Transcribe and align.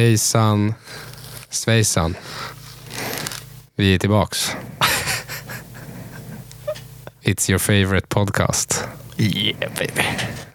Hejsan 0.00 0.74
svejsan. 1.50 2.16
Vi 3.76 3.94
är 3.94 3.98
tillbaks. 3.98 4.56
It's 7.22 7.50
your 7.50 7.58
favorite 7.58 8.06
podcast. 8.08 8.84
Yeah 9.16 9.58
baby. 9.78 10.08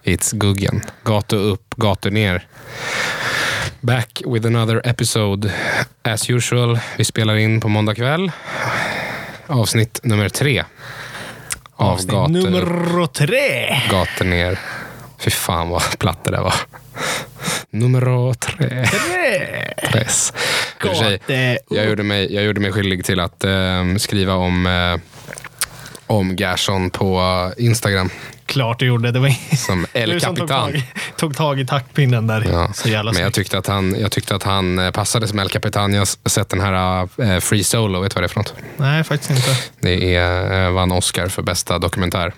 It's 0.04 0.34
Guggen. 0.34 0.82
Gator 1.04 1.38
upp, 1.38 1.76
gator 1.76 2.12
ner. 2.12 2.48
Back 3.82 4.22
with 4.26 4.48
another 4.48 4.82
episode. 4.84 5.52
As 6.02 6.30
usual, 6.30 6.80
vi 6.98 7.06
spelar 7.06 7.36
in 7.36 7.62
på 7.62 7.68
måndag 7.68 7.96
kväll. 7.96 8.32
Avsnitt 9.48 10.00
nummer 10.04 10.30
tre. 10.30 10.64
Av 11.76 11.92
Avsnitt 11.92 12.12
gator, 12.12 12.30
nummer 12.30 13.08
tre. 13.08 13.80
gator 13.90 14.26
ner. 14.26 14.60
Fy 15.18 15.32
fan 15.32 15.70
vad 15.70 16.00
platt 16.00 16.24
det 16.24 16.32
där 16.32 16.42
var. 16.42 16.56
Nummer 17.70 18.34
tre. 18.34 18.86
Tre. 19.92 20.06
Sig, 20.96 21.58
Jag 21.70 21.86
gjorde 21.86 22.04
mig, 22.04 22.34
jag 22.34 22.44
gjorde 22.44 22.62
mig 22.62 22.72
skyldig 22.72 23.06
till 23.06 23.20
att 23.20 23.44
eh, 23.44 23.96
skriva 23.98 24.34
om, 24.34 24.66
eh, 24.68 25.00
om 26.08 26.36
Gerson 26.36 26.90
på 26.90 27.52
Instagram 27.58 28.10
Klart 28.46 28.80
du 28.80 28.86
gjorde. 28.86 29.12
Det 29.12 29.20
var 29.20 29.56
som 29.56 29.86
El 29.94 30.12
tog 30.12 30.22
Capitan. 30.22 30.48
tag, 30.48 30.84
tog 31.18 31.36
tag 31.38 31.60
i 31.60 31.66
taktpinnen 31.66 32.28
där. 32.28 32.48
Ja, 32.52 32.74
Så 32.74 32.90
jävla 32.90 33.12
Men 33.12 33.22
jag 33.22 33.34
tyckte, 33.34 33.58
att 33.58 33.68
han, 33.68 33.96
jag 34.00 34.12
tyckte 34.12 34.36
att 34.36 34.44
han 34.44 34.80
eh, 34.80 34.92
passade 34.92 35.28
som 35.28 35.40
El 35.40 35.50
Capitan. 35.50 35.94
Jag 35.94 36.02
har 36.02 36.30
sett 36.30 36.50
den 36.50 36.62
här 36.62 37.08
eh, 37.22 37.40
Free 37.40 37.64
Solo, 37.64 38.00
vet 38.02 38.12
du 38.12 38.16
vad 38.16 38.24
det 38.24 38.26
är 38.26 38.28
för 38.28 38.40
något? 38.40 38.54
Nej, 38.78 39.04
faktiskt 39.04 39.32
inte. 39.32 39.58
Det 39.80 40.16
är, 40.16 40.66
eh, 40.66 40.72
vann 40.72 40.92
Oscar 40.92 41.28
för 41.28 41.42
bästa 41.42 41.80
dokumentär. 41.80 42.34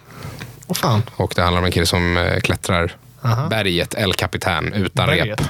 Åh 0.68 0.76
fan. 0.76 1.04
Och 1.16 1.34
det 1.36 1.42
handlar 1.42 1.60
om 1.60 1.66
en 1.66 1.72
kille 1.72 1.86
som 1.86 2.18
eh, 2.18 2.40
klättrar 2.40 2.96
Aha. 3.28 3.48
berget 3.50 3.94
El 3.94 4.14
Capitan 4.14 4.74
utan 4.74 5.06
Berget. 5.08 5.28
rep. 5.28 5.42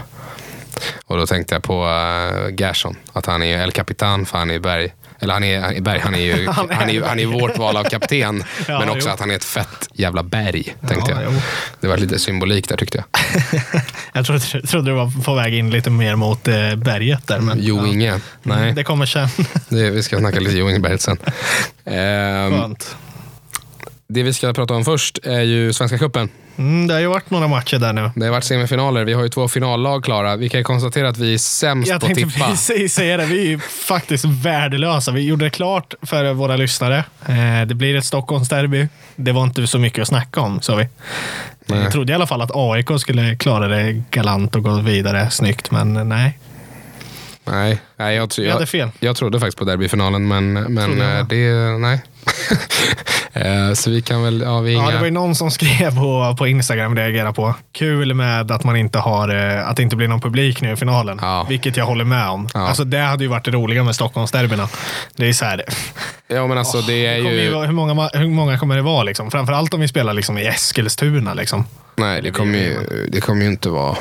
Och 1.06 1.18
då 1.18 1.26
tänkte 1.28 1.56
jag 1.56 1.64
på 1.64 1.86
uh, 1.86 2.54
Gerson, 2.62 2.96
att 3.14 3.26
han 3.26 3.44
är 3.44 3.58
El 3.64 3.72
Capitan 3.72 4.26
för 4.26 4.38
han 4.38 4.52
är 4.52 4.60
berg. 4.60 4.94
Eller 5.20 5.34
han 5.34 5.44
är, 5.44 5.62
han 5.62 5.76
är 5.76 5.82
berg, 5.82 6.00
han 6.04 6.16
är 6.16 6.20
ju 6.20 6.48
Han 6.48 6.70
är 6.70 6.76
han 6.76 6.90
är, 6.90 7.02
han 7.02 7.20
är 7.20 7.26
vårt 7.26 7.58
val 7.58 7.78
av 7.78 7.84
kapten. 7.84 8.44
Ja, 8.68 8.80
men 8.80 8.90
också 8.90 9.08
jo. 9.08 9.14
att 9.14 9.20
han 9.20 9.32
är 9.32 9.36
ett 9.36 9.44
fett 9.44 9.90
jävla 9.94 10.24
berg, 10.24 10.76
tänkte 10.88 11.12
Ja, 11.12 11.22
jag. 11.22 11.34
jo. 11.34 11.40
Det 11.80 11.88
var 11.88 11.98
lite 11.98 12.20
symbolik 12.20 12.70
där 12.70 12.78
tyckte 12.78 12.98
jag. 12.98 13.22
Jag 14.14 14.26
trodde, 14.26 14.40
trodde 14.68 14.92
du 14.92 14.96
var 14.96 15.24
på 15.24 15.34
väg 15.36 15.54
in 15.54 15.70
lite 15.70 15.90
mer 15.90 16.16
mot 16.16 16.48
eh, 16.48 16.76
berget 16.76 17.28
där. 17.28 17.40
Men, 17.40 17.58
Jo 17.62 17.78
ja. 17.78 17.88
Inge, 17.88 18.20
nej. 18.44 18.74
Det 18.74 18.84
kommer 18.84 19.06
sen. 19.06 19.28
Det, 19.70 19.90
vi 19.90 20.04
ska 20.04 20.20
snacka 20.20 20.40
lite 20.40 20.58
Jo 20.58 20.70
Inge-berget 20.70 21.02
sen. 21.02 21.18
Ehm, 21.86 22.52
Skönt. 22.60 22.96
Det 24.10 24.24
vi 24.24 24.34
ska 24.34 24.54
prata 24.54 24.74
om 24.74 24.86
först 24.86 25.20
är 25.24 25.42
ju 25.42 25.74
Svenska 25.74 25.98
cupen. 25.98 26.30
Mm, 26.58 26.88
det 26.88 26.94
har 26.94 27.02
ju 27.02 27.08
varit 27.08 27.30
några 27.30 27.48
matcher 27.48 27.80
där 27.80 27.94
nu. 27.94 28.12
Det 28.16 28.26
har 28.26 28.32
varit 28.32 28.44
semifinaler. 28.44 29.06
Vi 29.06 29.14
har 29.14 29.24
ju 29.24 29.30
två 29.30 29.48
finallag 29.48 30.04
klara. 30.04 30.36
Vi 30.36 30.50
kan 30.50 30.60
ju 30.60 30.64
konstatera 30.64 31.10
att 31.10 31.18
vi 31.18 31.34
är 31.34 31.38
sämst 31.38 31.90
Jag 31.90 32.00
på 32.02 32.08
att 32.08 32.14
tänkte 32.16 32.34
tippa. 32.38 32.50
precis 32.50 32.94
säga 32.94 33.18
det. 33.18 33.26
Vi 33.26 33.40
är 33.42 33.46
ju 33.46 33.60
faktiskt 33.88 34.26
värdelösa. 34.26 35.12
Vi 35.12 35.22
gjorde 35.22 35.46
det 35.46 35.50
klart 35.50 35.94
för 36.02 36.34
våra 36.34 36.56
lyssnare. 36.56 36.98
Eh, 37.28 37.68
Det 37.68 37.76
blir 37.76 37.96
ett 37.96 38.06
Stockholmsderby. 38.06 38.88
Det 39.16 39.32
var 39.32 39.44
inte 39.44 39.68
så 39.68 39.80
mycket 39.80 40.02
att 40.02 40.08
snacka 40.08 40.42
om, 40.42 40.62
sa 40.62 40.76
vi. 40.76 40.88
Nej. 41.66 41.80
Jag 41.80 41.92
trodde 41.92 42.12
i 42.12 42.16
alla 42.16 42.28
fall 42.28 42.42
att 42.42 42.52
AIK 42.54 42.90
skulle 43.00 43.36
klara 43.36 43.68
det 43.68 44.04
galant 44.12 44.56
och 44.56 44.64
gå 44.64 44.76
vidare 44.82 45.30
snyggt, 45.30 45.72
men 45.72 46.10
nej. 46.10 46.40
Nej, 47.46 47.82
nej 47.98 48.16
jag, 48.16 48.30
jag, 48.38 48.70
fel. 48.70 48.90
jag 49.00 49.16
trodde 49.16 49.40
faktiskt 49.40 49.58
på 49.58 49.66
derbyfinalen, 49.66 50.28
men, 50.28 50.54
men 50.54 50.98
jag 50.98 51.20
eh, 51.20 51.28
det... 51.28 51.78
Nej. 51.78 52.02
Eh, 53.34 53.74
Så 53.74 53.90
vi 53.90 54.02
kan 54.02 54.24
väl... 54.24 54.42
Ja, 54.42 54.60
vi 54.60 54.72
är 54.74 54.78
Ja, 54.78 54.82
inga... 54.84 54.92
det 54.92 54.98
var 54.98 55.06
ju 55.06 55.12
någon 55.12 55.36
som 55.36 55.52
skrev 55.52 55.96
på, 55.96 56.36
på 56.38 56.48
Instagram, 56.48 56.96
reagerade 56.96 57.34
på. 57.34 57.54
Kul 57.72 58.14
med 58.14 58.52
att 58.52 58.64
man 58.64 58.76
inte 58.76 59.00
har, 59.00 59.36
eh, 59.58 59.68
att 59.70 59.78
det 59.78 59.84
inte 59.84 59.96
blir 59.96 60.08
någon 60.08 60.22
publik 60.22 60.62
nu 60.62 60.72
i 60.72 60.76
finalen. 60.76 61.20
Ja. 61.22 61.46
Vilket 61.50 61.78
jag 61.78 61.86
håller 61.86 62.06
med 62.06 62.30
om. 62.30 62.50
Ja. 62.54 62.68
Alltså, 62.68 62.84
det 62.84 63.00
hade 63.00 63.24
ju 63.24 63.30
varit 63.30 63.46
det 63.46 63.52
roliga 63.52 63.84
med 63.84 63.96
Stockholmsderbyna. 63.96 64.68
Det 65.16 65.30
är 65.30 65.34
så 65.34 65.46
här, 65.46 65.64
Ja, 66.28 66.48
men 66.48 66.58
alltså 66.58 66.82
det 66.82 67.06
är 67.06 67.16
det 67.18 67.22
kommer 67.24 67.32
ju 67.36 67.66
hur, 67.66 67.72
många, 67.74 68.10
hur 68.14 68.28
många 68.28 68.58
kommer 68.58 68.76
det 68.76 68.82
vara? 68.82 69.04
Liksom? 69.04 69.32
Framförallt 69.32 69.74
om 69.74 69.80
vi 69.80 69.88
spelar 69.88 70.14
liksom 70.14 70.38
i 70.38 70.46
Eskilstuna. 70.46 71.34
Liksom. 71.34 71.66
Nej, 71.98 72.22
det 72.22 72.32
kommer 72.32 72.58
ju, 72.58 73.08
det 73.12 73.22
kommer 73.22 73.42
ju 73.42 73.48
inte 73.48 73.70
vara... 73.70 73.98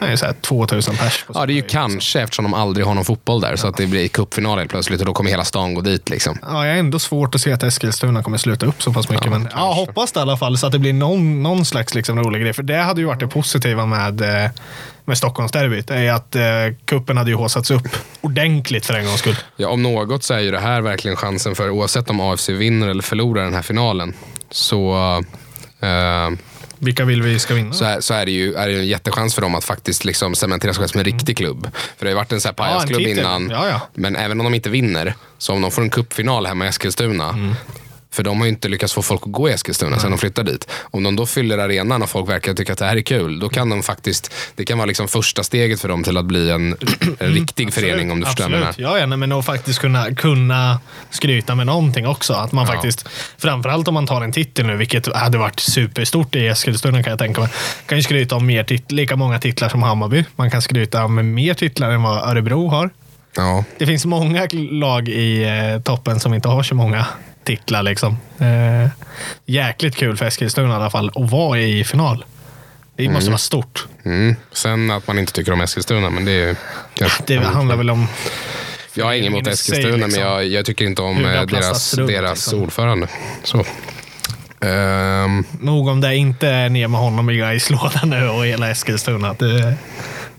Är 0.00 0.16
så 0.16 0.26
här 0.26 0.32
2000 0.32 0.96
pers. 0.96 1.24
Ja, 1.34 1.46
det 1.46 1.52
är 1.52 1.54
ju 1.54 1.62
liksom. 1.62 1.80
kanske 1.80 2.20
eftersom 2.20 2.42
de 2.42 2.54
aldrig 2.54 2.86
har 2.86 2.94
någon 2.94 3.04
fotboll 3.04 3.40
där, 3.40 3.56
så 3.56 3.68
att 3.68 3.76
det 3.76 3.86
blir 3.86 4.08
cupfinal 4.08 4.58
helt 4.58 4.70
plötsligt 4.70 5.00
och 5.00 5.06
då 5.06 5.12
kommer 5.12 5.30
hela 5.30 5.44
stan 5.44 5.74
gå 5.74 5.80
dit. 5.80 6.10
Liksom. 6.10 6.38
Ja, 6.42 6.66
jag 6.66 6.72
har 6.72 6.78
ändå 6.78 6.98
svårt 6.98 7.34
att 7.34 7.40
se 7.40 7.52
att 7.52 7.62
Eskilstuna 7.62 8.22
kommer 8.22 8.38
sluta 8.38 8.66
upp 8.66 8.82
så 8.82 8.92
pass 8.92 9.08
mycket. 9.08 9.24
Ja, 9.24 9.30
men 9.30 9.48
ja, 9.52 9.72
hoppas 9.72 10.12
det 10.12 10.18
i 10.18 10.22
alla 10.22 10.36
fall 10.36 10.58
så 10.58 10.66
att 10.66 10.72
det 10.72 10.78
blir 10.78 10.92
någon, 10.92 11.42
någon 11.42 11.64
slags 11.64 11.94
liksom 11.94 12.18
rolig 12.18 12.42
grej. 12.42 12.52
För 12.52 12.62
det 12.62 12.76
hade 12.76 13.00
ju 13.00 13.06
varit 13.06 13.20
det 13.20 13.28
positiva 13.28 13.86
med, 13.86 14.20
eh, 14.20 14.50
med 15.04 15.18
Stockholmsderbyt. 15.18 15.90
är 15.90 16.12
att 16.12 16.36
eh, 16.36 16.42
kuppen 16.84 17.16
hade 17.16 17.30
ju 17.30 17.36
haussats 17.36 17.70
upp 17.70 17.88
ordentligt 18.20 18.86
för 18.86 18.94
en 18.94 19.06
gångs 19.06 19.18
skull. 19.18 19.36
Ja, 19.56 19.68
om 19.68 19.82
något 19.82 20.24
så 20.24 20.34
är 20.34 20.40
ju 20.40 20.50
det 20.50 20.60
här 20.60 20.80
verkligen 20.80 21.16
chansen 21.16 21.54
för, 21.54 21.70
oavsett 21.70 22.10
om 22.10 22.20
AFC 22.20 22.48
vinner 22.48 22.88
eller 22.88 23.02
förlorar 23.02 23.44
den 23.44 23.54
här 23.54 23.62
finalen, 23.62 24.14
så, 24.50 24.94
eh, 25.80 26.30
Vilka 26.84 27.04
vill 27.04 27.22
vi 27.22 27.38
ska 27.38 27.54
vinna? 27.54 27.72
så, 27.72 27.84
är, 27.84 28.00
så 28.00 28.14
är 28.14 28.26
det 28.26 28.32
ju 28.32 28.54
är 28.54 28.68
det 28.68 28.74
en 28.78 28.86
jättechans 28.86 29.34
för 29.34 29.42
dem 29.42 29.54
att 29.54 29.64
faktiskt 29.64 30.04
liksom 30.04 30.34
cementera 30.34 30.74
sig 30.74 30.88
som 30.88 30.98
en 30.98 31.04
riktig 31.04 31.36
klubb. 31.36 31.70
För 31.74 32.04
det 32.04 32.06
har 32.06 32.10
ju 32.10 32.14
varit 32.16 32.32
en 32.32 32.40
så 32.40 32.48
här 32.48 32.54
Ja, 32.58 32.64
en 32.64 32.70
pajasklubb 32.72 32.98
titel. 32.98 33.18
innan. 33.18 33.50
Ja, 33.50 33.68
ja. 33.68 33.80
Men 33.94 34.16
även 34.16 34.40
om 34.40 34.44
de 34.44 34.54
inte 34.54 34.70
vinner, 34.70 35.14
så 35.38 35.52
om 35.52 35.62
de 35.62 35.70
får 35.70 35.82
en 35.82 35.90
cupfinal 35.90 36.46
hemma 36.46 36.64
i 36.64 36.68
Eskilstuna, 36.68 37.28
Mm. 37.28 37.54
För 38.12 38.22
de 38.22 38.38
har 38.38 38.44
ju 38.46 38.50
inte 38.52 38.68
lyckats 38.68 38.92
få 38.92 39.02
folk 39.02 39.22
att 39.26 39.32
gå 39.32 39.48
i 39.48 39.52
Eskilstuna 39.52 39.98
sen 39.98 40.10
de 40.10 40.18
flyttade 40.18 40.52
dit. 40.52 40.70
Om 40.90 41.02
de 41.02 41.16
då 41.16 41.26
fyller 41.26 41.58
arenan 41.58 42.02
och 42.02 42.10
folk 42.10 42.28
verkar 42.30 42.54
tycka 42.54 42.72
att 42.72 42.78
det 42.78 42.84
här 42.86 42.96
är 42.96 43.00
kul, 43.00 43.40
då 43.40 43.48
kan 43.48 43.68
de 43.70 43.82
faktiskt, 43.82 44.34
det 44.56 44.64
kan 44.64 44.78
vara 44.78 44.86
liksom 44.86 45.08
första 45.08 45.42
steget 45.42 45.80
för 45.80 45.88
dem 45.88 46.02
till 46.04 46.16
att 46.16 46.24
bli 46.24 46.50
en, 46.50 46.76
en 47.18 47.32
riktig 47.34 47.72
förening 47.74 48.10
om 48.12 48.20
du 48.20 48.26
förstår 48.26 48.44
vad 48.44 48.52
jag 48.52 48.58
menar. 48.58 48.68
Absolut. 48.68 49.00
Ja, 49.00 49.16
men 49.16 49.32
att 49.32 49.46
faktiskt 49.46 49.78
kunna, 49.78 50.14
kunna 50.14 50.80
skryta 51.10 51.54
med 51.54 51.66
någonting 51.66 52.06
också. 52.06 52.32
Att 52.34 52.52
man 52.52 52.66
Ja. 52.66 52.72
faktiskt, 52.72 53.08
framförallt 53.38 53.88
om 53.88 53.94
man 53.94 54.06
tar 54.06 54.20
en 54.22 54.32
titel 54.32 54.66
nu, 54.66 54.76
vilket 54.76 55.14
hade 55.16 55.38
varit 55.38 55.60
superstort 55.60 56.34
i 56.34 56.46
Eskilstuna 56.46 57.02
kan 57.02 57.10
jag 57.10 57.18
tänka 57.18 57.40
mig. 57.40 57.50
kan 57.86 57.98
ju 57.98 58.02
skryta 58.02 58.36
om 58.36 58.46
mer 58.46 58.64
tit- 58.64 58.92
lika 58.92 59.16
många 59.16 59.38
titlar 59.38 59.68
som 59.68 59.82
Hammarby. 59.82 60.24
Man 60.36 60.50
kan 60.50 60.62
skryta 60.62 61.04
om 61.04 61.34
mer 61.34 61.54
titlar 61.54 61.90
än 61.90 62.02
vad 62.02 62.28
Örebro 62.30 62.68
har. 62.68 62.90
Ja, 63.36 63.64
Det 63.78 63.86
finns 63.86 64.04
många 64.04 64.48
lag 64.70 65.08
i 65.08 65.42
eh, 65.44 65.82
toppen 65.82 66.20
som 66.20 66.34
inte 66.34 66.48
har 66.48 66.62
så 66.62 66.74
många 66.74 67.06
titlar. 67.44 67.82
Liksom. 67.82 68.18
Eh, 68.38 68.90
jäkligt 69.46 69.96
kul 69.96 70.16
för 70.16 70.26
Eskilstuna 70.26 70.68
i 70.68 70.76
alla 70.76 70.90
fall 70.90 71.10
att 71.14 71.30
vara 71.30 71.60
i 71.60 71.84
final. 71.84 72.24
Det 72.96 73.08
måste 73.08 73.30
vara 73.30 73.38
stort. 73.38 73.86
Mm. 74.04 74.36
Sen 74.52 74.90
att 74.90 75.06
man 75.06 75.18
inte 75.18 75.32
tycker 75.32 75.52
om 75.52 75.60
Eskilstuna, 75.60 76.10
men 76.10 76.24
det 76.24 76.32
är 76.32 76.56
Det 77.26 77.38
handlar 77.38 77.76
väl 77.76 77.90
om 77.90 78.08
Jag 78.94 79.04
har 79.04 79.12
inget 79.12 79.44
sig, 79.44 79.52
Eskilstuna, 79.52 79.96
men 79.96 80.00
liksom. 80.00 80.22
jag, 80.22 80.46
jag 80.46 80.66
tycker 80.66 80.84
inte 80.84 81.02
om 81.02 81.24
eh, 81.24 81.42
deras, 81.42 81.94
runt, 81.94 82.08
deras 82.08 82.46
liksom. 82.46 82.62
ordförande. 82.62 83.08
Så. 83.44 83.64
Ehm, 84.60 85.44
nog 85.60 85.88
om 85.88 86.00
det 86.00 86.16
inte 86.16 86.48
är 86.48 86.68
ner 86.68 86.88
med 86.88 87.00
honom 87.00 87.30
i 87.30 87.36
Gaislådan 87.36 88.10
nu 88.10 88.28
och 88.28 88.46
hela 88.46 88.70
Eskilstuna. 88.70 89.34
Det, 89.38 89.74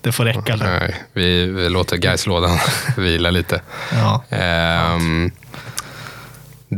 det 0.00 0.12
får 0.12 0.24
räcka. 0.24 0.56
där. 0.56 0.80
nej, 0.80 0.94
vi, 1.12 1.46
vi 1.46 1.68
låter 1.68 1.96
Gaislådan 1.96 2.58
vila 2.96 3.30
lite. 3.30 3.60
Ja. 3.92 4.24
Um, 4.94 5.32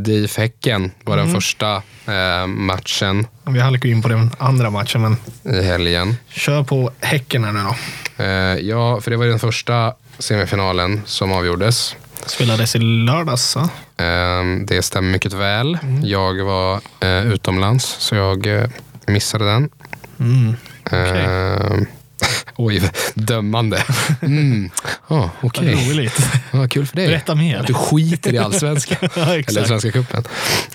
DIF 0.03 0.37
Häcken 0.37 0.91
var 1.03 1.13
Mm. 1.17 1.25
den 1.25 1.35
första 1.35 1.75
eh, 2.07 2.47
matchen 2.47 3.27
Vi 3.45 3.59
halkar 3.59 3.89
in 3.89 4.01
på 4.01 4.07
den 4.07 4.29
andra 4.37 4.69
matchen, 4.69 5.01
men 5.01 5.17
i 5.55 5.61
helgen. 5.63 6.15
kör 6.29 6.63
på 6.63 6.91
Häcken 6.99 7.43
här 7.43 7.51
nu 7.51 7.59
då. 7.63 7.75
Eh, 8.23 8.29
ja, 8.67 9.01
för 9.01 9.11
det 9.11 9.17
var 9.17 9.25
den 9.25 9.39
första 9.39 9.93
semifinalen 10.19 11.01
som 11.05 11.31
avgjordes. 11.31 11.95
Spelades 12.25 12.75
i 12.75 12.79
lördags. 12.79 13.55
va? 13.55 13.69
Ehm, 13.97 14.65
det 14.65 14.81
stämmer 14.81 15.11
mycket 15.11 15.33
väl. 15.33 15.77
Mm. 15.83 16.05
Jag 16.05 16.43
var 16.43 16.81
eh, 16.99 17.27
utomlands, 17.27 17.85
så 17.99 18.15
jag 18.15 18.45
eh, 18.47 18.69
missade 19.07 19.45
den. 19.45 19.69
Mm. 20.19 20.55
Okej. 20.85 21.87
Oj, 22.59 22.81
dömande. 23.13 23.83
Mm. 24.21 24.69
Oh, 25.07 25.29
Okej, 25.41 25.75
Vad 25.75 25.87
roligt. 25.87 26.29
Vad 26.51 26.71
kul 26.71 26.85
för 26.85 26.95
dig. 26.95 27.07
Berätta 27.07 27.35
mer. 27.35 27.59
Att 27.59 27.67
du 27.67 27.73
skiter 27.73 28.33
i 28.33 28.37
allsvenskan. 28.37 28.97
Ja, 29.15 29.21
Eller. 29.33 29.65
Svenska 29.65 29.91
cupen. 29.91 30.23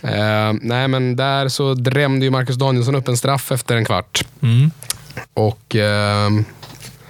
Ehm, 0.02 0.58
nej, 0.62 0.88
men 0.88 1.16
där 1.16 1.48
så 1.48 1.74
drämde 1.74 2.24
ju 2.26 2.30
Marcus 2.30 2.56
Danielsson 2.56 2.94
upp 2.94 3.08
en 3.08 3.16
straff 3.16 3.52
efter 3.52 3.76
en 3.76 3.84
kvart. 3.84 4.24
Mm. 4.42 4.70
Och 5.34 5.76
ehm, 5.76 6.44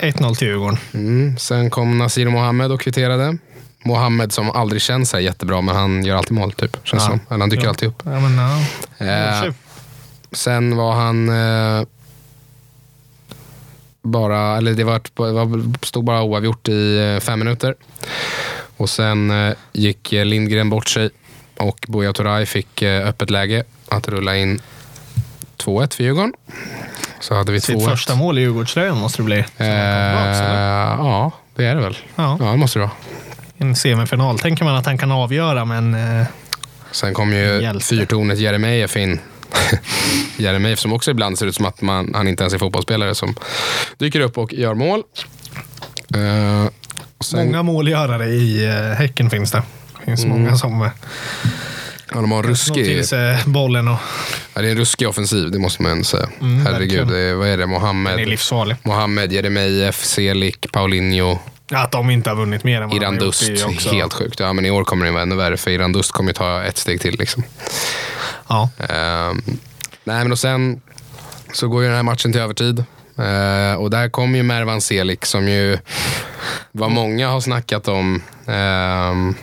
1-0 0.00 0.34
till 0.34 0.48
Djurgården. 0.48 0.78
mm, 0.94 1.38
sen 1.38 1.70
kom 1.70 1.98
Nasir 1.98 2.28
Mohammed 2.28 2.72
och 2.72 2.80
kvitterade. 2.80 3.36
Mohammed 3.84 4.32
som 4.32 4.50
aldrig 4.50 4.82
känns 4.82 5.10
så 5.10 5.18
jättebra, 5.20 5.60
men 5.60 5.76
han 5.76 6.04
gör 6.04 6.16
alltid 6.16 6.32
mål. 6.32 6.52
Typ, 6.52 6.76
känns 6.82 7.02
Ja. 7.02 7.08
som. 7.08 7.20
Eller 7.30 7.40
han 7.40 7.48
dyker 7.50 7.64
Ja. 7.64 7.68
alltid 7.68 7.88
upp. 7.88 8.02
Ja, 8.04 8.20
men, 8.20 8.38
ja. 8.98 9.44
Eh, 9.46 9.52
sen 10.32 10.76
var 10.76 10.92
han 10.92 11.28
eh, 11.28 11.86
bara, 14.02 14.56
eller 14.56 14.72
det 14.74 14.84
var, 14.84 15.00
det 15.56 15.86
stod 15.86 16.04
bara 16.04 16.22
oavgjort 16.22 16.68
i 16.68 16.98
eh, 17.14 17.20
fem 17.20 17.38
minuter. 17.38 17.74
Och 18.76 18.90
sen 18.90 19.30
eh, 19.48 19.54
gick 19.72 20.12
eh, 20.12 20.24
Lindgren 20.24 20.70
bort 20.70 20.88
sig 20.88 21.10
och 21.56 21.86
Buya 21.88 22.12
Turay 22.12 22.46
fick 22.46 22.82
öppet 22.82 23.30
läge 23.30 23.64
att 23.88 24.08
rulla 24.08 24.36
in 24.36 24.60
2-1 25.58 25.94
för 25.96 26.04
Djurgården. 26.04 26.32
Så 27.20 27.34
hade 27.34 27.52
vi 27.52 27.60
Sitt 27.60 27.76
2-1. 27.76 27.88
första 27.90 28.14
mål 28.14 28.38
i 28.38 28.40
Djurgårdströjan 28.40 28.98
måste 28.98 29.18
det 29.18 29.24
bli. 29.24 29.38
Eh, 29.56 29.66
ja, 29.66 31.32
det 31.54 31.64
är 31.64 31.74
det 31.74 31.80
väl? 31.80 31.96
Ja. 32.16 32.36
Ja, 32.40 32.46
det 32.46 32.56
måste 32.56 32.78
det 32.78 32.84
vara. 32.84 32.96
En 33.58 33.76
semifinal 33.76 34.38
tänker 34.38 34.64
man 34.64 34.76
att 34.76 34.86
han 34.86 34.98
kan 34.98 35.12
avgöra, 35.12 35.64
men 35.64 35.94
eh, 35.94 36.26
Sen 36.90 37.14
kom 37.14 37.32
ju 37.32 37.80
fyrtornet 37.80 38.38
Jeremejeff 38.38 38.96
in. 38.96 39.20
Jeremejeff 40.36 40.78
som 40.78 40.92
också 40.92 41.10
ibland 41.10 41.38
ser 41.38 41.46
ut 41.46 41.54
som 41.54 41.66
att 41.66 41.80
man, 41.82 42.14
han 42.14 42.28
inte 42.28 42.42
ens 42.42 42.54
är 42.54 42.58
fotbollsspelare 42.58 43.14
som 43.14 43.34
dyker 43.98 44.20
upp 44.20 44.38
och 44.38 44.52
gör 44.52 44.74
mål. 44.74 45.02
Och 47.18 47.24
sen, 47.24 47.46
många 47.46 47.62
målgörare 47.62 48.26
i 48.26 48.64
eh, 48.64 48.72
Häcken 48.98 49.30
finns 49.30 49.50
det. 49.52 49.62
Det 49.98 50.04
finns 50.04 50.24
Mm. 50.24 50.42
många 50.42 50.56
som 50.56 50.82
eh, 50.82 50.88
ja, 52.14 52.20
de 52.20 52.32
har 52.32 52.42
ruskig, 52.42 52.84
till 52.84 53.06
sig 53.08 53.38
bollen 53.46 53.88
och 53.88 53.98
ja, 54.54 54.60
det 54.62 54.66
är 54.68 54.70
en 54.70 54.76
ruskig 54.78 55.08
offensiv, 55.08 55.50
det 55.50 55.58
måste 55.58 55.82
man 55.82 55.92
ändå 55.92 56.04
säga. 56.04 56.28
Mm, 56.40 56.66
Herregud, 56.66 57.08
det 57.08 57.34
vad 57.34 57.46
är 57.48 57.50
det? 57.50 57.56
den 57.56 57.62
är 57.62 57.66
Mohammed, 57.66 58.28
livsfarlig. 58.28 58.76
Mohammed 58.82 59.32
Jeremejeff, 59.32 60.04
Selik, 60.04 60.72
Paulinho, 60.72 61.38
Att 61.72 61.92
de 61.92 62.10
inte 62.10 62.30
har 62.30 62.36
vunnit 62.36 62.64
mer 62.64 62.80
än 62.82 62.88
vad 62.88 62.96
Iran 63.02 63.14
de 63.14 63.18
har 63.20 63.26
gjort 63.26 63.34
Dust. 63.34 63.48
är 63.50 63.54
ju 63.56 63.64
också... 63.64 63.90
Helt 63.94 64.12
sjukt. 64.12 64.40
Ja, 64.40 64.52
men 64.52 64.66
i 64.66 64.70
år 64.70 64.84
kommer 64.84 65.06
det 65.06 65.12
vara 65.12 65.22
ännu 65.22 65.36
värre, 65.36 65.56
för 65.56 65.70
Iran 65.70 65.92
Dust 65.92 66.12
kommer 66.12 66.30
ju 66.30 66.34
ta 66.34 66.62
ett 66.62 66.78
steg 66.78 67.00
till. 67.00 67.18
Liksom. 67.18 67.42
Ja. 68.52 68.68
Ehm, 68.88 69.42
nej, 70.04 70.22
men 70.22 70.32
och 70.32 70.38
sen 70.38 70.80
så 71.52 71.68
går 71.68 71.82
ju 71.82 71.88
den 71.88 71.96
här 71.96 72.02
matchen 72.02 72.32
till 72.32 72.40
övertid. 72.40 72.84
Eh, 73.18 73.74
och 73.74 73.90
där 73.90 74.08
kom 74.08 74.34
ju 74.34 74.42
Mervan 74.42 74.80
Selik 74.80 75.26
som 75.26 75.48
ju 75.48 75.78
vad 76.72 76.90
många 76.90 77.28
har 77.28 77.40
snackat 77.40 77.88
om 77.88 78.22
ehm, 78.46 79.34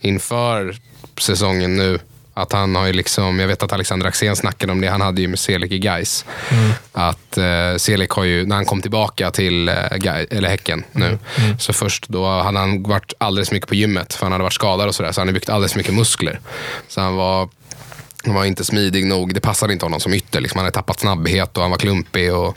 inför 0.00 0.76
säsongen 1.20 1.76
nu. 1.76 1.98
Att 2.36 2.52
han 2.52 2.74
har 2.74 2.86
ju 2.86 2.92
liksom, 2.92 3.38
jag 3.38 3.48
vet 3.48 3.62
att 3.62 3.72
Alexander 3.72 4.06
Axén 4.06 4.36
snackade 4.36 4.72
om 4.72 4.80
det, 4.80 4.88
han 4.88 5.00
hade 5.00 5.20
ju 5.20 5.28
med 5.28 5.38
Selik 5.38 5.72
i 5.72 5.78
Gais. 5.78 6.24
Att 6.92 7.38
eh, 7.38 7.76
Selik 7.76 8.10
har 8.10 8.24
ju, 8.24 8.46
när 8.46 8.56
han 8.56 8.64
kom 8.64 8.82
tillbaka 8.82 9.30
till 9.30 9.68
eh, 9.68 9.74
Gais, 9.96 10.26
eller 10.30 10.48
Häcken 10.48 10.84
nu, 10.92 11.18
så 11.58 11.72
först 11.72 12.08
då 12.08 12.26
hade 12.26 12.58
han 12.58 12.82
varit 12.82 13.12
alldeles 13.18 13.52
mycket 13.52 13.68
på 13.68 13.74
gymmet, 13.74 14.14
för 14.14 14.26
han 14.26 14.32
hade 14.32 14.44
varit 14.44 14.52
skadad 14.52 14.88
och 14.88 14.94
sådär, 14.94 15.12
så 15.12 15.20
han 15.20 15.28
hade 15.28 15.34
byggt 15.34 15.48
alldeles 15.48 15.76
mycket 15.76 15.94
muskler. 15.94 16.40
Så 16.88 17.00
han 17.00 17.16
var 17.16 17.48
han 18.26 18.34
var 18.34 18.44
inte 18.44 18.64
smidig 18.64 19.06
nog. 19.06 19.34
Det 19.34 19.40
passade 19.40 19.72
inte 19.72 19.84
honom 19.84 20.00
som 20.00 20.14
ytter. 20.14 20.40
Liksom. 20.40 20.58
Han 20.58 20.64
hade 20.64 20.74
tappat 20.74 21.00
snabbhet 21.00 21.56
och 21.56 21.62
han 21.62 21.70
var 21.70 21.78
klumpig. 21.78 22.34
Och, 22.34 22.56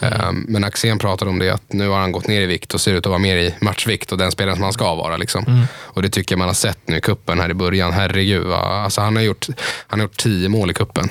ehm, 0.00 0.46
men 0.48 0.64
Axén 0.64 0.98
pratade 0.98 1.30
om 1.30 1.38
det 1.38 1.50
att 1.50 1.72
nu 1.72 1.88
har 1.88 1.98
han 1.98 2.12
gått 2.12 2.26
ner 2.26 2.40
i 2.40 2.46
vikt 2.46 2.74
och 2.74 2.80
ser 2.80 2.94
ut 2.94 3.06
att 3.06 3.10
vara 3.10 3.18
mer 3.18 3.36
i 3.36 3.54
matchvikt 3.60 4.12
och 4.12 4.18
den 4.18 4.32
spelaren 4.32 4.56
som 4.56 4.64
han 4.64 4.72
ska 4.72 4.94
vara. 4.94 5.16
Liksom. 5.16 5.66
Och 5.78 6.02
det 6.02 6.08
tycker 6.08 6.32
jag 6.32 6.38
man 6.38 6.48
har 6.48 6.54
sett 6.54 6.88
nu 6.88 6.96
i 6.96 7.00
kuppen 7.00 7.40
här 7.40 7.50
i 7.50 7.54
början. 7.54 7.92
Herregud. 7.92 8.52
Alltså, 8.52 9.00
han, 9.00 9.16
har 9.16 9.22
gjort, 9.22 9.46
han 9.86 10.00
har 10.00 10.04
gjort 10.04 10.16
tio 10.16 10.48
mål 10.48 10.70
i 10.70 10.74
kuppen. 10.74 11.08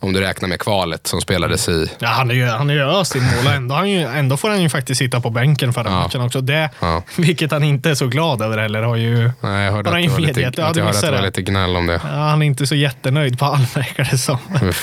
Om 0.00 0.12
du 0.12 0.20
räknar 0.20 0.48
med 0.48 0.60
kvalet 0.60 1.06
som 1.06 1.20
spelades 1.20 1.68
i... 1.68 1.90
Ja, 1.98 2.08
han 2.08 2.30
är 2.30 2.34
ju, 2.34 2.46
han 2.46 2.70
är 2.70 2.74
ju 2.74 2.82
öst 2.82 3.16
i 3.16 3.20
mål 3.20 3.46
ändå, 3.54 3.74
han 3.74 3.90
ju, 3.90 4.00
ändå 4.02 4.36
får 4.36 4.48
han 4.48 4.62
ju 4.62 4.68
faktiskt 4.68 4.98
sitta 4.98 5.20
på 5.20 5.30
bänken 5.30 5.72
förra 5.72 5.90
Ja. 5.90 6.00
matchen 6.00 6.20
också. 6.20 6.40
Det, 6.40 6.70
Ja. 6.80 7.02
Vilket 7.16 7.50
han 7.52 7.62
inte 7.62 7.90
är 7.90 7.94
så 7.94 8.06
glad 8.06 8.42
över 8.42 8.58
heller. 8.58 8.82
Har 8.82 8.96
ju, 8.96 9.30
Nej, 9.40 9.64
jag 9.64 9.72
hörde 9.72 9.90
att 9.90 10.02
det 10.02 10.08
var 10.08 10.18
lite, 10.20 10.48
att 10.48 10.56
jag 10.58 10.64
hörde 10.84 10.88
att 10.98 11.00
det 11.04 11.10
var 11.10 11.22
lite 11.22 11.42
gnäll 11.42 11.76
om 11.76 11.86
det. 11.86 12.00
ja, 12.04 12.08
han 12.08 12.42
är 12.42 12.46
inte 12.46 12.66
så 12.66 12.74
jättenöjd 12.74 13.38
på 13.38 13.44
Alm 13.44 13.64
verkar 13.74 14.08
det 14.10 14.18
som. 14.18 14.38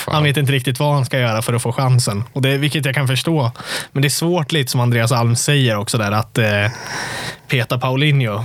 Han 0.06 0.24
vet 0.24 0.36
inte 0.36 0.52
riktigt 0.52 0.80
vad 0.80 0.94
han 0.94 1.04
ska 1.04 1.18
göra 1.18 1.42
för 1.42 1.52
att 1.54 1.62
få 1.62 1.72
chansen. 1.72 2.24
Och 2.32 2.42
det, 2.42 2.58
vilket 2.58 2.84
jag 2.84 2.94
kan 2.94 3.06
förstå. 3.08 3.52
Men 3.92 4.02
det 4.02 4.08
är 4.08 4.10
svårt 4.10 4.52
lite 4.52 4.70
som 4.70 4.80
Andreas 4.80 5.12
Alm 5.12 5.36
säger 5.36 5.76
också 5.76 5.98
där 5.98 6.12
att 6.12 6.38
eh, 6.38 6.46
Peter 7.48 7.78
Paulinho 7.78 8.44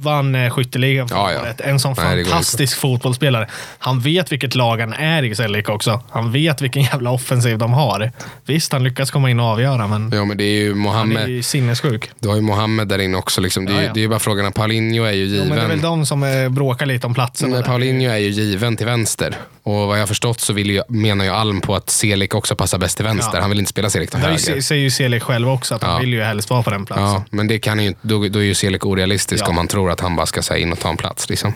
vann 0.00 0.34
eh, 0.34 0.50
skytteligan 0.50 1.08
förra 1.08 1.18
Ja, 1.18 1.32
ja. 1.32 1.40
året. 1.40 1.60
En 1.60 1.80
sån 1.80 1.94
Nej, 1.98 2.16
det 2.16 2.24
fantastisk 2.24 2.78
fotbollsspelare. 2.78 3.48
Han 3.78 4.00
vet 4.00 4.32
vilket 4.32 4.54
lag 4.54 4.80
han 4.80 4.92
är 4.92 5.22
i 5.22 5.34
Sellik 5.34 5.68
också. 5.68 6.02
Han 6.10 6.32
vet 6.32 6.62
vilken 6.62 6.82
jävla 6.82 7.10
offensiv 7.10 7.58
de 7.58 7.72
har. 7.72 8.12
Visst, 8.44 8.72
han 8.72 8.84
lyckas 8.84 9.10
komma 9.10 9.30
in 9.30 9.40
och 9.40 9.46
avgöra, 9.46 9.86
men 9.86 10.10
Ja, 10.14 10.24
men 10.24 10.36
det 10.36 10.44
är 10.44 10.54
ju 10.62 10.68
han 10.68 10.76
är 10.78 10.82
Mohammed. 10.82 11.28
ju 11.28 11.42
sinnessjuk. 11.42 12.10
Du 12.18 12.28
har 12.28 12.34
ju 12.36 12.40
Mohammed 12.42 12.88
där 12.88 12.98
inne 12.98 13.16
också. 13.16 13.40
Liksom. 13.40 13.64
Det, 13.64 13.72
är, 13.72 13.82
Ja, 13.82 13.90
det 13.94 14.04
är 14.04 14.08
bara 14.08 14.18
frågan. 14.18 14.52
Paulinho 14.52 15.04
är 15.04 15.12
ju 15.12 15.24
given. 15.24 15.48
men 15.48 15.58
det 15.58 15.64
är 15.64 15.68
väl 15.68 15.80
de 15.80 16.06
som 16.06 16.22
eh, 16.22 16.48
bråkar 16.48 16.86
lite 16.86 17.06
om 17.06 17.14
platsen. 17.14 17.50
Men 17.50 17.62
Paulinho 17.62 18.10
är 18.10 18.16
ju 18.18 18.28
given 18.28 18.76
till 18.76 18.86
vänster. 18.86 19.36
Och 19.62 19.72
vad 19.74 19.96
jag 19.96 20.02
har 20.02 20.06
förstått 20.06 20.40
så 20.40 20.52
vill 20.52 20.70
ju, 20.70 20.82
menar 20.88 21.24
ju 21.24 21.30
Alm 21.30 21.60
på 21.60 21.74
att 21.74 21.90
Selik 21.90 22.34
också 22.34 22.56
passar 22.56 22.78
bäst 22.78 22.96
till 22.96 23.04
vänster. 23.04 23.40
Han 23.40 23.50
vill 23.50 23.58
inte 23.58 23.68
spela 23.70 23.90
Selik 23.90 24.10
till 24.10 24.20
Det 24.20 24.26
höger. 24.26 24.60
säger 24.60 24.82
ju 24.82 24.90
Selek 24.90 25.22
själv 25.22 25.48
också, 25.48 25.74
att 25.74 25.82
han 25.82 26.00
vill 26.00 26.12
ju 26.12 26.22
helst 26.22 26.50
vara 26.50 26.62
på 26.62 26.70
den 26.70 26.86
platsen. 26.86 27.06
Ja, 27.06 27.24
men 27.30 27.48
det 27.48 27.58
kan 27.58 27.84
ju, 27.84 27.94
då, 28.02 28.28
då 28.28 28.38
är 28.38 28.42
ju 28.44 28.54
Selik 28.54 28.86
orealistisk 28.86 29.48
om 29.48 29.54
man 29.54 29.68
tror 29.68 29.75
att 29.90 30.00
han 30.00 30.16
bara 30.16 30.26
ska 30.26 30.42
säga 30.42 30.58
in 30.58 30.72
och 30.72 30.78
ta 30.78 30.88
en 30.88 30.96
plats. 30.96 31.28
Liksom. 31.30 31.54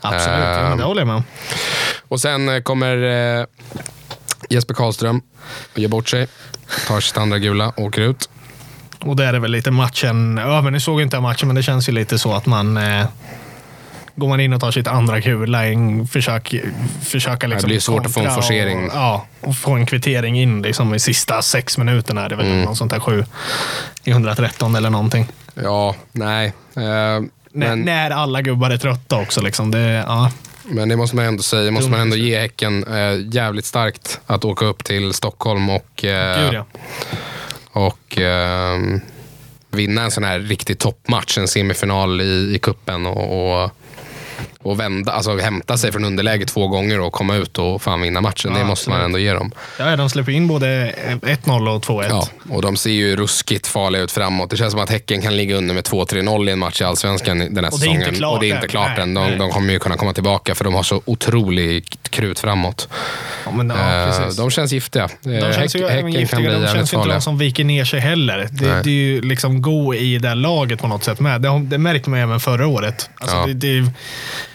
Absolut, 0.00 0.38
ja, 0.38 0.68
men 0.68 0.78
det 0.78 0.84
håller 0.84 1.00
jag 1.00 1.06
med 1.06 1.16
om. 1.16 1.24
Och 2.08 2.20
sen 2.20 2.48
eh, 2.48 2.60
kommer 2.62 2.96
eh, 3.40 3.46
Jesper 4.50 4.74
Karlström 4.74 5.22
och 5.72 5.78
gör 5.78 5.88
bort 5.88 6.08
sig. 6.08 6.26
Tar 6.88 7.00
sitt 7.00 7.16
andra 7.18 7.38
gula, 7.38 7.72
åker 7.76 8.00
ut. 8.02 8.28
Och 9.00 9.16
där 9.16 9.34
är 9.34 9.38
väl 9.38 9.50
lite 9.50 9.70
matchen 9.70 10.38
över. 10.38 10.70
Nu 10.70 10.80
såg 10.80 11.00
jag 11.00 11.06
inte 11.06 11.20
matchen, 11.20 11.48
men 11.48 11.56
det 11.56 11.62
känns 11.62 11.88
ju 11.88 11.92
lite 11.92 12.18
så 12.18 12.32
att 12.34 12.46
man 12.46 12.76
eh, 12.76 13.06
Går 14.16 14.28
man 14.28 14.40
in 14.40 14.52
och 14.52 14.60
tar 14.60 14.70
sitt 14.70 14.86
andra 14.86 15.20
kula, 15.20 15.66
en 15.66 16.06
försök, 16.06 16.54
försöka 17.02 17.46
liksom 17.46 17.68
blir 17.68 17.80
svårt 17.80 18.06
att 18.06 18.14
få 18.14 18.20
en 18.20 18.34
forcering. 18.34 18.84
Och, 18.90 18.96
ja, 18.96 19.26
och 19.40 19.56
få 19.56 19.72
en 19.72 19.86
kvittering 19.86 20.40
in 20.40 20.62
liksom 20.62 20.94
i 20.94 20.98
sista 20.98 21.42
sex 21.42 21.78
minuterna. 21.78 22.28
Det 22.28 22.34
är 22.34 22.36
väl 22.36 22.46
Mm. 22.46 22.62
något 22.62 22.76
sånt 22.76 22.90
där 22.92 23.00
sju 23.00 23.24
i 24.04 24.10
113 24.10 24.74
eller 24.74 24.90
någonting. 24.90 25.26
Ja, 25.54 25.94
nej. 26.12 26.46
Eh, 26.76 26.82
När, 26.82 27.28
men, 27.52 27.82
när 27.82 28.10
alla 28.10 28.42
gubbar 28.42 28.70
är 28.70 28.76
trötta 28.76 29.16
också. 29.20 29.40
Liksom. 29.40 29.70
Det, 29.70 30.04
ja. 30.06 30.32
men 30.64 30.88
det 30.88 30.96
måste 30.96 31.16
man 31.16 31.24
ändå 31.24 31.42
säga. 31.42 31.70
måste 31.70 31.90
man 31.90 32.00
ändå 32.00 32.16
ge 32.16 32.40
Häcken 32.40 32.84
eh, 32.84 33.34
jävligt 33.34 33.64
starkt 33.64 34.20
att 34.26 34.44
åka 34.44 34.64
upp 34.64 34.84
till 34.84 35.12
Stockholm 35.12 35.70
och 35.70 36.04
eh, 36.04 36.44
Gud, 36.44 36.54
ja. 36.54 36.66
och 37.72 38.18
ehm, 38.18 39.00
vinna 39.70 40.02
en 40.02 40.10
sån 40.10 40.24
här 40.24 40.38
riktig 40.38 40.78
toppmatch, 40.78 41.38
en 41.38 41.48
semifinal 41.48 42.20
i, 42.20 42.54
i 42.54 42.58
kuppen 42.58 43.06
och, 43.06 43.62
och, 43.62 43.70
och 44.62 44.80
vända, 44.80 45.12
alltså 45.12 45.38
hämta 45.38 45.76
sig 45.78 45.92
från 45.92 46.04
underläge 46.04 46.44
två 46.46 46.68
gånger 46.68 47.00
och 47.00 47.12
komma 47.12 47.36
ut 47.36 47.58
och 47.58 47.82
fan 47.82 48.00
vinna 48.00 48.20
matchen. 48.20 48.52
Ja, 48.52 48.58
det 48.58 48.64
måste 48.64 48.88
man 48.90 48.96
absolut. 48.98 49.06
ändå 49.06 49.18
ge 49.18 49.32
dem. 49.32 49.52
ja, 49.78 49.96
de 49.96 50.10
släpper 50.10 50.32
in 50.32 50.48
både 50.48 50.94
1-0 51.22 51.68
och 51.76 51.82
2-1. 51.84 52.06
Ja, 52.08 52.28
och 52.50 52.62
de 52.62 52.76
ser 52.76 52.90
ju 52.90 53.16
ruskigt 53.16 53.66
farliga 53.66 54.02
ut 54.02 54.12
framåt. 54.12 54.50
Det 54.50 54.56
känns 54.56 54.72
som 54.72 54.80
att 54.80 54.90
Häcken 54.90 55.22
kan 55.22 55.36
ligga 55.36 55.56
under 55.56 55.74
med 55.74 55.84
2-3-0 55.84 56.48
i 56.48 56.52
en 56.52 56.58
match 56.58 56.80
i 56.80 56.84
Allsvenskan 56.84 57.38
den 57.38 57.56
här 57.64 57.66
Och 57.72 57.78
säsongen. 57.78 58.24
och 58.24 58.40
det 58.40 58.50
är 58.50 58.54
inte 58.54 58.68
klart 58.68 58.98
än. 58.98 59.14
De, 59.14 59.38
de 59.38 59.50
kommer 59.50 59.72
ju 59.72 59.78
kunna 59.78 59.96
komma 59.96 60.12
tillbaka 60.12 60.54
för 60.54 60.64
de 60.64 60.74
har 60.74 60.82
så 60.82 61.02
otroligt 61.04 62.10
krut 62.10 62.38
framåt. 62.40 62.88
Ja, 63.44 63.50
men, 63.50 63.68
ja, 63.70 63.92
Eh, 63.92 64.28
de 64.36 64.50
känns 64.50 64.72
giftiga. 64.72 65.08
De 65.22 65.52
känns 65.52 65.76
ju 65.76 65.80
Häck- 65.80 65.90
även 65.98 66.12
giftiga. 66.12 66.58
De 66.58 66.66
känns 66.66 66.92
ju 66.94 66.96
inte 66.98 67.08
de 67.08 67.20
som 67.20 67.38
viker 67.38 67.64
ner 67.64 67.84
sig 67.84 68.00
heller. 68.00 68.48
Det, 68.52 68.82
det 68.82 68.90
är 68.90 68.94
ju 68.94 69.20
liksom 69.20 69.62
gå 69.62 69.94
i 69.94 70.18
det 70.18 70.34
laget 70.34 70.80
på 70.80 70.86
något 70.86 71.04
sätt 71.04 71.20
med. 71.20 71.40
Det, 71.42 71.60
det 71.64 71.78
märkte 71.78 72.10
man 72.10 72.18
även 72.20 72.40
förra 72.40 72.66
året. 72.66 73.10
Alltså 73.18 73.36
Ja. 73.36 73.46
det, 73.46 73.54
det, 73.54 73.90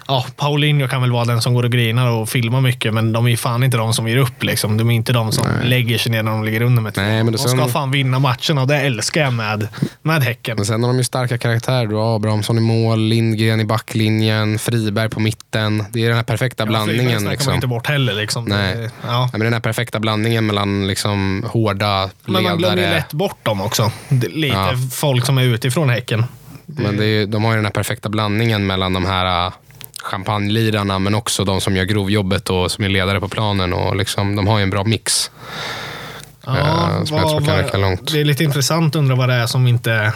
ja, 0.08 0.26
Paulinho 0.36 0.88
kan 0.88 1.02
väl 1.02 1.12
vara 1.12 1.26
den 1.26 1.42
som 1.42 1.54
går 1.54 1.64
och 1.64 1.72
grinar 1.72 2.08
och 2.12 2.30
filmar 2.30 2.62
mycket, 2.62 2.94
men 2.94 3.12
de 3.14 3.28
är 3.28 3.38
fan 3.38 3.64
inte 3.64 3.78
de 3.78 3.94
som 3.94 4.08
ger 4.08 4.18
upp. 4.18 4.44
Liksom. 4.44 4.78
De 4.78 4.90
är 4.90 4.96
inte 4.96 5.14
de 5.14 5.32
som 5.32 5.48
lägger 5.64 5.98
sig 5.98 6.12
ner 6.12 6.24
när 6.24 6.32
de 6.32 6.44
ligger 6.44 6.62
under 6.62 6.82
med. 6.82 6.94
Nej, 6.98 7.24
men 7.24 7.32
De 7.34 7.38
ska 7.40 7.50
sen- 7.50 7.70
fan 7.70 7.92
vinna 7.92 8.20
matcherna 8.20 8.62
och 8.62 8.68
det 8.68 8.76
älskar 8.82 9.22
jag 9.22 9.34
med, 9.34 9.68
med 10.02 10.24
Häcken. 10.24 10.56
Men 10.56 10.66
sen 10.66 10.84
har 10.84 10.90
de 10.90 10.98
ju 10.98 11.04
starka 11.04 11.38
karaktärer. 11.38 11.88
Du 11.88 11.96
har 11.96 12.16
Abrahamsson 12.16 12.58
i 12.58 12.62
mål, 12.62 13.00
Lindgren 13.00 13.60
i 13.62 13.66
backlinjen, 13.66 14.60
Friberg 14.60 15.10
på 15.10 15.20
mitten. 15.20 15.84
Det 15.92 16.04
är 16.04 16.08
den 16.08 16.16
här 16.18 16.24
perfekta 16.24 16.64
Friberg 16.66 16.86
blandningen. 16.86 17.24
man 17.24 17.32
Liksom. 17.32 17.54
inte 17.54 17.68
bort 17.68 17.88
heller. 17.88 18.14
Liksom. 18.14 18.46
Nej. 18.46 18.76
Det, 18.76 18.84
ja. 18.84 18.90
Ja, 19.08 19.30
men 19.32 19.42
den 19.42 19.54
här 19.54 19.60
perfekta 19.60 20.00
blandningen 20.00 20.46
mellan 20.46 20.88
liksom 20.88 21.46
hårda 21.48 22.10
Men 22.26 22.44
man 22.44 22.58
glömmer 22.58 22.76
ju 22.76 22.82
ledare. 22.82 22.96
lätt 22.96 23.14
bort 23.14 23.38
dem 23.46 23.62
också. 23.62 23.92
Lite 24.10 24.56
Ja. 24.56 24.72
folk 24.92 25.26
som 25.26 25.38
är 25.38 25.44
utifrån 25.44 25.90
Häcken. 25.90 26.26
Men 26.66 26.98
ju- 27.02 27.26
de 27.26 27.44
har 27.44 27.52
ju 27.52 27.56
den 27.56 27.66
här 27.66 27.72
perfekta 27.72 28.10
blandningen 28.10 28.68
mellan 28.68 28.94
de 28.94 29.06
här 29.06 29.52
champagnelirarna 30.08 31.00
men 31.00 31.16
också 31.16 31.44
de 31.46 31.62
som 31.62 31.76
gör 31.76 31.84
grovjobbet 31.86 32.50
och 32.50 32.72
som 32.72 32.84
är 32.84 32.90
ledare 32.90 33.20
på 33.20 33.28
planen. 33.28 33.74
Och 33.74 33.96
liksom, 33.96 34.36
de 34.36 34.48
har 34.48 34.58
ju 34.58 34.64
en 34.64 34.70
bra 34.70 34.84
mix. 34.84 35.32
Eh, 36.48 37.04
som 37.04 37.18
jag 37.18 37.30
tror 37.30 37.46
kan 37.46 37.58
räcka 37.58 37.78
långt. 37.78 38.12
Det 38.12 38.20
är 38.20 38.26
lite 38.26 38.44
intressant 38.44 38.96
att 38.96 39.00
undra 39.00 39.16
vad 39.16 39.30
det 39.30 39.36
är 39.36 39.48
som 39.48 39.68
inte 39.68 40.14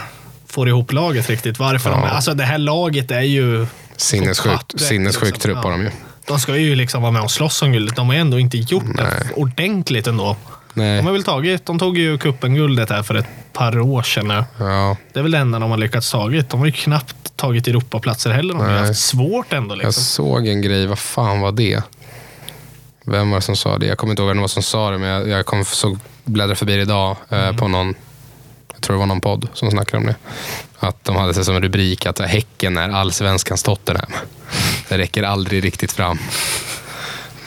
får 0.48 0.68
ihop 0.68 0.92
laget 0.92 1.30
riktigt. 1.30 1.60
Varför 1.60 1.90
Ja. 1.90 1.96
de, 1.96 2.04
alltså 2.04 2.34
det 2.34 2.44
här 2.44 2.58
laget 2.58 3.12
är 3.12 3.22
ju... 3.22 3.68
Sinnessjukt, 3.98 4.82
sinnessjuk 4.82 5.24
liksom. 5.24 5.40
trupp 5.40 5.56
Ja. 5.58 5.62
har 5.64 5.72
de 5.72 5.82
ju. 5.82 5.92
De 6.28 6.40
ska 6.40 6.58
ju 6.58 6.76
liksom 6.76 7.02
vara 7.02 7.12
med 7.12 7.22
och 7.22 7.32
slåss 7.32 7.62
om 7.62 7.72
guldet. 7.72 7.96
De 7.96 8.08
har 8.08 8.16
ändå 8.16 8.40
inte 8.40 8.58
gjort 8.58 8.84
det 8.98 9.04
Nej. 9.04 9.32
ordentligt 9.36 10.08
ändå. 10.08 10.36
Nej. 10.74 10.98
De 10.98 11.06
har 11.06 11.14
väl 11.14 11.24
tagit, 11.24 11.66
de 11.66 11.80
tog 11.80 11.98
ju 11.98 12.18
cupen-guldet 12.18 12.90
här 12.90 13.04
för 13.04 13.16
ett 13.16 13.26
par 13.54 13.80
år 13.80 14.04
sedan 14.04 14.28
nu. 14.28 14.44
Ja, 14.60 14.98
Det 15.14 15.20
är 15.20 15.24
väl 15.24 15.32
det 15.32 15.38
enda 15.38 15.60
de 15.60 15.72
har 15.72 15.78
lyckats 15.78 16.12
tagit. 16.12 16.50
De 16.50 16.60
har 16.60 16.66
ju 16.68 16.72
knappt 16.72 17.38
tagit 17.38 17.68
Europaplatser 17.68 18.32
heller. 18.32 18.54
De 18.54 18.60
har 18.60 18.70
ju 18.70 18.74
Nej. 18.80 18.88
haft 18.88 19.00
svårt 19.00 19.54
ändå. 19.54 19.74
jag 19.76 19.78
Liksom. 19.78 20.04
såg 20.04 20.48
en 20.48 20.62
grej. 20.62 20.86
Vad 20.88 21.00
fan 21.00 21.40
var 21.40 21.52
det? 21.52 21.82
Vem 23.06 23.30
var 23.32 23.38
det 23.38 23.42
som 23.42 23.56
sa 23.56 23.78
det? 23.78 23.86
Jag 23.86 23.98
kommer 23.98 24.12
inte 24.12 24.22
ihåg 24.22 24.28
vem 24.28 24.38
det 24.38 24.42
var 24.42 24.48
som 24.48 24.64
sa 24.64 24.92
det, 24.92 24.98
men 24.98 25.10
jag, 25.10 25.28
jag 25.28 25.46
kom, 25.46 25.66
såg, 25.66 26.00
bläddrade 26.26 26.56
förbi 26.56 26.76
det 26.76 26.82
idag 26.82 27.16
eh, 27.30 27.56
på 27.56 27.68
någon, 27.68 27.96
jag 28.74 28.82
tror 28.82 28.96
det 28.96 29.00
var 29.00 29.06
någon 29.06 29.22
podd 29.22 29.48
som 29.54 29.72
snackade 29.72 29.98
om 29.98 30.06
det. 30.06 30.16
Att 30.80 31.04
de 31.04 31.16
hade 31.16 31.34
sig 31.34 31.46
som 31.46 31.60
rubrik 31.62 32.06
att 32.06 32.20
Häcken 32.20 32.78
är 32.78 32.90
allsvenskans 32.90 33.64
Tottenham. 33.64 34.12
Det 34.90 34.98
räcker 34.98 35.24
aldrig 35.24 35.64
riktigt 35.64 35.92
fram. 35.92 36.20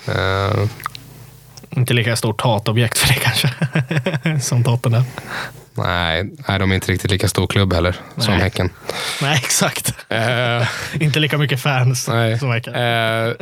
Eh, 0.06 0.64
Inte 1.76 1.94
lika 1.94 2.16
stort 2.16 2.40
hatobjekt 2.40 2.98
för 2.98 3.08
det 3.08 3.14
kanske. 3.20 3.50
som 4.40 4.64
Tottenham. 4.64 5.04
Nej, 5.76 6.30
nej, 6.48 6.58
de 6.58 6.70
är 6.70 6.74
inte 6.74 6.92
riktigt 6.92 7.10
lika 7.10 7.28
stor 7.28 7.46
klubb 7.46 7.72
heller 7.72 7.96
som 8.16 8.34
Nej. 8.34 8.42
Häcken. 8.42 8.70
Nej, 9.22 9.36
exakt. 9.44 9.94
Eh, 10.08 10.68
Inte 11.02 11.20
lika 11.20 11.38
mycket 11.38 11.60
fans 11.60 12.08
nej. 12.08 12.38
som 12.38 12.50
Häcken. 12.50 12.74
Eh, 12.74 13.32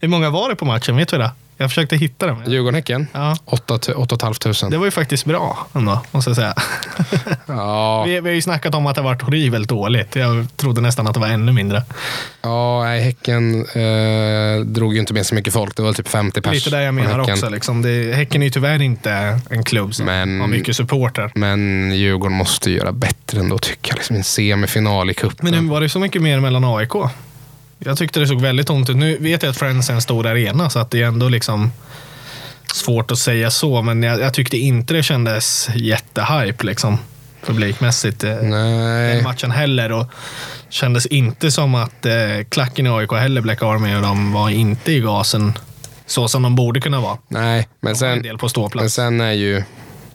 Hur 0.00 0.08
många 0.08 0.30
var 0.30 0.48
det 0.48 0.56
på 0.56 0.64
matchen? 0.64 0.96
Vet 0.96 1.12
vi 1.12 1.16
det? 1.18 1.30
Jag 1.62 1.70
försökte 1.70 1.96
hitta 1.96 2.26
dem. 2.26 2.42
Djurgården-Häcken, 2.46 3.06
Ja. 3.12 3.36
8 3.44 3.78
500. 4.20 4.68
Det 4.70 4.76
var 4.76 4.84
ju 4.84 4.90
faktiskt 4.90 5.24
bra 5.24 5.66
ändå, 5.74 6.00
måste 6.10 6.30
jag 6.30 6.36
säga. 6.36 6.54
Ja, 7.46 8.04
Vi, 8.04 8.20
vi 8.20 8.28
har 8.28 8.34
ju 8.34 8.42
snackat 8.42 8.74
om 8.74 8.86
att 8.86 8.96
det 8.96 9.02
varit 9.02 9.22
horribelt 9.22 9.68
dåligt. 9.68 10.16
Jag 10.16 10.46
trodde 10.56 10.80
nästan 10.80 11.06
att 11.06 11.14
det 11.14 11.20
var 11.20 11.26
ännu 11.28 11.52
mindre. 11.52 11.82
ja 12.42 12.82
nej, 12.84 13.00
Häcken 13.02 13.66
eh, 13.66 14.64
drog 14.64 14.94
ju 14.94 15.00
inte 15.00 15.14
med 15.14 15.26
så 15.26 15.34
mycket 15.34 15.52
folk. 15.52 15.76
Det 15.76 15.82
var 15.82 15.92
typ 15.92 16.08
50 16.08 16.40
pers. 16.40 16.54
Lite 16.54 16.70
där 16.70 16.80
jag 16.80 16.94
menar 16.94 17.18
Häcken. 17.18 17.32
också. 17.34 17.48
Liksom. 17.48 17.82
Det, 17.82 18.14
häcken 18.14 18.42
är 18.42 18.46
ju 18.46 18.50
tyvärr 18.50 18.82
inte 18.82 19.40
en 19.50 19.62
klubb 19.64 19.94
som 19.94 20.06
Men- 20.06 20.40
har 20.40 20.48
mycket 20.48 20.76
supporter. 20.76 21.30
Men 21.34 21.90
Djurgården 21.94 22.36
måste 22.36 22.70
göra 22.70 22.92
bättre 22.92 23.40
ändå 23.40 23.58
tycker 23.58 23.90
jag. 23.92 23.96
Liksom 23.96 24.16
en 24.16 24.24
semifinal 24.24 25.10
i 25.10 25.14
cupen. 25.14 25.36
Men 25.50 25.64
nu 25.64 25.70
var 25.70 25.80
det 25.80 25.88
så 25.88 25.98
mycket 25.98 26.22
mer 26.22 26.40
mellan 26.40 26.64
AIK. 26.64 26.92
Jag 27.84 27.98
tyckte 27.98 28.20
det 28.20 28.26
såg 28.26 28.40
väldigt 28.40 28.70
ont 28.70 28.90
ut. 28.90 28.96
Nu 28.96 29.16
vet 29.18 29.42
jag 29.42 29.50
att 29.50 29.56
Friends 29.56 29.90
är 29.90 29.94
en 29.94 30.02
stor 30.02 30.26
arena 30.26 30.70
så 30.70 30.78
att 30.78 30.90
det 30.90 31.02
är 31.02 31.06
ändå 31.06 31.28
liksom 31.28 31.72
svårt 32.74 33.10
att 33.10 33.18
säga 33.18 33.50
så. 33.50 33.82
Men 33.82 34.02
jag, 34.02 34.20
jag 34.20 34.34
tyckte 34.34 34.56
inte 34.58 34.94
det 34.94 35.02
kändes 35.02 35.68
jättehype 35.74 36.66
liksom 36.66 36.98
publikmässigt. 37.46 38.24
eh, 38.24 38.34
Nej. 38.34 39.14
den 39.14 39.24
matchen 39.24 39.50
heller. 39.50 39.92
Och 39.92 40.06
kändes 40.68 41.06
inte 41.06 41.50
som 41.50 41.74
att 41.74 42.06
eh, 42.06 42.14
klacken 42.48 42.86
i 42.86 42.90
AIK 42.90 43.12
heller 43.12 43.40
Black 43.40 43.62
Army 43.62 43.96
och 43.96 44.02
de 44.02 44.32
var 44.32 44.50
inte 44.50 44.92
i 44.92 45.00
gasen 45.00 45.52
så 46.06 46.28
som 46.28 46.42
de 46.42 46.56
borde 46.56 46.80
kunna 46.80 47.00
vara. 47.00 47.18
Nej, 47.28 47.68
men 47.80 47.96
sen, 47.96 48.22
del 48.22 48.38
på 48.38 48.48
men 48.74 48.90
sen 48.90 49.20
är 49.20 49.32
ju... 49.32 49.62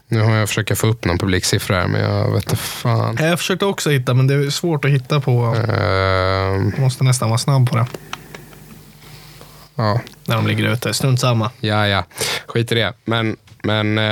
Nu 0.10 0.22
har 0.22 0.36
jag 0.36 0.48
försökt 0.50 0.78
få 0.78 0.88
upp 0.88 1.06
någon 1.06 1.18
publiksiffra 1.18 1.76
här, 1.82 1.88
men 1.88 2.02
jag 2.02 2.32
vet 2.34 2.44
inte 2.44 2.56
fan. 2.56 3.18
Jag 3.20 3.40
försökte 3.40 3.66
också 3.66 3.90
hitta, 3.90 4.14
men 4.14 4.28
det 4.28 4.34
är 4.34 4.50
svårt 4.50 4.86
att 4.86 4.92
hitta 4.92 5.20
på. 5.20 5.56
Jag 5.68 6.80
måste 6.80 7.04
nästan 7.04 7.30
vara 7.30 7.38
snabb 7.38 7.70
på 7.70 7.76
det. 7.78 7.86
ja, 9.76 10.02
När 10.26 10.36
de 10.36 10.48
ligger 10.48 10.74
ute. 10.74 10.94
Strunt 10.94 11.20
samma. 11.20 11.52
ja, 11.60 11.88
ja. 11.88 12.04
Skit 12.48 12.72
i 12.72 12.76
det. 12.76 12.94
Men, 13.06 13.38
men 13.64 13.98
eh, 13.98 14.04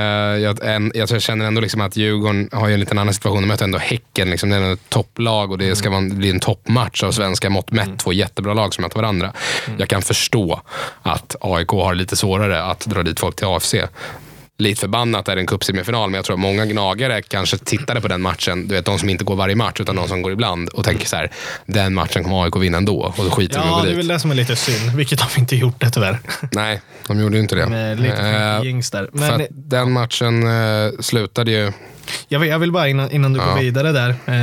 jag, 0.44 0.66
en, 0.66 0.92
jag 0.96 1.22
känner 1.22 1.46
ändå 1.46 1.62
liksom 1.62 1.82
att 1.82 1.98
Djurgården 1.98 2.50
har 2.52 2.68
ju 2.68 2.74
en 2.74 2.80
liten 2.80 2.98
annan 2.98 3.14
situation. 3.14 3.42
De 3.42 3.48
möter 3.48 3.66
ändå 3.66 3.78
Häcken. 3.78 4.30
Liksom, 4.30 4.50
det 4.50 4.56
är 4.56 4.74
ett 4.74 4.90
topplag 4.90 5.52
och 5.52 5.58
det 5.58 5.76
ska 5.76 5.90
vara, 5.90 6.02
bli 6.02 6.30
en 6.30 6.40
toppmatch 6.40 7.04
av 7.04 7.12
svenska 7.12 7.50
mått 7.50 7.72
mätt. 7.72 8.00
Två 8.00 8.14
jättebra 8.14 8.54
lag 8.54 8.74
som 8.74 8.82
möter 8.82 8.96
varandra. 8.96 9.34
Jag 9.78 9.90
kan 9.90 10.02
förstå 10.02 10.62
att 11.02 11.36
AIK 11.42 11.70
har 11.70 11.96
lite 11.96 12.16
svårare 12.16 12.64
att 12.64 12.80
dra 12.86 13.04
dit 13.04 13.20
folk 13.20 13.36
till 13.36 13.48
AFC. 13.48 13.76
Lite 14.58 14.82
förbannat 14.82 15.28
är 15.28 15.36
det 15.36 15.42
en 15.42 15.48
cupsemifinal, 15.48 16.10
men 16.10 16.16
jag 16.18 16.26
tror 16.26 16.34
att 16.34 16.40
många 16.40 16.66
gnagare 16.66 17.22
kanske 17.22 17.58
tittade 17.58 18.02
på 18.02 18.08
den 18.08 18.22
matchen. 18.22 18.68
Du 18.68 18.76
vet, 18.76 18.86
de 18.86 19.00
som 19.00 19.10
inte 19.10 19.24
går 19.24 19.36
varje 19.36 19.56
match, 19.56 19.80
utan 19.80 19.96
de 19.96 20.08
som 20.08 20.22
går 20.22 20.32
ibland 20.32 20.70
och 20.70 20.84
tänker 20.84 21.06
så 21.08 21.16
här, 21.16 21.32
den 21.66 21.94
matchen 21.94 22.24
kommer 22.24 22.44
AIK 22.44 22.56
vinna 22.56 22.78
ändå. 22.78 23.14
Och 23.18 23.24
då 23.26 23.32
skiter 23.32 23.60
de 23.60 23.66
i 23.66 23.68
Ja, 23.70 23.78
att 23.78 23.84
det 23.84 23.88
gå 23.88 23.92
är 23.92 23.96
väl 23.96 24.08
dit. 24.08 24.16
det 24.16 24.20
som 24.20 24.32
är 24.32 24.36
lite 24.36 24.56
synd. 24.56 24.92
Vilket 24.96 25.20
de 25.20 25.40
inte 25.42 25.56
gjort 25.56 25.80
det 25.80 25.90
tyvärr. 25.90 26.20
Nej, 26.52 26.82
de 27.08 27.20
gjorde 27.20 27.36
ju 27.36 27.42
inte 27.42 27.56
det. 27.56 27.66
Med 27.68 28.00
lite 28.00 28.58
uh, 28.62 28.66
jinx 28.66 28.92
där. 28.92 29.10
för 29.12 29.20
Men 29.20 29.42
att 29.42 29.48
den 29.52 29.92
matchen 29.92 30.48
eh, 30.48 30.92
slutade 31.00 31.52
ju... 31.52 31.72
jag, 32.28 32.40
vill, 32.40 32.50
jag 32.50 32.60
vill 32.60 32.72
bara 32.72 32.88
innan, 32.88 33.12
innan 33.12 33.34
du 33.34 33.40
Ja. 33.40 33.46
går 33.46 33.60
vidare 33.60 33.92
där. 33.92 34.16
Eh, 34.26 34.36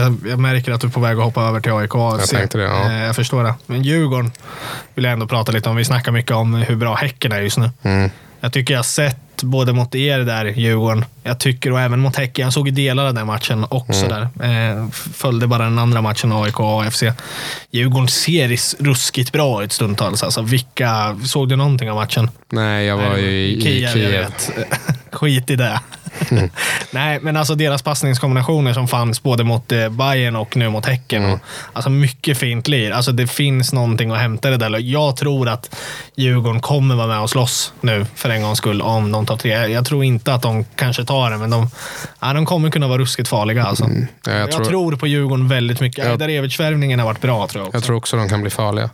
jag, 0.00 0.16
jag 0.28 0.38
märker 0.38 0.72
att 0.72 0.80
du 0.80 0.86
är 0.86 0.90
på 0.90 1.00
väg 1.00 1.18
att 1.18 1.24
hoppa 1.24 1.42
över 1.42 1.60
till 1.60 1.72
AIK. 1.72 1.94
Jag 1.94 2.28
tänkte 2.28 2.58
det, 2.58 2.64
ja. 2.64 2.90
Eh, 2.90 3.04
jag 3.04 3.16
förstår 3.16 3.44
det. 3.44 3.54
Men 3.66 3.82
Djurgården 3.82 4.30
vill 4.94 5.04
jag 5.04 5.12
ändå 5.12 5.26
prata 5.26 5.52
lite 5.52 5.68
om. 5.68 5.76
Vi 5.76 5.84
snackar 5.84 6.12
mycket 6.12 6.32
om 6.32 6.54
hur 6.54 6.76
bra 6.76 6.94
Häcken 6.94 7.32
är 7.32 7.40
just 7.40 7.58
nu. 7.58 7.70
Mm, 7.82 8.10
Jag 8.40 8.52
tycker 8.52 8.74
jag 8.74 8.78
har 8.78 8.82
sett 8.84 9.16
både 9.42 9.72
mot 9.72 9.94
er 9.94 10.18
där, 10.18 10.44
Djurgården. 10.44 11.04
Jag 11.22 11.40
tycker 11.40 11.72
och 11.72 11.80
även 11.80 12.00
mot 12.00 12.16
Häcken. 12.16 12.44
Jag 12.44 12.52
såg 12.52 12.68
ju 12.68 12.74
delar 12.74 13.06
av 13.06 13.14
den 13.14 13.26
matchen 13.26 13.66
också 13.70 14.06
Mm. 14.06 14.28
där. 14.34 14.78
Eh, 14.80 14.88
följde 14.90 15.46
bara 15.46 15.64
den 15.64 15.78
andra 15.78 16.02
matchen, 16.02 16.32
AIK 16.32 16.60
och 16.60 16.82
AFC. 16.82 17.02
Djurgården 17.70 18.08
ser 18.08 18.82
ruskigt 18.84 19.32
bra 19.32 19.64
ut 19.64 19.72
stundtals. 19.72 20.22
Alltså, 20.22 20.42
vilka, 20.42 21.18
såg 21.24 21.48
du 21.48 21.56
någonting 21.56 21.90
av 21.90 21.96
matchen? 21.96 22.30
nej, 22.52 22.86
jag 22.86 22.96
var 22.96 23.16
ju 23.16 23.30
i, 23.30 23.56
i 23.56 23.60
Kiev, 23.62 23.92
Kiev. 23.92 24.26
Skit 25.12 25.50
i 25.50 25.56
det. 25.56 25.80
Nej, 26.90 27.20
men 27.20 27.36
alltså 27.36 27.54
deras 27.54 27.82
passningskombinationer 27.82 28.72
som 28.72 28.88
fanns 28.88 29.22
både 29.22 29.44
mot 29.44 29.72
eh, 29.72 29.88
Bayern 29.88 30.36
och 30.36 30.56
nu 30.56 30.68
mot 30.68 30.86
Häcken. 30.86 31.22
Mm. 31.22 31.34
Och, 31.34 31.40
alltså 31.72 31.90
mycket 31.90 32.38
fint 32.38 32.68
lir. 32.68 32.90
Alltså 32.90 33.12
det 33.12 33.26
finns 33.26 33.72
någonting 33.72 34.10
att 34.10 34.18
hämta 34.18 34.50
det 34.50 34.56
där. 34.56 34.78
Jag 34.78 35.16
tror 35.16 35.48
att 35.48 35.76
Djurgården 36.14 36.60
kommer 36.60 36.94
vara 36.94 37.06
med 37.06 37.20
och 37.20 37.30
slåss 37.30 37.72
nu 37.80 38.06
för 38.14 38.30
en 38.30 38.42
gångs 38.42 38.58
skull 38.58 38.82
om 38.82 39.12
de 39.12 39.26
tar 39.26 39.36
tre. 39.36 39.66
Jag 39.66 39.86
tror 39.86 40.04
inte 40.04 40.34
att 40.34 40.42
de 40.42 40.64
kanske 40.64 41.04
tar 41.04 41.30
det, 41.30 41.36
men 41.36 41.50
de, 41.50 41.70
ja, 42.20 42.32
de 42.32 42.46
kommer 42.46 42.70
kunna 42.70 42.88
vara 42.88 42.98
ruskigt 42.98 43.28
farliga. 43.28 43.64
Alltså. 43.64 43.84
Ja, 44.24 44.32
jag, 44.32 44.40
jag, 44.40 44.50
tror, 44.52 44.64
tror, 44.64 44.96
på 44.96 45.06
Djurgården 45.06 45.48
väldigt 45.48 45.80
mycket. 45.80 46.04
Ja. 46.04 46.10
Ajdarevic-värvningen 46.10 46.98
har 46.98 47.06
varit 47.06 47.20
bra 47.20 47.46
tror 47.46 47.60
jag. 47.60 47.68
Också. 47.68 47.76
jag 47.76 47.84
tror 47.84 47.96
också 47.96 48.16
de 48.16 48.28
kan 48.28 48.40
bli 48.40 48.50
farliga. 48.50 48.90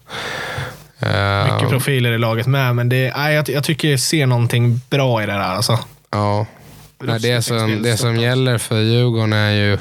Eh, 1.00 1.52
Mycket 1.54 1.68
profiler 1.68 2.12
i 2.12 2.18
laget 2.18 2.46
med, 2.46 2.76
men 2.76 2.88
det, 2.88 3.12
nej, 3.16 3.35
jag, 3.35 3.49
jag 3.49 3.64
tycker 3.64 3.90
jag 3.90 4.00
ser 4.00 4.26
någonting 4.26 4.80
bra 4.90 5.23
i 5.23 5.26
det 5.26 5.32
där. 5.32 5.40
Alltså. 5.40 5.78
Ja. 6.11 6.46
Nej, 6.98 7.20
det, 7.20 7.42
som, 7.42 7.82
det 7.82 7.96
som 7.96 8.16
gäller 8.16 8.58
för 8.58 8.80
Djurgården 8.80 9.32
är 9.32 9.50
ju... 9.50 9.78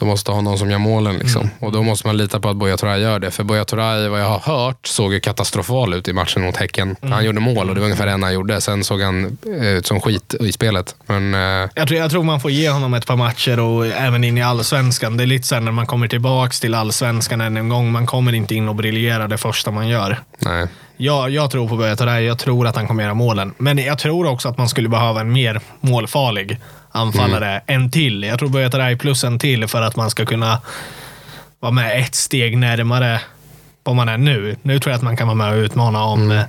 De 0.00 0.08
måste 0.08 0.30
ha 0.32 0.40
någon 0.40 0.58
som 0.58 0.70
gör 0.70 0.78
målen. 0.78 1.18
Liksom. 1.18 1.40
Mm. 1.42 1.52
Och 1.60 1.72
då 1.72 1.82
måste 1.82 2.06
man 2.06 2.16
lita 2.16 2.40
på 2.40 2.48
att 2.48 2.56
Buya 2.56 2.76
Turay 2.76 3.00
gör 3.00 3.18
det. 3.18 3.30
För 3.30 3.44
Buya 3.44 3.64
Turay, 3.64 4.08
vad 4.08 4.20
jag 4.20 4.28
har 4.38 4.38
hört, 4.38 4.86
såg 4.86 5.12
ju 5.12 5.20
katastrofal 5.20 5.94
ut 5.94 6.08
i 6.08 6.12
matchen 6.12 6.42
mot 6.42 6.56
Häcken. 6.56 6.96
Mm. 7.02 7.12
Han 7.12 7.24
gjorde 7.24 7.40
mål 7.40 7.68
och 7.68 7.74
det 7.74 7.80
var 7.80 7.86
ungefär 7.86 8.06
det 8.06 8.12
enda 8.12 8.26
han 8.26 8.34
gjorde. 8.34 8.60
Sen 8.60 8.84
såg 8.84 9.00
han 9.00 9.38
eh, 9.60 9.68
ut 9.68 9.86
som 9.86 10.00
skit 10.00 10.34
i 10.40 10.52
spelet. 10.52 10.94
Men 11.06 11.34
eh, 11.34 11.70
Jag 11.74 11.88
tror, 11.88 12.00
jag 12.00 12.10
tror 12.10 12.22
man 12.22 12.40
får 12.40 12.50
ge 12.50 12.70
honom 12.70 12.94
ett 12.94 13.06
par 13.06 13.16
matcher 13.16 13.60
och 13.60 13.86
även 13.86 14.24
in 14.24 14.38
i 14.38 14.42
allsvenskan. 14.42 15.16
Det 15.16 15.24
är 15.24 15.26
lite 15.26 15.46
så 15.48 15.60
när 15.60 15.72
man 15.72 15.86
kommer 15.86 16.08
tillbaks 16.08 16.60
till 16.60 16.74
allsvenskan 16.74 17.40
än 17.40 17.56
en 17.56 17.68
gång. 17.68 17.92
Man 17.92 18.06
kommer 18.06 18.32
inte 18.32 18.54
in 18.54 18.68
och 18.68 18.74
briljerar 18.74 19.28
det 19.28 19.38
första 19.38 19.70
man 19.70 19.88
gör. 19.88 20.20
nej. 20.38 20.66
Jag, 21.02 21.30
jag 21.30 21.50
tror 21.50 21.68
på 21.68 21.76
Buya 21.76 21.96
Turay. 21.96 22.24
Jag 22.24 22.38
tror 22.38 22.66
att 22.66 22.76
han 22.76 22.86
kommer 22.86 23.02
göra 23.02 23.14
målen. 23.14 23.54
Men 23.58 23.78
jag 23.78 23.98
tror 23.98 24.26
också 24.26 24.48
att 24.48 24.58
man 24.58 24.68
skulle 24.68 24.88
behöva 24.88 25.20
en 25.20 25.32
mer 25.32 25.60
målfarlig 25.80 26.58
anfallare. 26.92 27.62
En 27.66 27.90
till. 27.90 28.22
Jag 28.22 28.38
tror 28.38 28.68
Turay 28.68 28.96
plus 28.96 29.24
en 29.24 29.38
till 29.38 29.66
för 29.66 29.82
att 29.82 29.96
man 29.96 30.10
ska 30.10 30.26
kunna 30.26 30.60
vara 31.60 31.72
med 31.72 32.00
ett 32.00 32.14
steg 32.14 32.58
närmare 32.58 33.20
vad 33.84 33.96
man 33.96 34.08
är 34.08 34.18
nu. 34.18 34.56
Nu 34.62 34.78
tror 34.78 34.90
jag 34.90 34.96
att 34.96 35.02
man 35.02 35.16
kan 35.16 35.26
vara 35.26 35.34
med 35.34 35.50
och 35.52 35.56
utmana 35.56 36.04
om, 36.04 36.30
eh, 36.30 36.42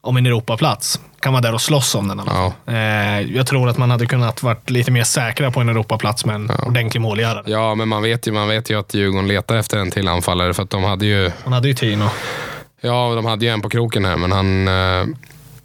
om 0.00 0.16
en 0.16 0.26
Europaplats. 0.26 1.00
Kan 1.20 1.32
vara 1.32 1.42
där 1.42 1.54
och 1.54 1.60
slåss 1.60 1.94
om 1.94 2.08
den. 2.08 2.20
Ja. 2.26 2.52
Eh, 2.72 3.20
jag 3.20 3.46
tror 3.46 3.68
att 3.68 3.78
man 3.78 3.90
hade 3.90 4.06
kunnat 4.06 4.42
varit 4.42 4.70
lite 4.70 4.90
mer 4.90 5.04
säkra 5.04 5.50
på 5.50 5.60
en 5.60 5.68
Europaplats 5.68 6.24
med 6.24 6.34
en 6.34 6.50
ordentlig 6.66 7.00
målgörare. 7.00 7.42
Ja, 7.46 7.74
men 7.74 7.88
man 7.88 8.02
vet, 8.02 8.26
ju, 8.26 8.32
man 8.32 8.48
vet 8.48 8.70
ju 8.70 8.78
att 8.78 8.94
Djurgården 8.94 9.28
letar 9.28 9.56
efter 9.56 9.78
en 9.78 9.90
till 9.90 10.08
anfallare. 10.08 10.54
För 10.54 10.62
att 10.62 10.70
de 10.70 10.84
hade 10.84 11.06
ju, 11.06 11.30
Han 11.44 11.52
hade 11.52 11.68
ju 11.68 11.74
Tino. 11.74 12.08
ja, 12.80 13.14
de 13.14 13.24
hade 13.24 13.44
ju 13.44 13.50
en 13.50 13.62
på 13.62 13.68
kroken 13.68 14.04
här, 14.04 14.16
men 14.16 14.32
han 14.32 14.68
eh, 14.68 15.06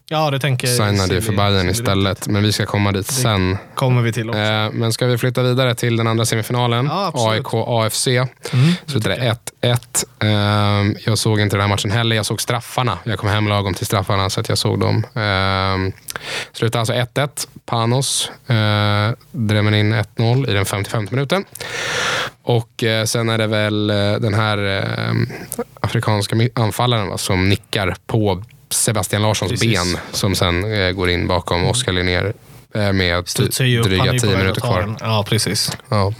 Ja, 0.09 0.31
det 0.31 0.39
tänker 0.39 0.67
signade 0.67 1.13
ju 1.13 1.21
för 1.21 1.33
Bayern 1.33 1.69
istället. 1.69 2.27
Men 2.27 2.43
vi 2.43 2.51
ska 2.51 2.65
komma 2.65 2.91
dit 2.91 3.07
sen. 3.07 3.57
kommer 3.75 4.01
vi 4.01 4.13
till 4.13 4.29
också. 4.29 4.41
Eh, 4.41 4.71
men 4.71 4.93
ska 4.93 5.05
vi 5.05 5.17
flytta 5.17 5.43
vidare 5.43 5.75
till 5.75 5.97
den 5.97 6.07
andra 6.07 6.25
semifinalen? 6.25 6.85
Ja, 6.85 7.05
absolut. 7.07 7.45
AIK 7.45 7.53
AFC. 7.53 8.07
Slutade 8.85 9.35
1-1. 9.61 10.05
Eh, 10.19 10.97
jag 11.05 11.17
såg 11.17 11.39
inte 11.39 11.55
den 11.55 11.61
här 11.61 11.69
matchen 11.69 11.91
heller. 11.91 12.15
Jag 12.15 12.25
såg 12.25 12.41
straffarna. 12.41 12.97
Jag 13.03 13.19
kom 13.19 13.29
hem 13.29 13.47
lagom 13.47 13.73
till 13.73 13.85
straffarna 13.85 14.29
så 14.29 14.39
att 14.39 14.49
jag 14.49 14.57
såg 14.57 14.79
dem. 14.79 15.05
Eh, 15.15 15.93
slutade 16.51 16.79
alltså 16.79 16.93
1-1. 16.93 17.47
Panos 17.65 18.31
eh, 18.47 19.11
drämmer 19.31 19.71
in 19.71 19.93
1-0 19.93 20.49
i 20.49 20.53
den 20.53 20.65
55 20.65 21.07
minuten. 21.11 21.43
Och 22.43 22.83
eh, 22.83 23.05
sen 23.05 23.29
är 23.29 23.37
det 23.37 23.47
väl 23.47 23.89
eh, 23.89 23.95
den 24.13 24.33
här 24.33 24.57
eh, 24.57 25.13
afrikanska 25.79 26.35
anfallaren 26.53 27.07
va, 27.07 27.17
som 27.17 27.49
nickar 27.49 27.95
på 28.05 28.43
Sebastian 28.69 29.21
Larssons 29.21 29.51
Precis. 29.51 29.73
ben 29.93 29.97
som 30.11 30.35
sen 30.35 30.73
eh, 30.73 30.91
går 30.91 31.09
in 31.09 31.27
bakom 31.27 31.65
Oskar 31.65 31.91
Linnér 31.91 32.33
eh, 32.75 32.93
med 32.93 33.17
upp. 33.17 33.27
Dryga 33.59 34.11
10 34.11 34.27
väg 34.29 34.37
minuter 34.37 34.61
kvar. 34.61 34.95
Ja, 34.99 35.25
precis. 35.29 35.71
Ja. 35.89 36.13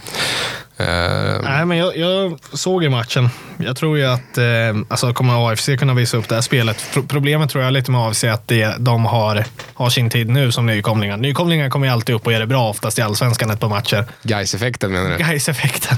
Eh, 0.80 1.40
Nej, 1.42 1.64
men 1.66 1.76
jag, 1.78 1.96
jag 1.96 2.38
såg 2.52 2.82
ju 2.82 2.88
matchen. 2.88 3.28
Jag 3.58 3.76
tror 3.76 3.98
ju 3.98 4.04
att 4.06 4.38
eh, 4.38 4.44
alltså 4.88 5.12
kommer 5.12 5.52
AFC 5.52 5.68
kunna 5.78 5.94
visa 5.94 6.16
upp 6.16 6.28
det 6.28 6.34
här 6.34 6.42
spelet. 6.42 6.84
Pro- 6.92 7.02
problemet 7.08 7.50
tror 7.50 7.64
jag 7.64 7.72
lite 7.72 7.90
med 7.90 8.00
AFC 8.00 8.24
är 8.24 8.30
att 8.30 8.48
det, 8.48 8.74
de 8.78 9.04
har, 9.04 9.44
har 9.74 9.90
sin 9.90 10.10
tid 10.10 10.28
nu 10.28 10.52
som 10.52 10.66
nykomlingar. 10.66 11.16
Nykomlingar 11.16 11.70
kommer 11.70 11.86
ju 11.86 11.92
alltid 11.92 12.14
upp 12.14 12.26
och 12.26 12.32
gör 12.32 12.40
det 12.40 12.46
bra 12.46 12.68
oftast 12.70 12.98
i 12.98 13.02
allsvenskan 13.02 13.50
ett 13.50 13.60
par 13.60 13.68
matcher. 13.68 14.04
Gais-effekten 14.22 14.92
menar 14.92 15.10
du? 15.10 15.16
Gais-effekten. 15.24 15.96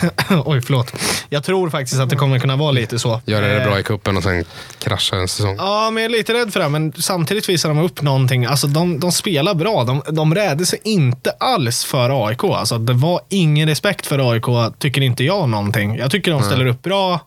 Oj, 0.44 0.60
förlåt. 0.60 0.92
Jag 1.28 1.44
tror 1.44 1.70
faktiskt 1.70 2.00
att 2.00 2.10
det 2.10 2.16
kommer 2.16 2.38
kunna 2.38 2.56
vara 2.56 2.70
lite 2.70 2.98
så. 2.98 3.20
Gör 3.26 3.42
det 3.42 3.52
Eh, 3.56 3.64
bra 3.64 3.78
i 3.78 3.82
kuppen 3.82 4.16
och 4.16 4.22
sen 4.22 4.44
kraschar 4.78 5.16
en 5.16 5.28
säsong. 5.28 5.56
Ja, 5.58 5.90
men 5.90 6.02
jag 6.02 6.12
är 6.12 6.16
lite 6.16 6.34
rädd 6.34 6.52
för 6.52 6.60
det. 6.60 6.68
Men 6.68 6.92
samtidigt 6.92 7.48
visar 7.48 7.68
de 7.68 7.78
upp 7.78 8.02
någonting. 8.02 8.44
Alltså, 8.44 8.66
de, 8.66 9.00
de 9.00 9.12
spelar 9.12 9.54
bra. 9.54 9.84
De, 9.84 10.02
de 10.10 10.34
rädde 10.34 10.66
sig 10.66 10.80
inte 10.84 11.30
alls 11.30 11.84
för 11.84 12.28
AIK. 12.28 12.44
Alltså, 12.44 12.78
det 12.78 12.92
var 12.92 13.20
ingen 13.28 13.68
respekt 13.68 14.06
för 14.06 14.32
AIK, 14.32 14.74
tycker 14.78 15.00
inte 15.00 15.24
jag 15.24 15.48
någonting. 15.48 15.96
Jag 15.96 16.10
tycker 16.10 16.30
de 16.30 16.42
ställer 16.42 16.66
upp 16.66 16.82
bra. 16.82 17.20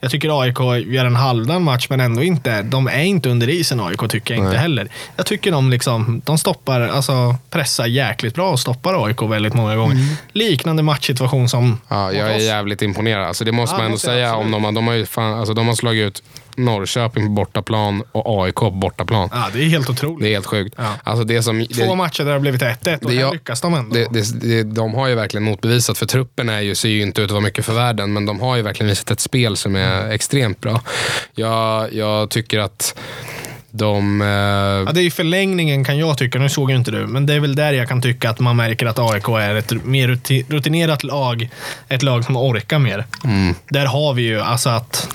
Jag 0.00 0.10
tycker 0.10 0.40
AIK 0.42 0.58
gör 0.86 1.04
en 1.04 1.16
halvdan 1.16 1.62
match, 1.62 1.86
men 1.90 2.00
ändå 2.00 2.22
inte. 2.22 2.62
De 2.62 2.86
är 2.86 3.02
inte 3.02 3.28
under 3.28 3.48
isen 3.48 3.80
AIK, 3.80 4.08
tycker 4.08 4.34
jag 4.34 4.38
inte 4.38 4.50
Nej. 4.52 4.60
heller. 4.60 4.88
Jag 5.16 5.26
tycker 5.26 5.52
de, 5.52 5.70
liksom, 5.70 6.22
de 6.24 6.38
stoppar, 6.38 6.80
alltså 6.80 7.36
pressar 7.50 7.86
jäkligt 7.86 8.34
bra 8.34 8.50
och 8.50 8.60
stoppar 8.60 9.06
AIK 9.06 9.22
väldigt 9.22 9.54
många 9.54 9.76
gånger. 9.76 9.94
Mm. 9.94 10.06
Liknande 10.32 10.82
matchsituation 10.82 11.48
som 11.48 11.80
Ja, 11.88 12.12
jag 12.12 12.30
är 12.30 12.36
oss. 12.36 12.42
jävligt 12.42 12.82
imponerad. 12.82 13.24
Alltså, 13.26 13.44
det 13.44 13.52
måste 13.52 13.74
Ja, 13.74 13.78
man 13.78 13.86
ändå 13.86 13.98
säga. 13.98 14.36
Om 14.36 14.50
de, 14.50 14.74
de, 14.74 14.86
har 14.86 14.94
ju 14.94 15.06
fan, 15.06 15.38
alltså, 15.38 15.54
de 15.54 15.68
har 15.68 15.74
slagit 15.74 16.06
ut 16.06 16.22
Norrköping 16.58 17.24
på 17.26 17.30
bortaplan 17.32 18.02
och 18.12 18.44
AIK 18.44 18.54
på 18.54 18.70
bortaplan. 18.70 19.28
Ja, 19.32 19.48
det 19.52 19.58
är 19.58 19.68
helt 19.68 19.90
otroligt. 19.90 20.20
Det 20.20 20.28
är 20.28 20.32
helt 20.32 20.46
sjukt. 20.46 20.74
Ja. 20.78 20.84
Alltså, 21.04 21.24
det 21.24 21.42
som, 21.42 21.66
Två 21.66 21.84
det, 21.84 21.94
matcher 21.96 22.18
där 22.18 22.24
det 22.26 22.32
har 22.32 22.40
blivit 22.40 22.62
1-1 22.62 23.04
och 23.04 23.10
Det 23.10 23.16
jag- 23.16 23.32
lyckas 23.32 23.60
de 23.60 23.74
ändå. 23.74 23.94
det, 23.94 24.06
det, 24.10 24.40
det, 24.40 24.62
de 24.62 24.94
har 24.94 25.08
ju 25.08 25.14
verkligen 25.14 25.44
motbevisat, 25.44 25.98
för 25.98 26.06
truppen 26.06 26.48
är 26.48 26.60
ju, 26.60 26.74
ser 26.74 26.88
ju 26.88 27.02
inte 27.02 27.22
ut 27.22 27.24
att 27.24 27.30
vara 27.30 27.40
mycket 27.40 27.64
för 27.64 27.74
världen, 27.74 28.12
men 28.12 28.26
de 28.26 28.40
har 28.40 28.56
ju 28.56 28.62
verkligen 28.62 28.88
visat 28.88 29.10
ett 29.10 29.20
spel 29.20 29.56
som 29.56 29.76
är 29.76 30.10
extremt 30.10 30.60
bra. 30.60 30.80
Jag, 31.34 31.92
jag 31.94 32.30
tycker 32.30 32.58
att 32.58 32.98
de... 33.70 34.20
Eh, 34.22 34.28
Ja, 34.28 34.92
det 34.92 35.00
är 35.00 35.04
i 35.04 35.10
förlängningen 35.10 35.84
kan 35.84 35.98
jag 35.98 36.18
tycka, 36.18 36.38
nu 36.38 36.48
såg 36.48 36.70
ju 36.70 36.76
inte 36.76 36.90
du, 36.90 37.06
men 37.06 37.26
det 37.26 37.34
är 37.34 37.40
väl 37.40 37.54
där 37.54 37.72
jag 37.72 37.88
kan 37.88 38.02
tycka 38.02 38.30
att 38.30 38.40
man 38.40 38.56
märker 38.56 38.86
att 38.86 38.98
AIK 38.98 39.28
är 39.28 39.54
ett 39.54 39.84
mer 39.84 40.08
ruti- 40.08 40.44
rutinerat 40.48 41.04
lag. 41.04 41.48
Ett 41.88 42.02
lag 42.02 42.24
som 42.24 42.36
orkar 42.36 42.78
mer. 42.78 43.06
mm. 43.24 43.54
Där 43.68 43.86
har 43.86 44.14
vi 44.14 44.22
ju 44.22 44.40
alltså 44.40 44.68
att, 44.70 45.08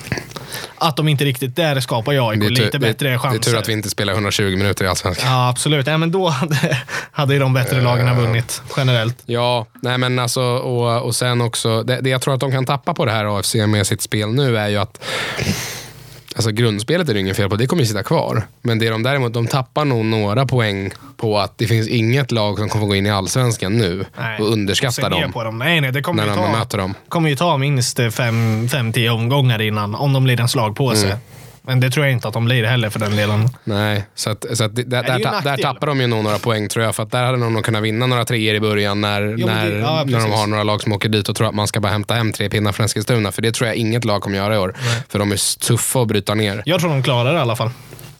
att 0.78 0.96
de 0.96 1.08
inte 1.08 1.24
riktigt 1.24 1.56
där 1.56 1.80
skapar 1.80 2.12
ju 2.12 2.28
AIK 2.30 2.40
Det 2.40 2.48
lite 2.50 2.78
bättre 2.78 3.18
chanser. 3.18 3.38
det 3.38 3.46
är 3.48 3.50
tur 3.52 3.58
att 3.58 3.68
vi 3.68 3.72
inte 3.72 3.90
spelar 3.90 4.12
120 4.12 4.42
minuter 4.56 4.84
i 4.84 4.88
Allsvenskan. 4.88 5.30
Ja, 5.32 5.48
absolut. 5.48 5.86
Ja, 5.86 5.98
men 5.98 6.10
då 6.10 6.28
hade, 6.28 6.78
hade 7.12 7.34
ju 7.34 7.40
de 7.40 7.54
bättre 7.54 7.80
lagen 7.80 8.16
vunnit 8.16 8.62
generellt. 8.76 9.22
Ja, 9.26 9.66
nej 9.80 9.98
men 9.98 10.18
alltså, 10.18 10.42
och, 10.42 11.02
och 11.02 11.14
sen 11.16 11.40
också, 11.40 11.82
det, 11.82 12.00
det 12.00 12.10
jag 12.10 12.20
tror 12.22 12.34
att 12.34 12.40
de 12.40 12.50
kan 12.52 12.66
tappa 12.66 12.94
på 12.94 13.04
det 13.04 13.12
här 13.12 13.38
AFC 13.38 13.54
med 13.54 13.86
sitt 13.86 14.02
spel 14.02 14.28
nu 14.28 14.58
är 14.58 14.68
ju 14.68 14.76
att 14.78 15.04
Alltså 16.34 16.50
grundspelet 16.50 17.08
är 17.08 17.14
det 17.14 17.20
inget 17.20 17.36
fel 17.36 17.48
på, 17.48 17.56
det 17.56 17.66
kommer 17.66 17.82
ju 17.82 17.86
sitta 17.86 18.02
kvar. 18.02 18.42
Men 18.62 18.78
det 18.78 18.88
de 18.88 19.02
däremot, 19.02 19.32
de 19.32 19.46
tappar 19.46 19.84
nog 19.84 20.04
några 20.04 20.46
poäng 20.46 20.90
på 21.16 21.38
att 21.38 21.58
det 21.58 21.66
finns 21.66 21.88
inget 21.88 22.32
lag 22.32 22.58
som 22.58 22.68
kommer 22.68 22.86
gå 22.86 22.94
in 22.94 23.06
i 23.06 23.10
allsvenskan 23.10 23.78
nu 23.78 24.04
Nej, 24.18 24.40
och 24.40 24.52
underskatta 24.52 25.08
ner 25.08 25.22
dem 25.22 25.32
På 25.32 25.44
dem. 25.44 25.58
Nej, 25.58 25.80
nej, 25.80 25.92
det 25.92 26.02
kommer 26.02 26.26
när 26.26 26.30
ju 26.30 26.36
de 26.36 26.52
ta, 26.52 26.58
möter 26.58 26.78
dem. 26.78 26.94
kommer 27.08 27.28
ju 27.28 27.36
ta 27.36 27.56
minst 27.56 27.98
5-10 27.98 29.08
omgångar 29.08 29.62
innan, 29.62 29.94
om 29.94 30.12
de 30.12 30.24
blir 30.24 30.40
en 30.40 30.48
slagpåse. 30.48 31.06
Mm. 31.06 31.18
Men 31.66 31.80
det 31.80 31.90
tror 31.90 32.06
jag 32.06 32.12
inte 32.12 32.28
att 32.28 32.34
de 32.34 32.44
blir 32.44 32.64
heller 32.64 32.90
för 32.90 32.98
den 33.00 33.16
delen. 33.16 33.48
Nej, 33.64 34.04
så, 34.14 34.30
att, 34.30 34.44
så 34.52 34.64
att 34.64 34.76
det, 34.76 34.82
där, 34.82 35.02
där, 35.02 35.18
ta- 35.18 35.40
där 35.40 35.56
tappar 35.56 35.86
de 35.86 36.00
ju 36.00 36.06
nog 36.06 36.24
några 36.24 36.38
poäng 36.38 36.68
tror 36.68 36.84
jag. 36.84 36.94
För 36.94 37.02
att 37.02 37.10
där 37.10 37.24
hade 37.24 37.38
de 37.38 37.52
nog 37.54 37.64
kunnat 37.64 37.82
vinna 37.82 38.06
några 38.06 38.24
treor 38.24 38.54
i 38.54 38.60
början 38.60 39.00
när, 39.00 39.22
Jo, 39.38 39.46
när, 39.46 39.70
det- 39.70 39.78
ja, 39.78 40.04
när 40.06 40.20
de 40.20 40.30
har 40.32 40.46
några 40.46 40.62
lag 40.62 40.82
som 40.82 40.92
åker 40.92 41.08
dit 41.08 41.28
och 41.28 41.36
tror 41.36 41.48
att 41.48 41.54
man 41.54 41.66
ska 41.66 41.80
bara 41.80 41.92
hämta 41.92 42.14
hem 42.14 42.32
tre 42.32 42.48
pinnar 42.48 42.72
från 42.72 42.86
Eskilstuna. 42.86 43.32
För 43.32 43.42
det 43.42 43.52
tror 43.52 43.68
jag 43.68 43.76
inget 43.76 44.04
lag 44.04 44.22
kommer 44.22 44.36
göra 44.36 44.54
i 44.54 44.58
år. 44.58 44.74
För 45.08 45.18
de 45.18 45.32
är 45.32 45.58
tuffa 45.66 46.00
att 46.02 46.08
bryta 46.08 46.34
ner. 46.34 46.62
Jag 46.66 46.80
tror 46.80 46.90
de 46.90 47.02
klarar 47.02 47.32
det 47.32 47.38
i 47.38 47.42
alla 47.42 47.56
fall. 47.56 47.70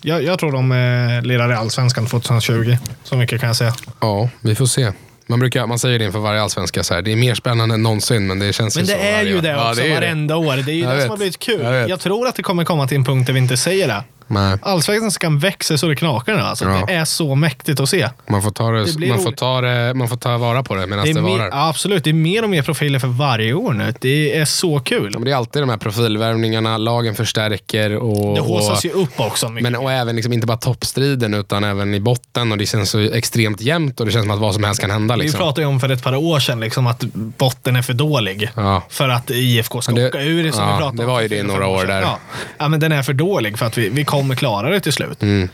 Jag, 0.03 0.23
jag 0.23 0.39
tror 0.39 0.53
de 0.53 0.73
eh, 0.73 1.23
lirar 1.23 1.51
i 1.53 1.55
Allsvenskan 1.55 2.07
2020. 2.07 2.77
Så 3.05 3.17
mycket 3.17 3.41
kan 3.41 3.47
jag 3.47 3.57
säga. 3.57 3.75
Ja, 4.01 4.29
vi 4.41 4.55
får 4.55 4.67
se. 4.67 4.93
Man, 5.27 5.39
brukar, 5.39 5.67
man 5.67 5.79
säger 5.79 5.99
det 5.99 6.05
inför 6.05 6.19
varje 6.19 6.43
allsvenska, 6.43 6.83
så 6.85 6.95
här, 6.95 7.03
det 7.03 7.13
är 7.13 7.17
mer 7.17 7.35
spännande 7.35 7.75
än 7.75 7.83
någonsin, 7.83 8.27
men 8.27 8.39
det 8.39 8.53
känns 8.53 8.77
Men 8.77 8.87
det 8.87 8.93
så 8.93 8.99
är 8.99 9.23
ju 9.23 9.41
det 9.41 9.49
Ja, 9.49 9.69
också 9.71 9.81
det 9.81 9.87
ju 9.89 9.95
det. 9.95 10.01
varenda 10.01 10.37
år. 10.37 10.57
Det 10.57 10.73
är 10.73 10.75
ju 10.75 10.81
Jag 10.81 10.91
det 10.91 10.95
vet. 10.95 11.03
som 11.03 11.11
har 11.11 11.17
blivit 11.17 11.39
kul. 11.39 11.61
Jag. 11.63 11.89
Jag, 11.91 12.01
tror 12.01 12.27
att 12.29 12.35
det 12.35 12.43
kommer 12.43 12.65
komma 12.65 12.89
till 12.89 12.97
en 12.97 13.05
punkt 13.05 13.27
där 13.27 13.33
vi 13.33 13.39
inte 13.39 13.57
säger 13.57 13.89
det. 13.89 14.05
Nej, 14.27 14.59
Allsvenskan 14.63 15.39
växer 15.39 15.77
så 15.77 15.87
det 15.87 15.97
knakar 15.97 16.35
nu. 16.37 16.41
Alltså. 16.43 16.65
Ja. 16.65 16.85
Det 16.87 16.93
är 16.95 17.05
så 17.05 17.35
mäktigt 17.35 17.81
att 17.81 17.89
se. 17.89 18.09
man 18.29 18.43
får 18.43 18.51
ta, 18.51 18.71
det, 18.71 18.85
Det 19.01 19.07
man 19.09 19.19
får 19.21 19.33
ta, 19.33 19.61
det, 19.61 19.95
man 19.95 20.09
får 20.09 20.17
ta 20.17 20.39
vara 20.39 20.63
på 20.63 20.75
det 20.75 20.87
medan 20.87 21.05
Det 21.05 21.13
det, 21.13 21.21
varar. 21.21 21.51
absolut, 21.69 22.05
det 22.05 22.11
är 22.11 22.15
mer 22.15 22.43
och 22.45 22.51
mer 22.51 22.63
profiler 22.63 22.99
för 22.99 23.09
varje 23.09 23.53
år 23.55 23.73
nu. 23.73 23.95
Det 24.01 24.37
är 24.39 24.45
så 24.45 24.81
kul. 24.81 25.11
Ja, 25.15 25.21
det 25.25 25.31
är 25.31 25.37
alltid 25.37 25.63
de 25.63 25.69
här 25.71 25.77
profilvärvningarna, 25.77 26.79
lagen 26.79 27.15
förstärker 27.15 27.97
och, 27.97 28.35
Det 28.35 28.41
håsas 28.41 28.85
ju 28.85 28.91
upp 28.91 29.21
också. 29.21 29.49
Mycket. 29.49 29.63
men, 29.73 29.77
och 29.83 29.93
även 29.93 30.17
liksom, 30.17 30.33
inte 30.33 30.47
bara 30.47 30.57
toppstriden 30.57 31.35
utan 31.35 31.65
även 31.65 31.95
i 31.95 32.01
botten 32.01 32.53
och 32.53 32.59
det 32.59 32.67
känns 32.67 32.91
så 32.91 33.01
extremt 33.01 33.61
jämnt 33.61 34.01
och 34.01 34.07
det 34.07 34.13
känns 34.13 34.25
som 34.25 34.31
att 34.31 34.41
vad 34.41 34.55
som 34.55 34.65
helst 34.65 34.81
kan 34.81 34.91
hända. 34.91 35.17
Vi 35.17 35.23
Liksom. 35.23 35.39
pratade 35.39 35.61
ju 35.61 35.67
om 35.67 35.81
för 35.81 35.89
ett 35.89 36.03
par 36.03 36.15
år 36.17 36.41
sedan 36.41 36.61
liksom, 36.61 36.87
att 36.87 37.01
botten 37.15 37.77
är 37.77 37.83
för 37.83 37.93
dålig. 37.93 38.51
Ja. 38.57 38.83
För 38.89 39.09
att 39.09 39.31
IFK 39.31 39.81
ska 39.83 39.93
det- 39.93 40.09
åka 40.09 40.21
ur. 40.21 40.51
Som 40.53 40.67
vi 40.73 40.79
pratade 40.79 41.03
det 41.03 41.07
var 41.07 41.21
ju 41.21 41.29
det 41.29 41.37
i 41.37 41.43
några 41.43 41.67
år 41.67 41.85
där. 41.85 42.01
Ja. 42.01 42.19
ja, 42.59 42.69
men 42.69 42.81
den 42.81 42.93
är 42.93 43.03
för 43.03 43.13
dålig 43.13 43.59
för 43.59 43.67
att 43.67 43.79
vi, 43.79 43.89
vi 43.89 44.05
kommer 44.19 44.35
klara 44.35 44.71
det 44.71 44.81
till 44.81 44.93
slut. 44.93 45.23
Mm. 45.23 45.49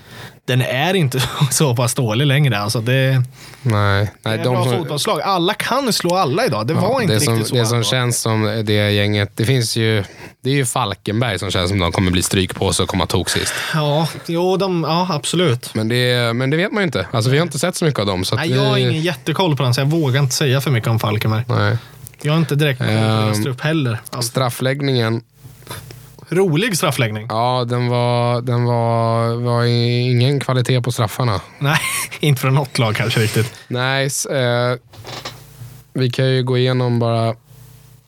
Den 0.45 0.63
är 0.63 0.95
inte 0.95 1.23
så 1.51 1.77
pass 1.77 1.95
dålig 1.95 2.27
längre. 2.27 2.59
Alltså 2.59 2.81
det, 2.81 3.23
Nej, 3.63 4.05
det 4.05 4.11
nej, 4.23 4.35
är 4.35 4.39
ett 4.39 4.45
de 4.45 4.55
bra 4.55 4.65
som, 4.65 4.73
fotbollslag. 4.79 5.21
Alla 5.21 5.55
kan 5.55 5.93
slå 5.93 6.17
alla 6.17 6.47
idag. 6.47 6.67
Det 6.67 6.75
var 6.75 7.01
inte 7.01 7.15
det 7.15 7.21
som, 7.21 7.35
riktigt 7.35 7.49
så. 7.49 7.55
det 7.55 7.67
som 7.67 7.85
känns 7.85 8.21
som 8.21 8.63
det 8.65 8.91
gänget, 8.91 9.31
det 9.35 9.45
finns 9.45 9.77
ju, 9.77 10.05
det 10.45 10.51
är 10.51 10.55
ju 10.55 10.67
Falkenberg 10.67 11.39
som 11.39 11.51
känns 11.51 11.69
som 11.71 11.79
de 11.79 11.93
kommer 11.93 12.11
bli 12.11 12.23
stryk 12.23 12.55
på 12.55 12.67
och 12.67 12.89
komma 12.89 13.07
tok 13.07 13.29
sist. 13.29 13.55
Ja, 13.75 14.09
jo, 14.27 14.57
de, 14.57 14.85
ja, 14.89 15.07
absolut. 15.11 15.75
Men 15.75 15.89
det, 15.89 16.33
men 16.37 16.51
det 16.51 16.57
vet 16.57 16.73
man 16.73 16.83
ju 16.83 16.85
inte. 16.87 17.07
Alltså, 17.11 17.31
vi 17.31 17.39
har 17.39 17.43
inte 17.47 17.59
sett 17.59 17.77
så 17.77 17.85
mycket 17.85 18.01
av 18.01 18.07
dem. 18.07 18.25
Så 18.25 18.37
Nej, 18.37 18.51
jag 18.51 18.63
har 18.63 18.75
vi, 18.75 18.81
ingen 18.81 19.03
jättekoll 19.03 19.57
på 19.57 19.63
den, 19.63 19.75
så 19.75 19.81
jag 19.81 19.87
vågar 19.87 20.21
inte 20.21 20.35
säga 20.35 20.61
för 20.61 20.71
mycket 20.71 20.91
om 20.91 20.99
Falkenberg. 20.99 21.45
nej. 21.49 21.77
Jag 22.23 22.33
har 22.33 22.39
inte 22.39 22.55
direkt 22.55 22.79
på 22.79 22.85
deras 22.85 23.47
Ehm, 23.47 23.57
heller. 23.61 23.99
Alltså, 24.11 24.31
Straffläggningen, 24.31 25.23
rolig 26.31 26.77
straffläggning. 26.77 27.27
ja 27.29 27.65
den 27.69 27.89
var, 27.89 28.41
den 28.41 28.65
var, 28.65 29.35
var 29.35 29.65
ingen 29.65 30.41
kvalitet 30.41 30.81
på 30.83 30.93
straffarna. 30.93 31.41
Nej, 31.59 31.79
inte 32.21 32.41
från 32.41 32.55
något 32.55 32.79
lag 32.79 32.97
kanske 32.97 33.21
riktigt. 33.21 33.53
Nej, 33.69 34.09
eh, 34.31 34.79
vi 35.93 36.11
kan 36.11 36.27
ju 36.31 36.43
gå 36.43 36.59
igenom 36.59 36.99
bara, 36.99 37.35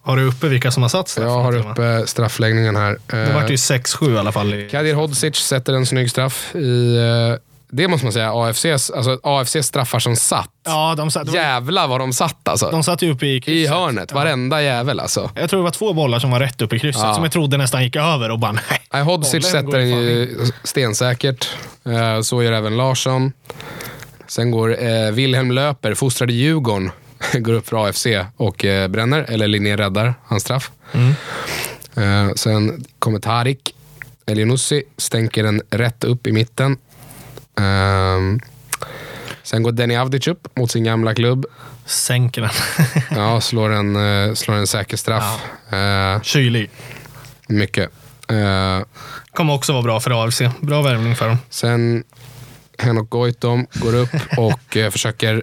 Har 0.03 0.17
du 0.17 0.23
uppe 0.25 0.49
vilka 0.49 0.71
som 0.71 0.83
har 0.83 0.91
satt 0.91 1.09
straff? 1.09 1.25
jag 1.25 1.41
har 1.43 1.57
uppe 1.57 2.07
straffläggningen 2.07 2.77
här. 2.77 2.99
Det 3.07 3.17
Eh, 3.23 3.35
vart 3.35 3.51
ju 3.51 3.57
6-7 3.57 4.15
i 4.15 4.19
alla 4.19 4.33
fall. 4.33 4.55
I... 4.55 4.69
Kadir 4.71 4.95
Hodzic 4.95 5.37
sätter 5.37 5.73
en 5.73 5.87
snygg 5.87 6.11
straff 6.11 6.55
i, 6.55 6.97
eh, 6.97 7.39
det 7.75 7.89
måste 7.89 8.07
man 8.07 8.13
säga, 8.13 8.33
AFCs, 8.35 8.91
alltså 8.91 9.21
AFCs 9.23 9.67
straffar 9.67 9.99
som 9.99 10.17
satt. 10.17 10.51
Ja, 10.65 10.95
de 10.97 11.11
satt, 11.11 11.29
var, 11.29 11.35
Jävlar 11.35 11.89
vad 11.89 12.01
de 12.01 12.13
satt 12.13 12.49
alltså. 12.49 12.71
de 12.71 12.83
satt 12.83 13.03
ju 13.03 13.13
uppe 13.13 13.27
i 13.27 13.37
I 13.37 13.41
krysset. 13.41 13.75
hörnet, 13.75 14.13
varenda 14.13 14.63
jävel 14.63 15.01
alltså. 15.01 15.31
Jag 15.35 15.51
tror 15.51 15.61
det 15.61 15.65
var 15.65 15.71
två 15.71 15.93
bollar 15.93 16.19
som 16.19 16.31
var 16.31 16.41
rätt 16.41 16.63
upp 16.63 16.73
i 16.73 16.79
krysset, 16.79 17.03
Ja. 17.03 17.15
som 17.15 17.23
jag 17.25 17.33
trodde 17.33 17.57
nästan 17.57 17.85
gick 17.85 17.97
över 17.97 18.31
och 18.31 18.39
bara 18.39 18.53
nej. 18.53 18.63
Nej, 18.93 19.03
Hodzic 19.03 19.47
sätter 19.47 19.79
den 19.79 19.89
ju 19.91 20.37
stensäkert. 20.65 21.49
Eh, 21.85 22.21
Så 22.21 22.43
gör 22.43 22.53
även 22.53 22.77
Larsson. 22.77 23.33
Sen 24.27 24.51
går 24.51 24.83
eh, 24.85 25.11
Wilhelm 25.11 25.51
Löper, 25.51 25.95
fostrad 25.95 26.31
i 26.31 26.35
Djurgården, 26.35 26.91
går 27.35 27.53
upp 27.53 27.69
för 27.69 27.87
AFC 27.89 28.07
och 28.37 28.65
eh, 28.65 28.89
bränner, 28.89 29.23
eller 29.29 29.49
Linné 29.49 29.77
räddar 29.77 30.15
hans 30.25 30.43
straff. 30.43 30.71
Mm. 30.93 31.15
Eh, 32.29 32.35
sen 32.35 32.85
kommer 32.99 33.19
Tarik 33.19 33.75
Elionussi, 34.27 34.83
stänker 34.97 35.43
den 35.43 35.63
rätt 35.71 36.05
upp 36.05 36.27
i 36.27 36.33
mitten. 36.33 36.77
Ehm, 37.61 38.41
sen 39.43 39.63
går 39.63 39.73
Denny 39.73 39.97
Avdic 39.97 40.27
upp 40.27 40.57
mot 40.57 40.71
sin 40.71 40.85
gamla 40.85 41.15
klubb. 41.15 41.47
Sänker 41.87 42.41
den. 42.41 42.51
Ja, 43.17 43.41
slår 43.41 43.71
en, 43.73 43.97
eh, 44.29 44.35
slår 44.35 44.55
en 44.55 44.67
säker 44.67 44.97
straff. 44.97 45.41
Eh, 45.73 46.23
Kylig. 46.23 46.71
mycket. 47.49 47.91
Eh, 48.29 48.81
Kommer 49.35 49.55
också 49.55 49.73
vara 49.73 49.83
bra 49.83 50.01
för 50.01 50.25
AFC. 50.25 50.41
Bra 50.61 50.83
värvning 50.83 51.17
för 51.17 51.29
dem. 51.29 51.39
Sen 51.51 52.05
Henok 52.79 53.11
Goitom 53.11 53.67
går 53.75 53.95
upp 53.95 54.15
och 54.37 54.77
eh, 54.77 54.91
försöker... 54.91 55.43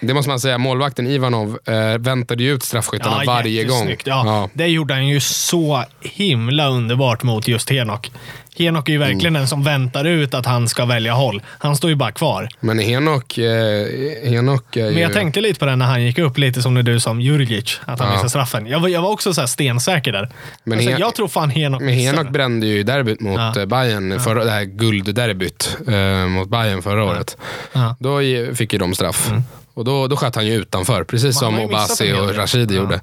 Det 0.00 0.14
måste 0.14 0.28
man 0.28 0.40
säga, 0.40 0.58
målvakten 0.58 1.06
Ivanov 1.06 1.58
eh, 1.64 1.98
väntade 1.98 2.42
ju 2.42 2.54
ut 2.54 2.62
straffskyttarna 2.62 3.22
varje 3.26 3.64
gång. 3.64 3.76
jättesnyggt. 3.76 4.06
Ja, 4.06 4.48
Det 4.54 4.66
gjorde 4.66 4.94
han 4.94 5.08
ju 5.08 5.20
så 5.20 5.84
himla 6.00 6.68
underbart 6.68 7.22
mot 7.22 7.48
just 7.48 7.70
Henok. 7.70 8.10
Henok 8.58 8.88
är 8.88 8.92
ju 8.92 8.98
verkligen 8.98 9.20
Mm. 9.26 9.32
den 9.34 9.48
som 9.48 9.62
väntar 9.64 10.04
ut 10.04 10.34
att 10.34 10.46
han 10.46 10.68
ska 10.68 10.84
välja 10.84 11.12
håll. 11.12 11.42
Han 11.58 11.76
står 11.76 11.90
ju 11.90 11.96
bara 11.96 12.12
kvar. 12.12 12.48
Men 12.60 12.78
Henok, 12.78 13.38
eh, 13.38 13.86
Henok 14.30 14.76
är 14.76 14.86
ju... 14.86 14.92
Men 14.92 15.02
jag 15.02 15.12
tänkte 15.12 15.40
lite 15.40 15.58
på 15.60 15.66
det 15.66 15.76
när 15.76 15.86
han 15.86 16.02
gick 16.02 16.18
upp, 16.18 16.38
lite 16.38 16.62
som 16.62 16.74
när 16.74 16.82
du 16.82 17.00
sa 17.00 17.10
om 17.10 17.20
Djurdjic, 17.20 17.80
att 17.84 17.98
han 17.98 18.08
Ja. 18.08 18.12
missade 18.14 18.30
straffen. 18.30 18.66
Jag 18.66 18.80
var, 18.80 18.88
jag 18.88 19.02
var 19.02 19.10
också 19.10 19.34
så 19.34 19.40
här 19.40 19.46
stensäker 19.48 20.12
där. 20.12 20.28
Men 20.64 20.78
alltså, 20.78 20.90
Hen- 20.90 21.00
jag 21.00 21.14
tror 21.14 21.28
fan 21.28 21.50
Henok 21.50 21.82
Men 21.82 21.94
Henok 21.94 22.30
brände 22.30 22.66
ju 22.66 22.82
derbyt 22.82 23.20
mot 23.20 23.38
Ja. 23.38 23.52
ja. 23.56 23.66
Bayern, 23.66 24.20
förra, 24.20 24.44
det 24.44 24.50
här 24.50 24.64
guldderbyt 24.64 25.76
eh, 25.88 26.26
mot 26.28 26.48
Bayern 26.48 26.82
förra 26.82 27.04
året. 27.04 27.36
Ja. 27.72 27.96
Då 28.00 28.20
fick 28.54 28.72
ju 28.72 28.78
de 28.78 28.94
straff. 28.94 29.32
Och 29.74 29.84
då, 29.84 30.06
då 30.08 30.16
sköt 30.16 30.34
han 30.34 30.46
ju 30.46 30.54
utanför, 30.54 31.04
precis 31.04 31.38
som 31.38 31.58
Obasi 31.60 32.12
och. 32.12 32.36
Rashidi 32.36 32.74
gjorde. 32.74 32.94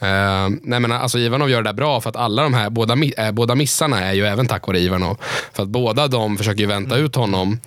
Eh, 0.00 0.48
nej 0.62 0.80
men 0.80 0.92
alltså 0.92 1.18
Ivanov 1.18 1.50
gör 1.50 1.62
det 1.62 1.68
där 1.68 1.74
bra 1.74 2.00
för 2.00 2.10
att 2.10 2.16
alla 2.16 2.42
de 2.42 2.54
här, 2.54 2.70
båda, 2.70 2.94
eh, 3.16 3.30
båda 3.32 3.54
missarna 3.54 4.00
är 4.04 4.12
ju 4.12 4.26
även 4.26 4.46
tack 4.46 4.66
vare 4.66 4.78
Ivanov. 4.78 5.16
För 5.52 5.62
att 5.62 5.68
båda 5.68 6.08
de 6.08 6.36
försöker 6.38 6.60
ju 6.60 6.66
vänta 6.66 6.94
Mm. 6.94 7.04
ut 7.06 7.14
honom. 7.14 7.60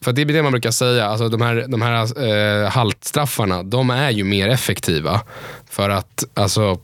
För 0.00 0.12
det 0.12 0.22
är 0.22 0.26
det 0.26 0.42
man 0.42 0.52
brukar 0.52 0.70
säga, 0.70 1.06
alltså 1.06 1.28
de 1.28 1.40
här, 1.40 1.64
de 1.68 1.82
här 1.82 2.26
eh, 2.64 2.70
haltstraffarna, 2.70 3.62
de 3.62 3.90
är 3.90 4.10
ju 4.10 4.24
mer 4.24 4.48
effektiva. 4.48 5.20
För 5.70 5.90
att 5.90 6.24
alltså, 6.34 6.78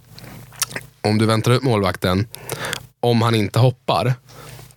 om 1.00 1.18
du 1.18 1.26
väntar 1.26 1.52
ut 1.52 1.62
målvakten, 1.62 2.26
om 3.00 3.22
han 3.22 3.34
inte 3.34 3.58
hoppar, 3.58 4.14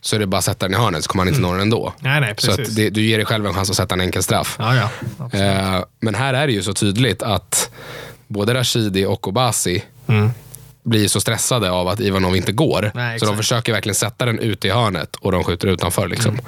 så 0.08 0.16
är 0.16 0.20
det 0.20 0.28
bara 0.28 0.38
att 0.38 0.44
sätta 0.44 0.68
den 0.68 0.74
i 0.80 0.84
hörnet 0.84 1.04
så 1.04 1.10
kommer 1.10 1.22
han 1.24 1.28
inte 1.28 1.42
nå 1.42 1.52
den 1.52 1.62
ändå. 1.62 1.94
Nej, 2.00 2.22
nej, 2.22 2.34
Så 2.38 2.48
precis. 2.48 2.70
att 2.70 2.76
det, 2.76 2.90
du 2.90 3.02
ger 3.02 3.18
dig 3.18 3.26
själv 3.26 3.46
en 3.46 3.54
chans 3.54 3.70
att 3.70 3.76
sätta 3.76 3.96
en 3.96 4.02
enkel 4.02 4.24
straff. 4.24 4.56
Ja, 4.60 4.76
ja. 4.76 4.90
Eh, 5.40 5.84
men 6.00 6.16
här 6.16 6.34
är 6.34 6.48
det 6.48 6.54
ju 6.54 6.64
så 6.64 6.74
tydligt 6.74 7.24
att 7.24 7.70
både 8.28 8.54
Rashidi 8.54 9.06
och 9.06 9.28
Obasi, 9.28 9.84
Mm. 10.08 10.30
blir 10.84 11.08
så 11.08 11.20
stressade 11.22 11.72
av 11.72 11.88
att 11.88 12.00
Ivanov 12.00 12.36
inte 12.36 12.52
går. 12.52 12.92
Nej, 12.96 13.20
så 13.20 13.26
de 13.26 13.38
försöker 13.38 13.74
verkligen 13.74 13.96
sätta 13.96 14.26
den 14.26 14.40
ute 14.40 14.68
i 14.68 14.72
hörnet 14.72 15.16
och 15.16 15.32
de 15.32 15.44
skjuter 15.44 15.68
utanför. 15.68 16.08
Liksom. 16.08 16.40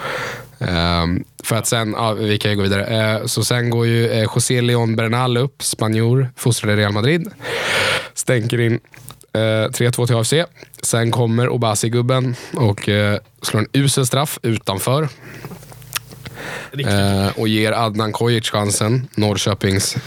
Mm. 0.59 0.75
Ehm, 0.75 1.23
för 1.43 1.55
att 1.55 1.67
sen, 1.67 1.93
ja, 1.97 2.13
vi 2.13 2.37
kan 2.37 2.51
ju 2.51 2.57
gå 2.57 2.63
vidare. 2.63 2.85
Eh, 3.19 3.25
så 3.25 3.43
sen 3.43 3.69
går 3.69 3.87
ju 3.87 4.09
eh, 4.11 4.21
José 4.35 4.61
León 4.61 4.95
Bernal 4.95 5.37
upp, 5.37 5.63
spanjor, 5.63 6.29
fostrad 6.35 6.73
i 6.73 6.75
Real 6.81 6.91
Madrid. 6.93 7.27
Stänker 8.13 8.59
in 8.59 8.79
eh, 9.33 9.39
3-2 9.39 10.07
till 10.07 10.15
AFC. 10.15 10.33
Sen 10.81 11.11
kommer 11.11 11.49
Obasi-gubben 11.49 12.35
och 12.55 12.89
eh, 12.89 13.19
slår 13.41 13.59
en 13.59 13.67
usel 13.73 14.05
straff 14.05 14.39
utanför. 14.43 15.09
Eh, 16.87 17.27
och 17.39 17.47
ger 17.47 17.71
Adnan 17.71 18.11
Kojic 18.11 18.49
chansen. 18.49 19.07
Norrköpings 19.15 19.97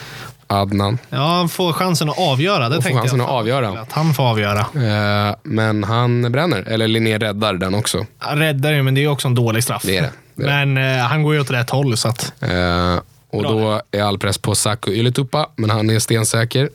Adnan. 0.47 0.99
Ja, 1.11 1.19
han 1.19 1.49
får 1.49 1.73
chansen 1.73 2.11
att 2.11 2.19
avgöra. 2.19 2.69
Det 2.69 2.75
får 2.75 2.83
tänkte 2.83 3.01
chansen 3.01 3.19
jag. 3.19 3.27
att 3.29 3.33
avgöra. 3.33 3.81
Att 3.81 3.93
han 3.93 4.15
får 4.15 4.23
avgöra. 4.23 4.61
Eh, 4.61 5.37
men 5.43 5.85
han 5.85 6.33
bränner. 6.33 6.63
Eller 6.69 6.89
Linné 6.89 7.19
räddar 7.19 7.55
den 7.55 7.75
också. 7.75 8.07
Han 8.19 8.39
räddar 8.39 8.73
ju, 8.73 8.83
men 8.83 8.95
det 8.95 9.05
är 9.05 9.09
också 9.09 9.29
en 9.29 9.35
dålig 9.35 9.65
straff. 9.65 9.83
Det 9.87 9.97
är 9.97 10.03
det. 10.03 10.11
det, 10.35 10.51
är. 10.51 10.67
Men 10.67 10.99
eh, 10.99 11.05
han 11.05 11.23
går 11.23 11.35
ju 11.35 11.41
åt 11.41 11.51
rätt 11.51 11.71
håll. 11.71 11.97
Så 11.97 12.09
att, 12.09 12.33
Eh, 12.41 12.99
och 13.31 13.43
Bra. 13.43 13.51
då 13.51 13.83
är 13.99 14.03
all 14.03 14.19
press 14.19 14.39
på 14.39 14.55
Saku 14.55 14.91
Ylätupa, 14.93 15.49
men 15.57 15.71
han 15.71 15.91
är 15.91 15.99
stensäker. 15.99 16.69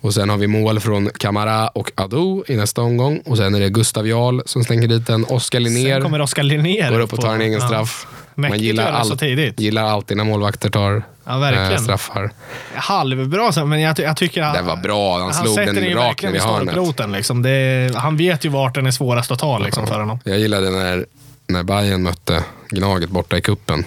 Och 0.00 0.14
sen 0.14 0.30
har 0.30 0.36
vi 0.36 0.46
mål 0.46 0.80
från 0.80 1.10
Kamara 1.18 1.68
och 1.68 1.92
Ado 1.94 2.44
i 2.48 2.56
nästa 2.56 2.82
omgång. 2.82 3.22
Och 3.26 3.36
sen 3.36 3.54
är 3.54 3.60
det 3.60 3.68
Gustav 3.68 4.08
Jarl 4.08 4.40
som 4.46 4.64
stänker 4.64 4.88
dit 4.88 5.08
en. 5.08 5.24
Oskar 5.24 5.60
sen 5.60 5.74
Linnér 5.74 6.00
kommer 6.00 6.20
Oskar 6.20 6.42
Linnér. 6.42 6.90
går 6.90 7.00
upp 7.00 7.12
och 7.12 7.20
tar 7.20 7.34
en 7.34 7.40
egen 7.40 7.60
ja. 7.60 7.66
straff. 7.66 8.06
Mäktigt 8.34 8.78
att 8.78 8.84
göra 8.84 8.98
det 8.98 9.04
så 9.04 9.16
tidigt. 9.16 9.60
gillar 9.60 9.84
alltid 9.84 10.16
när 10.16 10.24
målvakter 10.24 10.70
tar 10.70 11.02
Ja, 11.24 11.38
verkligen. 11.38 11.72
eh, 11.72 11.78
straffar. 11.78 12.30
Halvbra, 12.74 13.64
men 13.64 13.80
jag, 13.80 13.98
jag 13.98 14.16
tycker 14.16 14.42
att... 14.42 14.54
Den 14.54 14.66
var 14.66 14.76
bra. 14.76 15.18
Han 15.18 15.34
slog 15.34 15.54
sätter 15.54 15.72
den 15.72 15.84
ju 15.84 15.94
rakt 15.94 16.22
ner 16.22 16.34
i 16.34 16.38
hörnet. 16.38 17.10
Liksom. 17.16 17.42
Det, 17.42 17.92
han 17.96 18.16
vet 18.16 18.44
ju 18.44 18.48
vart 18.48 18.74
den 18.74 18.86
är 18.86 18.90
svårast 18.90 19.30
att 19.30 19.38
ta 19.38 19.58
liksom, 19.58 19.86
för 19.86 20.00
honom. 20.00 20.18
Jag 20.24 20.38
gillade 20.38 20.70
när, 20.70 21.06
när 21.46 21.62
Bayern 21.62 22.02
mötte 22.02 22.44
Gnaget 22.68 23.10
borta 23.10 23.36
i 23.38 23.40
kuppen 23.40 23.84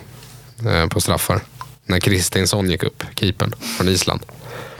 eh, 0.66 0.88
på 0.88 1.02
straffar. 1.02 1.40
När 1.86 2.00
Kristinsson 2.00 2.70
gick 2.70 2.84
upp, 2.84 3.04
keepern 3.16 3.54
från 3.78 3.88
Island. 3.88 4.22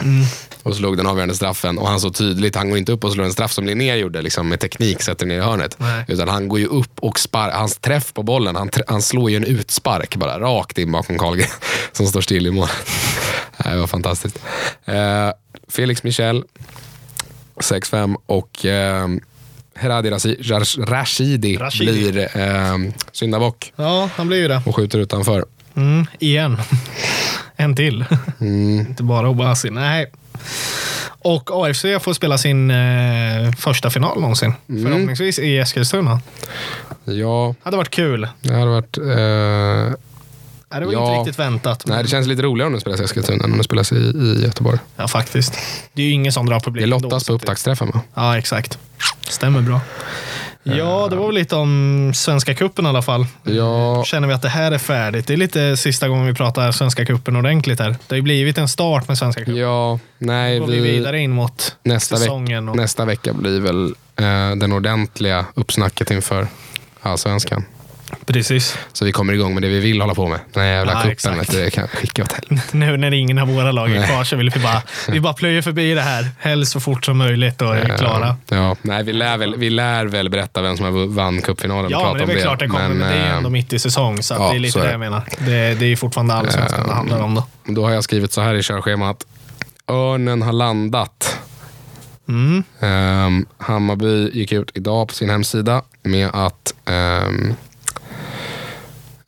Mm. 0.02 0.26
Och 0.64 0.76
slog 0.76 0.98
den 0.98 1.08
avgörande 1.08 1.36
straffen. 1.36 1.78
Och 1.78 1.88
han 1.88 2.00
så 2.00 2.10
tydligt, 2.10 2.56
han 2.56 2.70
går 2.70 2.78
inte 2.78 2.92
upp 2.92 3.04
och 3.04 3.12
slår 3.12 3.24
en 3.24 3.34
straff 3.34 3.52
som 3.52 3.66
Linné 3.66 3.96
gjorde 3.96 4.22
liksom, 4.22 4.50
med 4.50 4.60
teknik, 4.60 5.02
sätter 5.02 5.26
ner 5.26 5.38
i 5.38 5.42
hörnet. 5.42 5.76
Nej. 5.80 6.06
Utan 6.08 6.28
han 6.28 6.48
går 6.48 6.60
ju 6.60 6.66
upp 6.68 7.00
och 7.00 7.20
sparkar. 7.20 7.58
Hans 7.58 7.78
träff 7.78 8.14
på 8.14 8.24
bollen, 8.24 8.56
han, 8.56 8.70
han 8.88 9.02
slår 9.02 9.30
ju 9.32 9.38
en 9.38 9.44
utspark 9.44 10.16
bara 10.16 10.40
rakt 10.40 10.78
in 10.78 10.92
bakom 10.92 11.18
Karlgren 11.18 11.48
som 11.92 12.06
står 12.08 12.22
still 12.22 12.48
i 12.48 12.52
mål. 12.52 12.68
det 13.64 13.76
var 13.76 13.88
fantastiskt. 13.88 14.40
Eh, 14.86 15.30
Felix 15.70 16.04
Michel, 16.04 16.44
6-5 17.56 18.16
och 18.26 18.66
eh, 18.66 19.08
Heradi 19.76 20.10
Rashidi, 20.10 21.58
Rashidi. 21.58 22.12
blir 22.12 22.38
eh, 22.38 22.78
syndabock 23.12 23.74
Ja, 23.76 24.10
han 24.16 24.28
blir 24.28 24.38
ju 24.38 24.48
det. 24.48 24.62
och 24.66 24.76
skjuter 24.76 25.00
utanför. 25.00 25.46
Mm, 25.76 26.06
igen. 26.20 26.58
en 27.56 27.76
till. 27.76 28.06
Mm. 28.42 28.80
Inte 28.80 29.04
bara 29.04 29.30
Obasi. 29.30 29.70
Nej. 29.70 30.12
Och 31.24 31.50
AFC 31.70 31.82
får 32.02 32.14
spela 32.14 32.38
sin 32.38 32.72
eh, 32.72 33.52
första 33.58 33.90
final 33.90 34.22
någonsin. 34.22 34.54
Mm. 34.70 34.84
Förhoppningsvis 34.84 35.40
i 35.40 35.58
Eskilstuna. 35.58 36.20
Ja, 37.06 37.56
Hade 37.64 37.78
varit 37.78 37.90
kul. 37.90 38.28
det 38.42 38.54
hade 38.54 38.72
varit... 38.72 38.98
Eh, 38.98 40.00
Nej, 40.72 40.80
det 40.80 40.86
var 40.86 40.94
Ja. 40.94 41.10
inte 41.10 41.20
riktigt 41.30 41.40
väntat. 41.40 41.84
nej, 41.86 42.04
det 42.04 42.10
känns 42.10 42.28
lite 42.28 42.42
roligare 42.42 42.68
om 42.68 42.74
det 42.74 42.80
spelas 42.80 43.00
i 43.00 43.04
Eskilstuna 43.04 43.44
än 43.44 43.52
om 43.52 43.58
det 43.58 43.64
spelas 43.64 43.92
i, 43.92 43.96
i 43.96 44.40
Göteborg. 44.44 44.80
Ja, 44.96 45.08
faktiskt. 45.08 45.58
Det 45.94 46.02
är 46.02 46.06
ju 46.06 46.12
ingen 46.12 46.32
som 46.32 46.46
drar 46.46 46.60
publik. 46.60 46.84
Det 46.84 46.88
lottas 46.88 47.04
ändå, 47.12 47.26
på 47.26 47.34
upptaktsträffen 47.44 47.92
va? 47.94 48.02
Ja, 48.14 48.38
exakt. 48.38 48.78
Stämmer 49.30 49.62
bra. 49.62 49.82
Ja, 50.64 51.08
det 51.10 51.16
var 51.16 51.26
väl 51.26 51.36
lite 51.36 51.56
om 51.56 52.12
Svenska 52.16 52.56
cupen 52.56 52.86
i 52.86 52.90
alla 52.90 53.02
fall. 53.02 53.26
Ja, 53.44 54.04
Känner 54.04 54.28
vi 54.28 54.34
att 54.34 54.42
det 54.42 54.50
här 54.50 54.72
är 54.72 54.78
färdigt? 54.78 55.28
Det 55.28 55.34
är 55.34 55.38
lite 55.38 55.78
sista 55.78 56.08
gången 56.08 56.26
vi 56.26 56.34
pratar 56.34 56.72
Svenska 56.72 57.06
cupen 57.06 57.36
ordentligt 57.36 57.80
här. 57.80 57.90
Det 57.90 57.98
har 58.10 58.16
ju 58.16 58.22
blivit 58.22 58.58
en 58.58 58.68
start 58.68 59.08
med 59.08 59.18
Svenska 59.18 59.42
cupen. 59.42 59.56
ja 59.56 60.00
nej, 60.18 60.60
går 60.60 60.68
vi 60.68 60.80
vi, 60.80 60.92
vidare 60.92 61.20
in 61.20 61.32
mot 61.32 61.76
nästa, 61.84 62.18
säsongen. 62.18 62.70
Och, 62.70 62.76
nästa 62.76 63.06
vecka 63.06 63.34
blir 63.34 63.60
väl 63.60 63.96
eh, 64.16 64.56
den 64.56 64.74
ordentliga 64.74 65.46
uppsnacket 65.54 66.12
inför 66.12 66.48
Allsvenskan. 67.02 67.66
Precis. 68.26 68.78
Så 68.94 69.06
vi 69.06 69.12
kommer 69.12 69.34
igång 69.34 69.54
med 69.54 69.64
det 69.64 69.70
vi 69.70 69.80
vill 69.80 70.02
hålla 70.02 70.16
på 70.16 70.28
med. 70.28 70.40
Den 70.54 70.64
här 70.64 70.70
jävla 70.70 71.14
Ja, 71.24 71.32
du, 71.50 71.64
det 71.64 71.72
kan 71.72 71.88
skicka 71.88 72.24
åt 72.24 72.32
helvete. 72.32 72.68
Nu 72.78 72.98
när 72.98 73.14
ingen 73.14 73.38
av 73.38 73.48
våra 73.48 73.72
lag 73.72 73.92
är 73.92 74.08
kvar 74.08 74.24
så 74.24 74.36
vill 74.36 74.50
vi 74.50 74.60
bara, 74.60 74.82
vi 75.08 75.20
bara 75.20 75.34
plöjer 75.34 75.62
förbi 75.62 75.94
det 75.94 76.02
här. 76.02 76.30
Helst 76.40 76.72
så 76.72 76.80
fort 76.80 77.06
som 77.06 77.18
möjligt 77.18 77.62
och 77.62 77.76
är 77.76 77.98
klara. 77.98 78.36
Ja, 78.48 78.76
nej, 78.82 79.04
vi, 79.04 79.14
lär 79.14 79.38
väl, 79.38 79.56
vi 79.58 79.70
lär 79.70 80.06
väl 80.06 80.30
berätta 80.30 80.62
vem 80.62 80.78
som 80.78 80.86
har 80.86 81.08
vann 81.08 81.42
cupfinalen. 81.42 81.92
Ja, 81.92 82.04
men 82.04 82.18
det 82.18 82.24
är 82.24 82.36
väl 82.36 82.44
klart 82.44 82.60
det 82.60 82.68
kommer. 82.68 82.90
Men, 82.90 83.00
det 83.00 83.16
är 83.16 83.30
eh, 83.30 83.38
ändå 83.38 83.50
mitt 83.50 83.74
i 83.74 83.80
säsong. 83.80 84.24
Så 84.24 84.34
ja, 84.34 84.50
det 84.50 84.56
är 84.56 84.60
lite 84.60 84.80
är 84.80 84.82
det 84.82 84.88
det. 84.88 84.92
jag 84.92 85.00
menar. 85.00 85.24
Det, 85.38 85.80
det 85.80 85.86
är 85.86 85.96
fortfarande 85.96 86.34
allsvenskan 86.34 86.88
det 86.88 86.94
handlar 86.94 87.22
om 87.22 87.36
då. 87.36 87.46
Då 87.66 87.86
har 87.86 87.92
jag 87.92 88.04
skrivit 88.04 88.32
så 88.32 88.42
här 88.42 88.56
i 88.56 88.64
körschemat. 88.64 89.26
Örnen 89.88 90.42
har 90.42 90.54
landat. 90.54 91.40
Mm. 92.28 92.64
Um, 92.80 93.46
Hammarby 93.58 94.30
gick 94.34 94.52
ut 94.52 94.72
idag 94.74 95.08
på 95.08 95.14
sin 95.14 95.30
hemsida 95.30 95.82
med 96.04 96.30
att 96.34 96.74
um, 96.86 97.54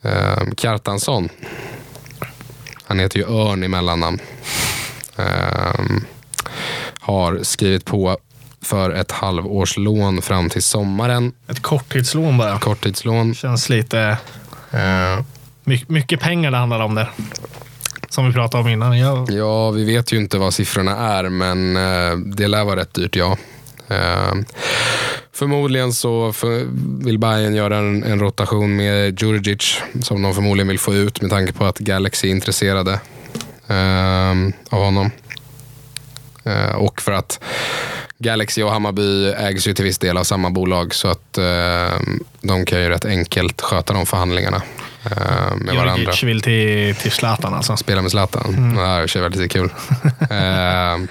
um, 0.05 0.55
Kjartansson, 0.55 1.29
han 2.83 2.99
heter 2.99 3.19
ju 3.19 3.25
Örn 3.25 3.63
i 3.63 3.67
mellannamn, 3.67 4.19
um, 5.15 6.05
har 6.99 7.39
skrivit 7.43 7.85
på 7.85 8.17
för 8.61 8.91
ett 8.91 9.11
halvårslån 9.11 10.21
fram 10.21 10.49
till 10.49 10.63
sommaren. 10.63 11.33
Ett 11.47 11.61
korttidslån 11.61 12.37
bara. 12.37 12.59
Korttidslån. 12.59 13.35
Känns 13.35 13.69
lite... 13.69 14.17
Uh, 14.73 15.23
mycket, 15.63 15.89
mycket 15.89 16.19
pengar 16.19 16.51
det 16.51 16.57
handlar 16.57 16.79
om 16.79 16.95
där. 16.95 17.11
Som 18.09 18.27
vi 18.27 18.33
pratade 18.33 18.63
om 18.63 18.69
innan. 18.69 18.99
Jag, 18.99 19.31
Ja, 19.31 19.71
vi 19.71 19.83
vet 19.83 20.13
ju 20.13 20.17
inte 20.17 20.37
vad 20.37 20.53
siffrorna 20.53 20.97
är, 20.97 21.29
men 21.29 21.77
eh, 21.77 22.17
det 22.17 22.47
lär 22.47 22.63
vara 22.63 22.79
rätt 22.79 22.93
dyrt, 22.93 23.15
ja. 23.15 23.37
Eh, 23.87 24.33
förmodligen 25.33 25.93
så 25.93 26.33
vill 27.03 27.19
Bayern 27.19 27.55
göra 27.55 27.77
en, 27.77 28.03
en 28.03 28.19
rotation 28.19 28.75
med 28.75 29.21
Djurdjic, 29.21 29.81
som 30.01 30.21
de 30.21 30.33
förmodligen 30.33 30.67
vill 30.67 30.79
få 30.79 30.93
ut 30.93 31.21
med 31.21 31.31
tanke 31.31 31.53
på 31.53 31.65
att 31.65 31.77
Galaxy 31.79 32.27
är 32.27 32.31
intresserade 32.31 32.99
eh, 33.67 34.31
av 34.69 34.83
honom. 34.83 35.11
Eh, 36.45 36.75
och 36.75 37.01
för 37.01 37.11
att 37.11 37.39
Galaxy 38.17 38.63
och 38.63 38.71
Hammarby 38.71 39.31
ägs 39.31 39.67
ju 39.67 39.73
till 39.73 39.85
viss 39.85 39.97
del 39.97 40.17
av 40.17 40.23
samma 40.23 40.49
bolag, 40.49 40.95
så 40.95 41.07
att 41.07 41.37
eh, 41.37 41.99
de 42.41 42.65
kan 42.65 42.81
ju 42.81 42.89
rätt 42.89 43.05
enkelt 43.05 43.61
sköta 43.61 43.93
de 43.93 44.05
förhandlingarna 44.05 44.61
eh, 45.05 45.55
med 45.57 45.75
varandra 45.75 45.97
Djurdjic 45.97 46.23
vill 46.23 46.41
till, 46.41 46.95
till 46.95 47.11
Zlatan 47.11 47.53
alltså. 47.53 47.77
spela 47.77 48.01
med 48.01 48.11
Zlatan. 48.11 48.75
Det 48.75 48.81
här 48.81 49.17
är 49.17 49.21
väldigt 49.21 49.51
kul. 49.51 49.69
eh, 50.29 51.07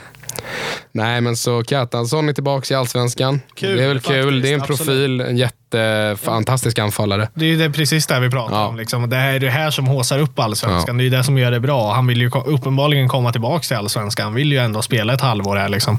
nej, 0.94 1.20
men 1.20 1.37
så 1.37 1.64
Kjartansson 1.64 2.28
är 2.28 2.33
tillbaka 2.33 2.74
i 2.74 2.76
Allsvenskan. 2.76 3.40
Kul, 3.54 3.76
det 3.76 3.85
är 3.85 3.88
väl 3.88 4.00
kul. 4.00 4.42
Det 4.42 4.50
är 4.50 4.54
en 4.54 4.61
faktiskt, 4.61 4.78
profil, 4.87 5.20
en 5.20 5.37
jättefantastisk 5.37 6.78
anfallare. 6.78 7.28
Det 7.35 7.46
är 7.46 7.57
det, 7.57 7.70
precis 7.70 8.07
det 8.07 8.20
vi 8.20 8.30
pratar 8.30 8.57
Ja. 8.57 8.66
om. 8.66 8.76
Liksom. 8.76 9.11
Det 9.11 9.16
är 9.16 9.38
det 9.40 9.50
här 9.50 9.70
som 9.70 9.87
håsar 9.87 10.18
upp 10.18 10.38
allsvenskan. 10.38 10.96
Det 10.98 11.04
är 11.07 11.11
det 11.11 11.24
som 11.24 11.38
gör 11.38 11.50
det 11.50 11.61
bra. 11.61 11.92
Han 11.92 12.07
vill 12.07 12.20
ju 12.20 12.30
uppenbarligen 12.46 13.09
komma 13.09 13.33
tillbaka 13.33 13.62
till 13.62 13.76
allsvenskan. 13.76 14.24
Han 14.24 14.35
vill 14.35 14.52
ju 14.52 14.59
ändå 14.59 14.83
spela 14.83 15.14
ett 15.14 15.20
halvår 15.20 15.57
här. 15.57 15.68
Liksom. 15.68 15.98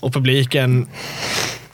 Och 0.00 0.12
publiken 0.12 0.86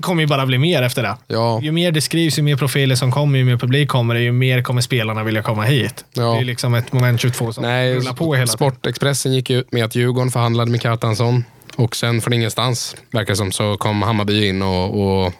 kommer 0.01 0.23
ju 0.23 0.27
bara 0.27 0.47
bli 0.47 0.59
mer 0.59 0.83
efter 0.83 1.03
det. 1.03 1.17
Ja, 1.27 1.61
Ju 1.63 1.73
mer 1.73 1.93
det 1.93 2.01
skrivs, 2.01 2.39
ju 2.39 2.43
mer 2.43 2.57
profiler 2.57 2.95
som 2.95 3.13
kommer, 3.13 3.39
ju 3.39 3.45
mer 3.45 3.57
publik 3.57 3.89
kommer 3.89 4.15
det, 4.15 4.21
ju 4.21 4.33
mer 4.33 4.63
kommer 4.63 4.81
spelarna 4.81 5.25
vilja 5.25 5.43
komma 5.43 5.63
hit. 5.63 6.05
Ja. 6.13 6.23
Det 6.23 6.39
är 6.41 6.45
liksom 6.45 6.75
ett 6.75 6.93
moment 6.93 7.21
22 7.21 7.53
som 7.53 7.63
nej, 7.65 7.95
rullar 7.95 8.13
på 8.13 8.25
hela 8.35 8.47
tiden. 8.47 8.49
Sportexpressen 8.49 9.33
gick 9.35 9.51
ut 9.51 9.73
med 9.73 9.85
att 9.85 9.95
Djurgården 9.95 10.31
förhandlade 10.31 10.71
med 10.71 10.83
Kjartansson. 10.83 11.45
Och 11.77 11.97
sen 11.97 12.21
från 12.21 12.33
ingenstans, 12.33 12.97
verkar 13.11 13.35
som, 13.35 13.53
så 13.53 13.77
kom 13.77 14.03
Hammarby 14.03 14.49
in 14.49 14.63
och, 14.63 15.25
och 15.25 15.33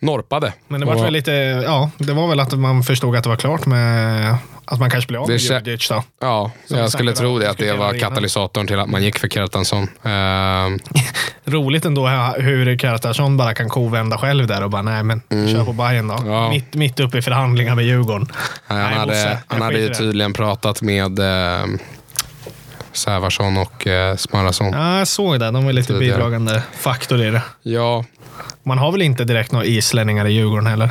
norpade. 0.00 0.52
Men 0.68 0.80
det 0.80 0.86
var 0.86 0.94
och, 0.94 1.04
väl 1.04 1.12
lite, 1.12 1.32
ja, 1.64 1.90
det 1.98 2.12
var 2.12 2.28
väl 2.28 2.40
att 2.40 2.52
man 2.58 2.82
förstod 2.82 3.16
att 3.16 3.22
det 3.22 3.28
var 3.28 3.36
klart 3.36 3.66
med 3.66 4.36
att 4.64 4.80
man 4.80 4.90
kanske 4.90 5.08
blev 5.08 5.20
av 5.20 5.28
med 5.28 5.36
Det 5.36 5.42
Djurdjic 5.42 5.88
då. 5.88 6.02
Ja, 6.20 6.50
Som 6.66 6.78
jag 6.78 6.90
skulle 6.90 7.12
tro 7.12 7.38
det, 7.38 7.50
att 7.50 7.58
det 7.58 7.72
var 7.72 7.98
katalysatorn 7.98 8.66
till 8.66 8.78
att 8.78 8.88
man 8.90 9.02
gick 9.02 9.18
för 9.18 9.28
Kjartansson. 9.28 9.82
Eh, 9.82 10.92
Roligt 11.52 11.84
ändå 11.84 12.06
hur 12.38 12.78
Kjartansson 12.78 13.36
bara 13.36 13.54
kan 13.54 13.68
kovända 13.68 14.18
själv 14.18 14.46
där 14.46 14.64
och 14.64 14.70
bara, 14.70 14.82
nej 14.82 15.02
men 15.02 15.20
kör 15.30 15.64
på 15.64 15.72
Bayern 15.72 16.08
då. 16.08 16.14
Mm. 16.14 16.30
Ja. 16.32 16.50
Mitt, 16.50 16.74
mitt 16.74 17.00
uppe 17.00 17.18
i 17.18 17.22
förhandlingar 17.22 17.74
med 17.74 17.84
Djurgården. 17.84 18.28
Han, 18.66 18.78
Nej, 18.78 18.94
hade, 18.94 19.06
Bosse, 19.06 19.38
han 19.46 19.62
hade 19.62 19.78
ju 19.78 19.88
det. 19.88 19.94
tydligen 19.94 20.32
pratat 20.32 20.82
med 20.82 21.18
eh, 21.18 21.66
Sävarsson 22.94 23.56
och 23.56 23.86
eh, 23.86 24.16
Smarason. 24.16 24.72
Ja. 24.72 24.78
Ja, 24.92 24.98
jag 24.98 25.08
såg 25.08 25.40
det. 25.40 25.50
De 25.50 25.64
var 25.64 25.72
lite 25.72 25.92
Tidigare. 25.92 26.16
bidragande 26.16 26.62
faktor 26.78 27.22
i 27.22 27.30
det. 27.30 27.42
ja. 27.62 28.04
Man 28.62 28.78
har 28.78 28.92
väl 28.92 29.02
inte 29.02 29.24
direkt 29.24 29.52
några 29.52 29.64
islänningar 29.66 30.26
i 30.26 30.32
Djurgården 30.32 30.66
heller? 30.66 30.84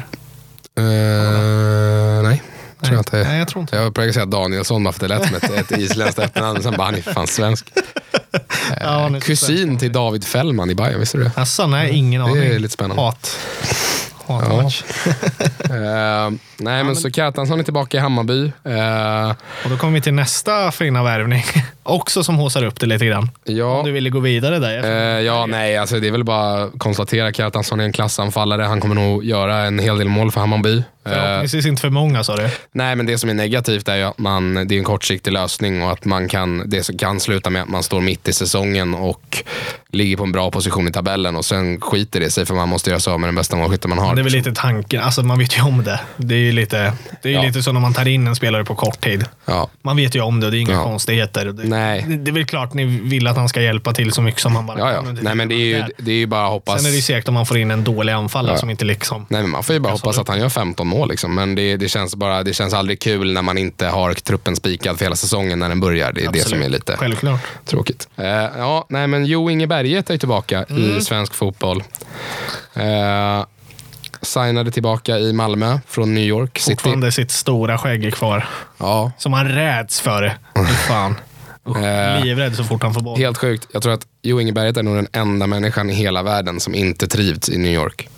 Eh, 0.78 2.24
nej, 2.24 2.42
tror 2.82 2.94
jag 2.94 3.00
inte. 3.00 3.24
Nej, 3.24 3.40
jag 3.40 3.48
tror 3.48 3.62
inte. 3.62 3.76
Jag 3.76 4.00
att 4.10 4.14
säga 4.14 4.26
Danielsson 4.26 4.84
bara 4.84 4.92
för 4.92 5.00
det 5.00 5.08
lät 5.08 5.28
som 5.28 5.36
ett, 5.36 5.72
ett 5.72 5.78
isländskt 5.80 6.20
efternamn. 6.20 6.64
Sen 6.64 6.74
bara, 6.78 6.84
han 6.84 6.96
är 6.96 7.02
fan 7.02 7.28
svensk. 7.28 7.66
Ja, 8.82 9.10
så 9.14 9.20
Kusin 9.20 9.78
till 9.78 9.92
David 9.92 10.24
Fällman 10.26 10.70
i 10.70 10.76
Bayern, 10.76 11.00
visste 11.00 11.18
du 11.18 11.24
det? 11.24 11.32
Asså, 11.36 11.68
nej, 11.68 11.92
ingen 11.92 12.22
Det 12.22 12.28
aning. 12.32 12.44
är 12.44 12.60
lite 12.60 12.74
spännande. 12.74 13.02
Hat. 13.04 13.38
Hatmatch. 14.28 14.84
Eh, 15.64 16.30
nej, 16.58 16.84
men 16.84 16.96
så 16.96 17.10
Kjartansson 17.12 17.60
är 17.60 17.64
tillbaka 17.64 17.98
i 17.98 18.00
Hammarby. 18.00 18.46
Eh, 18.64 19.30
Och 19.64 19.70
då 19.70 19.78
kommer 19.78 19.94
vi 19.94 20.02
till 20.02 20.14
nästa 20.14 20.72
fina 20.72 21.04
värvning. 21.04 21.44
Också 21.84 22.24
som 22.24 22.36
håsar 22.36 22.64
upp 22.66 22.80
det 22.80 22.86
lite 22.86 23.06
grann. 23.06 23.30
ja, 23.44 23.80
Om 23.80 23.86
du 23.86 23.92
ville 23.92 24.10
gå 24.10 24.20
vidare 24.20 24.60
där. 24.60 24.84
Eh, 25.18 25.22
ja, 25.22 25.46
nej, 25.46 25.78
alltså 25.78 26.00
det 26.00 26.08
är 26.08 26.12
väl 26.12 26.24
bara 26.24 26.64
att 26.64 26.72
konstatera 26.80 27.28
att 27.28 27.36
Kjartansson 27.36 27.80
är 27.80 27.84
en 27.84 27.92
klassanfallare. 27.94 28.62
Han 28.64 28.82
kommer 28.82 28.96
nog 28.96 29.26
göra 29.26 29.58
en 29.58 29.80
hel 29.80 29.98
del 29.98 30.08
mål 30.10 30.32
för 30.32 30.40
Hammarby. 30.40 30.78
Eh, 30.78 31.12
Förhoppningsvis 31.12 31.66
inte 31.66 31.82
för 31.82 31.90
många 31.90 32.24
sa 32.24 32.36
du. 32.36 32.50
nej, 32.72 32.96
men 32.96 33.06
det 33.06 33.18
som 33.18 33.30
är 33.30 33.34
negativt 33.34 33.88
är 33.88 33.96
ju 33.96 34.04
att 34.04 34.18
man, 34.18 34.54
det 34.68 34.76
är 34.76 34.80
en 34.80 34.84
kortsiktig 34.84 35.32
lösning 35.32 35.84
och 35.84 35.92
att 35.92 36.06
man 36.06 36.28
kan, 36.28 36.70
det 36.70 36.84
som 36.84 36.98
kan 36.98 37.20
sluta 37.20 37.50
med 37.50 37.62
att 37.62 37.70
man 37.70 37.84
står 37.84 38.02
mitt 38.02 38.28
i 38.28 38.34
säsongen 38.34 38.94
och 38.94 39.44
ligger 39.90 40.18
på 40.18 40.24
en 40.24 40.32
bra 40.32 40.52
position 40.52 40.88
i 40.88 40.92
tabellen 40.92 41.36
och 41.36 41.46
sen 41.46 41.82
skiter 41.82 42.20
det 42.20 42.30
sig 42.30 42.46
för 42.46 42.54
man 42.56 42.70
måste 42.70 42.90
göra 42.90 43.00
sig 43.00 43.14
av 43.14 43.20
med 43.20 43.28
den 43.28 43.36
bästa 43.36 43.56
målskytten 43.56 43.90
man 43.90 44.00
har. 44.00 44.16
Det 44.16 44.22
är 44.22 44.24
väl 44.24 44.34
lite 44.34 44.52
tanken. 44.54 45.02
Alltså 45.04 45.24
man 45.24 45.40
vet 45.40 45.58
ju 45.58 45.62
om 45.62 45.84
det. 45.84 46.00
Det 46.18 46.36
är 46.36 46.40
ju 46.40 46.52
lite, 46.52 46.94
det 47.22 47.30
är 47.30 47.34
Ja. 47.34 47.42
lite 47.44 47.64
så 47.64 47.72
när 47.72 47.80
man 47.80 47.94
tar 47.94 48.08
in 48.08 48.28
en 48.28 48.36
spelare 48.36 48.66
på 48.66 48.76
kort 48.76 49.02
tid. 49.02 49.26
Ja. 49.46 49.70
Man 49.82 49.96
vet 49.98 50.16
ju 50.16 50.22
om 50.22 50.40
det 50.40 50.46
och 50.46 50.52
det 50.52 50.58
är 50.58 50.62
inga 50.62 50.74
Ja. 50.74 50.84
konstigheter. 50.84 51.46
Det, 51.46 51.64
Nej. 51.74 52.06
Det, 52.08 52.16
det 52.18 52.32
är 52.32 52.34
väl 52.34 52.46
klart 52.46 52.74
ni 52.74 52.86
vill 52.86 53.28
att 53.28 53.36
han 53.38 53.50
ska 53.50 53.62
hjälpa 53.62 53.94
till 53.94 54.12
så 54.12 54.22
mycket 54.22 54.42
som 54.42 54.56
han 54.56 54.66
bara 54.66 54.80
Ja, 54.80 54.92
ja. 54.94 55.02
kan. 55.04 55.20
Nej, 55.22 55.36
men 55.36 55.50
det 55.50 55.56
är 55.56 55.58
ju, 55.66 55.84
det 55.98 56.12
är 56.12 56.16
ju 56.16 56.26
bara 56.26 56.46
att 56.46 56.52
hoppas. 56.52 56.78
Sen 56.82 56.86
är 56.86 56.90
det 56.92 56.96
ju 56.96 57.02
segt 57.02 57.28
om 57.28 57.34
man 57.34 57.46
får 57.46 57.58
in 57.58 57.72
en 57.72 57.84
dålig 57.84 58.14
anfallare 58.14 58.54
Ja. 58.54 58.58
som 58.60 58.70
inte 58.70 58.86
liksom... 58.86 59.26
Nej, 59.30 59.42
men 59.42 59.52
man 59.52 59.64
får 59.64 59.74
ju 59.74 59.80
bara 59.80 59.94
hoppas 59.94 60.18
att 60.18 60.28
han 60.28 60.40
gör 60.40 60.50
15 60.50 60.88
mål. 60.88 61.10
Liksom. 61.10 61.36
Men 61.36 61.56
det, 61.56 61.78
det, 61.78 61.90
känns 61.90 62.16
bara, 62.16 62.44
det 62.44 62.54
känns 62.54 62.74
aldrig 62.74 63.00
kul 63.02 63.34
när 63.34 63.42
man 63.42 63.58
inte 63.58 63.88
har 63.88 64.14
truppen 64.14 64.56
spikad 64.56 64.98
för 64.98 65.06
hela 65.06 65.16
säsongen 65.16 65.60
när 65.60 65.70
den 65.70 65.80
börjar. 65.80 66.12
Det 66.12 66.26
är 66.26 66.32
det 66.32 66.40
som 66.40 66.62
är 66.62 66.70
lite 66.70 66.96
Självklart. 66.98 67.40
tråkigt. 67.66 68.08
Eh, 68.18 68.26
ja, 68.58 68.86
nej, 68.90 69.08
men 69.08 69.26
Jo 69.26 69.50
Inge 69.50 69.68
Berget 69.68 70.10
är 70.10 70.18
tillbaka 70.18 70.64
Mm. 70.70 70.98
i 70.98 71.02
svensk 71.02 71.34
fotboll. 71.34 71.84
Eh, 72.74 73.46
signade 74.22 74.72
tillbaka 74.72 75.18
i 75.20 75.34
Malmö 75.34 75.80
från 75.88 76.14
New 76.14 76.24
York 76.24 76.60
City. 76.60 76.72
Fortfarande 76.72 77.12
sitt 77.12 77.32
stora 77.32 77.78
skägg 77.78 78.14
kvar. 78.14 78.48
Ja, 78.78 79.12
Som 79.18 79.34
han 79.34 79.48
räds 79.50 80.02
för. 80.02 80.38
Fan. 80.88 81.16
Usch, 81.68 81.78
Eh, 81.78 82.24
Livrädd 82.24 82.56
så 82.56 82.64
fort 82.64 82.84
han 82.84 82.94
får 82.94 83.02
boll. 83.02 83.18
helt 83.20 83.38
sjukt. 83.38 83.68
Jag 83.72 83.84
tror 83.84 83.94
att 83.94 84.08
Jo 84.22 84.42
Inge 84.42 84.52
Berget 84.54 84.78
är 84.78 84.84
nog 84.84 84.96
den 84.96 85.08
enda 85.12 85.48
människan 85.48 85.90
i 85.90 85.94
hela 85.94 86.24
världen 86.24 86.60
som 86.60 86.76
inte 86.76 87.08
trivts 87.08 87.50
i 87.50 87.58
New 87.58 87.74
York. 87.74 88.10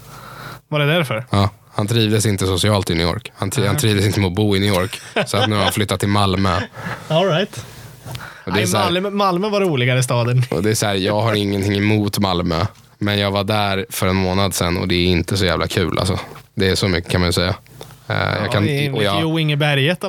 Var 0.68 0.80
det 0.80 0.86
därför? 0.86 1.26
Ja, 1.30 1.50
han 1.74 1.88
trivdes 1.88 2.26
inte 2.26 2.46
socialt 2.46 2.90
i 2.90 2.94
New 2.96 3.08
York. 3.08 3.32
Han, 3.36 3.52
tri- 3.52 3.68
han 3.68 3.78
trivdes 3.78 4.06
inte 4.06 4.20
med 4.20 4.28
att 4.28 4.36
bo 4.36 4.56
i 4.56 4.60
New 4.60 4.70
York. 4.70 5.02
Så 5.28 5.38
att 5.38 5.50
nu 5.50 5.56
har 5.56 5.64
han 5.64 5.74
flyttat 5.74 6.00
till 6.00 6.10
Malmö. 6.10 6.60
All 7.08 7.26
right. 7.28 7.66
Och 8.46 8.54
det, 8.54 8.62
är 8.62 8.66
så 8.66 8.78
här, 8.78 8.92
Malmö, 8.92 9.10
Malmö 9.10 9.50
var 9.50 9.62
roligare 9.62 10.04
staden. 10.04 10.44
och 10.52 10.64
det 10.64 10.70
är 10.70 10.76
så 10.76 10.86
här, 10.86 10.96
jag 10.96 11.22
har 11.22 11.34
ingenting 11.34 11.78
emot 11.78 12.20
Malmö. 12.20 12.66
Men 12.98 13.20
jag 13.20 13.32
var 13.32 13.44
där 13.44 13.86
för 13.90 14.08
en 14.08 14.16
månad 14.16 14.54
sedan 14.54 14.78
och 14.78 14.88
det 14.88 14.96
är 14.96 15.06
inte 15.06 15.38
så 15.38 15.46
jävla 15.46 15.68
kul. 15.68 16.00
Alltså. 16.00 16.20
Det 16.56 16.70
är 16.70 16.76
så 16.76 16.88
mycket 16.88 17.12
kan 17.12 17.22
man 17.22 17.28
ju 17.28 17.34
säga. 17.34 17.56
Eh, 18.08 18.16
jag, 18.16 18.52
kan, 18.52 18.64
och 18.94 19.04
jag, 19.04 19.22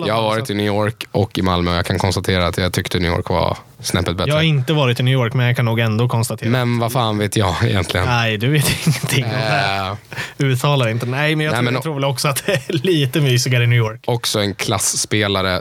jag 0.07 0.15
har 0.15 0.23
varit 0.23 0.51
i 0.51 0.55
New 0.55 0.67
York 0.67 1.07
och 1.13 1.39
i 1.39 1.43
Malmö 1.43 1.71
och 1.71 1.77
jag 1.77 1.87
kan 1.87 1.99
konstatera 1.99 2.47
att 2.47 2.59
jag 2.59 2.73
tyckte 2.73 2.99
New 2.99 3.11
York 3.13 3.29
var 3.31 3.57
snäppet 3.81 4.17
bättre. 4.17 4.31
Jag 4.31 4.37
har 4.37 4.43
inte 4.43 4.73
varit 4.73 5.01
i 5.01 5.03
New 5.03 5.15
York, 5.15 5.35
men 5.35 5.47
jag 5.47 5.57
kan 5.57 5.65
nog 5.65 5.81
ändå 5.81 6.09
konstatera. 6.09 6.51
Men 6.51 6.79
vad 6.79 6.93
fan 6.93 7.19
vet 7.19 7.37
jag 7.37 7.55
egentligen? 7.65 8.07
Nej, 8.07 8.37
du 8.39 8.49
vet 8.49 8.87
ingenting 8.87 9.25
om 9.25 9.31
det. 9.31 9.97
Eh, 10.39 10.47
Uttalar 10.47 10.89
inte. 10.89 11.07
Nej, 11.07 11.37
men 11.37 11.47
jag, 11.47 11.51
Nej, 11.53 11.57
tror, 11.59 11.65
men- 11.65 11.75
jag 11.75 11.83
tror 11.83 11.95
väl 11.95 12.05
också 12.05 12.29
att 12.29 12.47
det 12.47 12.53
är 12.53 12.73
lite 12.73 13.21
mysigare 13.21 13.65
i 13.65 13.67
New 13.67 13.79
York. 13.79 14.01
också 14.05 14.41
en 14.41 14.55
klassspelare 14.55 15.61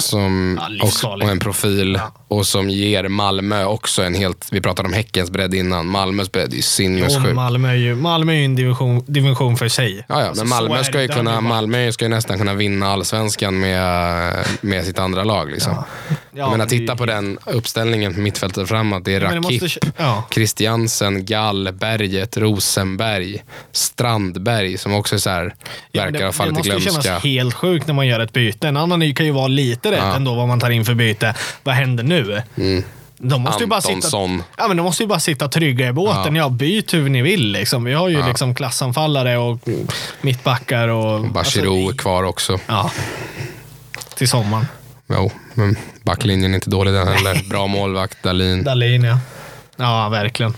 som, 0.00 0.58
Ja, 0.60 0.66
och, 0.66 0.72
livsfarlig. 0.72 1.26
och 1.26 1.32
en 1.32 1.38
profil 1.38 1.94
Ja. 1.98 2.12
och 2.28 2.46
som 2.46 2.70
ger 2.70 3.08
Malmö 3.08 3.64
också 3.64 4.02
en 4.02 4.14
helt, 4.14 4.48
vi 4.52 4.60
pratade 4.60 4.88
om 4.88 4.92
Häckens 4.94 5.30
bredd 5.30 5.54
innan, 5.54 5.86
Malmös 5.86 6.32
bredd 6.32 6.54
är 6.54 6.62
sinnessjuk. 6.62 7.34
Malmö 7.34 7.68
är 7.70 7.74
ju, 7.74 7.94
Malmö 7.94 8.32
är 8.32 8.36
ju 8.36 8.44
en 8.44 8.56
division, 8.56 9.04
division 9.06 9.56
för 9.56 9.68
sig. 9.68 10.04
Ja, 10.08 10.20
ja, 10.20 10.26
Alltså, 10.28 10.44
men 10.44 10.48
Malmö 10.48 10.78
det. 10.78 10.84
ska, 10.84 11.00
ju 11.00 11.06
Det 11.06 11.14
kunna, 11.14 11.34
det. 11.34 11.40
Malmö 11.40 11.92
ska 11.92 12.04
ju 12.04 12.08
nästan 12.08 12.38
kunna 12.38 12.54
vinna 12.54 12.88
allsvenskan 12.92 13.60
med, 13.60 14.44
med 14.60 14.84
sitt 14.84 14.98
andra 14.98 15.24
lag. 15.24 15.50
Liksom. 15.50 15.74
Ja, 15.74 15.84
jag 16.32 16.50
menar, 16.50 16.64
det 16.64 16.70
titta 16.70 16.92
ju- 16.92 16.96
på 16.96 17.06
den 17.06 17.38
uppställningen 17.46 18.14
på 18.14 18.20
mittfältet 18.20 18.68
framåt. 18.68 19.04
Det 19.04 19.14
är 19.14 19.20
Ja, 19.20 19.28
det 19.30 19.36
Rakip, 19.36 19.62
måste- 19.62 19.80
ja. 19.96 20.24
Christiansen, 20.34 21.24
Gall, 21.24 21.72
Berget, 21.72 22.36
Rosenberg, 22.36 23.42
Strandberg 23.72 24.78
som 24.78 24.94
också 24.94 25.14
är 25.14 25.18
så 25.18 25.30
här, 25.30 25.54
Ja, 25.92 26.02
verkar 26.02 26.18
det, 26.18 26.24
ha 26.24 26.32
fallit 26.32 26.54
det 26.54 26.56
i 26.56 26.58
måste 26.58 26.70
ju 26.72 26.78
glömska. 26.80 27.02
kännas 27.02 27.22
helt 27.24 27.54
sjukt 27.54 27.86
när 27.86 27.94
man 27.94 28.06
gör 28.06 28.20
ett 28.20 28.32
byte. 28.32 28.68
En 28.68 28.76
annan 28.76 29.14
kan 29.14 29.26
ju 29.26 29.32
vara 29.32 29.46
lite 29.48 29.89
rätt 29.90 29.98
Ja. 30.02 30.16
ändå 30.16 30.34
vad 30.34 30.48
man 30.48 30.60
tar 30.60 30.70
in 30.70 30.84
för 30.84 30.94
byte. 30.94 31.34
Vad 31.62 31.74
händer 31.74 32.04
nu? 32.04 32.42
Mm. 32.56 32.82
De 33.22 33.42
måste 33.42 33.62
ju 33.62 33.66
bara 33.68 33.80
sitta, 33.80 33.94
Antonsson. 33.94 34.42
ja, 34.58 34.68
men 34.68 34.76
de 34.76 34.82
måste 34.82 35.02
ju 35.02 35.06
bara 35.06 35.20
sitta 35.20 35.48
trygga 35.48 35.88
i 35.88 35.92
båten. 35.92 36.36
Ja, 36.36 36.48
byt 36.48 36.94
hur 36.94 37.08
ni 37.08 37.22
vill. 37.22 37.52
Liksom. 37.52 37.84
Vi 37.84 37.92
har 37.92 38.08
ju 38.08 38.26
liksom 38.26 38.54
klassanfallare 38.54 39.38
och 39.38 39.58
mittbackar. 40.20 40.88
Och, 40.88 41.28
Bachirou 41.30 41.74
alltså, 41.86 41.94
är 41.94 41.96
kvar 41.98 42.22
också. 42.22 42.58
Ja. 42.66 42.90
Till 44.14 44.28
sommaren. 44.28 44.66
Jo, 45.08 45.30
men 45.54 45.76
backlinjen 46.02 46.50
är 46.50 46.54
inte 46.54 46.70
dålig 46.70 46.94
den 46.94 47.08
heller. 47.08 47.48
Bra 47.50 47.66
målvakt, 47.66 48.22
Dahlin. 48.22 48.64
Dahlin 48.64 49.04
ja. 49.04 49.18
Ja, 49.76 50.08
verkligen. 50.08 50.54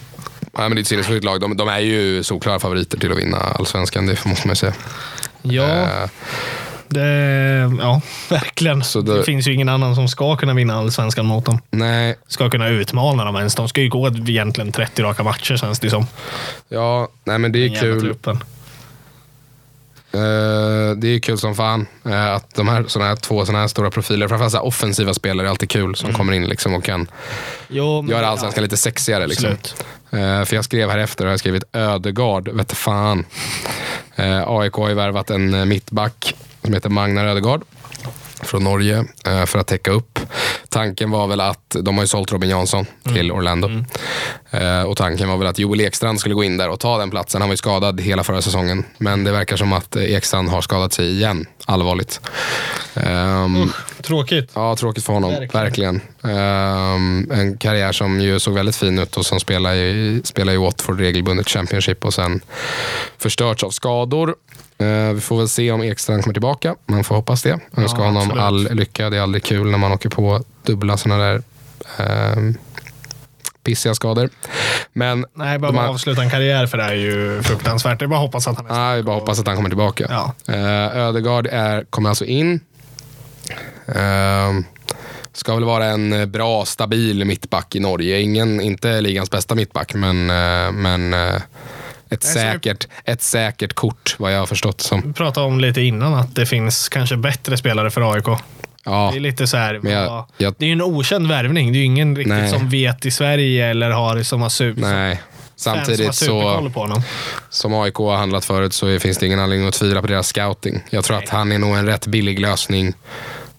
Nej, 0.59 0.69
men 0.69 0.71
det 0.75 0.79
är 0.79 0.83
ett 0.83 0.87
sinnessjukt 0.89 1.25
lag. 1.25 1.41
De, 1.41 1.57
de 1.57 1.69
är 1.69 1.79
ju 1.79 2.23
solklara 2.23 2.59
favoriter 2.59 2.99
till 2.99 3.13
att 3.13 3.19
vinna 3.19 3.39
allsvenskan, 3.39 4.07
det 4.07 4.25
måste 4.25 4.47
man 4.49 4.53
ju 4.53 4.57
säga. 4.57 4.73
Ja, 5.43 5.65
Eh, 5.69 6.09
det, 6.93 7.77
ja 7.81 8.01
verkligen. 8.31 8.85
Så 8.85 9.01
det... 9.01 9.17
det- 9.17 9.25
finns 9.25 9.49
ju 9.49 9.53
ingen 9.55 9.69
annan 9.69 9.95
som 9.95 10.09
ska 10.09 10.37
kunna 10.37 10.55
vinna 10.55 10.75
allsvenskan 10.79 11.27
mot 11.27 11.45
dem. 11.45 11.59
nej, 11.71 12.17
Ska 12.27 12.51
kunna 12.51 12.69
utmana 12.69 13.25
dem 13.25 13.37
ens. 13.37 13.55
De 13.55 13.69
ska 13.69 13.81
ju 13.81 13.89
gå 13.89 14.09
egentligen 14.09 14.73
30 14.73 15.03
raka 15.03 15.23
matcher 15.23 15.57
känns 15.57 15.81
det 15.81 15.91
som. 15.91 16.07
ja, 16.69 17.09
nej 17.25 17.39
men 17.39 17.53
det 17.53 17.59
Den 17.59 17.71
är 17.71 17.75
jävla 17.85 17.93
kul. 17.93 18.01
truppen. 18.01 18.37
Eh, 20.15 20.97
det 20.97 21.09
är 21.09 21.19
kul 21.21 21.39
som 21.39 21.55
fan 21.55 21.87
eh, 22.05 22.33
att 22.35 22.55
de 22.55 22.69
här, 22.69 22.85
såna 22.87 23.05
här 23.05 23.17
två 23.17 23.47
såna 23.47 23.59
här 23.61 23.69
stora 23.69 23.91
profiler, 23.91 24.29
framförallt 24.29 24.53
så 24.53 24.61
offensiva 24.61 25.15
spelare, 25.15 25.47
är 25.47 25.51
alltid 25.51 25.71
kul 25.71 25.95
som 25.97 26.13
kommer 26.13 26.33
in 26.33 26.47
liksom 26.47 26.75
och 26.75 26.85
kan 26.85 27.07
Jo, 27.69 28.07
göra 28.11 28.27
allsvenskan 28.29 28.63
lite 28.63 28.77
sexigare. 28.77 29.27
Liksom. 29.27 29.51
Eh, 30.11 30.45
för 30.45 30.55
jag 30.55 30.65
skrev 30.65 30.91
här 30.91 30.99
efter, 30.99 31.25
har 31.25 31.31
jag 31.33 31.39
skrivit 31.41 31.65
Ödegard, 31.73 32.49
vet 32.49 32.73
fan. 32.73 33.25
AIK 34.47 34.73
har 34.75 34.89
ju 34.89 34.95
värvat 34.95 35.31
en 35.31 35.69
mittback 35.69 36.35
som 36.65 36.75
heter 36.75 36.89
Magnar 36.89 37.27
Ödegard 37.27 37.63
från 38.43 38.65
Norge 38.65 39.05
eh, 39.27 39.45
för 39.45 39.59
att 39.59 39.67
täcka 39.67 39.91
upp. 39.91 40.19
Tanken 40.69 41.11
var 41.11 41.27
väl 41.27 41.41
att, 41.41 41.77
de 41.83 41.97
har 41.97 42.05
ju 42.05 42.09
sålt 42.09 42.33
Robin 42.33 42.51
Jansson 42.51 42.87
till 43.15 43.33
Orlando. 43.33 43.71
Eh, 44.51 44.83
och 44.83 44.97
tanken 44.97 45.29
var 45.29 45.37
väl 45.37 45.47
att 45.47 45.59
Joel 45.59 45.81
Ekstrand 45.81 46.21
skulle 46.21 46.35
gå 46.35 46.45
in 46.45 46.57
där 46.57 46.69
och 46.69 46.81
ta 46.81 46.99
den 46.99 47.11
platsen. 47.11 47.41
Han 47.41 47.49
var 47.49 47.53
ju 47.53 47.57
skadad 47.57 48.01
hela 48.01 48.25
förra 48.25 48.43
säsongen. 48.43 48.85
Men 48.99 49.25
det 49.25 49.33
verkar 49.33 49.57
som 49.57 49.73
att 49.73 49.97
eh, 49.97 50.15
Ekstrand 50.15 50.49
har 50.49 50.61
skadat 50.61 50.93
sig 50.93 51.11
igen, 51.11 51.47
allvarligt. 51.65 52.21
Ehm, 52.95 53.73
Tråkigt. 54.03 54.51
Ja, 54.55 54.77
tråkigt 54.77 55.05
för 55.05 55.13
honom. 55.13 55.31
Verkligen. 55.31 55.63
Verkligen. 55.63 56.01
Ehm, 56.23 57.31
en 57.31 57.59
karriär 57.59 57.93
som 57.93 58.21
ju 58.21 58.41
såg 58.41 58.55
väldigt 58.55 58.77
fin 58.77 58.99
ut 58.99 59.17
och 59.17 59.27
som 59.27 59.41
spelar 59.41 59.75
i, 59.75 60.21
spelar 60.25 60.53
i 60.53 60.57
Watford 60.57 61.01
regelbundet 61.01 61.49
Championship 61.49 62.05
och 62.05 62.15
sen 62.15 62.41
förstörts 63.19 63.65
av 63.65 63.71
skador. 63.71 64.35
Eh, 64.83 65.13
vi 65.13 65.21
får 65.21 65.39
väl 65.39 65.49
se 65.49 65.73
om 65.73 65.83
Ekstrand 65.83 66.23
kommer 66.23 66.35
tillbaka. 66.35 66.75
Man 66.87 67.05
får 67.05 67.15
hoppas 67.15 67.43
det. 67.43 67.59
Jag 67.71 67.83
önskar 67.83 67.99
Ja, 68.01 68.05
honom 68.07 68.23
absolut. 68.23 68.43
all 68.43 68.69
lycka. 68.77 69.11
Det 69.11 69.17
är 69.17 69.21
aldrig 69.21 69.45
kul 69.45 69.71
när 69.71 69.79
man 69.79 69.93
åker 69.93 70.09
på 70.09 70.45
dubbla 70.67 70.97
sådana 70.97 71.23
där 71.25 71.43
ehm, 71.99 72.55
pissiga 73.65 73.95
skador. 73.95 74.29
Men 74.93 75.27
Nej, 75.35 75.59
bara 75.59 75.73
har- 75.73 75.89
avsluta 75.89 76.23
en 76.23 76.31
karriär 76.31 76.67
för 76.67 76.79
det 76.79 76.85
är 76.85 76.95
ju 76.95 77.43
fruktansvärt. 77.43 77.99
Det 77.99 78.05
är 78.05 78.07
bara 78.07 78.17
att 78.19 78.23
hoppas 78.27 78.49
att 78.49 78.57
han 78.57 78.67
är 78.71 78.97
vi 78.97 79.03
bara 79.03 79.17
hoppas 79.17 79.41
att 79.41 79.47
han 79.47 79.57
kommer 79.57 79.69
tillbaka. 79.71 80.07
Ja. 80.11 80.35
Uh, 80.55 80.97
Ödegard 80.97 81.47
är, 81.47 81.85
kommer 81.91 82.09
alltså 82.09 82.25
in. 82.25 82.61
Ehm, 83.95 84.65
ska 85.33 85.55
väl 85.55 85.65
vara 85.65 85.85
en 85.87 86.13
eh, 86.13 86.27
bra, 86.27 86.65
stabil 86.65 87.25
mittback 87.25 87.75
i 87.77 87.81
Norge. 87.81 88.21
Ingen, 88.21 88.61
inte 88.61 89.01
ligans 89.01 89.31
bästa 89.31 89.55
mittback, 89.55 89.95
men, 89.95 90.31
eh, 90.31 90.73
men 90.73 91.15
eh, 91.15 91.43
ett, 92.13 92.23
säkert, 92.23 92.89
ett 93.05 93.23
säkert 93.23 93.73
kort 93.75 94.15
vad 94.19 94.35
jag 94.35 94.39
har 94.39 94.47
förstått 94.47 94.81
som. 94.81 95.01
Vi 95.07 95.13
pratade 95.13 95.47
om 95.47 95.61
lite 95.61 95.81
innan 95.81 96.15
att 96.15 96.35
det 96.35 96.47
finns 96.47 96.89
kanske 96.89 97.17
bättre 97.17 97.57
spelare 97.57 97.91
för 97.91 98.13
AIK. 98.15 98.27
Ja, 98.85 99.09
Det 99.13 99.19
är 99.19 99.21
lite 99.21 99.47
så 99.47 99.57
här, 99.57 99.81
jag- 99.83 100.09
vad- 100.11 100.25
jag- 100.37 100.55
det 100.59 100.65
är 100.65 100.67
ju 100.67 100.73
en 100.73 100.83
okänd 100.83 101.29
värvning. 101.29 101.73
Det 101.73 101.77
är 101.79 101.81
ju 101.81 101.85
ingen 101.87 102.17
riktigt 102.17 102.33
Nej. 102.35 102.51
som 102.51 102.69
vet 102.69 103.07
i 103.07 103.11
Sverige 103.11 103.67
eller 103.67 103.91
har 103.91 104.23
som 104.23 104.43
har 104.43 104.49
su- 104.49 104.75
nej. 104.81 105.23
Samtidigt 105.57 106.15
så, 106.15 106.71
som 107.51 107.75
AIK 107.75 107.95
har 107.99 108.17
handlat 108.17 108.45
förut 108.45 108.73
så 108.75 108.99
finns 108.99 109.19
det 109.19 109.27
ingen 109.27 109.39
anledning 109.41 109.69
att 109.69 109.75
tvivla 109.75 110.01
på 110.01 110.07
deras 110.07 110.27
scouting. 110.29 110.83
Jag 110.91 111.05
tror 111.05 111.17
Nej. 111.17 111.25
att 111.25 111.31
han 111.31 111.53
är 111.53 111.59
nog 111.59 111.77
en 111.77 111.87
rätt 111.87 112.07
billig 112.07 112.41
lösning 112.41 112.93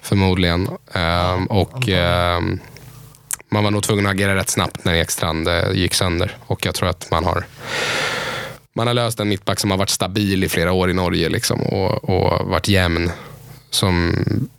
förmodligen. 0.02 0.70
Ehm, 0.94 1.46
och 1.46 1.90
ehm, 1.90 2.60
man 3.50 3.64
var 3.64 3.72
nog 3.72 3.84
tvungen 3.84 4.06
att 4.06 4.12
agera 4.14 4.36
rätt 4.36 4.50
snabbt 4.50 4.86
när 4.86 4.94
Ekstrand 4.94 5.48
eh, 5.48 5.72
gick 5.74 5.94
sönder. 5.94 6.32
Och 6.46 6.66
jag 6.66 6.76
tror 6.76 6.90
att 6.90 7.08
man 7.12 7.26
har 7.26 7.46
man 8.74 8.88
har 8.88 8.94
löst 8.94 9.20
en 9.20 9.30
mittback 9.30 9.60
som 9.60 9.72
har 9.72 9.78
varit 9.78 9.90
stabil 9.90 10.44
i 10.44 10.50
flera 10.50 10.72
år 10.72 10.90
i 10.90 10.94
Norge 10.94 11.30
liksom, 11.30 11.62
och, 11.62 12.10
och 12.10 12.48
varit 12.50 12.68
jämn. 12.68 13.12
som, 13.70 14.16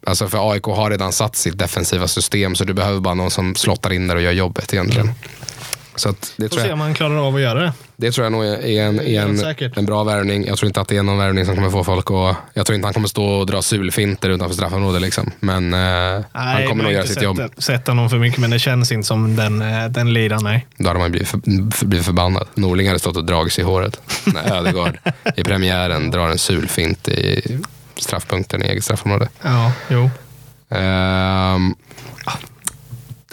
alltså 0.07 0.29
för 0.29 0.53
AIK 0.53 0.65
har 0.65 0.91
redan 0.91 1.13
satt 1.13 1.37
sitt 1.37 1.59
defensiva 1.59 2.09
system 2.09 2.55
så 2.55 2.65
du 2.65 2.73
behöver 2.73 3.01
bara 3.01 3.15
någon 3.15 3.31
som 3.31 3.55
slottar 3.55 3.93
in 3.93 4.07
där 4.07 4.17
och 4.17 4.23
gör 4.23 4.33
jobbet 4.33 4.75
egentligen. 4.75 5.11
Så 5.97 6.09
att 6.09 6.33
det, 6.37 6.43
Får 6.43 6.49
tror 6.49 6.61
se 6.61 6.69
jag, 6.69 6.75
om 6.75 6.81
han 6.81 6.95
klarar 6.95 7.27
av 7.27 7.35
att 7.35 7.41
göra 7.41 7.63
det. 7.63 7.73
det 7.97 8.11
tror 8.13 8.25
jag 8.25 8.33
nog 8.33 8.45
är 8.45 8.83
en, 8.83 9.01
är 9.01 9.21
en, 9.21 9.39
säkert. 9.39 9.77
en 9.77 9.87
bra 9.87 10.05
värvning. 10.05 10.47
Jag 10.47 10.59
tror 10.59 10.67
inte 10.67 10.81
att 10.81 10.89
det 10.89 10.97
är 10.97 11.03
någon 11.03 11.19
värvning 11.19 11.47
som 11.47 11.55
kommer 11.55 11.71
få 11.71 11.85
folk 11.85 12.11
att... 12.11 12.37
Jag 12.55 12.67
tror 12.67 12.75
inte 12.75 12.87
han 12.87 12.95
kommer 12.95 13.09
stå 13.09 13.25
och 13.25 13.47
dra 13.47 13.63
sulfinter 13.63 14.31
utanför 14.31 14.55
straffområdet. 14.55 15.03
Liksom. 15.03 15.31
Men 15.41 15.75
eh, 15.75 16.25
han 16.33 16.67
kommer 16.67 16.75
nog 16.75 16.85
har 16.85 16.91
göra 16.91 17.03
inte 17.03 17.07
sitt 17.07 17.15
sett, 17.15 17.23
jobb. 17.23 17.41
sett 17.59 17.87
honom 17.87 18.11
för 18.11 18.19
mycket, 18.19 18.39
men 18.39 18.51
det 18.51 18.59
känns 18.59 18.93
inte 18.93 19.07
som 19.07 19.37
den, 19.37 19.63
eh, 19.63 19.89
den 19.89 20.13
liraren. 20.13 20.45
Nej. 20.45 20.67
Då 20.77 20.89
hade 20.89 21.01
man 21.01 21.11
blivit, 21.11 21.29
för, 21.29 21.41
för, 21.77 21.87
blivit 21.87 22.07
förbannad. 22.07 22.47
Norling 22.55 22.87
hade 22.87 22.99
stått 22.99 23.17
och 23.17 23.25
dragit 23.25 23.53
sig 23.53 23.63
i 23.63 23.67
håret. 23.67 24.01
När 24.25 24.57
Ödegaard 24.57 24.99
i 25.37 25.45
premiären 25.45 26.11
drar 26.11 26.29
en 26.29 26.39
sulfint 26.39 27.09
i 27.09 27.59
straffpunkten 27.97 28.63
i 28.63 28.67
eget 28.67 28.85
straffområde. 28.85 29.29
Ja, 29.43 29.73
jo. 29.89 30.11
Ehm, 30.71 31.75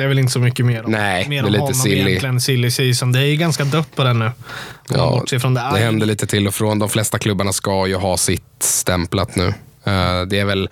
Det 0.01 0.05
är 0.05 0.07
väl 0.07 0.19
inte 0.19 0.31
så 0.31 0.39
mycket 0.39 0.65
mer 0.65 0.85
om, 0.85 0.91
Nej, 0.91 1.29
mer 1.29 1.35
det 1.41 1.45
är 1.45 1.47
om 1.47 1.51
lite 1.51 1.61
honom 1.61 1.73
silly. 1.73 2.01
egentligen. 2.09 2.41
Silly 2.41 2.71
season. 2.71 3.11
Det 3.11 3.19
är 3.27 3.35
ganska 3.35 3.63
dött 3.63 3.95
på 3.95 4.03
den 4.03 4.19
nu. 4.19 4.31
Ja, 4.89 5.23
det. 5.29 5.37
det 5.53 5.79
händer 5.79 6.05
lite 6.05 6.27
till 6.27 6.47
och 6.47 6.55
från. 6.55 6.79
De 6.79 6.89
flesta 6.89 7.19
klubbarna 7.19 7.53
ska 7.53 7.87
ju 7.87 7.95
ha 7.95 8.17
sitt 8.17 8.43
stämplat 8.59 9.35
nu. 9.35 9.47
Eh, 9.83 10.21
det 10.27 10.39
är 10.39 10.45
väl, 10.45 10.69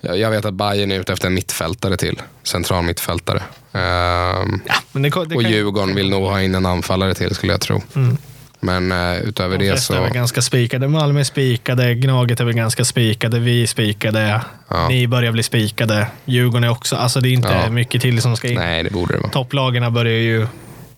jag 0.00 0.30
vet 0.30 0.44
att 0.44 0.54
Bayern 0.54 0.92
är 0.92 1.00
ute 1.00 1.12
efter 1.12 1.26
en 1.26 1.34
mittfältare 1.34 1.96
till. 1.96 2.22
Central 2.42 2.84
mittfältare. 2.84 3.42
Ehm, 3.72 4.60
Ja, 4.66 4.74
men 4.92 5.02
det, 5.02 5.10
det 5.26 5.34
och 5.36 5.42
Djurgården 5.42 5.94
vill 5.94 6.10
nog 6.10 6.24
ha 6.24 6.42
in 6.42 6.54
en 6.54 6.66
anfallare 6.66 7.14
till 7.14 7.34
skulle 7.34 7.52
jag 7.52 7.60
tro. 7.60 7.82
Mm. 7.94 8.16
Men 8.60 8.92
eh, 8.92 9.18
utöver 9.18 9.58
De 9.58 9.64
det 9.64 9.70
flesta 9.70 9.94
är 9.94 9.98
så... 9.98 10.02
väl 10.04 10.12
ganska 10.12 10.42
spikade. 10.42 10.88
Malmö 10.88 11.20
är 11.20 11.24
spikade, 11.24 11.94
Gnaget 11.94 12.40
är 12.40 12.44
väl 12.44 12.54
ganska 12.54 12.84
spikade, 12.84 13.38
vi 13.38 13.62
är 13.62 13.66
spikade, 13.66 14.40
Ja. 14.68 14.88
ni 14.88 15.06
börjar 15.08 15.32
bli 15.32 15.42
spikade. 15.42 16.06
Djurgården 16.24 16.64
är 16.64 16.70
också, 16.70 16.96
alltså 16.96 17.20
det 17.20 17.28
är 17.28 17.32
inte 17.32 17.48
Ja. 17.64 17.70
mycket 17.70 18.02
till 18.02 18.22
som 18.22 18.36
ska 18.36 18.48
in. 18.48 18.54
Nej, 18.54 18.82
det 18.82 18.90
borde 18.90 19.14
det 19.14 19.20
vara. 19.20 19.30
Topplagarna 19.30 19.90
börjar 19.90 20.12
ju 20.18 20.46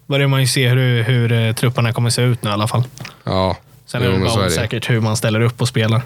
börjar 0.06 0.28
man 0.28 0.40
ju 0.40 0.46
se 0.46 0.68
hur, 0.68 1.02
hur 1.02 1.32
eh, 1.32 1.52
trupperna 1.54 1.92
kommer 1.92 2.10
se 2.10 2.22
ut 2.22 2.42
nu 2.42 2.50
i 2.50 2.52
alla 2.52 2.68
fall. 2.68 2.82
Ja, 3.24 3.56
Sen 3.86 4.02
Jo, 4.04 4.10
är 4.10 4.18
det 4.18 4.30
så 4.30 4.36
bara 4.36 4.46
osäkert 4.46 4.90
hur 4.90 5.00
man 5.00 5.16
ställer 5.16 5.40
upp 5.40 5.60
och 5.62 5.68
spelar. 5.68 6.02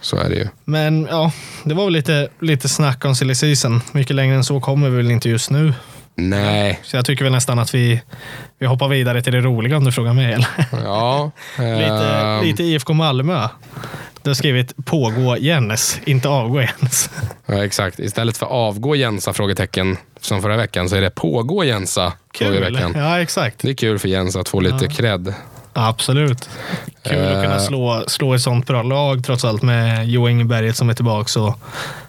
så 0.00 0.16
är 0.16 0.28
det 0.28 0.34
ju. 0.36 0.48
Men 0.64 1.06
ja, 1.10 1.32
det 1.64 1.74
var 1.74 1.84
väl 1.84 1.92
lite, 1.92 2.28
lite 2.40 2.68
snack 2.68 3.04
om 3.04 3.14
silly 3.14 3.34
season. 3.34 3.80
Mycket 3.92 4.16
längre 4.16 4.36
än 4.36 4.44
så 4.44 4.60
kommer 4.60 4.90
vi 4.90 4.96
väl 4.96 5.10
inte 5.10 5.28
just 5.28 5.50
nu. 5.50 5.72
Nej, 6.16 6.80
Så 6.82 6.96
jag 6.96 7.04
tycker 7.04 7.24
väl 7.24 7.32
nästan 7.32 7.58
att 7.58 7.74
vi, 7.74 8.02
vi 8.58 8.66
hoppar 8.66 8.88
vidare 8.88 9.22
till 9.22 9.32
det 9.32 9.40
roliga 9.40 9.76
om 9.76 9.84
du 9.84 9.92
frågar 9.92 10.12
mig. 10.12 10.32
Eller? 10.32 10.48
ja. 10.84 11.30
lite, 11.58 12.06
ehm, 12.06 12.44
lite 12.44 12.62
IFK 12.62 12.92
Malmö. 12.92 13.48
Du 14.22 14.30
har 14.30 14.34
skrivit 14.34 14.76
pågå 14.84 15.36
Jens, 15.38 16.00
inte 16.04 16.28
avgå 16.28 16.60
Jens. 16.60 17.10
Ja, 17.46 17.64
exakt. 17.64 17.98
Istället 17.98 18.36
för 18.36 18.46
avgå 18.46 18.96
Jensa? 18.96 19.32
frågetecken 19.32 19.96
som 20.20 20.42
förra 20.42 20.56
veckan 20.56 20.88
så 20.88 20.96
är 20.96 21.00
det 21.00 21.10
pågå 21.10 21.64
Jensa? 21.64 22.12
Kul! 22.32 22.46
frågetecken. 22.46 22.92
Ja, 22.96 23.20
exakt. 23.20 23.58
Det 23.58 23.70
är 23.70 23.74
kul 23.74 23.98
för 23.98 24.08
Jens 24.08 24.36
att 24.36 24.48
få 24.48 24.60
lite 24.60 24.88
cred. 24.88 25.34
Absolut. 25.74 26.48
Kul 27.02 27.18
att 27.24 27.42
kunna 27.42 27.54
Eh. 27.54 27.60
slå, 27.60 28.04
slå 28.06 28.34
ett 28.34 28.42
sånt 28.42 28.66
bra 28.66 28.82
lag 28.82 29.24
trots 29.24 29.44
allt 29.44 29.62
med 29.62 30.08
Jo 30.08 30.28
Ingeberget 30.28 30.76
som 30.76 30.90
är 30.90 30.94
tillbaka 30.94 31.40
och 31.40 31.58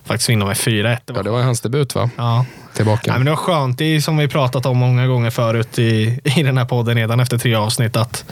faktiskt 0.06 0.30
vinna 0.30 0.46
med 0.46 0.58
4-1. 0.58 0.98
Det 1.06 1.14
Ja, 1.16 1.24
det 1.24 1.30
var 1.30 1.42
hans 1.42 1.62
debut 1.62 1.96
va? 1.96 2.10
ja. 2.18 2.46
Tillbaka. 2.76 3.02
Nej, 3.12 3.18
men 3.20 3.26
det 3.26 3.32
var 3.32 3.38
skönt. 3.38 3.78
Det 3.78 3.86
är 3.86 4.00
som 4.02 4.18
vi 4.18 4.28
pratat 4.28 4.66
om 4.66 4.78
många 4.78 5.08
gånger 5.08 5.30
förut 5.30 5.80
i, 5.80 6.20
i 6.24 6.44
den 6.44 6.58
här 6.58 6.66
podden 6.66 6.96
redan 6.96 7.20
efter 7.20 7.38
tre 7.38 7.56
avsnitt 7.56 7.96
att 7.96 8.26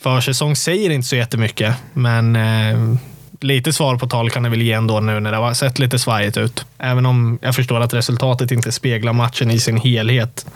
försäsong 0.00 0.56
säger 0.56 0.90
inte 0.90 1.08
så 1.08 1.16
jättemycket, 1.16 1.74
men 1.92 2.36
eh, 2.36 2.78
lite 3.40 3.72
svar 3.72 3.96
på 3.96 4.06
tal 4.06 4.30
kan 4.30 4.42
det 4.42 4.48
väl 4.48 4.62
ge 4.62 4.72
ändå 4.72 5.00
nu 5.00 5.20
när 5.20 5.30
det 5.32 5.36
har 5.36 5.54
sett 5.54 5.78
lite 5.78 5.98
svajigt 5.98 6.36
ut. 6.36 6.64
Även 6.78 7.06
om 7.06 7.38
jag 7.42 7.54
förstår 7.54 7.80
att 7.80 7.94
resultatet 7.94 8.50
inte 8.50 8.72
speglar 8.72 9.12
matchen 9.12 9.50
i 9.50 9.60
sin 9.60 9.76
helhet 9.76 10.46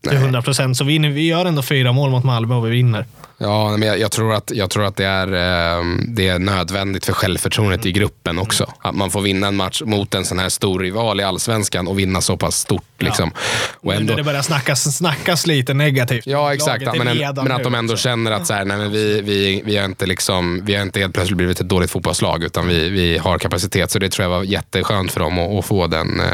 till 0.00 0.12
Nej. 0.12 0.22
100 0.22 0.42
procent 0.42 0.76
så 0.76 0.84
vinner 0.84 1.08
vi 1.08 1.26
gör 1.26 1.46
ändå 1.46 1.62
fyra 1.62 1.92
mål 1.92 2.10
mot 2.10 2.24
Malmö 2.24 2.54
och 2.54 2.66
vi 2.66 2.70
vinner. 2.70 3.06
Ja, 3.42 3.76
men 3.76 3.88
jag, 3.88 3.98
jag, 3.98 4.10
tror 4.10 4.34
att, 4.34 4.50
jag 4.54 4.70
tror 4.70 4.84
att 4.84 4.96
det 4.96 5.04
är, 5.04 5.26
eh, 5.26 5.84
det 6.08 6.28
är 6.28 6.38
nödvändigt 6.38 7.06
för 7.06 7.12
självförtroendet 7.12 7.86
i 7.86 7.92
gruppen 7.92 8.38
också. 8.38 8.72
Att 8.78 8.94
man 8.94 9.10
får 9.10 9.20
vinna 9.20 9.46
en 9.46 9.56
match 9.56 9.82
mot 9.84 10.14
en 10.14 10.24
sån 10.24 10.38
här 10.38 10.48
stor 10.48 10.80
rival 10.80 11.20
i 11.20 11.22
allsvenskan 11.22 11.88
och 11.88 11.98
vinna 11.98 12.20
så 12.20 12.36
pass 12.36 12.56
stort. 12.56 12.84
Liksom. 12.98 13.30
Och 13.74 13.92
Nu 13.92 13.96
ändå, 13.96 14.14
det 14.14 14.22
börjar 14.22 14.42
snackas, 14.42 14.96
snackas 14.96 15.46
lite 15.46 15.74
negativt. 15.74 16.26
Ja, 16.26 16.54
exakt. 16.54 16.82
Är 16.82 17.04
Men, 17.04 17.08
en, 17.08 17.34
men 17.34 17.52
att 17.52 17.62
de 17.62 17.74
ändå 17.74 17.96
känner 17.96 18.30
att 18.30 18.46
så 18.46 18.54
här, 18.54 18.64
nej, 18.64 18.76
men 18.76 18.92
vi, 18.92 19.20
vi, 19.20 19.62
vi, 19.64 19.76
har 19.76 19.84
inte 19.84 20.06
liksom, 20.06 20.64
vi 20.64 20.74
har 20.74 20.82
inte 20.82 21.00
helt 21.00 21.14
plötsligt 21.14 21.36
blivit 21.36 21.60
ett 21.60 21.68
dåligt 21.68 21.90
fotbollslag, 22.20 22.44
utan 22.44 22.66
vi, 22.68 22.88
vi 22.90 23.18
har 23.18 23.38
kapacitet. 23.38 23.90
Så 23.90 23.98
det 23.98 24.08
tror 24.08 24.24
jag 24.24 24.30
var 24.30 24.42
jätteskönt 24.44 25.12
för 25.12 25.20
dem 25.20 25.38
att, 25.38 25.58
att 25.58 25.64
få 25.66 25.86
den. 25.86 26.20
eh, 26.20 26.26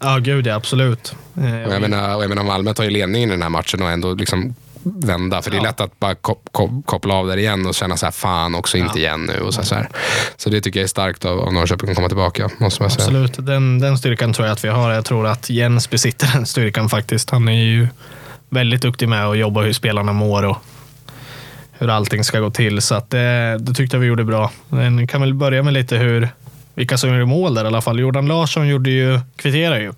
Ja, 0.00 0.18
gud 0.18 0.46
ja, 0.46 0.54
absolut. 0.54 1.14
Eh, 1.36 1.66
Och 1.68 1.74
jag, 1.74 1.80
menar, 1.80 2.16
och 2.16 2.22
jag 2.22 2.28
menar, 2.28 2.44
Malmö 2.44 2.74
tar 2.74 2.84
ju 2.84 2.90
ledningen 2.90 3.28
i 3.28 3.32
den 3.32 3.42
här 3.42 3.48
matchen 3.48 3.82
och 3.82 3.90
ändå 3.90 4.14
liksom 4.14 4.54
vända. 4.84 5.42
För 5.42 5.50
det 5.50 5.56
är 5.56 5.58
Ja. 5.58 5.62
lätt 5.64 5.80
att 5.80 6.00
bara 6.00 6.14
kop, 6.14 6.48
kop, 6.52 6.70
koppla 6.86 7.14
av 7.14 7.26
där 7.26 7.36
igen 7.36 7.66
och 7.66 7.74
känna 7.74 7.96
så 7.96 8.06
här, 8.06 8.10
fan 8.12 8.54
också 8.54 8.76
inte 8.78 8.98
igen 8.98 9.24
nu. 9.24 9.40
Och 9.40 9.54
så, 9.54 9.62
så, 9.62 9.74
här. 9.74 9.88
så 10.36 10.50
det 10.50 10.60
tycker 10.60 10.80
jag 10.80 10.84
är 10.84 10.88
starkt 10.88 11.24
av, 11.24 11.40
av 11.40 11.52
Norrköping 11.52 11.90
att 11.90 11.96
komma 11.96 12.08
tillbaka. 12.08 12.50
Måste 12.58 12.82
man 12.82 12.90
säga. 12.90 13.04
Absolut, 13.04 13.46
den, 13.46 13.78
den 13.78 13.98
styrkan 13.98 14.32
tror 14.32 14.46
jag 14.46 14.52
att 14.52 14.64
vi 14.64 14.68
har. 14.68 14.92
Jag 14.92 15.04
tror 15.04 15.26
att 15.26 15.50
Jens 15.50 15.90
besitter 15.90 16.28
den 16.34 16.46
styrkan 16.46 16.88
faktiskt. 16.88 17.30
Han 17.30 17.48
är 17.48 17.64
ju 17.64 17.88
väldigt 18.50 18.82
duktig 18.82 19.08
med 19.08 19.26
att 19.26 19.38
jobba 19.38 19.60
hur 19.62 19.72
spelarna 19.72 20.12
mår 20.12 20.42
och 20.42 20.56
hur 21.82 21.90
allting 21.90 22.24
ska 22.24 22.40
gå 22.40 22.50
till. 22.50 22.82
Så 22.82 22.94
att 22.94 23.10
det, 23.10 23.56
det 23.60 23.74
tyckte 23.74 23.96
jag 23.96 24.00
vi 24.00 24.06
gjorde 24.06 24.24
bra. 24.24 24.50
Men 24.68 25.06
kan 25.06 25.20
väl 25.20 25.34
börja 25.34 25.62
med 25.62 25.72
lite 25.72 25.96
hur, 25.96 26.28
vilka 26.74 26.98
som 26.98 27.10
gjorde 27.10 27.24
mål 27.26 27.54
där 27.54 27.64
i 27.64 27.66
alla 27.66 27.80
fall. 27.80 28.00
Jordan 28.00 28.26
Larsson 28.26 28.68
gjorde 28.68 28.90
ju, 28.90 29.20
kvitterar 29.36 29.80
ju 29.80 29.92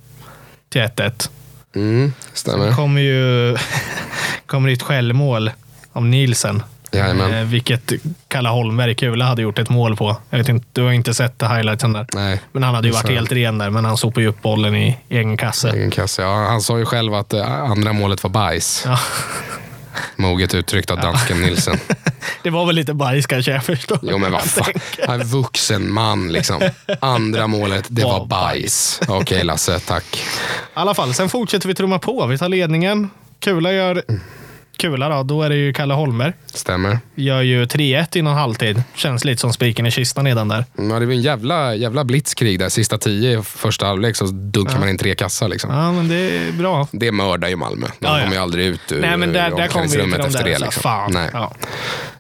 till 0.68 0.80
1-1. 0.82 1.30
Mm, 1.74 2.12
Sen 2.20 2.32
stämmer. 2.34 2.72
kommer 2.72 3.00
ju 3.00 3.56
kommer 4.46 4.70
ett 4.72 4.82
självmål 4.82 5.50
av 5.92 6.04
Nielsen. 6.06 6.62
Jajamän. 6.92 7.34
Eh, 7.34 7.44
vilket 7.44 7.92
Kalle 8.28 8.48
Holmberg, 8.48 8.94
Kula, 8.94 9.24
hade 9.24 9.42
gjort 9.42 9.58
ett 9.58 9.70
mål 9.70 9.96
på. 9.96 10.16
Jag 10.30 10.38
vet 10.38 10.48
inte, 10.48 10.66
du 10.72 10.82
har 10.82 10.92
inte 10.92 11.14
sett 11.14 11.42
highlightsen 11.42 11.92
där. 11.92 12.06
Nej, 12.14 12.40
Men 12.52 12.62
han 12.62 12.74
hade 12.74 12.88
ju 12.88 12.94
varit 12.94 13.08
helt 13.10 13.32
ren 13.32 13.58
där, 13.58 13.70
men 13.70 13.84
han 13.84 13.96
sopade 13.96 14.22
ju 14.22 14.28
upp 14.28 14.42
bollen 14.42 14.74
i 14.76 14.96
egen 15.08 15.36
kasse. 15.36 15.70
egen 15.70 15.90
kasse. 15.90 16.22
Ja, 16.22 16.46
han 16.48 16.60
sa 16.60 16.78
ju 16.78 16.84
själv 16.84 17.14
att 17.14 17.32
eh, 17.32 17.52
andra 17.62 17.92
målet 17.92 18.22
var 18.22 18.30
bajs. 18.30 18.82
Ja, 18.86 18.98
Moget 20.16 20.54
uttryckt 20.54 20.90
av 20.90 21.00
dansken 21.00 21.40
Nilsen. 21.40 21.78
det 22.42 22.50
var 22.50 22.66
väl 22.66 22.74
lite 22.74 22.94
bajs 22.94 23.26
kanske, 23.26 23.52
jag 23.52 23.64
förstår. 23.64 23.98
Jo 24.02 24.18
men 24.18 24.32
vad 24.32 24.42
fan. 24.42 24.72
Är 24.98 25.24
vuxen 25.24 25.92
man 25.92 26.32
liksom. 26.32 26.62
Andra 27.00 27.46
målet, 27.46 27.84
det 27.88 28.04
var 28.04 28.18
Var 28.18 28.26
bajs. 28.26 29.00
Okej 29.08 29.44
Lasse, 29.44 29.80
tack. 29.80 30.16
I 30.16 30.20
alla 30.74 30.94
fall, 30.94 31.14
sen 31.14 31.28
fortsätter 31.28 31.68
vi 31.68 31.74
trumma 31.74 31.98
på. 31.98 32.26
Vi 32.26 32.38
tar 32.38 32.48
ledningen. 32.48 33.10
Kula 33.40 33.72
gör... 33.72 34.02
Kula 34.84 35.08
då, 35.08 35.22
då 35.22 35.42
är 35.42 35.48
det 35.48 35.56
ju 35.56 35.72
Kalle 35.72 35.94
Holmberg. 35.94 36.32
Stämmer. 36.46 36.98
Gör 37.14 37.42
ju 37.42 37.64
3-1 37.64 38.16
innan 38.16 38.34
halvtid. 38.34 38.82
Känns 38.94 39.24
lite 39.24 39.40
som 39.40 39.52
spiken 39.52 39.86
i 39.86 39.90
kistan 39.90 40.24
redan 40.26 40.48
där. 40.48 40.64
Ja, 40.76 40.98
det 41.00 41.06
blir 41.06 41.16
en 41.16 41.22
jävla, 41.22 41.74
jävla 41.74 42.04
blitzkrig 42.04 42.58
där. 42.58 42.68
Sista 42.68 42.98
tio 42.98 43.38
i 43.38 43.42
första 43.42 43.86
halvlek 43.86 44.16
så 44.16 44.24
dunkar 44.26 44.78
man 44.78 44.88
in 44.88 44.98
tre 44.98 45.14
kassar. 45.14 45.48
Liksom. 45.48 45.70
Ja, 45.70 45.92
men 45.92 46.08
det 46.08 46.14
är 46.38 46.52
bra. 46.52 46.88
Det 46.92 47.12
mördar 47.12 47.48
ju 47.48 47.56
Malmö. 47.56 47.86
De 47.98 48.06
Ja, 48.06 48.16
ja. 48.18 48.22
kommer 48.24 48.36
ju 48.36 48.42
aldrig 48.42 48.66
ut 48.66 48.92
ur 48.92 49.00
Nej, 49.00 49.16
men 49.16 49.32
där, 49.32 49.50
där 49.50 49.66
kom 49.68 49.82
vi 49.82 49.88
till 49.88 50.00
omklädningsrummet 50.00 50.20
de 50.20 50.26
efter 50.26 50.44
där. 50.44 50.50
det. 50.50 50.56
så 50.58 50.64
här, 50.64 50.66
Liksom. 50.66 50.82
Fan. 50.82 51.12
Nej. 51.12 51.30
Ja. 51.32 51.52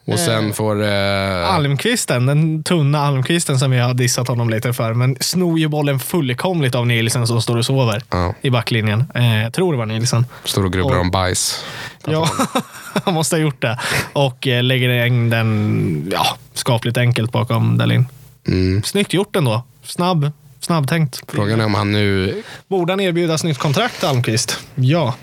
Och 0.06 0.18
sen 0.18 0.52
får... 0.52 0.82
Eh, 0.84 1.54
Almqvisten, 1.54 2.26
den 2.26 2.62
tunna 2.62 2.98
Almqvisten 3.00 3.58
som 3.58 3.70
vi 3.70 3.78
har 3.78 3.94
dissat 3.94 4.28
honom 4.28 4.50
lite 4.50 4.72
för, 4.72 4.94
men 4.94 5.16
snor 5.20 5.58
ju 5.58 5.68
bollen 5.68 5.98
fullkomligt 6.00 6.74
av 6.74 6.86
Nielsen 6.86 7.26
som 7.26 7.42
står 7.42 7.56
och 7.56 7.66
sover 7.66 8.02
ja, 8.10 8.34
i 8.42 8.50
backlinjen. 8.50 9.04
Eh, 9.14 9.42
jag 9.42 9.52
tror 9.52 9.72
det 9.72 9.78
var 9.78 9.86
Nielsen. 9.86 10.26
står 10.44 10.64
och 10.64 10.72
grubblar 10.72 10.94
Och- 10.94 11.00
om 11.00 11.10
bajs. 11.10 11.64
Ja, 12.06 12.28
han 13.04 13.14
måste 13.14 13.36
ha 13.36 13.40
gjort 13.40 13.62
det. 13.62 13.78
Och 14.12 14.46
eh, 14.46 14.62
lägger 14.62 15.06
in 15.06 15.30
den 15.30 16.08
ja, 16.12 16.26
skapligt 16.54 16.96
enkelt 16.96 17.32
bakom 17.32 17.78
Dahlin. 17.78 18.06
Mm. 18.48 18.82
Snyggt 18.82 19.12
gjort 19.12 19.36
ändå. 19.36 19.62
Snabb, 19.82 20.30
snabbtänkt. 20.60 21.22
Frågan 21.28 21.60
är 21.60 21.64
om 21.64 21.74
han 21.74 21.92
nu... 21.92 22.42
Borde 22.68 22.92
han 22.92 23.00
erbjudas 23.00 23.44
nytt 23.44 23.58
kontrakt, 23.58 24.04
Almqvist? 24.04 24.58
Ja. 24.74 25.14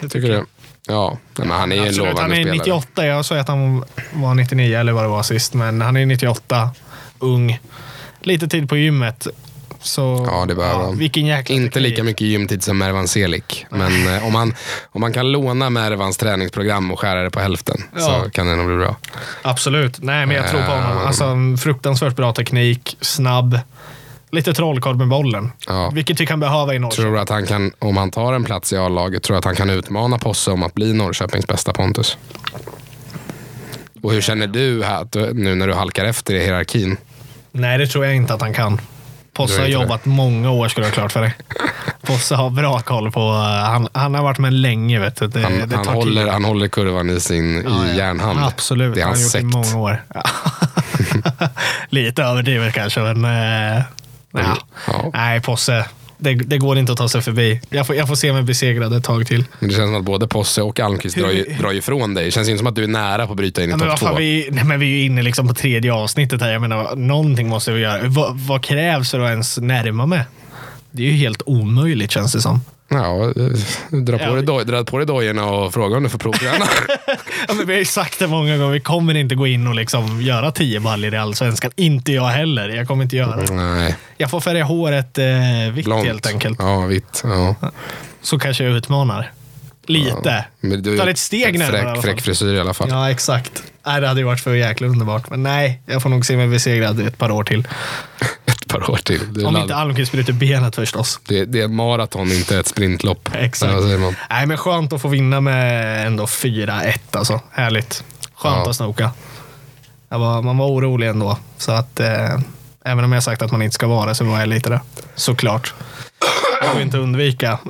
Det 0.00 0.08
Tycker 0.08 0.28
du? 0.28 0.44
Ja, 0.88 1.18
men 1.38 1.50
han 1.50 1.72
är 1.72 1.76
ju 1.76 1.82
en 1.82 1.88
Absolut, 1.88 2.08
lovande 2.08 2.22
han 2.22 2.32
är 2.32 2.36
spelare. 2.36 2.58
98. 2.58 3.06
Jag 3.06 3.24
sa 3.24 3.38
att 3.38 3.48
han 3.48 3.84
var 4.12 4.34
99 4.34 4.78
eller 4.78 4.92
vad 4.92 5.04
det 5.04 5.08
var 5.08 5.22
sist, 5.22 5.54
men 5.54 5.80
han 5.80 5.96
är 5.96 6.06
98. 6.06 6.70
Ung. 7.18 7.58
Lite 8.20 8.48
tid 8.48 8.68
på 8.68 8.76
gymmet. 8.76 9.26
Så, 9.80 10.26
Ja, 10.30 10.44
det 10.48 10.54
behöver 10.54 10.84
han. 10.84 10.98
Vilken 10.98 11.26
jäkla 11.26 11.54
Inte 11.54 11.80
lika 11.80 12.02
mycket 12.02 12.26
gymtid 12.26 12.62
som 12.62 12.78
Mervan 12.78 13.08
Selik. 13.08 13.66
Men 13.70 14.14
eh, 14.16 14.26
om, 14.26 14.32
man, 14.32 14.54
om 14.92 15.00
man 15.00 15.12
kan 15.12 15.32
låna 15.32 15.70
Mervans 15.70 16.16
träningsprogram 16.16 16.90
och 16.92 17.00
skära 17.00 17.22
det 17.22 17.30
på 17.30 17.40
hälften 17.40 17.82
Ja. 17.94 18.00
så 18.00 18.30
kan 18.30 18.46
det 18.46 18.56
nog 18.56 18.66
bli 18.66 18.76
bra. 18.76 18.96
Absolut. 19.42 20.02
Nej, 20.02 20.26
men 20.26 20.36
jag 20.36 20.48
tror 20.48 20.62
på 20.62 20.70
honom. 20.72 20.98
Ehm. 20.98 21.06
Alltså, 21.06 21.36
fruktansvärt 21.62 22.16
bra 22.16 22.32
teknik, 22.32 22.96
snabb. 23.00 23.60
Lite 24.36 24.54
trollkarl 24.54 24.94
med 24.96 25.08
bollen. 25.08 25.52
Ja. 25.66 25.90
Vilket 25.94 26.20
vi 26.20 26.26
kan 26.26 26.40
behöva 26.40 26.74
i 26.74 26.78
Norrköping. 26.78 27.04
Tror 27.04 27.18
att 27.18 27.28
han 27.28 27.46
kan, 27.46 27.72
om 27.78 27.96
han 27.96 28.10
tar 28.10 28.32
en 28.32 28.44
plats 28.44 28.72
i 28.72 28.76
A-laget, 28.76 29.22
tror 29.22 29.34
du 29.34 29.38
att 29.38 29.44
han 29.44 29.54
kan 29.56 29.70
utmana 29.70 30.18
Posse 30.18 30.50
om 30.50 30.62
att 30.62 30.74
bli 30.74 30.92
Norrköpings 30.92 31.46
bästa 31.46 31.72
Pontus? 31.72 32.18
Och 34.02 34.12
hur 34.12 34.20
känner 34.20 34.46
du 34.46 34.82
här, 34.84 35.32
nu 35.34 35.54
när 35.54 35.66
du 35.66 35.74
halkar 35.74 36.04
efter 36.04 36.34
i 36.34 36.40
hierarkin? 36.44 36.96
Nej, 37.52 37.78
det 37.78 37.86
tror 37.86 38.04
jag 38.04 38.16
inte 38.16 38.34
att 38.34 38.40
han 38.40 38.54
kan. 38.54 38.80
Posse 39.32 39.60
har 39.60 39.68
jobbat 39.68 40.04
många 40.04 40.50
år 40.50 40.68
ska 40.68 40.80
du 40.80 40.86
ha 40.86 40.92
klart 40.92 41.12
för 41.12 41.20
dig. 41.20 41.34
Posse 42.02 42.34
har 42.34 42.50
bra 42.50 42.80
koll 42.80 43.12
på... 43.12 43.30
Han, 43.66 43.88
han 43.92 44.14
har 44.14 44.22
varit 44.22 44.38
med 44.38 44.52
länge 44.52 45.00
vet 45.00 45.16
du. 45.16 45.26
Det, 45.26 45.40
Han, 45.42 45.68
det 45.68 45.76
han, 45.76 45.84
tid. 45.84 45.94
håller, 45.94 46.26
han 46.28 46.44
håller 46.44 46.68
kurvan 46.68 47.10
i 47.10 47.20
sin 47.20 47.62
Ja, 47.68 47.86
i 47.86 47.96
järnhand. 47.96 48.40
Absolut, 48.44 48.94
Det 48.94 49.00
är 49.00 49.04
han 49.04 49.14
har 49.14 49.20
gjort 49.22 49.32
det 49.32 49.38
i 49.38 49.42
sekt. 49.42 49.72
många 49.72 49.78
år. 49.84 50.02
Lite 51.88 52.22
överdrivet 52.22 52.74
kanske, 52.74 53.00
men... 53.00 53.24
eh, 53.76 53.82
ja. 54.44 54.56
Ja. 54.86 55.10
Nej, 55.14 55.40
Posse. 55.40 55.86
Det, 56.18 56.34
det 56.34 56.58
går 56.58 56.78
inte 56.78 56.92
att 56.92 56.98
ta 56.98 57.08
sig 57.08 57.22
förbi. 57.22 57.60
Jag 57.70 57.86
får, 57.86 57.96
jag 57.96 58.08
får 58.08 58.14
se 58.14 58.32
mig 58.32 58.42
besegrad 58.42 58.92
ett 58.92 59.04
tag 59.04 59.26
till. 59.26 59.44
Men 59.58 59.68
det 59.68 59.74
känns 59.74 59.88
som 59.88 59.94
att 59.96 60.04
både 60.04 60.28
Posse 60.28 60.62
och 60.62 60.80
Almqvist 60.80 61.16
drar, 61.16 61.30
ju, 61.30 61.44
drar 61.60 61.72
ifrån 61.72 62.14
dig. 62.14 62.24
Det 62.24 62.30
känns 62.30 62.48
inte 62.48 62.58
som 62.58 62.66
att 62.66 62.74
du 62.74 62.84
är 62.84 62.88
nära 62.88 63.26
på 63.26 63.32
att 63.32 63.36
bryta 63.36 63.64
in 63.64 63.70
i 63.70 63.72
Ja, 63.72 63.78
topp 63.78 63.98
två. 63.98 64.14
vi, 64.18 64.48
nej, 64.52 64.64
men 64.64 64.80
vi 64.80 64.86
är 64.86 64.98
ju 64.98 65.04
inne 65.04 65.22
liksom 65.22 65.48
på 65.48 65.54
tredje 65.54 65.92
avsnittet 65.92 66.40
här. 66.40 66.52
Jag 66.52 66.60
menar, 66.62 66.96
någonting 66.96 67.48
måste 67.48 67.72
vi 67.72 67.80
göra. 67.80 68.00
Vad, 68.08 68.38
vad 68.38 68.62
krävs 68.64 69.10
för 69.10 69.20
att 69.20 69.30
ens 69.30 69.58
närma 69.58 70.06
mig? 70.06 70.22
Det 70.90 71.02
är 71.02 71.06
ju 71.06 71.12
helt 71.16 71.42
omöjligt 71.46 72.10
känns 72.10 72.32
det 72.32 72.40
som. 72.40 72.60
Ja, 72.88 73.32
dra 73.90 74.18
på, 74.18 74.24
Ja, 74.24 74.32
dig, 74.32 74.64
dra 74.64 74.84
på 74.84 74.98
dig 74.98 75.06
dojorna 75.06 75.44
och 75.44 75.74
fråga 75.74 75.96
om 75.96 76.02
du 76.02 76.08
får 76.08 76.18
provträna. 76.18 76.66
Ja, 77.48 77.54
men 77.54 77.66
vi 77.66 77.72
har 77.72 77.78
ju 77.78 77.84
sagt 77.84 78.18
det 78.18 78.26
många 78.26 78.56
gånger. 78.56 78.72
Vi 78.72 78.80
kommer 78.80 79.14
inte 79.14 79.34
gå 79.34 79.46
in 79.46 79.66
och 79.66 79.74
liksom 79.74 80.22
göra 80.22 80.50
tio 80.52 80.80
baller 80.80 81.14
i 81.14 81.16
Allsvenskan. 81.16 81.70
Inte 81.76 82.12
jag 82.12 82.26
heller. 82.28 82.68
Jag 82.68 82.88
kommer 82.88 83.02
inte 83.04 83.16
göra 83.16 83.36
det. 83.36 83.52
Nej, 83.54 83.96
Jag 84.16 84.30
får 84.30 84.40
färga 84.40 84.64
håret 84.64 85.18
eh, 85.18 85.24
vitt 85.72 85.84
blont. 85.84 86.06
helt 86.06 86.26
enkelt. 86.26 86.58
Ja, 86.60 86.80
vitt. 86.80 87.20
Ja. 87.24 87.54
Så 88.22 88.38
kanske 88.38 88.64
jag 88.64 88.72
utmanar. 88.72 89.32
Lite. 89.86 90.44
Men 90.60 90.82
du, 90.82 90.98
Tar 90.98 91.06
ett 91.06 91.18
steg 91.18 91.58
närmare 91.58 91.94
fräck, 91.94 92.04
fräck 92.04 92.20
frisyr 92.20 92.54
i 92.54 92.60
alla 92.60 92.74
fall. 92.74 92.88
Ja, 92.90 93.10
exakt. 93.10 93.62
Nej, 93.86 94.00
det 94.00 94.08
hade 94.08 94.20
ju 94.20 94.26
varit 94.26 94.40
för 94.40 94.54
jäkla 94.54 94.86
underbart. 94.86 95.30
Men 95.30 95.42
nej, 95.42 95.82
jag 95.86 96.02
får 96.02 96.10
nog 96.10 96.26
se 96.26 96.36
mig 96.36 96.48
besegrad 96.48 97.00
ett 97.00 97.18
par 97.18 97.30
år 97.30 97.44
till. 97.44 97.68
Par 98.80 98.90
år 98.90 98.96
till. 98.96 99.46
Om 99.46 99.56
inte 99.56 99.74
Almqvist 99.76 100.12
bryter 100.12 100.32
benet 100.32 100.74
förstås. 100.74 101.20
det, 101.28 101.44
det 101.44 101.60
är 101.60 101.68
maraton, 101.68 102.32
inte 102.32 102.58
ett 102.58 102.66
sprintlopp. 102.66 103.30
Exakt. 103.34 103.72
Nej, 104.30 104.46
men 104.46 104.56
skönt 104.56 104.92
att 104.92 105.02
få 105.02 105.08
vinna 105.08 105.40
med 105.40 106.06
ändå 106.06 106.24
4-1 106.24 106.98
alltså. 107.10 107.40
Härligt. 107.52 108.04
Skönt 108.34 108.56
Ja. 108.64 108.70
att 108.70 108.76
snoka. 108.76 109.10
Var, 110.08 110.42
man 110.42 110.58
var 110.58 110.66
orolig 110.66 111.08
ändå. 111.08 111.38
Så 111.58 111.72
att 111.72 112.00
eh, 112.00 112.38
även 112.84 113.04
om 113.04 113.12
jag 113.12 113.22
sagt 113.22 113.42
att 113.42 113.52
man 113.52 113.62
inte 113.62 113.74
ska 113.74 113.86
vara 113.86 114.08
det 114.08 114.14
så 114.14 114.24
var 114.24 114.38
jag 114.40 114.48
lite 114.48 114.70
det. 114.70 114.80
Såklart. 115.14 115.74
Det 116.62 116.68
går 116.72 116.82
inte 116.82 116.98
undvika. 116.98 117.58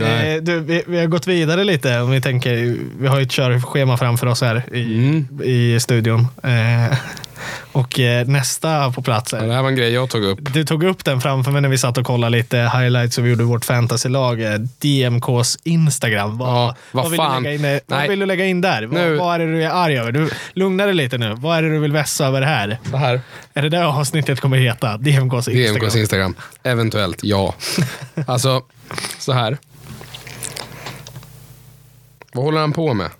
Eh, 0.00 0.42
du, 0.42 0.60
vi, 0.60 0.82
vi 0.86 0.98
har 1.00 1.06
gått 1.06 1.26
vidare 1.26 1.64
lite. 1.64 2.00
Om 2.00 2.10
vi, 2.10 2.20
tänker, 2.20 2.76
vi 3.00 3.06
har 3.06 3.20
ett 3.20 3.30
körschema 3.30 3.96
framför 3.96 4.26
oss 4.26 4.40
här 4.40 4.74
i, 4.74 4.82
Mm. 4.98 5.26
i 5.44 5.80
studion. 5.80 6.26
Eh, 6.42 6.96
och 7.72 8.00
eh, 8.00 8.26
nästa 8.26 8.92
på 8.92 9.02
plats 9.02 9.32
Ja, 9.32 9.38
är 9.38 9.46
det 9.46 9.54
här 9.54 9.62
var 9.62 9.68
en 9.68 9.76
grej 9.76 9.92
jag 9.92 10.10
tog 10.10 10.24
upp. 10.24 10.38
du 10.54 10.64
tog 10.64 10.84
upp 10.84 11.04
den 11.04 11.20
framför 11.20 11.50
mig 11.52 11.60
när 11.62 11.68
vi 11.68 11.78
satt 11.78 11.98
och 11.98 12.06
kollade 12.06 12.36
lite 12.36 12.56
highlights 12.58 13.18
och 13.18 13.24
vi 13.26 13.30
gjorde 13.30 13.44
vårt 13.44 13.64
fantasylag. 13.64 14.38
DMKs 14.78 15.58
Instagram. 15.62 16.38
Vad, 16.38 16.48
Ja, 16.48 16.76
vad 16.92 17.10
vill 17.10 17.16
fan. 17.16 17.42
Du 17.42 17.50
lägga 17.58 17.74
in, 17.74 17.80
vad 17.86 18.08
vill 18.08 18.18
du 18.18 18.26
lägga 18.26 18.44
in 18.46 18.60
där? 18.60 18.86
Vad, 18.86 19.16
vad 19.16 19.34
är 19.34 19.38
det 19.38 19.52
du 19.52 19.64
är 19.64 19.70
arg 19.70 19.98
över? 19.98 20.12
Du, 20.12 20.30
lugna 20.52 20.84
dig 20.84 20.94
lite 20.94 21.18
nu. 21.18 21.34
Vad 21.38 21.58
är 21.58 21.62
det 21.62 21.68
du 21.70 21.78
vill 21.78 21.92
vässa 21.92 22.26
över 22.26 22.42
här? 22.42 22.78
Det 22.90 22.96
här. 22.98 23.20
Är 23.54 23.62
det 23.62 23.68
det 23.68 23.86
avsnittet 23.86 24.40
kommer 24.40 24.56
heta? 24.56 24.96
DMKs 24.96 25.48
Instagram? 25.48 25.74
DMKs 25.80 25.96
Instagram. 25.96 26.34
Eventuellt, 26.62 27.18
ja. 27.22 27.54
Alltså, 28.26 28.62
så 29.18 29.32
här. 29.32 29.58
Vad 32.32 32.44
håller 32.44 32.60
han 32.60 32.72
på 32.72 32.94
med? 32.94 33.10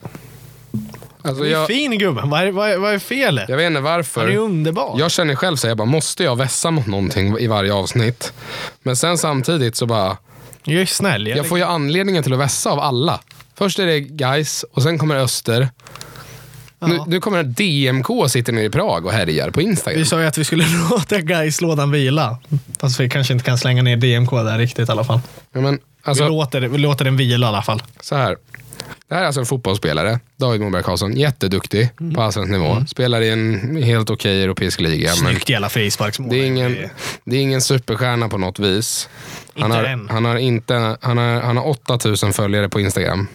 Alltså, 1.22 1.42
Du 1.42 1.48
är 1.48 1.52
jag, 1.52 1.66
fin 1.66 1.98
gubben. 1.98 2.30
Vad 2.30 2.40
är, 2.42 2.50
vad, 2.50 2.70
är, 2.70 2.78
vad 2.78 2.94
är 2.94 2.98
felet? 2.98 3.48
jag 3.48 3.56
vet 3.56 3.66
inte 3.66 3.78
Han 3.80 3.86
är 3.92 3.96
varför. 3.96 4.36
underbar. 4.36 4.94
Jag 4.98 5.10
känner 5.10 5.34
själv 5.34 5.56
så 5.56 5.66
här, 5.66 5.70
jag 5.70 5.78
bara, 5.78 5.84
måste 5.84 6.24
jag 6.24 6.36
vässa 6.36 6.70
mot 6.70 6.86
någonting 6.86 7.38
i 7.38 7.46
varje 7.46 7.72
avsnitt? 7.72 8.32
Men 8.82 8.96
sen 8.96 9.18
samtidigt 9.18 9.76
så 9.76 9.86
bara, 9.86 10.16
Jag 10.64 10.82
är 10.82 10.86
snäll. 10.86 11.26
Jag, 11.26 11.38
jag 11.38 11.46
får 11.46 11.58
ju 11.58 11.64
anledningen 11.64 12.22
till 12.22 12.32
att 12.32 12.38
vässa 12.38 12.70
av 12.70 12.78
alla. 12.80 13.20
Först 13.54 13.78
är 13.78 13.86
det 13.86 14.00
guys 14.00 14.64
och 14.72 14.82
sen 14.82 14.98
kommer 14.98 15.16
Öster. 15.16 15.68
Nu, 16.80 16.98
nu 17.06 17.20
kommer 17.20 17.42
DMK 17.42 18.10
och 18.10 18.30
sitter 18.30 18.52
nere 18.52 18.64
i 18.64 18.70
Prag 18.70 19.06
och 19.06 19.12
härjar 19.12 19.50
på 19.50 19.62
Instagram. 19.62 19.98
Vi 19.98 20.04
sa 20.06 20.20
ju 20.20 20.26
att 20.26 20.38
vi 20.38 20.44
skulle 20.44 20.64
låta 20.90 21.20
Gais-lådan 21.20 21.90
vila. 21.90 22.38
Fast 22.80 23.00
vi 23.00 23.10
kanske 23.10 23.32
inte 23.32 23.44
kan 23.44 23.58
slänga 23.58 23.82
ner 23.82 23.96
DMK 23.96 24.30
där 24.30 24.58
riktigt 24.58 24.88
i 24.88 24.92
alla 24.92 25.04
fall. 25.04 25.20
Ja, 25.52 25.60
men, 25.60 25.74
vi, 25.74 25.80
alltså, 26.02 26.28
låter, 26.28 26.60
vi 26.60 26.78
låter 26.78 27.04
den 27.04 27.16
vila 27.16 27.46
i 27.46 27.48
alla 27.48 27.62
fall. 27.62 27.82
så 28.00 28.14
här. 28.16 28.36
Det 29.08 29.14
här 29.14 29.22
är 29.22 29.26
alltså 29.26 29.40
en 29.40 29.46
fotbollsspelare, 29.46 30.20
David 30.36 30.60
Moberg 30.60 30.82
Karlsson. 30.82 31.16
Jätteduktig 31.16 31.88
på 32.14 32.22
allsvensk 32.22 32.50
nivå. 32.50 32.84
Spelar 32.88 33.20
i 33.20 33.30
en 33.30 33.82
helt 33.82 34.10
okej 34.10 34.42
europeisk 34.42 34.80
liga. 34.80 35.08
Snyggt 35.08 35.48
jävla 35.48 35.68
frisparksmål. 35.68 36.30
det, 36.30 36.36
är 36.36 36.46
ingen, 36.46 36.76
det 37.24 37.36
är 37.36 37.40
ingen 37.40 37.60
superstjärna 37.60 38.28
på 38.28 38.38
något 38.38 38.58
vis. 38.58 39.08
Han 39.58 39.70
har, 39.70 40.08
han 40.12 40.24
har, 40.24 40.36
inte, 40.36 40.96
han 41.00 41.18
har, 41.18 41.40
han 41.40 41.56
har 41.56 41.68
8000 41.68 42.32
följare 42.32 42.68
på 42.68 42.80
Instagram. 42.80 43.28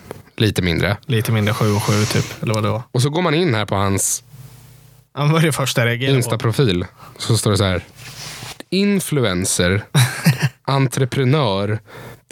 Lite 0.43 0.61
mindre. 0.61 0.97
Lite 1.05 1.31
mindre 1.31 1.53
7 1.53 1.71
och 1.71 1.83
7 1.83 1.93
typ. 2.05 2.43
Eller 2.43 2.53
vad 2.53 2.63
det 2.63 2.69
var. 2.69 2.81
Och 2.91 3.01
så 3.01 3.09
går 3.09 3.21
man 3.21 3.33
in 3.33 3.55
här 3.55 3.65
på 3.65 3.75
hans 3.75 4.23
Han 5.13 5.31
var 5.31 5.39
det 5.39 5.51
första 5.51 5.81
jag 5.81 5.87
reagerade 5.87 6.13
på. 6.13 6.17
Insta-profil. 6.17 6.85
Så 7.17 7.37
står 7.37 7.51
det 7.51 7.57
så 7.57 7.63
här. 7.63 7.83
Influencer, 8.69 9.83
entreprenör, 10.63 11.79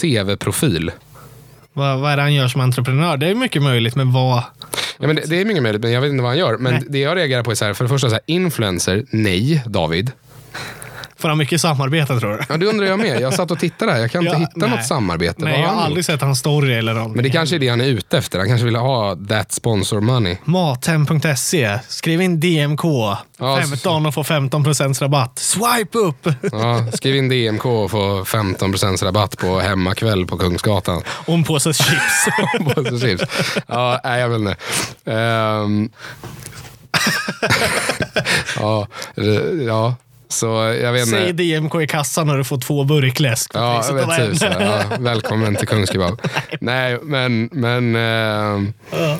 tv-profil. 0.01 0.91
Vad, 1.74 1.99
vad 1.99 2.12
är 2.12 2.16
det 2.16 2.22
han 2.22 2.34
gör 2.34 2.47
som 2.47 2.62
entreprenör? 2.62 3.18
Det 3.18 3.28
är 3.28 3.36
mycket 3.36 3.62
möjligt, 3.62 3.95
men 3.95 4.12
vad? 4.12 4.43
Ja, 4.99 5.07
men 5.07 5.16
det, 5.16 5.30
det 5.30 5.41
är 5.41 5.45
mycket 5.45 5.64
möjligt, 5.64 5.82
men 5.82 5.91
jag 5.91 6.01
vet 6.01 6.12
inte 6.12 6.22
vad 6.22 6.32
han 6.32 6.39
gör. 6.39 6.57
Men 6.57 6.74
Nej. 6.74 6.84
det 6.89 6.99
jag 6.99 7.18
reagerar 7.18 7.43
på 7.43 7.51
är 7.51 7.55
så 7.55 7.66
här, 7.66 7.74
för 7.74 7.84
det 7.86 7.89
första, 7.89 8.09
så 8.09 8.16
här, 8.16 8.24
influencer, 8.26 9.05
nej, 9.09 9.64
David. 9.66 10.12
Får 11.22 11.30
han 11.30 11.38
mycket 11.38 11.62
samarbete 11.62 12.20
tror 12.20 12.32
du? 12.32 12.40
Ja, 12.50 12.58
det 12.58 12.66
undrar 12.66 12.88
jag 12.88 13.00
med. 13.00 13.22
Jag 13.22 13.34
satt 13.34 13.52
och 13.52 13.60
tittade 13.60 13.92
här, 13.92 14.00
jag 14.00 14.12
kan 14.12 14.22
inte 14.22 14.34
Ja, 14.34 14.40
hitta 14.40 14.52
nej. 14.56 14.70
något 14.70 14.86
samarbete. 14.86 15.36
Nej, 15.38 15.52
Vad 15.54 15.62
jag 15.62 15.68
har 15.68 15.76
han 15.76 15.84
aldrig 15.84 15.98
gjort? 15.98 16.06
sett 16.06 16.22
hans 16.22 16.40
story 16.40 16.74
eller 16.74 16.94
någonting. 16.94 17.16
Men 17.16 17.24
det 17.24 17.30
kanske 17.30 17.56
är 17.56 17.60
det 17.60 17.68
han 17.70 17.82
är 17.82 17.86
ute 17.86 18.18
efter. 18.18 18.40
Han 18.40 18.48
kanske 18.48 18.66
vill 18.66 18.76
ha 18.76 19.16
that 19.30 19.52
sponsor 19.52 20.02
money. 20.02 20.38
Mathem.se. 20.44 21.80
Skriv 21.88 22.22
in 22.22 22.40
DMK. 22.40 22.84
Ja, 23.40 23.60
15 23.70 24.06
och 24.06 24.14
få 24.14 24.24
15% 24.24 25.02
rabatt. 25.02 25.40
Swipe 25.40 25.98
upp! 25.98 26.28
Ja, 26.52 26.86
skriv 26.94 27.16
in 27.16 27.30
DMK 27.30 27.66
och 27.66 27.92
få 27.92 28.24
15% 28.24 29.04
rabatt 29.06 29.38
på 29.38 29.60
hemmakväll 29.60 30.26
på 30.26 30.38
Kungsgatan. 30.38 31.02
Och 31.08 31.34
en 31.34 31.44
påse 31.44 31.74
chips. 31.74 32.28
Påse 32.76 33.00
chips. 33.00 33.24
Ja, 33.68 34.00
nej, 34.04 34.22
jag 34.22 34.30
vet 34.30 34.40
inte. 34.40 34.56
Ehm. 35.06 35.90
ja, 38.60 38.88
ja, 39.68 39.96
så 40.32 40.46
jag 40.82 40.94
vet 40.94 41.08
Säg. 41.08 41.34
DMK 41.34 41.76
i 41.82 41.88
kassan 41.88 42.30
och 42.30 42.38
du 42.38 42.44
får 42.44 42.58
två 42.58 42.84
burkläsk. 42.84 43.52
Ja, 43.54 43.84
jag 43.88 43.94
vet 43.94 44.20
en. 44.20 44.32
tusen. 44.32 44.54
Ja, 44.60 44.84
välkommen 45.00 45.56
till 45.56 45.68
Kungskebab. 45.68 46.22
Nej, 46.60 46.98
men, 47.04 47.50
men 47.52 47.96
ehm, 47.96 48.74
Ja. 48.92 49.18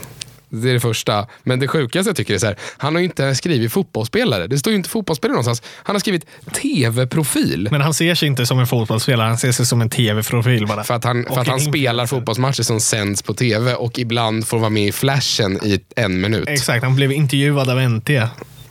det 0.50 0.70
är 0.70 0.74
det 0.74 0.80
första. 0.80 1.28
Men 1.44 1.60
det 1.60 1.68
sjukaste 1.68 2.10
jag 2.10 2.16
tycker 2.18 2.34
är 2.34 2.38
så 2.38 2.46
här, 2.46 2.56
han 2.78 2.96
har 2.96 3.00
ju 3.00 3.06
inte 3.06 3.36
skrivit 3.36 3.72
fotbollsspelare. 3.74 4.48
Det 4.48 4.58
står 4.58 4.72
ju 4.72 4.78
inte 4.78 4.90
fotbollsspelare 4.90 5.34
någonstans. 5.34 5.62
Han 5.84 5.96
har 5.96 6.00
skrivit 6.00 6.26
tv-profil. 6.62 7.68
Men 7.72 7.82
han 7.82 7.94
ser 7.94 8.16
sig 8.16 8.28
inte 8.28 8.46
som 8.46 8.60
en 8.60 8.68
fotbollsspelare, 8.68 9.28
han 9.28 9.38
ser 9.38 9.52
sig 9.52 9.66
som 9.66 9.82
en 9.82 9.90
tv-profil 9.90 10.68
bara. 10.68 10.84
För 10.84 10.94
att 10.94 11.04
han, 11.04 11.26
för 11.34 11.42
att 11.42 11.48
han 11.48 11.60
spelar 11.60 12.06
fotbollsmatcher 12.06 12.64
som 12.64 12.80
sänds 12.80 13.22
på 13.22 13.34
tv 13.34 13.74
och 13.74 14.00
ibland 14.00 14.48
får 14.48 14.60
vara 14.60 14.70
med 14.70 14.88
i 14.88 14.92
flashen 14.92 15.60
i 15.64 15.80
en 15.96 16.22
minut. 16.22 16.48
Exakt, 16.48 16.84
han 16.84 16.96
blev 16.96 17.12
intervjuad 17.12 17.70
av 17.70 17.80
NT 17.90 18.10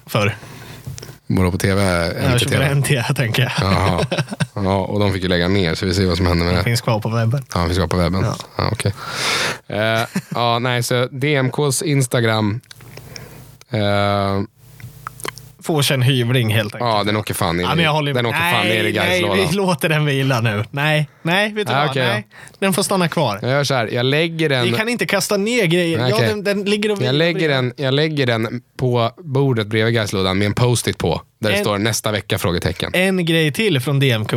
för. 0.07 0.37
Bara 1.37 1.51
på 1.51 1.59
tv, 1.59 1.83
Jag 2.23 2.41
köper 2.41 2.57
tv. 2.57 2.75
NT, 2.75 3.17
tänker 3.17 3.43
jag. 3.43 3.53
Jaha. 3.61 4.05
Ja, 4.55 4.77
och 4.79 5.01
de 5.01 5.13
fick 5.13 5.23
ju 5.23 5.29
lägga 5.29 5.49
ner, 5.49 5.75
så 5.75 5.87
vi 5.87 5.95
ser 5.95 6.07
vad 6.07 6.17
som 6.17 6.27
händer 6.27 6.47
med 6.47 6.55
det. 6.55 6.63
Finns 6.63 6.81
kvar 6.81 7.01
på 7.01 7.09
webben. 7.09 7.45
Ja, 7.55 7.65
vi 7.69 7.75
ska 7.75 7.87
på 7.87 7.97
webben. 7.97 8.23
Ja. 8.25 8.37
Ja. 8.57 8.69
okej. 8.73 8.95
Eh, 9.67 10.01
ja, 10.35 10.59
nej, 10.59 10.83
så 10.83 11.07
DMKs 11.07 11.83
Instagram. 11.83 12.61
Eh, 13.71 13.81
Får 15.63 15.83
sig 15.83 15.95
en 15.95 16.03
hyvling 16.03 16.55
helt 16.55 16.75
enkelt. 16.75 16.91
ja, 16.91 17.05
den 17.05 17.17
åker 17.17 17.35
fan 17.35 17.57
ner, 17.57 17.65
Ja, 17.65 17.75
men 17.75 17.85
jag 17.85 17.93
håller 17.93 18.15
den 18.15 18.27
åker 18.27 18.39
fan 18.39 18.67
ner 18.67 18.85
i 18.85 18.93
nej, 18.93 19.47
vi 19.51 19.57
låter 19.57 19.89
den 19.89 20.05
vila 20.05 20.41
nu. 20.41 20.65
Nej, 20.71 21.09
nej, 21.23 21.53
vet 21.53 21.67
du 21.67 21.73
Ja, 21.73 21.79
vad? 21.81 21.91
okej, 21.91 22.07
nej. 22.07 22.27
Den 22.59 22.73
får 22.73 22.83
stanna 22.83 23.09
kvar. 23.09 23.39
Jag 23.43 23.51
gör 23.51 23.65
så 23.65 23.75
här, 23.75 23.87
jag 23.93 24.07
lägger 24.07 24.49
den... 24.49 24.65
Vi 24.65 24.73
kan 24.73 24.89
inte 24.89 25.07
kasta 25.07 25.37
ner 25.37 25.67
grejer. 25.67 25.99
Nej, 25.99 26.11
Ja, 26.11 26.17
okej. 26.17 26.29
den, 26.29 26.45
den 26.45 26.65
ligger 26.65 26.93
och. 26.93 27.03
Jag 27.03 27.15
lägger, 27.15 27.49
den, 27.49 27.73
jag 27.77 27.95
lägger 27.95 28.27
den 28.27 28.63
på 28.79 29.11
bordet 29.19 29.67
bredvid 29.67 29.95
Gaislådan 29.95 30.39
med 30.39 30.47
en 30.47 30.55
post-it 30.55 30.99
på. 30.99 31.23
Där 31.41 31.51
det 31.51 31.57
En- 31.57 31.65
står 31.65 31.79
nästa 31.79 32.13
vecka? 32.13 32.39
frågetecken. 32.39 32.91
En 32.95 33.25
grej 33.25 33.53
till 33.53 33.81
från 33.81 34.01
DMK. 34.01 34.33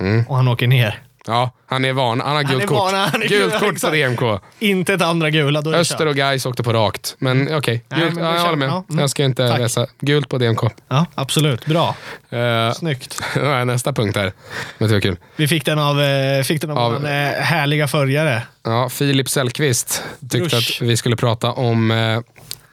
Mm. 0.00 0.24
Och 0.28 0.36
han 0.36 0.48
åker 0.48 0.66
ner. 0.66 0.98
Ja, 1.28 1.50
han 1.66 1.84
är 1.84 1.92
van. 1.92 2.20
Han 2.20 2.28
har 2.36 2.44
Han 2.44 2.52
gult 2.52 2.62
är 2.62 2.66
kort. 2.66 2.78
van, 2.78 2.94
han 2.94 3.20
gult 3.20 3.28
gul, 3.30 3.50
kort 3.50 3.72
exakt. 3.72 3.92
DMK. 3.94 4.20
Inte 4.58 4.94
ett 4.94 5.02
andra 5.02 5.30
gula. 5.30 5.60
Då 5.60 5.70
det 5.70 5.78
Öster 5.78 6.06
och 6.06 6.14
Gais 6.16 6.46
åkte 6.46 6.62
på 6.62 6.72
rakt. 6.72 7.16
Men 7.18 7.56
okej, 7.56 7.84
Nej, 7.88 8.00
Gult- 8.00 8.14
men 8.14 8.24
ja, 8.24 8.30
vi 8.30 8.36
jag 8.36 8.44
håller 8.44 8.56
med. 8.56 8.68
Ja, 8.68 8.84
mm. 8.90 9.00
Jag 9.00 9.10
ska 9.10 9.24
inte 9.24 9.48
Tack. 9.48 9.58
läsa. 9.58 9.86
Gult 10.00 10.28
på 10.28 10.38
DMK. 10.38 10.60
Ja, 10.88 11.06
absolut. 11.14 11.66
Bra. 11.66 11.96
Uh, 12.32 12.72
Snyggt. 12.72 13.20
nästa 13.66 13.92
punkt 13.92 14.16
här. 14.16 14.24
Vet 14.24 14.32
du 14.78 14.86
vad 14.86 15.02
kul? 15.02 15.16
Vi 15.36 15.48
fick 15.48 15.64
den 15.64 15.78
av, 15.78 16.00
eh, 16.02 16.42
fick 16.42 16.60
den 16.60 16.70
av, 16.70 16.78
Av- 16.78 16.94
av 16.94 17.06
eh, 17.06 17.12
härliga 17.40 17.88
följare. 17.88 18.42
Ja, 18.62 18.88
Filip 18.88 19.28
Sellqvist 19.28 20.02
tyckte 20.30 20.56
Usch. 20.56 20.80
att 20.80 20.88
vi 20.88 20.96
skulle 20.96 21.16
prata 21.16 21.52
om 21.52 21.90
eh, 21.90 22.20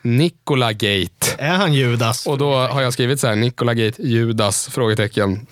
Nikola 0.01 0.73
Gate. 0.73 1.35
Är 1.37 1.53
han 1.53 1.73
Judas? 1.73 2.27
Och 2.27 2.37
då 2.37 2.53
har 2.55 2.81
jag 2.81 2.93
skrivit 2.93 3.19
så 3.19 3.27
här, 3.27 3.35
Nikola 3.35 3.73
Gate, 3.73 4.01
Judas? 4.01 4.67
Frågetecken. 4.71 5.47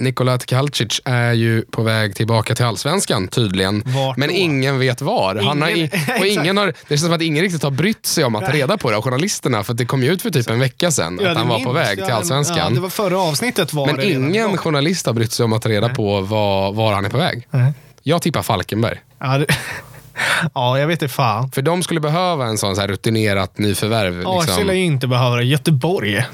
Nikola 0.00 0.38
Tkalcic 0.38 1.00
är 1.04 1.32
ju 1.32 1.62
på 1.62 1.82
väg 1.82 2.14
tillbaka 2.16 2.54
till 2.54 2.64
allsvenskan 2.64 3.28
tydligen. 3.28 3.82
Vart 3.86 4.16
men 4.16 4.28
då? 4.28 4.34
ingen 4.34 4.78
vet 4.78 5.00
var. 5.00 5.34
Han 5.36 5.62
har, 5.62 5.68
Ingen- 5.68 5.86
i- 5.94 6.20
och 6.20 6.26
ingen 6.26 6.56
har, 6.56 6.66
det 6.66 6.74
känns 6.88 7.00
som 7.00 7.12
att 7.12 7.22
ingen 7.22 7.42
riktigt 7.44 7.62
har 7.62 7.70
brytt 7.70 8.06
sig 8.06 8.24
om 8.24 8.34
att 8.34 8.44
ta 8.46 8.52
reda 8.52 8.78
på 8.78 8.90
det 8.90 8.96
av 8.96 9.02
journalisterna. 9.02 9.64
För 9.64 9.72
att 9.72 9.78
det 9.78 9.84
kom 9.86 10.02
ju 10.02 10.12
ut 10.12 10.22
för 10.22 10.30
typ 10.30 10.50
en 10.50 10.60
vecka 10.60 10.90
sedan 10.90 11.18
Ja, 11.22 11.30
att 11.30 11.36
han 11.36 11.48
var 11.48 11.64
på 11.64 11.72
väg 11.72 12.04
till 12.04 12.12
allsvenskan. 12.14 12.58
Ja, 12.58 12.70
det 12.70 12.80
var 12.80 12.88
förra 12.88 13.18
avsnittet 13.20 13.72
var 13.72 13.86
men 13.86 13.96
det 13.96 14.10
ingen 14.10 14.56
journalist 14.56 15.06
har 15.06 15.12
brytt 15.12 15.32
sig 15.32 15.44
om 15.44 15.52
att 15.52 15.62
ta 15.62 15.68
reda 15.68 15.88
på 15.88 16.20
var, 16.20 16.72
var 16.72 16.92
han 16.92 17.04
är 17.04 17.08
på 17.10 17.18
väg. 17.18 17.46
Nej. 17.50 17.72
Jag 18.02 18.22
tippar 18.22 18.42
Falkenberg. 18.42 18.98
Ja, 19.18 19.38
det... 19.38 19.46
ja, 20.54 20.78
jag 20.78 20.86
vet 20.86 21.02
inte 21.02 21.14
fan. 21.14 21.50
För 21.50 21.62
de 21.62 21.82
skulle 21.82 22.00
behöva 22.00 22.46
en 22.46 22.58
sån 22.58 22.74
så 22.74 22.80
här 22.80 22.88
rutinerat 22.88 23.58
nyförvärv. 23.58 24.22
Lär 24.22 24.40
Liksom. 24.40 24.66
ju 24.66 24.74
inte 24.84 25.06
behöva 25.06 25.36
det. 25.36 25.44
Göteborg. 25.44 26.24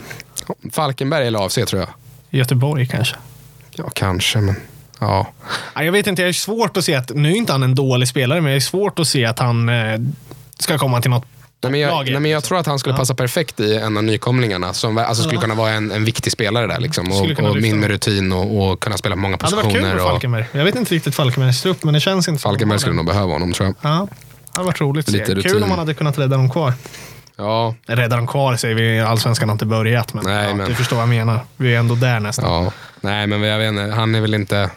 Falkenberg 0.73 1.27
eller 1.27 1.47
AFC 1.47 1.55
tror 1.55 1.81
jag. 1.81 1.89
Göteborg 2.31 2.89
kanske. 2.89 3.17
Ja, 3.77 3.91
kanske, 3.95 4.39
men 4.41 4.55
ja. 5.01 5.27
Ja, 5.75 5.83
jag 5.85 5.93
vet 5.93 6.07
inte, 6.07 6.23
jag 6.23 6.29
är 6.29 6.33
svårt 6.33 6.77
att 6.77 6.85
se 6.85 6.95
att, 6.95 7.11
nu 7.15 7.31
är 7.33 7.37
inte 7.37 7.53
han 7.53 7.63
en 7.63 7.75
dålig 7.75 8.09
spelare, 8.09 8.41
men 8.41 8.51
jag 8.53 8.57
är 8.57 8.61
svårt 8.61 8.99
att 8.99 9.09
se 9.09 9.25
att 9.25 9.39
han 9.39 9.69
eh, 9.69 9.99
ska 10.59 10.79
komma 10.79 11.01
till 11.01 11.11
något 11.11 11.25
Nej, 11.63 11.71
men 11.71 11.81
jag, 11.81 11.91
Laget, 11.91 12.13
nej, 12.13 12.21
men 12.21 12.31
jag 12.31 12.39
liksom. 12.39 12.49
tror 12.49 12.59
att 12.59 12.67
han 12.67 12.79
skulle 12.79 12.93
Ja. 12.95 12.99
passa 12.99 13.15
perfekt 13.15 13.61
i 13.61 13.75
en 13.77 13.97
av 13.97 14.05
nykomlingarna. 14.05 14.73
Som 14.73 14.99
alltså, 14.99 15.23
skulle 15.23 15.37
Ja. 15.37 15.41
kunna 15.41 15.55
vara 15.55 15.71
en, 15.71 15.91
en 15.91 16.05
viktig 16.05 16.33
spelare 16.33 16.67
där. 16.67 16.81
Liksom, 16.81 17.13
och, 17.13 17.51
och 17.51 17.57
min 17.57 17.81
med 17.81 17.91
rutin 17.91 18.33
och, 18.33 18.71
och 18.71 18.81
kunna 18.81 18.97
spela 18.97 19.15
på 19.15 19.21
många 19.21 19.37
Det 19.37 19.45
hade 19.45 19.57
varit 19.57 19.65
kul 19.65 19.73
positioner. 19.73 19.95
med 19.95 20.05
och 20.05 20.11
Falkenberg. 20.11 20.45
Jag 20.53 20.65
vet 20.65 20.75
inte 20.75 20.95
riktigt 20.95 21.15
Falkenbergs 21.15 21.63
trupp, 21.63 21.85
men 21.85 21.95
det 21.95 22.01
känns 22.01 22.29
inte 22.29 22.43
Falkenberg 22.43 22.79
skulle 22.79 22.95
nog 22.97 23.07
behöva 23.07 23.33
honom 23.33 23.53
tror 23.53 23.67
jag. 23.67 23.75
Ja, 23.93 24.09
det 24.11 24.57
hade 24.57 24.67
varit 24.67 24.81
roligt 24.81 25.09
att 25.09 25.15
se. 25.15 25.25
Kul 25.43 25.63
om 25.63 25.69
man 25.69 25.79
hade 25.79 25.95
kunnat 25.95 26.19
rädda 26.19 26.37
dem 26.37 26.51
kvar. 26.51 26.73
Ja, 27.39 27.75
dem 28.17 28.27
kvar 28.27 28.57
säger 28.57 28.75
vi, 28.75 29.01
allsvenskan 29.01 29.49
har 29.49 29.55
inte 29.55 29.67
börjat. 29.67 30.15
Men, 30.15 30.25
Nej, 30.25 30.49
ja, 30.49 30.55
men- 30.55 30.69
du 30.69 30.75
förstår 30.75 30.97
vad 30.97 31.03
jag 31.03 31.09
menar. 31.09 31.41
Vi 31.57 31.75
är 31.75 31.79
ändå 31.79 31.95
där 31.95 32.21
nästan. 32.21 32.65
ja. 32.65 32.73
Nej, 33.01 33.27
men 33.27 33.43
jag 33.43 33.59
vet 33.59 33.69
inte. 33.69 33.83
Han 33.97 34.15
är 34.15 34.21
väl 34.21 34.35
inte 34.35 34.71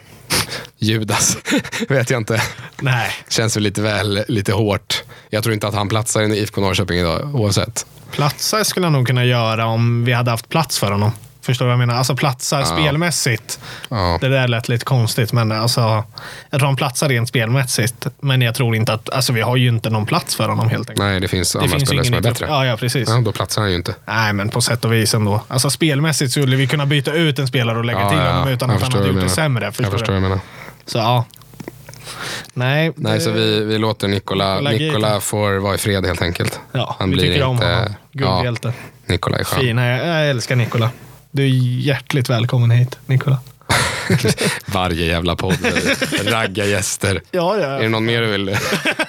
Judas. 0.78 1.38
vet 1.90 2.10
jag 2.10 2.20
inte. 2.20 2.42
Nej, 2.82 3.12
Känns 3.30 3.56
väl 3.58 3.64
lite 3.64 3.82
väl 3.82 4.24
lite 4.28 4.54
hårt. 4.54 5.04
Jag 5.30 5.44
tror 5.44 5.54
inte 5.54 5.68
att 5.68 5.74
han 5.74 5.90
platsar 5.90 6.22
i 6.22 6.40
IFK 6.40 6.62
Norrköping 6.62 7.00
idag 7.00 7.36
oavsett. 7.36 7.86
platsa 8.12 8.64
skulle 8.64 8.86
han 8.86 8.94
nog 8.94 9.08
kunna 9.08 9.26
göra 9.26 9.66
om 9.66 10.06
vi 10.06 10.14
hade 10.14 10.32
haft 10.32 10.50
plats 10.50 10.80
för 10.80 10.92
honom. 10.92 11.12
Förstår 11.50 11.66
du 11.66 11.68
vad 11.68 11.74
jag 11.74 11.80
menar? 11.88 11.96
Alltså 11.96 12.16
platsar 12.16 12.64
spelmässigt. 12.64 13.60
Ja. 13.90 14.18
Det 14.22 14.30
där 14.30 14.48
lät 14.48 14.70
lite 14.70 14.86
konstigt, 14.86 15.34
men 15.34 15.52
alltså, 15.52 16.04
jag 16.50 16.60
tror 16.60 16.68
han 16.68 16.76
platsar 16.76 17.10
rent 17.10 17.30
spelmässigt. 17.30 18.08
Men 18.22 18.42
jag 18.42 18.56
tror 18.56 18.76
inte 18.76 18.94
att, 18.94 19.10
alltså 19.10 19.34
vi 19.34 19.42
har 19.42 19.56
ju 19.58 19.68
inte 19.68 19.90
någon 19.90 20.06
plats 20.06 20.36
för 20.36 20.50
honom 20.50 20.70
helt 20.70 20.90
enkelt. 20.90 21.00
Nej, 21.08 21.20
det 21.20 21.28
finns 21.28 21.52
det 21.54 21.60
andra 21.60 21.70
finns 21.78 21.90
spelare 21.90 22.06
som 22.06 22.14
är 22.16 22.22
bättre. 22.22 22.46
Ja, 22.50 22.66
ja, 22.66 22.78
precis. 22.78 23.10
Ja, 23.10 23.22
då 23.26 23.32
platsar 23.32 23.62
han 23.62 23.70
ju 23.72 23.76
inte. 23.78 23.96
Nej, 24.06 24.34
men 24.34 24.50
på 24.50 24.62
sätt 24.62 24.86
och 24.86 24.94
vis 24.94 25.14
ändå. 25.14 25.42
Alltså 25.48 25.70
spelmässigt 25.70 26.32
skulle 26.32 26.56
vi 26.56 26.68
kunna 26.68 26.86
byta 26.86 27.14
ut 27.14 27.40
en 27.40 27.48
spelare 27.48 27.78
och 27.78 27.86
lägga 27.86 28.00
Ja, 28.00 28.10
till 28.10 28.18
ja, 28.20 28.32
honom 28.32 28.48
utan 28.48 28.70
jag 28.70 28.76
att 28.76 28.82
han 28.82 28.92
förstår 28.92 28.98
hade 29.00 29.08
gjort 29.12 29.22
du 29.22 29.28
det 29.28 29.34
sämre. 29.34 29.66
Jag 29.66 29.76
Förstår 29.76 29.92
förstår 29.92 30.14
du? 30.14 30.20
vad 30.20 30.24
jag 30.24 30.30
menar. 30.30 30.40
Så 30.86 30.98
ja. 30.98 31.26
Nej. 32.54 32.92
Nej, 32.96 33.14
det- 33.14 33.20
så 33.24 33.32
vi, 33.32 33.64
vi 33.64 33.78
låter 33.78 34.08
Nikola, 34.08 34.60
Nikola 34.60 35.20
får 35.20 35.58
vara 35.58 35.76
i 35.76 35.78
fred 35.78 36.06
helt 36.06 36.22
enkelt. 36.22 36.60
Ja, 36.72 36.96
han 37.00 37.10
vi 37.10 37.16
blir 37.16 37.28
tycker 37.28 37.44
om 37.44 37.56
inte- 37.56 37.68
honom. 37.68 37.94
Guldhjälte. 38.12 38.74
Nikola 39.06 39.38
är 39.38 39.44
skön. 39.44 39.60
Fin. 39.60 39.78
Jag, 39.78 40.08
jag 40.08 40.30
älskar 40.30 40.56
Nikola. 40.56 40.90
Du 41.32 41.44
är 41.44 41.48
hjärtligt 41.86 42.30
välkommen 42.30 42.72
hit, 42.72 43.00
Nikola. 43.06 43.38
Varje 44.66 45.06
jävla 45.06 45.36
podd. 45.36 45.58
Ragga 46.26 46.66
gäster. 46.66 47.22
Ja, 47.32 47.58
ja. 47.58 47.66
Är 47.68 47.82
det 47.82 47.90
någon 47.90 48.06
mer 48.06 48.22
du 48.22 48.28
vill, 48.28 48.46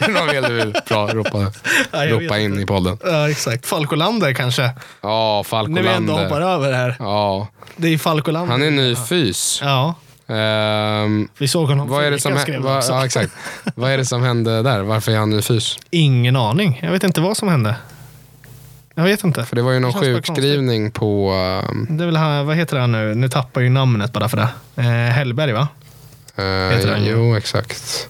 någon 0.09 0.27
mer 0.27 0.49
du 0.49 0.55
vill 0.55 0.75
bra, 0.89 1.07
ropa, 1.07 1.53
Ja, 1.91 2.07
ropa 2.07 2.39
in 2.39 2.61
i 2.61 2.67
podden? 2.67 2.99
Ja, 3.05 3.31
exakt. 3.31 3.67
Falkolander 3.67 4.35
kanske. 4.35 4.71
Ja, 5.01 5.45
När 5.69 5.83
vi 5.83 5.89
ändå 5.89 6.13
hoppar 6.13 6.29
Falkolander. 6.29 6.55
över 6.69 6.73
här. 6.73 6.97
Ja, 6.99 7.49
Det 7.77 7.89
är 7.89 7.99
Falkolander. 7.99 8.53
han 8.53 8.63
är 8.63 8.71
ny 8.71 8.97
fys. 8.97 9.61
Ja, 9.63 9.95
Ehm, 10.29 11.29
vi 11.39 11.49
såg 11.49 11.69
honom 11.69 11.89
vad, 11.89 12.05
är 12.05 12.11
det 12.11 12.19
som, 12.21 12.33
också. 12.33 12.53
ja, 12.93 13.05
exakt. 13.07 13.33
vad 13.75 13.91
är 13.91 13.99
det 13.99 14.05
som 14.05 14.23
hände 14.23 14.63
där? 14.63 14.81
Varför 14.81 15.13
är 15.13 15.17
han 15.17 15.31
ny 15.31 15.43
fys? 15.43 15.79
Ingen 15.91 16.37
aning. 16.37 16.81
Jag 16.83 16.93
vet 16.93 17.05
inte 17.05 17.21
vad 17.21 17.37
som 17.37 17.49
hände. 17.49 17.75
Jag 18.95 19.05
vet 19.05 19.25
inte. 19.25 19.45
För 19.45 19.57
det 19.57 19.63
var 19.63 19.73
ju 19.73 19.81
någon 19.81 19.93
Det 19.93 19.99
sjukskrivning 20.15 20.91
på... 20.91 21.31
ehm, 21.33 21.87
Det 21.91 22.05
är 22.05 22.07
väl 22.07 22.17
han, 22.17 22.47
vad 22.47 22.57
heter 22.57 22.79
han 22.79 22.93
nu? 22.93 23.15
Nu 23.15 23.29
tappar 23.29 23.61
jag 23.61 23.67
ju 23.67 23.71
namnet 23.75 24.13
bara 24.13 24.29
för 24.29 24.37
det. 24.37 24.49
Eh, 24.83 24.85
Hellberg 25.13 25.53
va? 25.53 25.69
eh, 26.37 26.45
Heter 26.45 26.91
han 26.93 27.05
jo, 27.05 27.37
exakt. 27.37 28.09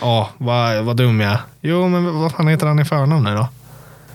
Ja, 0.00 0.30
vad, 0.38 0.84
vad 0.84 0.96
dum 0.96 1.20
jag 1.20 1.32
är. 1.32 1.38
Jo, 1.60 1.88
men 1.88 2.18
vad 2.18 2.32
fan 2.32 2.48
heter 2.48 2.66
han 2.66 2.78
i 2.78 2.84
förnamn 2.84 3.24
nu 3.24 3.34
då? 3.34 3.48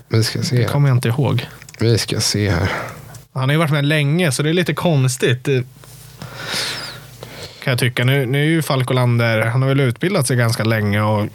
Vi 0.07 0.23
ska 0.23 0.39
Det 0.39 0.45
se. 0.45 0.57
här. 0.57 0.63
kommer 0.67 0.88
jag 0.89 0.97
inte 0.97 1.07
ihåg. 1.07 1.47
Vi 1.79 1.97
ska 1.97 2.19
se 2.19 2.49
här. 2.49 2.71
Han 3.33 3.43
har 3.43 3.51
ju 3.51 3.57
varit 3.57 3.71
med 3.71 3.85
länge, 3.85 4.31
så 4.31 4.43
det 4.43 4.49
är 4.49 4.53
lite 4.53 4.73
konstigt. 4.73 5.43
Det- 5.43 5.63
Kan 7.63 7.71
jag 7.71 7.79
tycka. 7.79 8.03
Nu, 8.03 8.25
nu 8.25 8.41
är 8.41 8.45
ju 8.45 8.61
Falkolander, 8.61 9.41
han 9.41 9.61
har 9.61 9.69
väl 9.69 9.79
utbildat 9.79 10.27
sig 10.27 10.38
ganska 10.38 10.63
länge 10.63 11.01
och 11.01 11.27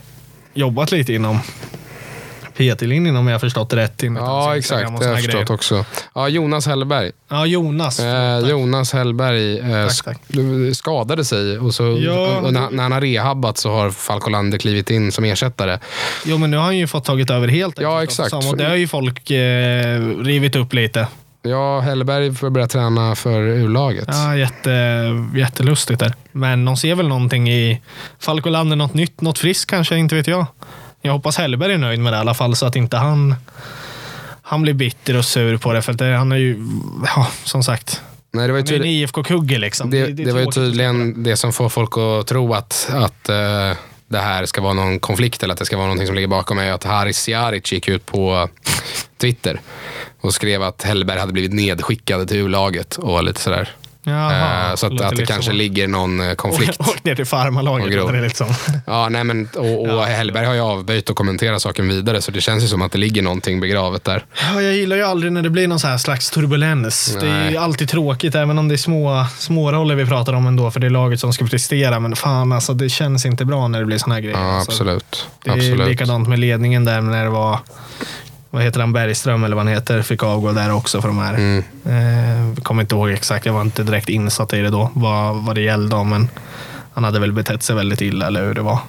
jobbat 0.53 0.91
lite 0.91 1.13
inom 1.13 1.39
PT-linjen 2.57 3.15
om 3.15 3.27
jag 3.27 3.33
har 3.33 3.39
förstått 3.39 3.69
det 3.69 3.75
rätt. 3.75 4.03
Ja, 4.03 4.55
Instagram 4.55 4.95
exakt. 4.95 4.99
Det 4.99 5.05
har 5.05 5.11
jag 5.13 5.23
förstått 5.23 5.33
grejer. 5.33 5.51
också. 5.53 5.85
Ja, 6.15 6.27
Jonas 6.29 6.67
Hellberg. 6.67 7.11
Ja, 7.29 7.45
Jonas. 7.45 7.99
Eh. 7.99 8.39
Jonas 8.39 8.93
Hellberg 8.93 9.59
eh, 9.59 9.87
Tack, 9.87 10.03
tack. 10.05 10.17
sk- 10.29 10.73
skadade 10.73 11.25
sig 11.25 11.59
och, 11.59 11.73
så, 11.73 11.83
Ja. 12.01 12.37
och 12.37 12.53
när, 12.53 12.69
när 12.69 12.83
han 12.83 12.91
har 12.91 13.01
rehabbat 13.01 13.57
så 13.57 13.71
har 13.71 13.91
Falkolander 13.91 14.57
klivit 14.57 14.89
in 14.89 15.11
som 15.11 15.23
ersättare. 15.23 15.79
Jo, 16.25 16.37
men 16.37 16.51
nu 16.51 16.57
har 16.57 16.63
han 16.63 16.77
ju 16.77 16.87
fått 16.87 17.05
tagit 17.05 17.29
över 17.29 17.47
helt. 17.47 17.79
Ja, 17.79 18.03
exakt. 18.03 18.33
Och 18.33 18.57
det 18.57 18.65
har 18.65 18.75
ju 18.75 18.87
folk 18.87 19.31
eh, 19.31 19.99
rivit 20.19 20.55
upp 20.55 20.73
lite. 20.73 21.07
Ja, 21.45 21.79
Hellberg 21.79 22.33
får 22.35 22.49
börja 22.49 22.67
träna 22.67 23.15
för 23.15 23.41
U-laget. 23.41 24.05
Ja, 24.07 24.35
jätte, 24.37 24.71
jättelustigt 25.35 25.99
där. 25.99 26.13
Men 26.31 26.65
de 26.65 26.77
ser 26.77 26.95
väl 26.95 27.07
någonting 27.07 27.49
i 27.51 27.81
Falkolander, 28.19 28.75
något 28.75 28.93
nytt, 28.93 29.21
något 29.21 29.39
friskt 29.39 29.69
kanske, 29.69 29.97
inte 29.97 30.15
vet 30.15 30.27
jag. 30.27 30.45
Jag 31.05 31.13
hoppas 31.13 31.37
Hellberg 31.37 31.73
är 31.73 31.77
nöjd 31.77 31.99
med 31.99 32.13
det 32.13 32.17
i 32.17 32.19
alla 32.19 32.33
fall 32.33 32.55
så 32.55 32.65
att 32.65 32.75
inte 32.75 32.97
han 32.97 33.35
han 34.41 34.61
blir 34.61 34.73
bitter 34.73 35.17
och 35.17 35.25
sur 35.25 35.57
på 35.57 35.73
det. 35.73 35.81
För 35.81 35.93
det, 35.93 36.05
han 36.05 36.31
är 36.31 36.35
ju, 36.35 36.57
ja, 37.15 37.27
som 37.43 37.63
sagt, 37.63 38.01
Nej, 38.31 38.47
det 38.47 38.53
var 38.53 38.59
ju 38.59 38.65
han 38.65 38.73
är 38.73 38.79
en. 38.79 38.85
IFK-kugge 38.85 39.57
liksom. 39.57 39.89
Det, 39.89 40.07
det, 40.07 40.31
var 40.31 40.39
ju 40.39 40.51
tydligen 40.51 41.23
det 41.23 41.37
som 41.37 41.53
får 41.53 41.69
folk 41.69 41.97
att 41.97 42.27
tro 42.27 42.53
att, 42.53 42.89
att 42.93 43.29
eh, 43.29 43.71
det 44.07 44.19
här 44.19 44.45
ska 44.45 44.61
vara 44.61 44.73
någon 44.73 44.99
konflikt 44.99 45.43
eller 45.43 45.53
att 45.53 45.59
det 45.59 45.65
ska 45.65 45.77
vara 45.77 45.87
någonting 45.87 46.07
som 46.07 46.15
ligger 46.15 46.27
bakom 46.27 46.59
är 46.59 46.71
att 46.71 46.83
Haris 46.83 47.17
Siaric 47.17 47.71
gick 47.71 47.87
ut 47.87 48.05
på 48.05 48.49
Twitter 49.17 49.61
och 50.21 50.33
skrev 50.33 50.63
att 50.63 50.83
Hellberg 50.83 51.19
hade 51.19 51.33
blivit 51.33 51.53
nedskickad 51.53 52.27
till 52.27 52.37
U-laget 52.37 52.95
och 52.95 53.23
lite 53.23 53.41
sådär. 53.41 53.69
Jaha, 54.03 54.69
Eh, 54.69 54.75
så 54.75 54.87
att, 54.87 55.01
att 55.01 55.15
det 55.15 55.25
kanske 55.25 55.51
så. 55.51 55.57
ligger 55.57 55.87
någon 55.87 56.29
eh, 56.29 56.35
konflikt. 56.35 56.79
Åk, 56.79 56.87
åk 56.87 57.03
ner 57.03 57.15
till 57.15 57.25
farmarlaget. 57.25 57.85
Och 57.85 57.91
grov. 57.91 58.05
låter 58.05 58.17
det 58.17 58.23
lite 58.23 58.37
som. 58.37 58.47
Ja, 58.85 59.09
nej, 59.09 59.23
men, 59.23 59.49
och, 59.55 59.97
och 59.97 60.03
Hellberg 60.03 60.45
har 60.45 60.53
ju 60.53 60.59
avböjt 60.59 61.09
att 61.09 61.15
kommentera 61.15 61.59
saken 61.59 61.87
vidare 61.87 62.21
så 62.21 62.31
det 62.31 62.41
känns 62.41 62.63
ju 62.63 62.67
som 62.67 62.81
att 62.81 62.91
det 62.91 62.97
ligger 62.97 63.21
någonting 63.21 63.59
begravet 63.59 64.03
där. 64.03 64.25
Ja, 64.53 64.61
jag 64.61 64.73
gillar 64.73 64.95
ju 64.95 65.03
aldrig 65.03 65.31
när 65.31 65.41
det 65.41 65.49
blir 65.49 65.67
någon 65.67 65.79
så 65.79 65.87
här 65.87 65.97
slags 65.97 66.29
turbulens. 66.29 67.17
Det 67.21 67.27
är 67.27 67.43
ju 67.43 67.49
Nej. 67.49 67.57
alltid 67.57 67.89
tråkigt, 67.89 68.35
även 68.35 68.57
om 68.57 68.67
det 68.67 68.75
är 68.75 68.77
små, 68.77 69.25
små 69.37 69.71
roller 69.71 69.95
vi 69.95 70.05
pratar 70.05 70.33
om 70.33 70.47
ändå, 70.47 70.71
för 70.71 70.79
det 70.79 70.87
är 70.87 70.91
laget 70.91 71.19
som 71.19 71.33
ska 71.33 71.45
prestera. 71.45 71.99
Men 71.99 72.15
fan, 72.15 72.51
alltså, 72.51 72.73
det 72.73 72.89
känns 72.89 73.25
inte 73.25 73.45
bra 73.45 73.67
när 73.67 73.79
det 73.79 73.85
blir 73.85 73.97
såna 73.97 74.15
här 74.15 74.21
grejer. 74.21 74.37
Ja, 74.37 74.55
alltså, 74.55 74.71
absolut. 74.71 75.27
det 75.43 75.49
är 75.49 75.53
absolut. 75.53 75.87
likadant 75.87 76.29
med 76.29 76.39
ledningen 76.39 76.85
där 76.85 77.01
när 77.01 77.23
det 77.23 77.29
var, 77.29 77.59
vad 78.53 78.63
heter 78.63 78.79
han, 78.79 78.93
Bergström 78.93 79.43
eller 79.43 79.55
vad 79.55 79.65
han 79.65 79.73
heter, 79.73 80.01
fick 80.01 80.23
avgå 80.23 80.51
där 80.51 80.73
också 80.73 81.01
för 81.01 81.07
de 81.07 81.17
här. 81.17 81.33
Mm. 81.33 81.63
Eh, 81.85 82.55
kommer 82.63 82.81
inte 82.81 82.95
ihåg 82.95 83.09
exakt, 83.09 83.45
jag 83.45 83.53
var 83.53 83.61
inte 83.61 83.83
direkt 83.83 84.09
insatt 84.09 84.53
i 84.53 84.61
det 84.61 84.69
då, 84.69 84.91
vad, 84.93 85.35
vad 85.35 85.55
det 85.55 85.61
gällde 85.61 85.95
om, 85.95 86.09
men 86.09 86.29
han 86.93 87.03
hade 87.03 87.19
väl 87.19 87.31
betett 87.31 87.63
sig 87.63 87.75
väldigt 87.75 88.01
illa 88.01 88.27
eller 88.27 88.45
hur 88.45 88.53
det 88.53 88.61
var. 88.61 88.79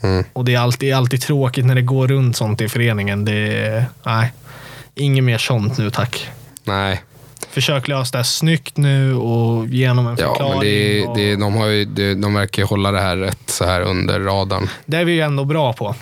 Mm. 0.00 0.24
Och 0.32 0.44
det 0.44 0.54
är 0.54 0.58
alltid, 0.58 0.94
alltid 0.94 1.22
tråkigt 1.22 1.64
när 1.64 1.74
det 1.74 1.82
går 1.82 2.08
runt 2.08 2.36
sånt 2.36 2.60
i 2.60 2.68
föreningen. 2.68 3.24
Det 3.24 3.66
är, 3.66 3.84
nej, 4.02 4.32
inget 4.94 5.24
mer 5.24 5.38
sånt 5.38 5.78
nu 5.78 5.90
tack. 5.90 6.28
Nej, 6.64 7.02
Försök 7.50 7.88
lösa 7.88 8.12
det 8.12 8.18
här 8.18 8.24
snyggt 8.24 8.76
nu 8.76 9.14
och 9.14 9.66
genom 9.66 10.06
en 10.06 10.16
ja, 10.18 10.28
förklaring. 10.28 10.58
men 10.58 10.60
det, 10.60 11.06
och, 11.06 11.16
det, 11.16 11.36
de, 11.36 11.56
har 11.56 11.66
ju, 11.66 11.84
de 12.14 12.34
verkar 12.34 12.62
ju 12.62 12.66
hålla 12.66 12.92
det 12.92 13.00
här 13.00 13.16
rätt 13.16 13.50
så 13.50 13.64
här 13.64 13.80
under 13.80 14.20
radarn. 14.20 14.68
det 14.86 14.96
är 14.96 15.04
vi 15.04 15.12
ju 15.12 15.20
ändå 15.20 15.44
bra 15.44 15.72
på, 15.72 15.94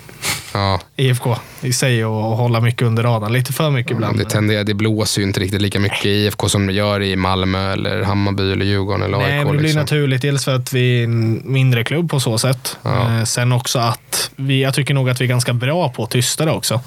Ja, 0.53 0.79
IFK 0.95 1.35
i 1.61 1.73
sig, 1.73 2.05
och 2.05 2.13
hålla 2.37 2.61
mycket 2.61 2.81
under 2.81 3.03
radarn. 3.03 3.33
Lite 3.33 3.53
för 3.53 3.69
mycket 3.69 3.91
ibland. 3.91 4.17
det, 4.17 4.25
tenderar, 4.25 4.63
det 4.63 4.73
blåser 4.73 5.21
ju 5.21 5.27
inte 5.27 5.39
riktigt 5.39 5.61
lika 5.61 5.79
mycket 5.79 6.05
i 6.05 6.09
IFK 6.09 6.49
som 6.49 6.67
det 6.67 6.73
gör 6.73 7.01
i 7.01 7.15
Malmö, 7.15 7.73
eller 7.73 8.03
Hammarby, 8.03 8.51
eller 8.51 8.65
Djurgården 8.65 9.01
eller 9.03 9.17
AIK. 9.17 9.27
Nej, 9.27 9.37
men 9.37 9.45
det 9.47 9.51
blir 9.51 9.61
liksom. 9.61 9.79
naturligt. 9.79 10.21
Dels 10.21 10.45
för 10.45 10.55
att 10.55 10.73
vi 10.73 10.99
är 10.99 11.03
en 11.03 11.41
mindre 11.45 11.83
klubb 11.83 12.09
på 12.11 12.19
så 12.19 12.37
sätt. 12.37 12.77
Ja. 12.81 13.17
Eh, 13.17 13.23
sen 13.23 13.51
också 13.51 13.79
att 13.79 14.31
vi, 14.35 14.61
jag 14.63 14.73
tycker 14.73 14.93
nog 14.93 15.09
att 15.09 15.21
vi 15.21 15.25
är 15.25 15.29
ganska 15.29 15.53
bra 15.53 15.89
på 15.89 16.03
att 16.03 16.09
tysta 16.09 16.45
det 16.45 16.51
också. 16.51 16.81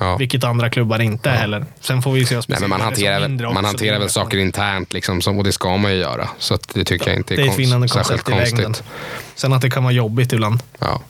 ja. 0.00 0.16
Vilket 0.16 0.44
andra 0.44 0.70
klubbar 0.70 0.98
inte 0.98 1.30
är 1.30 1.36
heller. 1.36 1.64
Sen 1.80 2.02
får 2.02 2.12
vi 2.12 2.26
se 2.26 2.36
oss 2.36 2.48
Nej, 2.48 2.58
men 2.60 2.70
man 2.70 2.80
hanterar, 2.80 3.20
väl, 3.20 3.54
man 3.54 3.64
hanterar 3.64 3.98
väl 3.98 4.10
saker 4.10 4.38
internt 4.38 4.92
liksom, 4.92 5.20
som, 5.20 5.38
och 5.38 5.44
det 5.44 5.52
ska 5.52 5.76
man 5.76 5.92
ju 5.92 5.98
göra. 5.98 6.28
Så 6.38 6.58
det 6.74 6.84
tycker 6.84 7.08
jag 7.08 7.16
inte 7.16 7.34
är, 7.34 7.36
Det 7.36 7.42
är 7.42 7.62
ett 7.62 7.70
konst, 7.72 7.94
särskilt 7.94 8.22
koncept 8.22 8.28
i 8.28 8.30
längden. 8.52 8.64
konstigt. 8.64 8.86
Sen 9.34 9.52
att 9.52 9.62
det 9.62 9.70
kan 9.70 9.82
vara 9.82 9.92
jobbigt 9.94 10.32
ibland. 10.32 10.62
Ja. 10.78 11.02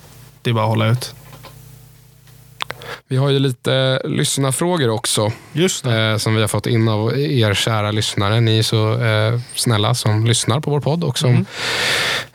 Det 0.42 0.50
är 0.50 0.54
bara 0.54 0.64
att 0.64 0.70
hålla 0.70 0.86
ut. 0.86 1.14
Vi 3.08 3.16
har 3.16 3.28
ju 3.30 3.38
lite 3.38 4.00
lyssnarfrågor 4.04 4.88
också. 4.90 5.32
Just 5.52 5.84
det. 5.84 6.00
Eh, 6.10 6.16
som 6.16 6.34
vi 6.34 6.40
har 6.40 6.48
fått 6.48 6.66
in 6.66 6.88
av 6.88 7.18
er 7.18 7.54
kära 7.54 7.90
lyssnare. 7.90 8.40
Ni 8.40 8.58
är 8.58 8.62
så 8.62 9.02
eh, 9.02 9.40
snälla 9.54 9.94
som 9.94 10.26
lyssnar 10.26 10.60
på 10.60 10.70
vår 10.70 10.80
podd 10.80 11.04
och 11.04 11.18
som 11.18 11.46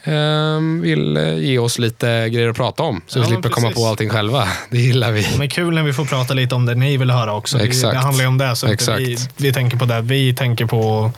Mm. 0.06 0.80
eh, 0.80 0.82
vill 0.82 1.18
eh, 1.18 1.38
ge 1.38 1.60
oss 1.60 1.80
lite 1.80 2.30
grejer 2.30 2.50
att 2.50 2.56
prata 2.56 2.84
om. 2.84 3.02
Så 3.08 3.20
Ja, 3.20 3.24
vi 3.24 3.28
slipper 3.28 3.50
komma 3.50 3.72
på 3.72 3.86
allting 3.86 4.10
själva. 4.10 4.48
Det 4.70 4.78
gillar 4.78 5.12
vi. 5.12 5.28
Men 5.38 5.50
kul 5.50 5.74
när 5.76 5.84
vi 5.84 5.94
får 5.94 6.06
prata 6.06 6.34
lite 6.34 6.56
om 6.56 6.66
det 6.66 6.76
ni 6.76 6.98
vill 6.98 7.12
höra 7.12 7.34
också. 7.36 7.58
Det, 7.58 7.64
Exakt. 7.64 7.94
det 7.94 8.00
handlar 8.00 8.24
ju 8.24 8.28
om 8.28 8.38
det. 8.38 8.56
Så 8.56 8.68
Exakt. 8.68 9.00
vi, 9.00 9.18
vi 9.38 9.54
tänker 9.54 9.78
på 9.78 9.86
det. 9.86 10.02
Vi 10.02 10.36
tänker 10.36 10.66
på... 10.66 11.12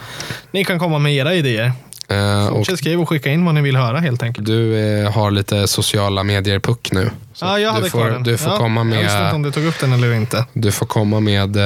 Ni 0.51 0.63
kan 0.65 0.79
komma 0.79 0.99
med 0.99 1.13
era 1.15 1.33
idéer. 1.35 1.71
Eh, 2.07 2.49
Fortsätt 2.49 2.77
skriva 2.79 3.01
och 3.01 3.09
skicka 3.09 3.29
in 3.31 3.45
vad 3.45 3.55
ni 3.55 3.61
vill 3.61 3.75
höra 3.75 3.99
helt 3.99 4.23
enkelt. 4.23 4.47
du 4.47 4.75
eh, 5.03 5.11
har 5.11 5.31
lite 5.31 5.67
sociala 5.67 6.23
medier-puck 6.23 6.91
nu. 6.91 7.09
Så 7.33 7.45
Ja, 7.45 7.59
jag 7.59 7.71
hade 7.71 7.85
du 7.85 7.89
får, 7.89 7.99
kvar 7.99 8.09
den. 8.09 8.23
Du 8.23 8.37
får, 8.37 8.51
ja, 8.51 8.57
komma 8.57 8.79
Jag 8.95 9.01
visste 9.03 9.17
inte 9.17 9.35
om 9.35 9.41
med, 9.41 9.51
du 9.51 9.53
tog 9.53 9.65
upp 9.65 9.79
den 9.79 9.93
eller 9.93 10.13
inte. 10.13 10.45
du 10.53 10.71
får 10.71 10.85
komma 10.85 11.19
med... 11.19 11.55
Eh, 11.57 11.63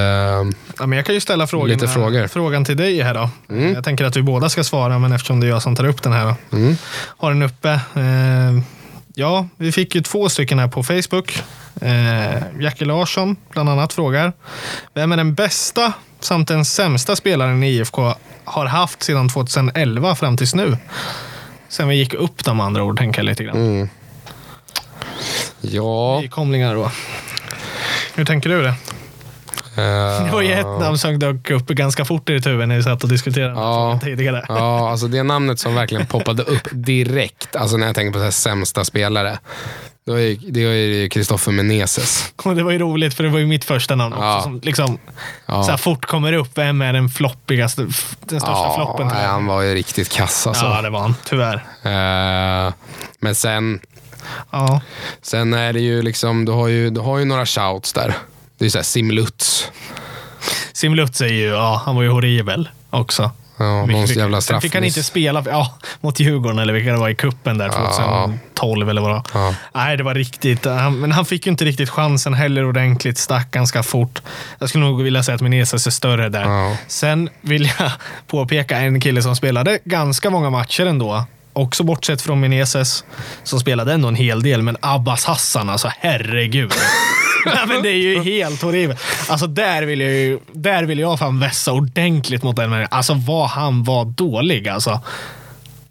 Ja, 0.79 0.85
men 0.85 0.91
jag 0.91 1.05
kan 1.05 1.15
ju 1.15 1.21
ställa 1.21 1.47
frågorna, 1.47 1.73
Lite 1.73 1.87
frågor. 1.87 2.27
frågan 2.27 2.65
till 2.65 2.77
dig 2.77 3.01
här 3.01 3.13
då. 3.13 3.29
Mm. 3.49 3.73
Jag 3.73 3.83
tänker 3.83 4.05
att 4.05 4.15
vi 4.17 4.21
båda 4.21 4.49
ska 4.49 4.63
svara, 4.63 4.99
men 4.99 5.11
eftersom 5.11 5.39
det 5.39 5.47
är 5.47 5.49
jag 5.49 5.61
som 5.61 5.75
tar 5.75 5.85
upp 5.85 6.03
den 6.03 6.13
här. 6.13 6.25
Då. 6.49 6.57
mm, 6.57 6.75
Har 7.17 7.31
den 7.31 7.41
uppe. 7.41 7.69
Eh, 7.95 8.61
ja, 9.15 9.47
vi 9.57 9.71
fick 9.71 9.95
ju 9.95 10.01
två 10.01 10.29
stycken 10.29 10.59
här 10.59 10.67
på 10.67 10.83
Facebook. 10.83 11.43
Eh, 11.81 12.43
Jackie 12.59 12.87
Larsson 12.87 13.35
bland 13.51 13.69
annat 13.69 13.93
frågar. 13.93 14.33
Vem 14.93 15.11
är 15.11 15.17
den 15.17 15.33
bästa 15.33 15.93
samt 16.19 16.47
den 16.47 16.65
sämsta 16.65 17.15
spelaren 17.15 17.63
i 17.63 17.67
IFK 17.69 18.13
har 18.45 18.65
haft 18.65 19.03
sedan 19.03 19.29
2011 19.29 20.15
fram 20.15 20.37
tills 20.37 20.55
nu? 20.55 20.77
Sen 21.69 21.87
vi 21.87 21.95
gick 21.95 22.13
upp 22.13 22.45
de 22.45 22.59
andra 22.59 22.83
ord, 22.83 22.97
tänker 22.97 23.19
jag 23.19 23.25
lite 23.25 23.43
grann. 23.43 23.57
mm. 23.57 23.89
Ja. 25.61 26.19
Nykomlingar 26.21 26.75
då. 26.75 26.91
Hur 28.15 28.25
tänker 28.25 28.49
du 28.49 28.61
det? 28.61 28.69
eh, 28.69 28.75
Det 30.25 30.29
var 30.31 30.41
ju 30.41 30.53
ett 30.53 30.65
namn 30.65 30.97
som 30.97 31.19
dök 31.19 31.49
upp 31.51 31.67
ganska 31.67 32.05
fort 32.05 32.29
i 32.29 32.33
ditt 32.33 32.47
huvud 32.47 32.67
när 32.67 32.75
vi 32.77 32.83
satt 32.83 33.03
och 33.03 33.09
diskuterade 33.09 33.53
Ja. 33.53 33.99
tidigare. 34.03 34.45
Ja, 34.47 34.89
alltså 34.91 35.07
det 35.07 35.23
namnet 35.23 35.59
som 35.59 35.75
verkligen 35.75 36.05
poppade 36.05 36.43
upp 36.43 36.67
direkt, 36.71 37.55
alltså 37.55 37.77
när 37.77 37.85
jag 37.87 37.95
tänker 37.95 38.11
på 38.13 38.19
så 38.19 38.23
här 38.23 38.31
sämsta 38.31 38.83
spelare, 38.85 39.39
det 40.09 40.13
var 40.13 40.19
ju, 40.21 40.35
det 40.35 40.65
var 40.65 40.73
ju 40.73 41.09
Kristoffer 41.09 41.51
Meneses. 41.51 42.33
Och 42.43 42.55
det 42.55 42.63
var 42.63 42.71
ju 42.71 42.79
roligt 42.79 43.13
för 43.13 43.23
det 43.23 43.29
var 43.29 43.39
ju 43.39 43.45
mitt 43.45 43.65
första 43.65 43.95
namn 43.95 44.13
också. 44.13 44.25
Ja. 44.25 44.41
Som 44.43 44.59
liksom 44.63 44.97
Ja. 45.45 45.63
så 45.63 45.69
här 45.71 45.77
fort 45.77 46.05
kommer 46.05 46.33
upp. 46.33 46.49
Vem 46.57 46.81
är 46.81 46.93
den 46.93 47.09
floppigaste, 47.09 47.81
den 48.19 48.39
största 48.39 48.73
floppen? 48.75 49.07
nej, 49.07 49.25
han 49.27 49.45
var 49.45 49.61
ju 49.61 49.75
riktigt 49.75 50.09
kass 50.11 50.47
alltså. 50.47 50.65
Ja, 50.65 50.81
det 50.81 50.89
var 50.89 50.99
han. 50.99 51.15
Tyvärr. 51.25 51.55
Eh, 51.83 52.73
men 53.19 53.35
sen, 53.35 53.79
Ja. 54.51 54.81
sen 55.21 55.53
är 55.53 55.73
det 55.73 55.79
ju 55.79 56.01
liksom, 56.01 56.45
du 56.45 56.51
har 56.51 56.67
ju, 56.67 56.89
du 56.89 56.99
har 57.01 57.17
ju 57.17 57.25
några 57.25 57.45
shouts 57.45 57.93
där. 57.93 58.13
Det 58.57 58.65
är 58.65 58.69
så 58.69 58.77
här 58.77 58.83
Sim 58.83 59.11
Lutz. 59.11 59.71
Sim 60.73 60.95
Lutz 60.95 61.21
är 61.21 61.27
ju, 61.27 61.45
ja, 61.47 61.81
han 61.85 61.95
var 61.95 62.03
ju 62.03 62.09
horribel 62.09 62.69
också. 62.89 63.31
Ja, 63.59 63.65
någon 63.65 63.87
Vilket- 63.87 64.15
jävla 64.15 64.41
Sen 64.41 64.61
fick 64.61 64.73
han 64.73 64.81
straffmiss. 64.81 64.97
inte 64.97 65.07
spela 65.07 65.43
ja, 65.45 65.77
mot 66.01 66.19
Djurgården 66.19 66.59
eller 66.59 66.73
vilka 66.73 66.91
det 66.91 66.97
var 66.97 67.09
i 67.09 67.15
kuppen 67.15 67.57
där 67.57 67.69
2012 67.69 68.89
eller 68.89 69.01
vad 69.01 69.11
det. 69.15 69.21
Ja. 69.33 69.55
Nej, 69.73 69.97
det 69.97 70.03
var 70.03 70.15
riktigt. 70.15 70.65
Han, 70.65 70.99
men 70.99 71.11
han 71.11 71.25
fick 71.25 71.45
ju 71.45 71.49
inte 71.51 71.65
riktigt 71.65 71.89
chansen 71.89 72.33
heller 72.33 72.65
ordentligt. 72.65 73.17
Stack 73.17 73.51
ganska 73.51 73.83
fort. 73.83 74.21
Jag 74.59 74.69
skulle 74.69 74.85
nog 74.85 75.03
vilja 75.03 75.23
säga 75.23 75.35
att 75.35 75.41
Menezes 75.41 75.87
är 75.87 75.91
större 75.91 76.29
där. 76.29 76.43
Ja. 76.49 76.77
Sen 76.87 77.29
vill 77.41 77.71
jag 77.79 77.91
påpeka 78.27 78.77
en 78.77 79.01
kille 79.01 79.21
som 79.21 79.35
spelade 79.35 79.79
ganska 79.85 80.29
många 80.29 80.49
matcher 80.49 80.85
ändå. 80.85 81.25
Också 81.53 81.83
bortsett 81.83 82.21
från 82.21 82.39
Menezes, 82.39 83.03
som 83.43 83.59
spelade 83.59 83.93
ändå 83.93 84.07
en 84.07 84.15
hel 84.15 84.41
del. 84.43 84.61
Men 84.61 84.77
Abbas 84.81 85.25
Hassan, 85.25 85.69
alltså 85.69 85.91
herregud. 85.99 86.71
Nej, 87.45 87.67
men 87.67 87.81
det 87.81 87.89
är 87.89 87.93
ju 87.97 88.21
helt 88.23 88.61
horribelt. 88.61 88.99
Alltså 89.29 89.47
där 89.47 89.81
vill 89.83 90.01
jag 90.01 90.11
ju, 90.11 90.39
där 90.53 90.83
vill 90.83 90.99
jag 90.99 91.19
fan 91.19 91.39
vässa 91.39 91.71
ordentligt 91.71 92.43
mot 92.43 92.55
den 92.55 92.69
människan. 92.69 92.97
Alltså 92.97 93.13
vad 93.13 93.49
han 93.49 93.83
var 93.83 94.05
dålig 94.05 94.67
alltså. 94.67 95.01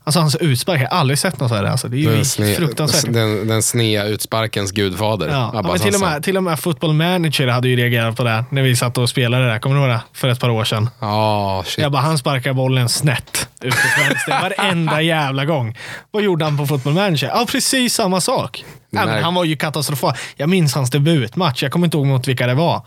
Alltså 0.05 0.21
hans 0.21 0.37
utspark, 0.37 0.81
jag 0.81 0.91
har 0.91 0.99
aldrig 0.99 1.19
sett 1.19 1.41
något 1.41 1.49
sådär. 1.49 1.65
Alltså, 1.65 1.89
det 1.89 1.97
är 1.97 1.99
ju 1.99 2.15
Den, 2.15 2.25
sne, 2.25 2.55
fruktansvärt. 2.55 3.13
den, 3.13 3.49
den 3.49 3.63
snea 3.63 4.05
utsparkens 4.05 4.73
gudfader. 4.73 5.29
Ja, 5.29 5.51
ja, 5.55 5.63
men 5.63 5.79
till, 5.79 5.95
och 5.95 6.01
med, 6.01 6.25
till 6.25 6.37
och 6.37 6.43
med 6.43 6.61
Football 6.61 6.93
Manager 6.93 7.47
hade 7.49 7.69
ju 7.69 7.77
reagerat 7.77 8.17
på 8.17 8.25
det 8.25 8.45
när 8.51 8.63
vi 8.63 8.77
satt 8.77 8.99
och 8.99 9.09
spelade 9.09 9.45
det 9.45 9.51
där. 9.51 9.59
Kommer 9.59 9.77
du 9.77 9.83
ihåg 9.83 9.91
det? 9.91 10.01
För 10.13 10.29
ett 10.29 10.41
par 10.41 10.51
år 10.51 10.65
sedan. 10.65 10.91
Ja, 11.01 11.63
shit. 11.67 11.83
Jag 11.83 11.93
bara, 11.93 12.03
han 12.03 12.19
sparkar 12.19 12.53
bollen 12.53 12.89
snett 12.89 13.48
ut 13.65 13.73
till 13.75 14.03
vänster 14.05 14.43
varenda 14.43 15.03
jävla 15.03 15.45
gång. 15.45 15.77
Vad 16.11 16.23
gjorde 16.23 16.45
han 16.45 16.57
på 16.59 16.67
Football 16.67 16.93
Manager? 16.95 17.29
Ja, 17.29 17.47
precis 17.49 17.95
samma 17.95 18.21
sak. 18.21 18.65
Märk- 18.91 19.23
han 19.23 19.35
var 19.35 19.45
ju 19.45 19.57
katastrofal. 19.57 20.15
Jag 20.37 20.49
minns 20.49 20.75
hans 20.75 20.91
debutmatch. 20.91 21.63
Jag 21.63 21.73
kommer 21.73 21.87
inte 21.87 21.97
ihåg 21.97 22.07
mot 22.07 22.29
vilka 22.29 22.47
det 22.47 22.55
var. 22.55 22.83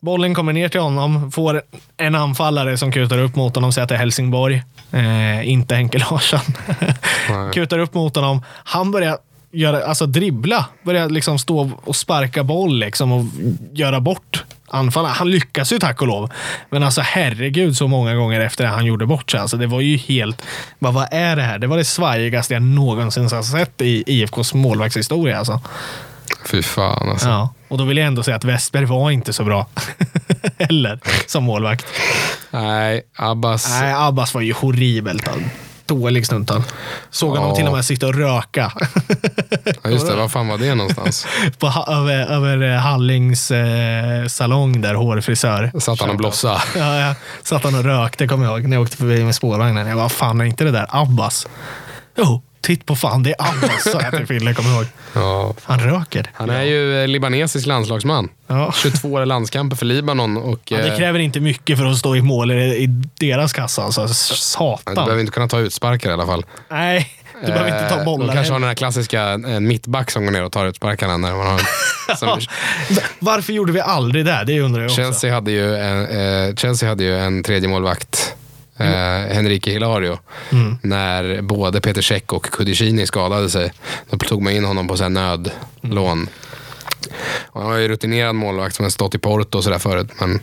Bollen 0.00 0.34
kommer 0.34 0.52
ner 0.52 0.68
till 0.68 0.80
honom, 0.80 1.32
får 1.32 1.62
en 1.96 2.14
anfallare 2.14 2.76
som 2.76 2.92
kutar 2.92 3.18
upp 3.18 3.36
mot 3.36 3.54
honom, 3.54 3.72
säger 3.72 3.82
att 3.82 3.88
det 3.88 3.94
är 3.94 3.98
Helsingborg. 3.98 4.62
Eh, 4.92 5.48
inte 5.48 5.74
Henke 5.74 5.98
Larsson. 5.98 6.40
Kutar 7.52 7.78
upp 7.78 7.94
mot 7.94 8.16
honom. 8.16 8.42
Han 8.64 8.90
börjar 8.90 9.18
göra, 9.52 9.84
alltså 9.84 10.06
dribbla, 10.06 10.64
börjar 10.82 11.08
liksom 11.08 11.38
stå 11.38 11.70
och 11.84 11.96
sparka 11.96 12.44
boll 12.44 12.78
liksom 12.78 13.12
och 13.12 13.24
göra 13.72 14.00
bort 14.00 14.44
anfallaren. 14.70 15.14
Han 15.16 15.30
lyckas 15.30 15.72
ju 15.72 15.78
tack 15.78 16.00
och 16.02 16.08
lov. 16.08 16.30
Men 16.70 16.82
alltså 16.82 17.00
herregud 17.00 17.76
så 17.76 17.88
många 17.88 18.14
gånger 18.14 18.40
efter 18.40 18.64
det 18.64 18.70
han 18.70 18.86
gjorde 18.86 19.06
bort 19.06 19.30
sig. 19.30 19.40
Alltså, 19.40 19.56
det 19.56 19.66
var 19.66 19.80
ju 19.80 19.96
helt, 19.96 20.42
vad, 20.78 20.94
vad 20.94 21.08
är 21.10 21.36
det 21.36 21.42
här? 21.42 21.58
Det 21.58 21.66
var 21.66 21.76
det 21.76 21.84
svajigaste 21.84 22.54
jag 22.54 22.62
någonsin 22.62 23.22
har 23.22 23.42
sett 23.42 23.80
i 23.80 24.04
IFKs 24.06 24.54
målvaktshistoria. 24.54 25.38
Alltså. 25.38 25.60
Fy 26.46 26.62
fan 26.62 27.08
alltså. 27.08 27.28
Ja. 27.28 27.54
Och 27.68 27.78
då 27.78 27.84
vill 27.84 27.96
jag 27.96 28.06
ändå 28.06 28.22
säga 28.22 28.36
att 28.36 28.44
Westberg 28.44 28.84
var 28.84 29.10
inte 29.10 29.32
så 29.32 29.44
bra. 29.44 29.66
Heller, 30.58 31.00
som 31.26 31.44
målvakt. 31.44 31.86
Nej, 32.50 33.02
Abbas. 33.16 33.80
Nej, 33.80 33.94
Abbas 33.96 34.34
var 34.34 34.40
ju 34.40 34.52
horribelt. 34.52 35.28
Dålig 35.90 36.26
stundtall. 36.26 36.62
Såg 37.10 37.30
honom 37.30 37.48
Ja. 37.48 37.54
till 37.56 37.66
och 37.66 37.72
med 37.72 37.84
sitta 37.84 38.06
och 38.06 38.14
röka. 38.14 38.72
Ja, 39.82 39.90
just 39.90 40.06
det, 40.06 40.14
var 40.16 40.28
fan 40.28 40.48
var 40.48 40.58
det 40.58 40.74
någonstans? 40.74 41.26
på, 41.58 41.66
över, 41.88 42.26
över 42.26 42.72
eh, 42.74 42.78
Hallings 42.78 43.50
eh, 43.50 44.26
salong 44.26 44.80
där, 44.80 44.94
hårfrisör. 44.94 45.70
Satt 45.80 46.00
han 46.00 46.10
och 46.10 46.16
blossa. 46.16 46.62
Ja, 46.76 46.98
ja. 47.00 47.14
Satt 47.42 47.64
han 47.64 47.74
och 47.74 47.84
rökte, 47.84 48.26
kommer 48.28 48.44
jag 48.44 48.58
ihåg, 48.58 48.68
när 48.68 48.76
jag 48.76 48.82
åkte 48.82 48.96
förbi 48.96 49.24
med 49.24 49.34
spårvagnen. 49.34 49.86
Jag 49.86 49.96
bara, 49.96 50.08
fan 50.08 50.40
är 50.40 50.44
inte 50.44 50.64
det 50.64 50.70
där 50.70 50.86
Abbas? 50.88 51.46
Jo, 52.16 52.42
titt 52.60 52.86
på 52.86 52.96
fan, 52.96 53.22
det 53.22 53.30
är 53.30 53.36
Abbas, 53.38 53.82
sa 53.92 54.00
jag 54.02 54.16
till 54.16 54.26
Fille, 54.26 54.54
kommer 54.54 54.70
ihåg. 54.74 54.86
Ja. 55.14 55.54
Han 55.62 55.80
röker. 55.80 56.30
Han 56.34 56.50
är 56.50 56.62
ju 56.62 57.02
eh, 57.02 57.08
libanesisk 57.08 57.66
landslagsman. 57.66 58.28
Ja. 58.46 58.72
22 58.82 59.24
landskamper 59.24 59.76
för 59.76 59.86
Libanon. 59.86 60.36
Och, 60.36 60.60
Ja, 60.64 60.78
det 60.78 60.88
eh, 60.88 60.96
kräver 60.98 61.18
inte 61.18 61.40
mycket 61.40 61.78
för 61.78 61.84
att 61.86 61.98
stå 61.98 62.16
i 62.16 62.22
mål 62.22 62.50
i, 62.50 62.86
deras 63.18 63.52
kassa. 63.52 63.82
Alltså. 63.82 64.06
du 64.06 64.14
Satan. 64.14 64.94
behöver 64.94 65.20
inte 65.20 65.32
kunna 65.32 65.48
ta 65.48 65.58
utsparkar 65.58 66.10
i 66.10 66.12
alla 66.12 66.26
fall. 66.26 66.44
Nej, 66.70 67.08
du 67.40 67.46
behöver 67.46 67.70
inte 67.70 67.88
ta 67.94 67.98
Eh, 68.00 68.04
bollar. 68.04 68.26
De 68.26 68.32
kanske 68.32 68.52
har 68.52 68.60
den 68.60 68.68
här 68.68 68.74
klassiska 68.74 69.32
eh, 69.32 69.60
mittback 69.60 70.10
som 70.10 70.24
går 70.24 70.32
ner 70.32 70.44
och 70.44 70.52
tar 70.52 70.66
utsparkarna. 70.66 71.16
När 71.16 71.34
man 71.34 71.46
har, 71.46 71.60
som, 72.16 72.40
Varför 73.18 73.52
gjorde 73.52 73.72
vi 73.72 73.80
aldrig 73.80 74.24
det? 74.24 74.44
Det 74.46 74.60
undrar 74.60 74.82
jag 74.82 74.90
också. 74.90 75.02
Chelsea, 75.02 75.34
hade 75.34 75.50
ju 75.50 75.76
en, 75.76 76.06
eh, 76.48 76.54
Chelsea 76.54 76.88
hade 76.88 77.04
ju 77.04 77.18
en 77.18 77.42
tredje 77.42 77.68
målvakt 77.68 78.34
eh, 78.80 79.34
Henrique 79.34 79.70
Hilario. 79.70 80.18
Mm. 80.52 80.78
När 80.82 81.42
både 81.42 81.80
Peter 81.80 82.02
Cech 82.02 82.32
och 82.32 82.44
Kudicini 82.44 83.06
skadade 83.06 83.50
sig. 83.50 83.72
Då 84.10 84.16
tog 84.16 84.42
man 84.42 84.52
in 84.52 84.64
honom 84.64 84.88
på 84.88 84.96
så 84.96 85.02
här 85.02 85.10
nödlån. 85.10 86.28
Och 87.46 87.60
han 87.60 87.70
var 87.70 87.78
ju 87.78 87.88
rutinerad 87.88 88.34
målvakt 88.34 88.74
som 88.74 88.84
har 88.84 88.90
stått 88.90 89.14
i 89.14 89.18
Porto 89.18 89.58
och 89.58 89.64
sådär 89.64 89.78
förut. 89.78 90.08
Men 90.18 90.40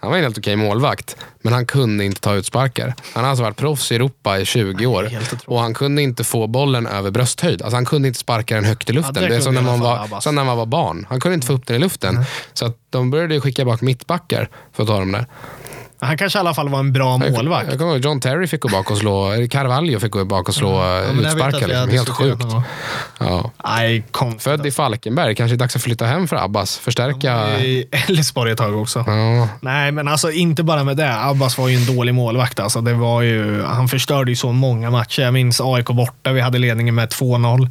han 0.00 0.10
var 0.10 0.16
en 0.18 0.22
helt 0.24 0.38
okej 0.38 0.56
målvakt. 0.56 1.16
Men 1.42 1.52
han 1.52 1.66
kunde 1.66 2.04
inte 2.04 2.20
ta 2.20 2.34
utsparkar. 2.34 2.94
Han 3.12 3.24
har 3.24 3.30
alltså 3.30 3.44
varit 3.44 3.56
proffs 3.56 3.92
i 3.92 3.94
Europa 3.94 4.38
i 4.38 4.44
20 4.44 4.86
år. 4.86 5.10
Och 5.46 5.60
han 5.60 5.74
kunde 5.74 6.02
inte 6.02 6.24
få 6.24 6.46
bollen 6.46 6.86
över 6.86 7.10
brösthöjd. 7.10 7.62
Alltså 7.62 7.76
han 7.76 7.84
kunde 7.84 8.08
inte 8.08 8.20
sparka 8.20 8.54
den 8.54 8.64
högt 8.64 8.90
i 8.90 8.92
luften. 8.92 9.22
det 9.22 9.28
det 9.28 9.36
är 9.36 9.40
som 9.40 9.54
när, 9.54 9.62
man 9.62 9.80
var, 9.80 10.20
som 10.20 10.34
när 10.34 10.44
man 10.44 10.56
var 10.56 10.66
barn. 10.66 11.06
Han 11.08 11.20
kunde 11.20 11.34
inte 11.34 11.46
få 11.46 11.52
upp 11.52 11.66
den 11.66 11.76
i 11.76 11.78
luften. 11.78 12.24
Så 12.52 12.66
att 12.66 12.76
de 12.90 13.10
började 13.10 13.40
skicka 13.40 13.64
bak 13.64 13.80
mittbackar 13.80 14.48
för 14.72 14.82
att 14.82 14.88
ta 14.88 14.98
dem 14.98 15.12
där. 15.12 15.26
Han 16.00 16.16
kanske 16.16 16.38
i 16.38 16.40
alla 16.40 16.54
fall 16.54 16.68
var 16.68 16.78
en 16.78 16.92
bra 16.92 17.18
målvakt. 17.18 17.68
Jag 17.70 17.78
kommer 17.78 17.92
ihåg 17.92 18.04
John 18.04 18.20
Terry 18.20 18.46
fick 18.46 18.60
gå 18.60 18.68
bak 18.68 18.90
och 18.90 18.98
slå, 18.98 19.30
Carvalho 19.50 20.00
fick 20.00 20.10
gå 20.10 20.24
bak 20.24 20.48
och 20.48 20.54
slå 20.54 20.70
Ja, 20.70 20.98
att 20.98 21.14
utsparkar. 21.14 21.68
Liksom. 21.68 21.90
Helt 21.90 22.08
sjukt. 22.08 22.44
Ja. 23.18 23.50
Nej. 23.64 24.04
Född 24.38 24.66
i 24.66 24.70
Falkenberg, 24.70 25.34
kanske 25.34 25.54
är 25.54 25.58
dags 25.58 25.76
att 25.76 25.82
flytta 25.82 26.06
hem 26.06 26.28
för 26.28 26.36
Abbas. 26.36 26.78
Förstärka. 26.78 27.60
I 27.60 27.86
Elfsborg 27.90 28.52
ett 28.52 28.58
tag 28.58 28.80
också. 28.80 29.04
Ja, 29.06 29.48
Nej, 29.60 29.92
men 29.92 30.08
alltså 30.08 30.30
inte 30.30 30.62
bara 30.62 30.84
med 30.84 30.96
det. 30.96 31.24
Abbas 31.24 31.58
var 31.58 31.68
ju 31.68 31.76
en 31.76 31.96
dålig 31.96 32.14
målvakt. 32.14 32.60
Alltså, 32.60 32.80
det 32.80 32.94
var 32.94 33.22
ju, 33.22 33.62
han 33.62 33.88
förstörde 33.88 34.30
ju 34.30 34.36
så 34.36 34.52
många 34.52 34.90
matcher. 34.90 35.22
Jag 35.22 35.34
minns 35.34 35.60
AIK 35.60 35.86
borta. 35.86 36.32
Vi 36.32 36.40
hade 36.40 36.58
ledningen 36.58 36.94
med 36.94 37.08
2-0. 37.08 37.68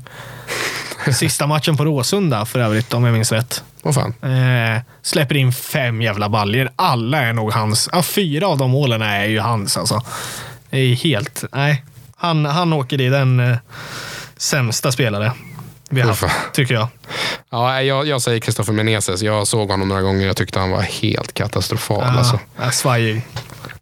Sista 1.14 1.48
matchen 1.48 1.78
på 1.78 1.86
Råsunda 1.86 2.46
för 2.46 2.60
övrigt, 2.60 2.94
om 2.94 3.04
jag 3.04 3.14
minns 3.14 3.32
rätt. 3.32 3.64
Vad 3.84 3.96
fan. 3.96 4.14
Eh, 4.22 4.82
släpper 5.02 5.36
in 5.38 5.54
fem 5.54 6.02
jävla 6.02 6.30
baljer. 6.30 6.70
Alla 6.76 7.18
är 7.22 7.34
nog 7.34 7.52
hans. 7.54 7.90
Ja, 7.92 8.04
fyra 8.04 8.48
av 8.48 8.58
de 8.58 8.72
målen 8.72 9.02
är 9.02 9.26
ju 9.26 9.40
hans 9.40 9.78
alltså. 9.78 10.02
Det 10.70 10.78
är 10.80 10.96
helt... 10.96 11.44
Nej. 11.52 11.84
Han, 12.16 12.46
han 12.46 12.74
åker 12.74 13.02
i 13.02 13.10
den 13.10 13.40
eh, 13.40 13.58
sämsta 14.38 14.92
spelare. 14.92 15.32
vi 15.90 16.02
har 16.02 16.08
haft, 16.08 16.26
tycker 16.54 16.74
jag. 16.74 16.88
Ja, 17.50 17.82
jag, 17.82 18.08
jag 18.08 18.22
säger 18.22 18.40
Kristoffer 18.40 18.74
Menezes. 18.74 19.22
Jag 19.22 19.48
såg 19.48 19.70
honom 19.72 19.88
några 19.88 20.02
gånger. 20.02 20.28
Jag 20.28 20.38
tyckte 20.38 20.60
han 20.60 20.72
var 20.72 20.82
helt 20.82 21.34
katastrofal. 21.34 22.04
Ja, 22.06 22.18
Alltså. 22.20 22.40
ja, 22.62 22.72
svajig. 22.72 23.22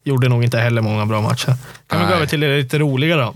Gjorde 0.03 0.29
nog 0.29 0.43
inte 0.43 0.59
heller 0.59 0.81
många 0.81 1.05
bra 1.05 1.21
matcher. 1.21 1.55
Kan 1.87 1.99
vi 1.99 2.05
gå 2.05 2.09
Nej. 2.09 2.15
över 2.15 2.25
till 2.25 2.39
det 2.39 2.57
lite 2.57 2.79
roligare 2.79 3.21
då? 3.21 3.35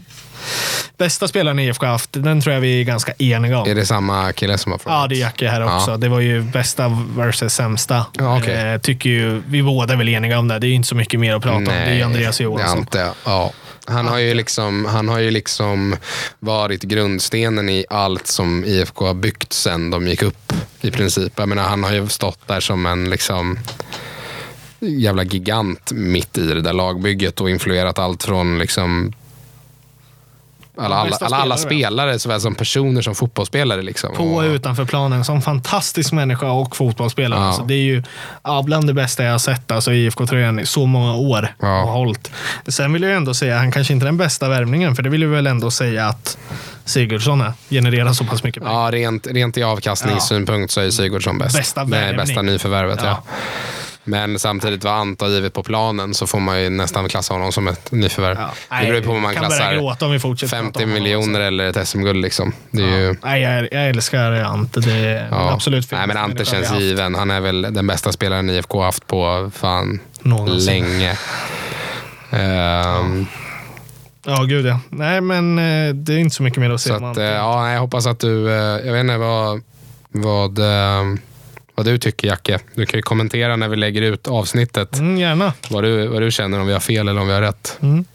Bästa 0.98 1.28
spelaren 1.28 1.60
IFK 1.60 1.86
haft, 1.86 2.10
den 2.14 2.42
tror 2.42 2.54
jag 2.54 2.62
vi 2.62 2.82
är 2.82 2.84
ganska 2.84 3.14
eniga 3.18 3.60
om. 3.60 3.70
Är 3.70 3.76
det 3.76 3.86
samma 3.86 4.34
kille 4.34 4.58
som 4.58 4.72
har 4.72 4.80
frågat? 4.80 5.02
Ja, 5.02 5.08
det 5.08 5.16
är 5.16 5.20
Jacke 5.20 5.48
här 5.48 5.76
också. 5.76 5.92
Ja. 5.92 5.98
Det 5.98 6.10
var 6.10 6.20
ju 6.20 6.42
bästa 6.42 7.06
versus 7.18 7.54
sämsta. 7.54 8.06
Ja, 8.18 8.38
okej. 8.38 8.74
eh, 8.74 8.78
tycker 8.78 9.10
ju, 9.10 9.42
vi 9.48 9.64
båda 9.64 9.94
är 9.94 9.98
väl 9.98 10.10
eniga 10.10 10.40
om 10.40 10.48
det. 10.48 10.60
Det 10.60 10.68
är 10.68 10.72
inte 10.72 10.88
så 10.88 10.96
mycket 10.96 11.20
mer 11.20 11.36
att 11.36 11.42
prata 11.42 11.58
om. 11.58 11.66
Det 11.66 11.72
är 11.74 11.94
ju 11.94 12.02
Andreas 12.02 12.42
Johansson. 12.42 12.80
Ante, 12.80 13.10
ja. 13.26 13.52
Han 13.86 14.08
har, 14.08 14.18
ju 14.18 14.34
liksom, 14.34 14.86
han 14.86 15.10
har 15.10 15.20
ju 15.20 15.32
liksom 15.32 15.96
varit 16.40 16.84
grundstenen 16.84 17.70
i 17.70 17.86
allt 17.90 18.28
som 18.28 18.64
IFK 18.66 19.06
har 19.08 19.14
byggt 19.14 19.54
sen 19.54 19.90
de 19.90 20.08
gick 20.08 20.22
upp 20.22 20.54
i 20.82 20.92
princip. 20.92 21.34
Jag 21.36 21.50
menar, 21.50 21.64
han 21.64 21.84
har 21.84 21.92
ju 21.92 22.08
stått 22.08 22.48
där 22.48 22.60
som 22.60 22.86
en 22.86 23.10
liksom 23.10 23.60
jävla 24.80 25.24
gigant 25.24 25.92
mitt 25.92 26.38
i 26.38 26.48
det 26.48 26.62
där 26.62 26.74
lagbygget 26.74 27.42
och 27.42 27.50
influerat 27.50 28.00
allt 28.00 28.24
från 28.24 28.60
liksom 28.60 29.14
alla, 30.78 30.96
alla, 30.96 31.18
alla, 31.22 31.38
alla 31.38 31.58
spelare. 31.58 32.20
såväl 32.20 32.42
som 32.42 32.56
personer 32.56 33.02
som 33.02 33.16
fotbollsspelare. 33.16 33.82
Liksom. 33.82 34.16
På 34.16 34.24
och 34.24 34.44
utanför 34.44 34.86
planen. 34.86 35.26
Som 35.26 35.42
fantastisk 35.42 36.12
människa 36.12 36.52
och 36.52 36.76
fotbollsspelare. 36.76 37.40
Ja. 37.40 37.48
Alltså, 37.48 37.64
det 37.64 37.74
är 37.74 37.84
ju 37.84 38.04
ja, 38.44 38.64
bland 38.66 38.88
det 38.88 38.94
bästa 38.94 39.24
jag 39.24 39.32
har 39.32 39.40
sett 39.40 39.72
alltså, 39.72 39.92
IFK-tröjan 39.94 40.60
i 40.60 40.66
så 40.66 40.86
många 40.86 41.16
år. 41.16 41.56
Ja. 41.60 41.84
Och 41.84 41.90
hållit. 41.90 42.32
Sen 42.68 42.94
vill 42.94 43.04
jag 43.04 43.14
ändå 43.14 43.34
säga, 43.34 43.58
han 43.58 43.72
kanske 43.72 43.94
inte 43.94 44.04
är 44.04 44.08
den 44.08 44.18
bästa 44.18 44.50
värvningen. 44.50 44.96
För 44.96 45.04
det 45.04 45.10
vill 45.10 45.22
jag 45.22 45.30
väl 45.30 45.48
ändå 45.48 45.72
säga 45.72 46.08
att 46.08 46.38
Sigurdsson 46.86 47.42
är. 47.42 47.54
Genererar 47.70 48.14
så 48.14 48.24
pass 48.24 48.44
mycket 48.44 48.64
pengar. 48.64 48.84
Ja, 48.84 48.92
rent, 48.92 49.28
rent 49.28 49.58
i 49.58 49.64
avkastningssynpunkt 49.64 50.72
så 50.72 50.82
är 50.82 50.90
Sigurdsson 50.90 51.38
bäst. 51.38 51.58
Bästa 51.58 51.84
Nej, 51.84 52.00
värvning. 52.00 52.18
bästa 52.18 52.42
nyförvärvet, 52.42 53.00
ja. 53.04 53.24
Ja. 53.28 53.34
Men 54.04 54.40
samtidigt 54.40 54.84
vad 54.84 54.94
Anta 54.94 55.28
givit 55.28 55.54
på 55.54 55.64
planen 55.64 56.14
så 56.14 56.28
får 56.28 56.40
man 56.40 56.62
ju 56.62 56.70
nästan 56.70 57.10
klassa 57.10 57.34
honom 57.34 57.52
som 57.52 57.68
ett 57.68 57.92
nyförvärv. 57.92 58.38
Ja. 58.70 58.80
Det 58.82 58.88
beror 58.88 59.02
på 59.02 59.12
om 59.12 59.22
man 59.22 59.34
kan 59.34 59.46
klassar 59.46 59.74
gråta 59.74 60.06
om 60.06 60.12
vi 60.12 60.20
fortsätter 60.20 60.52
prata 60.58 60.64
50 60.64 60.84
om 60.84 60.90
honom 60.90 61.04
miljoner 61.04 61.40
eller 61.40 61.64
ett 61.70 61.88
SM-guld. 61.88 62.22
Liksom. 62.22 62.54
Är 62.72 62.80
ju, 62.80 63.16
Nej, 63.24 63.42
jag, 63.42 63.68
jag 63.72 63.90
älskar 63.90 64.32
Ante. 64.32 64.80
Det 64.80 64.92
är 64.92 65.28
ja. 65.32 65.52
absolut 65.54 65.92
Nej, 65.92 66.08
men 66.08 66.18
Ante 66.18 66.46
känns 66.46 66.80
given. 66.80 67.16
Han 67.16 67.32
är 67.32 67.40
väl 67.40 67.62
den 67.62 67.88
bästa 67.88 68.12
spelaren 68.12 68.50
IFK 68.50 68.78
har 68.78 68.86
haft 68.86 69.08
på 69.08 69.52
fan 69.56 70.00
någonsin. 70.22 70.66
länge. 70.66 71.18
Ehm, 72.32 73.26
Ja, 74.26 74.44
gud 74.44 74.66
ja. 74.66 74.80
Nej, 74.90 75.22
men 75.22 75.60
eh, 75.60 75.94
det 75.96 76.14
är 76.14 76.18
inte 76.18 76.36
så 76.36 76.44
mycket 76.44 76.60
mer 76.60 76.70
att 76.70 76.82
säga 76.82 76.98
om 76.98 77.04
Ante. 77.04 77.24
eh, 77.24 77.32
ja, 77.32 77.72
jag 77.72 77.80
hoppas 77.80 78.06
att 78.08 78.20
du, 78.20 78.50
eh, 78.50 78.86
jag 78.86 78.94
vet 78.94 79.00
inte 79.00 79.18
vad, 79.18 79.62
vad, 80.10 80.60
eh, 80.60 81.04
vad 81.82 81.94
du 81.94 81.98
tycker 81.98 82.28
Jacke. 82.28 82.60
Du 82.76 82.86
kan 82.86 82.98
ju 82.98 83.02
kommentera 83.02 83.56
när 83.56 83.68
vi 83.68 83.76
lägger 83.76 84.02
ut 84.02 84.28
avsnittet. 84.28 85.00
Mm, 85.00 85.18
gärna. 85.18 85.54
Vad 85.70 85.84
du, 85.84 86.08
vad 86.08 86.22
du 86.22 86.32
känner 86.32 86.60
om 86.60 86.68
vi 86.68 86.74
har 86.74 86.80
fel 86.80 87.08
eller 87.08 87.22
om 87.22 87.28
vi 87.28 87.34
har 87.34 87.42
rätt. 87.42 87.78
Mm. 87.82 88.06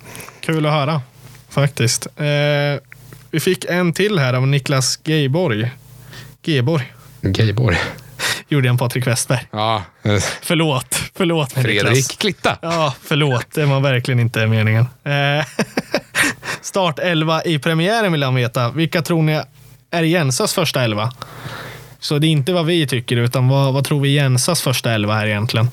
Kul 0.40 0.66
att 0.66 0.72
höra, 0.72 1.02
faktiskt. 1.48 2.06
Eh, 2.16 2.24
vi 3.30 3.40
fick 3.40 3.64
en 3.64 3.92
till 3.92 4.18
här 4.18 4.34
av 4.34 4.46
Niklas 4.48 4.98
Geiborg. 5.04 5.70
Geborg. 6.42 6.92
Gayborg. 7.20 7.76
Gjorde 8.48 8.68
en 8.68 8.78
Patrik 8.78 9.06
Westberg. 9.06 9.46
Ja, 9.50 9.82
Förlåt. 10.42 11.02
Förlåt 11.14 11.56
mig, 11.56 11.64
Niklas. 11.64 11.82
Fredrik 11.82 12.18
Klitta. 12.18 12.58
Ja, 12.62 12.94
förlåt. 13.02 13.46
Det 13.54 13.64
var 13.64 13.80
verkligen 13.80 14.20
inte 14.20 14.46
meningen. 14.46 14.86
Eh, 15.04 15.46
Start 16.60 16.98
11 16.98 17.42
i 17.44 17.58
premiären 17.58 18.12
vill 18.12 18.22
han 18.22 18.34
veta. 18.34 18.70
Vilka 18.70 19.02
tror 19.02 19.22
ni 19.22 19.42
är 19.90 20.02
Jensas 20.02 20.54
första 20.54 20.82
elva? 20.82 21.12
Så 21.98 22.18
det 22.18 22.26
är 22.26 22.28
inte 22.28 22.52
vad 22.52 22.66
vi 22.66 22.86
tycker, 22.86 23.16
utan 23.16 23.48
vad, 23.48 23.74
vad 23.74 23.84
tror 23.84 24.00
vi 24.00 24.14
Jensas 24.14 24.62
första 24.62 24.92
elva 24.92 25.14
här 25.14 25.26
egentligen? 25.26 25.70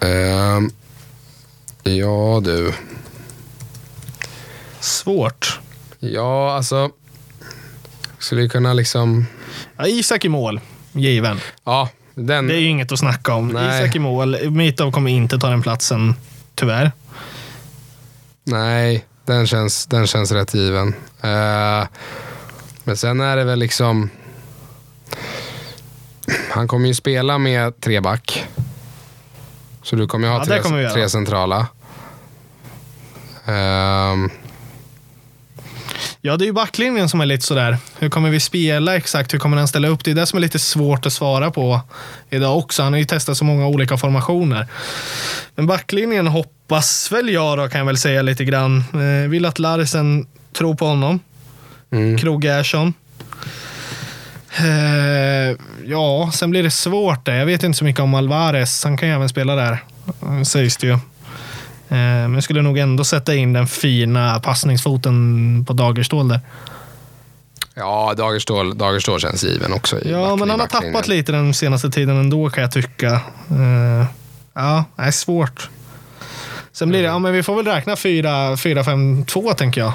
Ehm, 0.00 0.70
ja 1.82 2.40
du. 2.44 2.74
Svårt. 4.80 5.60
Ja, 5.98 6.56
alltså. 6.56 6.90
Skulle 8.18 8.40
vi 8.40 8.48
kunna 8.48 8.72
liksom... 8.72 9.26
Ja, 9.76 9.86
Isak 9.86 10.24
i 10.24 10.28
mål, 10.28 10.60
given. 10.92 11.40
Ja, 11.64 11.88
den... 12.14 12.46
Det 12.46 12.54
är 12.54 12.60
ju 12.60 12.68
inget 12.68 12.92
att 12.92 12.98
snacka 12.98 13.34
om. 13.34 13.48
Nej. 13.48 13.82
Isak 13.84 13.96
i 13.96 13.98
mål. 13.98 14.50
Mitov 14.50 14.92
kommer 14.92 15.10
inte 15.10 15.38
ta 15.38 15.48
den 15.48 15.62
platsen, 15.62 16.14
tyvärr. 16.54 16.92
Nej, 18.44 19.04
den 19.26 19.46
känns, 19.46 19.86
den 19.86 20.06
känns 20.06 20.32
rätt 20.32 20.54
given. 20.54 20.88
Eh, 21.22 21.86
men 22.84 22.96
sen 22.96 23.20
är 23.20 23.36
det 23.36 23.44
väl 23.44 23.58
liksom... 23.58 24.10
Han 26.50 26.68
kommer 26.68 26.88
ju 26.88 26.94
spela 26.94 27.38
med 27.38 27.80
tre 27.80 28.00
back. 28.00 28.46
Så 29.82 29.96
du 29.96 30.06
kommer 30.06 30.28
ju 30.28 30.32
ha 30.32 30.40
Ja, 30.40 30.44
tre, 30.44 30.58
kommer 30.60 30.90
tre 30.90 31.08
centrala. 31.08 31.66
Ehm, 33.46 34.30
Ja, 36.22 36.36
det 36.36 36.44
är 36.44 36.46
ju 36.46 36.52
backlinjen 36.52 37.08
som 37.08 37.20
är 37.20 37.26
lite 37.26 37.46
sådär. 37.46 37.78
Hur 37.98 38.08
kommer 38.08 38.30
vi 38.30 38.40
spela 38.40 38.96
exakt? 38.96 39.34
Hur 39.34 39.38
kommer 39.38 39.56
han 39.56 39.68
ställa 39.68 39.88
upp? 39.88 40.04
Det 40.04 40.10
är 40.10 40.14
det 40.14 40.26
som 40.26 40.36
är 40.36 40.40
lite 40.40 40.58
svårt 40.58 41.06
att 41.06 41.12
svara 41.12 41.50
på 41.50 41.80
idag 42.30 42.58
också. 42.58 42.82
Han 42.82 42.92
har 42.92 42.98
ju 42.98 43.04
testat 43.04 43.36
så 43.36 43.44
många 43.44 43.66
olika 43.66 43.96
formationer. 43.96 44.66
Men 45.54 45.66
backlinjen 45.66 46.26
hoppas 46.26 47.12
väl 47.12 47.28
jag 47.28 47.58
då, 47.58 47.68
kan 47.68 47.78
jag 47.78 47.86
väl 47.86 47.96
säga 47.96 48.22
lite 48.22 48.44
grann. 48.44 48.84
Eh, 48.94 49.28
vill 49.28 49.46
att 49.46 49.58
Larsen 49.58 50.26
tror 50.52 50.74
på 50.74 50.86
honom. 50.86 51.20
mm. 51.92 52.18
Krog 52.18 52.44
Gerson. 52.44 52.94
Eh, 54.58 55.56
ja, 55.84 56.30
sen 56.34 56.50
blir 56.50 56.62
det 56.62 56.70
svårt 56.70 57.24
där. 57.26 57.34
Jag 57.34 57.46
vet 57.46 57.62
inte 57.62 57.78
så 57.78 57.84
mycket 57.84 58.00
om 58.02 58.14
Alvarez. 58.14 58.84
Han 58.84 58.96
kan 58.96 59.08
ju 59.08 59.14
även 59.14 59.28
spela 59.28 59.54
där, 59.54 59.78
eh, 60.22 60.42
sägs 60.42 60.76
det 60.76 60.86
ju. 60.86 60.92
Eh, 60.92 60.98
men 61.88 62.34
jag 62.34 62.42
skulle 62.44 62.62
nog 62.62 62.78
ändå 62.78 63.04
sätta 63.04 63.34
in 63.34 63.52
den 63.52 63.66
fina 63.66 64.40
passningsfoten 64.40 65.64
på 65.68 65.72
Dagerstål 65.72 66.28
där. 66.28 66.40
Ja, 67.74 68.14
Dagerstål, 68.16 68.78
Dagerstål 68.78 69.20
känns 69.20 69.44
given 69.44 69.72
också. 69.72 70.08
Ja, 70.08 70.30
back- 70.30 70.38
men 70.38 70.50
han 70.50 70.60
har 70.60 70.66
tappat 70.66 71.08
lite 71.08 71.32
den 71.32 71.54
senaste 71.54 71.90
tiden 71.90 72.16
ändå 72.16 72.50
kan 72.50 72.62
jag 72.62 72.72
tycka. 72.72 73.20
Ja, 74.54 74.84
det 74.96 75.02
är 75.02 75.10
svårt. 75.10 75.68
Sen 76.72 76.88
blir 76.88 77.00
det, 77.00 77.06
ja 77.06 77.18
men 77.18 77.32
vi 77.32 77.42
får 77.42 77.56
väl 77.56 77.66
räkna 77.66 77.94
4-5-2 77.94 79.54
tänker 79.54 79.80
jag. 79.80 79.92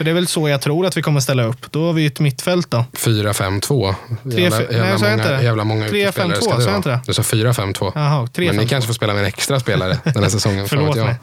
För 0.00 0.04
det 0.04 0.10
är 0.10 0.14
väl 0.14 0.26
så 0.26 0.48
jag 0.48 0.60
tror 0.60 0.86
att 0.86 0.96
vi 0.96 1.02
kommer 1.02 1.20
ställa 1.20 1.42
upp. 1.44 1.72
Då 1.72 1.86
har 1.86 1.92
vi 1.92 2.06
ett 2.06 2.20
mittfält 2.20 2.70
då. 2.70 2.84
4-5-2. 2.92 3.94
Tre- 4.30 4.42
Jävla, 4.42 4.58
nej, 4.58 4.66
jävla, 4.76 5.12
inte 5.12 5.28
många, 5.28 5.42
jävla 5.42 5.64
många 5.64 5.86
3-5-2, 5.86 5.90
utespelare 5.90 6.36
ska 6.36 6.50
sa 6.50 6.56
det 6.58 6.66
vara. 6.66 6.80
det? 6.96 7.00
Du 7.06 7.14
sa 7.14 7.22
4-5-2. 7.22 7.92
Jaha, 7.94 8.26
3 8.26 8.46
Men 8.46 8.56
ni 8.56 8.68
kanske 8.68 8.86
får 8.86 8.94
spela 8.94 9.12
med 9.12 9.20
en 9.20 9.26
extra 9.28 9.60
spelare 9.60 9.98
den 10.04 10.22
här 10.22 10.30
säsongen. 10.30 10.66
Förlåt 10.68 10.96
jag. 10.96 11.06
mig. 11.06 11.14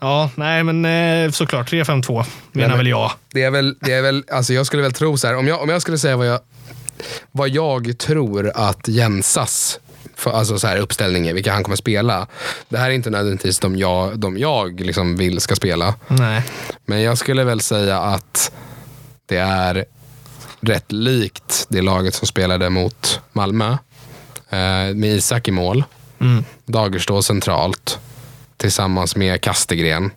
Ja, 0.00 0.30
nej 0.34 0.62
men 0.64 0.84
eh, 1.24 1.30
såklart 1.30 1.72
3-5-2 1.72 2.24
menar 2.52 2.68
men- 2.68 2.78
väl 2.78 2.86
jag. 2.88 3.12
Det 3.32 3.42
är 3.42 3.50
väl, 3.50 3.76
det 3.80 3.92
är 3.92 4.02
väl, 4.02 4.24
alltså 4.32 4.52
jag 4.52 4.66
skulle 4.66 4.82
väl 4.82 4.92
tro 4.92 5.16
så 5.16 5.26
här, 5.26 5.36
om 5.36 5.48
jag, 5.48 5.62
om 5.62 5.68
jag 5.68 5.82
skulle 5.82 5.98
säga 5.98 6.16
vad 6.16 6.26
jag, 6.26 6.40
vad 7.32 7.48
jag 7.48 7.98
tror 7.98 8.52
att 8.54 8.88
Jensas 8.88 9.78
för, 10.16 10.30
alltså 10.30 10.58
så 10.58 10.66
här, 10.66 10.76
uppställning 10.76 11.26
är, 11.26 11.34
vilka 11.34 11.52
han 11.52 11.62
kommer 11.64 11.76
spela. 11.76 12.26
Det 12.68 12.78
här 12.78 12.90
är 12.90 12.94
inte 12.94 13.10
nödvändigtvis 13.10 13.58
de 13.58 13.76
jag, 13.76 14.18
de 14.18 14.38
jag 14.38 14.80
liksom 14.80 15.16
vill 15.16 15.40
ska 15.40 15.54
spela. 15.54 15.94
Nej. 16.08 16.42
Men 16.86 17.02
jag 17.02 17.18
skulle 17.18 17.44
väl 17.44 17.60
säga 17.60 17.98
att 17.98 18.52
det 19.26 19.36
är 19.36 19.84
rätt 20.60 20.92
likt 20.92 21.66
det 21.68 21.82
laget 21.82 22.14
som 22.14 22.26
spelade 22.26 22.70
mot 22.70 23.20
Malmö. 23.32 23.70
Eh, 24.50 24.94
med 24.94 25.04
Isak 25.04 25.48
i 25.48 25.50
mål, 25.50 25.84
Mm. 26.20 26.44
Dagerstål 26.66 27.22
centralt 27.22 27.98
tillsammans 28.56 29.16
med 29.16 29.40
Kastegren 29.40 30.10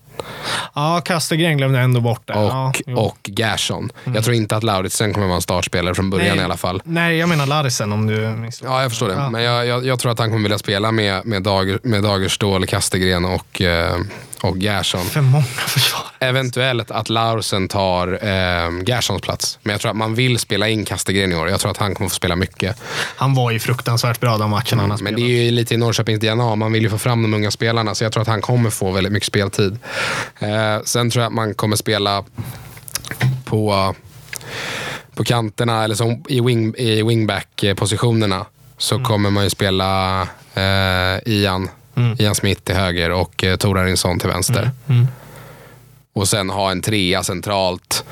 Ja, 0.76 1.02
Kastegren 1.06 1.58
glömde 1.58 1.80
ändå 1.80 2.02
bort 2.02 2.22
det. 2.26 2.34
och, 2.34 2.40
ja. 2.40 2.74
Mm. 2.88 3.00
och 3.00 3.18
Gerson. 3.24 3.92
Jag 4.16 4.24
tror 4.24 4.36
inte 4.36 4.56
att 4.56 4.64
Lauritsen 4.64 5.14
kommer 5.14 5.28
vara 5.28 5.36
en 5.36 5.42
startspelare 5.42 5.96
från 5.96 6.10
början 6.10 6.36
Nej. 6.36 6.42
i 6.42 6.46
alla 6.46 6.58
fall. 6.58 6.82
Nej, 6.84 7.18
jag 7.18 7.30
menar 7.30 7.46
Larsen 7.46 7.94
om 7.94 8.08
du 8.08 8.28
missförstår. 8.28 8.76
Ja, 8.76 8.82
jag 8.82 8.92
förstår 8.92 9.08
det. 9.08 9.14
Ja. 9.14 9.30
Men 9.30 9.44
jag, 9.44 9.66
jag, 9.66 9.86
jag 9.86 10.00
tror 10.00 10.12
att 10.12 10.20
han 10.20 10.30
kommer 10.30 10.44
vilja 10.44 10.58
spela 10.58 10.92
med, 10.92 11.26
med, 11.26 11.44
Dager, 11.44 11.80
med 11.84 12.04
Dagerstål, 12.04 12.66
Kastegren 12.66 13.26
och, 13.26 13.62
eh, 13.62 13.98
och 14.42 14.58
Gerson. 14.58 15.06
För 15.06 15.22
många 15.22 15.44
försvar. 15.44 16.02
Eventuellt 16.20 16.92
att 16.92 17.10
Laursen 17.10 17.68
tar 17.68 18.08
eh, 18.08 18.84
Gerssons 18.86 19.22
plats. 19.22 19.60
Men 19.64 19.72
jag 19.72 19.82
tror 19.82 19.92
att 19.92 19.98
man 19.98 20.16
vill 20.16 20.40
spela 20.40 20.68
in 20.70 20.86
Kastegren 20.86 21.32
i 21.32 21.36
år. 21.36 21.50
Jag 21.50 21.60
tror 21.60 21.72
att 21.72 21.78
han 21.78 21.96
kommer 21.96 22.10
få 22.10 22.16
spela 22.16 22.36
mycket. 22.36 22.78
Han 23.16 23.34
var 23.34 23.52
ju 23.52 23.60
fruktansvärt 23.60 24.20
bra 24.20 24.38
de 24.38 24.50
matcherna 24.50 24.82
han 24.82 24.92
har 24.92 24.98
Men 24.98 25.16
det 25.16 25.22
är 25.22 25.44
ju 25.44 25.52
lite 25.52 25.74
i 25.74 25.78
Norrköpings 25.78 26.20
DNA. 26.20 26.56
Man 26.56 26.72
vill 26.72 26.84
ju 26.84 26.90
få 26.90 26.98
fram 26.98 27.22
de 27.22 27.34
unga 27.34 27.52
spelarna. 27.52 27.96
Så 27.96 28.04
jag 28.04 28.12
tror 28.12 28.22
att 28.22 28.28
han 28.28 28.42
kommer 28.42 28.70
få 28.70 28.92
väldigt 28.92 29.14
mycket 29.14 29.28
speltid. 29.28 29.80
Eh, 30.40 30.84
sen 30.86 31.10
tror 31.10 31.24
jag 31.24 31.30
att 31.30 31.36
man 31.36 31.54
kommer 31.54 31.76
spela 31.76 32.24
på, 33.46 33.96
på 35.16 35.24
kanterna, 35.24 35.84
eller 35.84 35.96
som 35.96 36.24
i, 36.28 36.42
wing, 36.42 36.76
i 36.76 37.04
wingback-positionerna. 37.04 38.46
Så 38.78 39.04
kommer 39.04 39.30
man 39.30 39.44
ju 39.44 39.50
spela 39.50 40.22
eh, 40.54 41.18
Ian, 41.26 41.70
Mm. 41.98 42.16
Ian 42.20 42.36
Smith 42.36 42.62
till 42.62 42.76
höger 42.76 43.12
och 43.12 43.44
eh, 43.44 43.56
Tor 43.56 43.78
Arinsson 43.80 44.20
till 44.20 44.30
vänster. 44.30 44.72
Mm. 44.90 45.08
Och 46.14 46.28
sen 46.28 46.50
ha 46.50 46.72
en 46.72 46.82
trea 46.82 47.24
centralt 47.24 48.04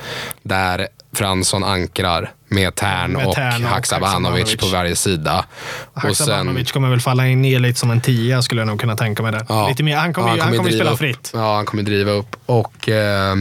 där 0.43 0.87
Fransson 1.13 1.63
ankrar 1.63 2.31
med 2.47 2.75
Tern 2.75 3.11
Med 3.11 3.27
och 3.27 3.35
Tern 3.35 3.63
och 3.63 3.69
Haksabanovic 3.69 4.39
Haksabanovic. 4.39 4.55
på 4.55 4.67
varje 4.67 4.95
sida. 4.95 5.45
Och 5.93 6.01
sen, 6.01 6.07
Haksabanovic 6.09 6.71
kommer 6.71 6.89
väl 6.89 7.01
falla 7.01 7.27
in 7.27 7.41
ner 7.41 7.59
lite 7.59 7.79
som 7.79 7.91
en 7.91 8.01
tia 8.01 8.41
skulle 8.41 8.61
jag 8.61 8.67
nog 8.67 8.79
kunna 8.81 8.95
tänka 8.95 9.23
mig. 9.23 9.31
Där. 9.31 9.45
Ja. 9.49 9.67
Lite 9.67 9.83
mer, 9.83 9.97
han 9.97 10.13
kommer, 10.13 10.37
Ja, 10.37 10.43
han 10.43 10.57
kommer 10.57 10.71
spela 10.71 10.91
upp. 10.91 10.97
fritt. 10.99 11.31
Ja, 11.33 11.55
han 11.55 11.65
kommer 11.65 11.83
driva 11.83 12.11
upp. 12.11 12.35
Och, 12.45 12.89
eh, 12.89 13.35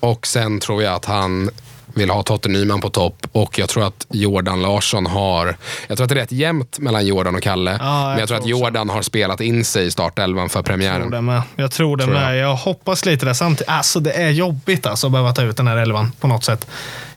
och 0.00 0.26
sen 0.26 0.60
tror 0.60 0.82
jag 0.82 0.94
att 0.94 1.04
han 1.04 1.50
vill 1.94 2.10
ha 2.10 2.22
Totte 2.22 2.48
Nyman 2.48 2.80
på 2.80 2.90
topp 2.90 3.26
och 3.32 3.58
jag 3.58 3.68
tror 3.68 3.86
att 3.86 4.06
Jordan 4.10 4.62
Larsson 4.62 5.06
har... 5.06 5.56
Jag 5.88 5.96
tror 5.98 6.04
att 6.04 6.08
det 6.08 6.14
är 6.14 6.20
rätt 6.20 6.32
jämnt 6.32 6.78
mellan 6.78 7.06
Jordan 7.06 7.34
och 7.34 7.42
Kalle. 7.42 7.76
Ja, 7.80 8.02
men 8.02 8.10
jag 8.10 8.20
jag 8.20 8.28
tror 8.28 8.36
att 8.38 8.42
tror 8.44 8.54
också. 8.54 8.64
Jordan 8.64 8.88
har 8.90 9.02
spelat 9.02 9.40
in 9.40 9.64
sig 9.64 9.86
i 9.86 9.90
startelvan 9.90 10.48
för 10.48 10.58
Jag 10.58 10.64
tror 10.66 10.72
premiären. 10.76 11.10
det 11.10 11.20
med. 11.20 11.42
Jag 11.56 11.70
tror 11.70 11.96
det 11.96 12.04
Tror 12.04 12.16
jag. 12.16 12.22
med. 12.24 12.38
Jag 12.38 12.54
hoppas 12.56 13.04
lite 13.06 13.26
där 13.26 13.34
samtidigt. 13.34 13.68
Alltså 13.68 14.00
det 14.00 14.12
är 14.12 14.30
jobbigt 14.30 14.86
alltså 14.86 15.06
att 15.06 15.12
behöva 15.12 15.32
ta 15.32 15.42
ut 15.42 15.56
den 15.56 15.66
här 15.66 15.76
elvan 15.76 16.12
på 16.20 16.26
något 16.26 16.44
sätt. 16.44 16.66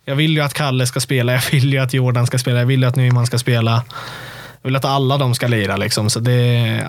Jag 0.05 0.15
vill 0.15 0.31
ju 0.33 0.41
att 0.41 0.53
Kalle 0.53 0.87
ska 0.87 0.99
spela, 0.99 1.31
jag 1.31 1.41
vill 1.51 1.73
ju 1.73 1.79
att 1.79 1.93
Jordan 1.93 2.27
ska 2.27 2.37
spela, 2.37 2.59
jag 2.59 2.65
vill 2.65 2.81
ju 2.81 2.87
att 2.87 2.95
Nyman 2.95 3.25
ska 3.27 3.37
spela. 3.37 3.81
Jag 4.63 4.67
vill 4.67 4.75
att 4.75 4.85
alla 4.85 5.17
de 5.17 5.35
ska 5.35 5.47
lira 5.47 5.77
liksom. 5.77 6.09
Så 6.09 6.19
det, 6.19 6.33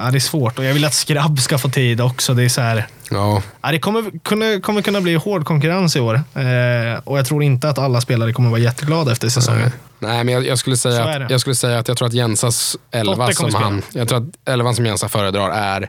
ja, 0.04 0.10
det 0.10 0.18
är 0.18 0.20
svårt. 0.20 0.58
Och 0.58 0.64
jag 0.64 0.74
vill 0.74 0.84
att 0.84 0.94
Skrabb 0.94 1.40
ska 1.40 1.58
få 1.58 1.68
tid 1.68 2.00
också. 2.00 2.34
Det 2.34 2.44
är 2.44 2.48
så 2.48 2.60
här, 2.60 2.86
Ja, 3.10 3.42
ja, 3.62 3.70
det 3.70 3.78
kommer 3.78 4.18
kunna, 4.18 4.60
kommer 4.60 4.82
kunna 4.82 5.00
bli 5.00 5.14
hård 5.14 5.44
konkurrens 5.44 5.96
i 5.96 6.00
år. 6.00 6.14
Eh, 6.14 7.00
och 7.04 7.18
jag 7.18 7.26
tror 7.26 7.42
inte 7.42 7.68
att 7.68 7.78
alla 7.78 8.00
spelare 8.00 8.32
kommer 8.32 8.50
vara 8.50 8.60
jätteglada 8.60 9.12
efter 9.12 9.28
säsongen. 9.28 9.72
Nej, 9.98 10.24
men 10.24 10.34
jag, 10.34 10.46
jag, 10.46 10.58
skulle 10.58 10.76
säga 10.76 11.04
att, 11.04 11.30
jag 11.30 11.40
skulle 11.40 11.54
säga 11.54 11.78
att 11.78 11.88
jag 11.88 11.96
tror 11.96 12.08
att 12.08 12.14
Jensas 12.14 12.76
elva 12.90 13.32
som 13.32 13.54
han... 13.54 13.82
Jag 13.92 14.08
tror 14.08 14.18
att 14.18 14.48
elvan 14.48 14.74
som 14.74 14.86
Jensa 14.86 15.08
föredrar 15.08 15.50
är 15.50 15.88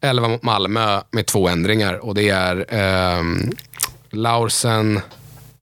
elva 0.00 0.28
mot 0.28 0.42
Malmö 0.42 1.00
med 1.10 1.26
två 1.26 1.48
ändringar. 1.48 2.04
Och 2.04 2.14
det 2.14 2.28
är 2.28 2.66
ehm, 2.68 3.50
Laursen 4.10 5.00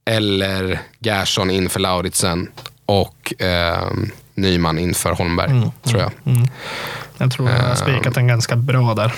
eller 0.04 0.80
Gerson 0.98 1.50
inför 1.50 1.80
Lauritsen 1.80 2.48
och 2.86 3.34
ehm, 3.38 4.10
Nyman 4.40 4.78
inför 4.78 5.12
Holmberg, 5.12 5.50
Mm, 5.50 5.70
tror 5.86 6.00
jag. 6.02 6.12
Jag 7.18 7.30
tror 7.32 7.50
jag 7.50 7.58
har 7.62 7.74
spikat 7.74 8.14
den 8.14 8.26
ganska 8.26 8.56
bra 8.56 8.94
där. 8.94 9.12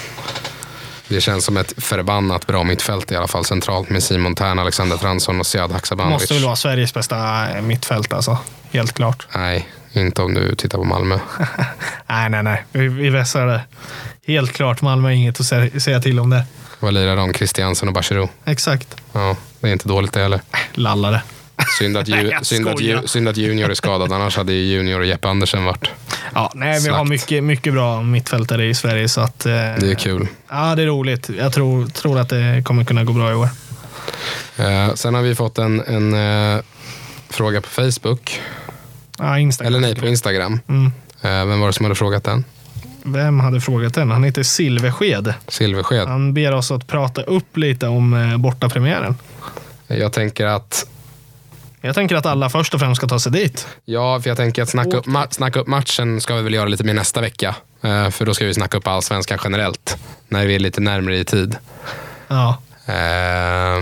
Det 1.09 1.21
känns 1.21 1.45
som 1.45 1.57
ett 1.57 1.73
förbannat 1.85 2.47
bra 2.47 2.65
mittfält 2.65 3.13
i 3.13 3.17
alla 3.17 3.27
fall 3.29 3.45
centralt 3.45 3.91
med 3.91 4.03
Simon 4.03 4.35
Tern, 4.35 4.59
Alexander 4.59 4.97
Fransson 4.97 5.41
och 5.41 5.47
Sead 5.47 5.73
Haksabanovic. 5.73 6.21
Måste 6.21 6.35
väl 6.35 6.45
vara 6.45 6.57
Sveriges 6.57 6.95
bästa 6.95 7.47
mittfält 7.63 8.13
alltså. 8.13 8.39
Helt 8.73 8.93
klart. 8.93 9.27
Nej, 9.35 9.69
inte 9.93 10.23
om 10.23 10.35
du 10.35 10.55
tittar 10.55 10.79
på 10.79 10.85
Malmö. 10.85 11.19
Nej, 12.07 12.31
nej, 12.31 12.43
nej. 12.43 12.65
Vi, 12.73 12.89
vi 12.89 13.11
vässar 13.11 13.47
det. 13.47 13.61
Helt 14.27 14.53
klart, 14.53 14.83
Malmö 14.83 15.09
har 15.09 15.13
inget 15.13 15.41
att 15.41 15.47
sä- 15.47 15.79
säga 15.79 16.01
till 16.01 16.21
om 16.21 16.31
det. 16.31 16.45
Vad 16.81 16.95
lirar 16.95 17.17
de? 17.17 17.33
Christiansen 17.35 17.89
och 17.89 17.95
Bachirou? 17.95 18.29
Exakt. 18.45 18.97
Ja, 19.13 19.37
det 19.61 19.69
är 19.69 19.73
inte 19.73 19.89
dåligt 19.89 20.13
det 20.13 20.21
heller. 20.23 20.41
Lallare. 20.75 21.23
Synd 21.79 21.97
att, 21.97 22.07
Nej, 22.09 22.23
ju, 22.25 22.31
jag 22.31 22.47
synd, 22.47 22.69
att, 22.69 22.81
ju, 22.81 22.99
synd 23.07 23.29
att 23.29 23.37
Junior 23.37 23.71
är 23.71 23.75
skadad, 23.75 24.13
annars 24.13 24.37
hade 24.37 24.53
ju 24.53 24.75
Junior 24.77 25.01
och 25.01 25.07
Jeppe 25.07 25.29
Andersen 25.29 25.65
varit. 25.65 25.89
Ja, 26.35 26.53
nej, 26.55 26.75
vi 26.75 26.81
Slakt. 26.81 26.97
har 26.99 27.05
mycket, 27.05 27.45
mycket 27.45 27.73
bra 27.73 28.03
mittfältare 28.03 28.67
i 28.67 28.75
Sverige. 28.75 29.09
Så 29.09 29.21
att, 29.21 29.47
eh, 29.47 29.53
Det 29.53 29.91
är 29.91 29.95
kul. 29.95 30.29
Ja, 30.49 30.75
det 30.75 30.83
är 30.83 30.87
roligt. 30.87 31.29
Jag 31.39 31.53
tror, 31.53 31.87
tror 31.87 32.19
att 32.19 32.29
det 32.29 32.63
kommer 32.65 32.85
kunna 32.85 33.05
gå 33.05 33.13
bra 33.13 33.31
i 33.31 33.35
år. 33.35 33.49
Eh, 34.57 34.95
sen 34.95 35.15
har 35.15 35.23
vi 35.23 35.35
fått 35.35 35.59
en, 35.59 35.81
en 35.87 36.15
eh, 36.55 36.61
fråga 37.31 37.61
på 37.61 37.69
Facebook, 37.69 38.41
Ja, 39.19 39.39
Instagram. 39.39 39.75
eller 39.75 39.81
nej, 39.89 39.95
på 39.97 40.07
Instagram. 40.07 40.61
Mm. 40.69 40.87
Eh, 41.23 41.47
vem 41.47 41.61
var 41.61 41.67
det 41.67 41.73
som 41.73 41.85
hade 41.85 41.95
frågat 41.95 42.25
den? 42.25 42.45
Vem 43.03 43.41
hade 43.41 43.61
frågat 43.61 43.95
den? 43.95 44.11
Han 44.11 44.25
heter 44.25 44.43
Silversked. 44.43 45.35
Silversked. 45.49 46.09
Han 46.09 46.35
ber 46.35 46.53
oss 46.55 46.71
att 46.71 46.87
prata 46.87 47.23
upp 47.23 47.57
lite 47.57 47.87
om 47.87 48.15
eh, 48.15 48.37
bortapremiären. 48.37 49.17
Jag 49.87 50.13
tänker 50.13 50.47
att 50.47 50.87
Jag 51.81 51.95
tänker 51.95 52.17
att 52.17 52.27
alla 52.27 52.51
först 52.51 52.75
och 52.75 52.81
främst 52.81 52.97
ska 52.99 53.07
ta 53.09 53.19
sig 53.19 53.33
dit. 53.33 53.67
Ja, 53.85 54.21
för 54.21 54.31
jag 54.31 54.37
tänker 54.37 54.63
att 54.63 54.69
snacka 54.69 54.97
upp, 54.97 55.07
ma- 55.07 55.27
snacka 55.31 55.61
upp 55.61 55.67
matchen 55.67 56.21
ska 56.21 56.35
vi 56.37 56.43
väl 56.43 56.55
göra 56.55 56.69
lite 56.69 56.85
mer 56.85 56.95
nästa 56.95 57.21
vecka. 57.21 57.55
Eh, 57.83 58.11
för 58.11 58.27
då 58.27 58.35
ska 58.35 58.45
vi 58.47 58.55
snacka 58.55 58.79
upp 58.79 58.87
allsvenskan 58.87 59.39
generellt. 59.45 59.97
När 60.29 60.47
vi 60.47 60.55
är 60.55 60.59
lite 60.59 60.81
närmare 60.81 61.19
i 61.19 61.25
tid. 61.25 61.57
Ja, 62.29 62.59
Eh, 62.87 63.81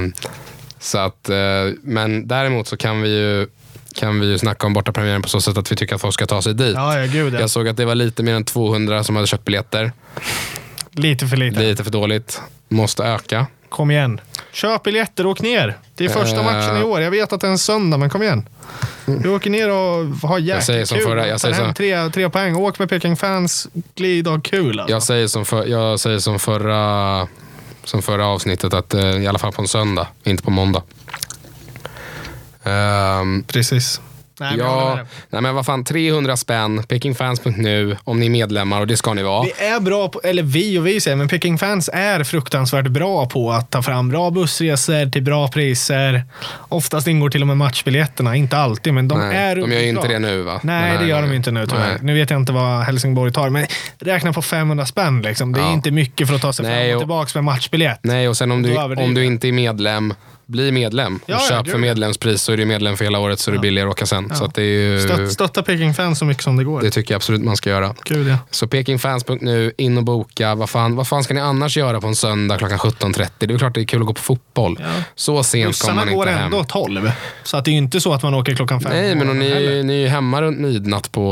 så 0.81 0.99
att, 0.99 1.29
eh, 1.29 1.37
men 1.83 2.29
däremot 2.29 2.69
så 2.69 2.77
kan 2.77 3.03
vi 3.03 3.09
ju 3.09 3.47
kan 3.95 4.21
vi 4.21 4.27
ju 4.27 4.39
snacka 4.39 4.67
om 4.67 4.73
bortapremiären 4.73 5.23
på 5.23 5.29
så 5.29 5.41
sätt 5.41 5.57
att 5.59 5.73
vi 5.73 5.77
tycker 5.77 5.95
att 5.95 6.01
folk 6.01 6.15
ska 6.15 6.27
ta 6.27 6.43
sig 6.43 6.55
dit. 6.55 6.75
ja, 6.75 6.99
ja 6.99 7.07
gud 7.07 7.35
ja. 7.35 7.41
Jag 7.41 7.51
såg 7.51 7.69
att 7.69 7.77
det 7.77 7.85
var 7.85 7.95
lite 7.95 8.23
mer 8.23 8.35
än 8.35 8.45
200 8.45 9.05
som 9.05 9.17
hade 9.17 9.29
köpt 9.29 9.45
biljetter. 9.45 9.93
Lite 10.93 11.27
för 11.27 11.37
lite. 11.37 11.61
Lite 11.61 11.85
för 11.85 11.91
dåligt. 11.91 12.43
Måste 12.69 13.05
öka. 13.05 13.47
Kom 13.69 13.91
igen. 13.91 14.21
Köp 14.53 14.83
biljetter 14.83 15.25
och 15.27 15.31
åk 15.33 15.41
ner. 15.41 15.79
Det 15.95 16.05
är 16.05 16.09
första 16.09 16.37
Eh. 16.39 16.45
matchen 16.45 16.77
i 16.77 16.83
år. 16.83 17.01
Jag 17.01 17.11
vet 17.11 17.33
att 17.33 17.41
det 17.41 17.47
är 17.47 17.51
en 17.51 17.59
söndag, 17.59 17.97
men 17.97 18.11
kom 18.11 18.23
igen. 18.23 18.49
Du 19.07 19.29
åker 19.29 19.51
ner 19.51 19.71
och 19.71 20.05
har 20.29 20.39
jäkligt 20.39 20.65
säger 20.65 20.85
som 20.85 20.99
kul. 20.99 21.07
förra- 21.07 21.27
jag 21.29 21.41
säger 21.41 21.55
så- 21.55 21.73
tre, 21.75 22.11
tre 22.11 22.31
poäng. 22.31 22.57
Åk 22.57 22.79
med 22.79 22.89
Peking-fans. 22.91 23.69
Glid 23.95 24.29
och 24.29 24.45
kul. 24.45 24.81
Alltså. 24.81 24.93
Jag 24.95 25.03
säger 25.03 25.27
som, 25.27 25.45
för, 25.45 25.67
jag 25.67 26.01
säger 26.01 26.19
som, 26.19 26.39
förra, 26.39 27.27
som 27.85 28.03
förra 28.03 28.27
avsnittet 28.27 28.75
att 28.75 28.95
eh, 28.95 29.11
i 29.23 29.27
alla 29.27 29.39
fall 29.39 29.53
på 29.53 29.63
en 29.63 29.69
söndag, 29.69 30.07
inte 30.25 30.43
på 30.43 30.51
måndag. 30.51 30.83
Ehm, 32.65 33.43
Precis. 33.49 34.01
Nej, 34.41 34.57
men 34.57 34.67
ja, 34.67 34.99
nej 35.31 35.43
men 35.43 35.55
vad 35.55 35.67
fan, 35.67 35.85
300 35.85 36.37
spänn, 36.37 36.83
pekingfans.nu 36.83 37.97
om 38.05 38.21
ni 38.21 38.27
är 38.27 38.31
medlemmar 38.31 38.81
och 38.81 38.87
det 38.87 38.97
ska 38.97 39.15
ni 39.15 39.23
vara. 39.23 39.43
Vi 39.45 39.65
är 39.67 39.81
bra 39.81 40.09
på, 40.09 40.21
eller 40.25 40.43
vi 40.43 40.79
och 40.79 40.87
vi 40.87 41.01
säger, 41.01 41.17
men 41.17 41.29
Peking 41.29 41.59
Fans 41.59 41.91
är 41.93 42.25
fruktansvärt 42.25 42.87
bra 42.87 43.27
på 43.27 43.53
att 43.53 43.71
ta 43.71 43.83
fram 43.83 44.09
bra 44.09 44.31
bussresor 44.31 45.11
till 45.11 45.23
bra 45.23 45.49
priser. 45.49 46.23
Oftast 46.69 47.07
ingår 47.07 47.31
till 47.31 47.41
och 47.43 47.47
med 47.47 47.57
matchbiljetterna, 47.57 48.37
inte 48.37 48.57
alltid, 48.59 48.95
men 48.95 49.09
de 49.09 49.19
Nej, 49.19 49.37
är 49.37 49.57
de 49.57 49.73
gör 49.73 49.81
ju 49.81 49.89
inte 49.89 50.09
det 50.09 50.19
nu 50.19 50.43
va? 50.43 50.61
Nej, 50.63 50.99
det 50.99 51.07
gör 51.07 51.23
de 51.23 51.33
inte 51.33 51.51
nu 51.51 51.67
tyvärr. 51.67 51.89
Nej. 51.89 51.99
Nu 52.03 52.15
vet 52.15 52.31
jag 52.31 52.41
inte 52.41 52.53
vad 52.53 52.83
Helsingborg 52.83 53.33
tar, 53.33 53.51
men 53.51 53.67
räkna 53.99 54.33
på 54.33 54.43
500 54.43 54.87
spänn. 54.87 55.23
Liksom. 55.23 55.53
Det 55.53 55.61
är 55.61 55.65
Ja. 55.65 55.73
inte 55.73 55.91
mycket 55.91 56.29
för 56.29 56.35
att 56.35 56.43
ta 56.43 56.53
sig 56.53 56.65
fram 56.67 56.89
och 56.89 56.95
och- 56.95 57.01
tillbaka 57.01 57.31
med 57.35 57.45
matchbiljett. 57.45 57.99
Nej, 58.03 58.29
och 58.29 58.37
sen 58.37 58.53
om 58.53 58.63
du, 58.63 58.77
om 58.77 59.15
du 59.15 59.25
inte 59.25 59.49
är 59.49 59.53
medlem, 59.53 60.15
bli 60.49 60.73
medlem. 60.73 61.21
Ja, 61.27 61.35
ja, 61.35 61.49
köp 61.49 61.65
gud, 61.65 61.71
för 61.73 61.79
ja. 61.79 61.81
medlemspris 61.81 62.43
så 62.43 62.53
är 62.53 62.57
du 62.57 62.65
medlem 62.65 62.97
för 62.97 63.05
hela 63.05 63.19
året 63.19 63.39
så 63.41 63.51
är 63.51 63.53
det 63.55 63.61
billigare 63.61 63.89
att 63.89 63.93
åka 63.95 64.07
sen. 64.07 64.35
Så 64.35 64.47
det, 64.47 64.63
är 64.63 64.65
ju, 64.65 65.01
Stött, 65.01 65.33
stötta 65.33 65.63
Peking 65.63 65.95
Fans 65.95 66.19
så 66.19 66.25
mycket 66.25 66.43
som 66.45 66.57
det 66.57 66.65
går. 66.65 66.81
det 66.83 66.91
tycker 66.91 67.15
jag 67.15 67.17
absolut 67.17 67.43
man 67.43 67.57
ska 67.57 67.71
göra. 67.71 67.95
Ja. 68.09 68.39
Så 68.51 68.67
pekingfans.nu, 68.67 69.73
in 69.79 69.99
och 69.99 70.05
boka. 70.05 70.55
Vad 70.55 70.71
fan, 70.71 70.97
vad 70.97 71.09
fan 71.09 71.25
ska 71.25 71.35
ni 71.35 71.41
annars 71.41 71.77
göra 71.77 72.01
på 72.01 72.07
en 72.07 72.15
söndag 72.17 72.59
klockan 72.59 72.79
17.30? 72.79 73.29
Det 73.39 73.45
är 73.47 73.49
väl 73.49 73.59
klart 73.59 73.75
det 73.75 73.81
är 73.81 73.85
kul 73.85 74.01
att 74.01 74.07
gå 74.07 74.15
på 74.15 74.21
fotboll. 74.21 74.79
Ja. 74.81 74.87
Så 75.15 75.43
sent 75.43 75.79
kommer 75.81 75.95
man 76.05 76.15
går 76.15 76.29
inte 76.29 76.39
hem. 76.41 76.53
ändå 76.53 76.65
12, 76.65 77.11
så 77.43 77.57
att 77.57 77.65
det 77.65 77.71
är 77.71 77.73
ju 77.73 77.79
inte 77.79 78.01
så 78.01 78.13
att 78.13 78.23
man 78.23 78.35
åker 78.35 78.55
klockan 78.55 78.81
fem. 78.81 78.93
Nej, 78.93 79.13
på 79.13 79.19
men 79.19 79.29
och 79.29 79.37
ni, 79.37 79.83
ni 79.85 79.93
är 79.95 79.99
ju 79.99 80.09
hemma 80.09 80.43
runt 80.43 80.59
midnatt 80.59 81.13
på, 81.13 81.31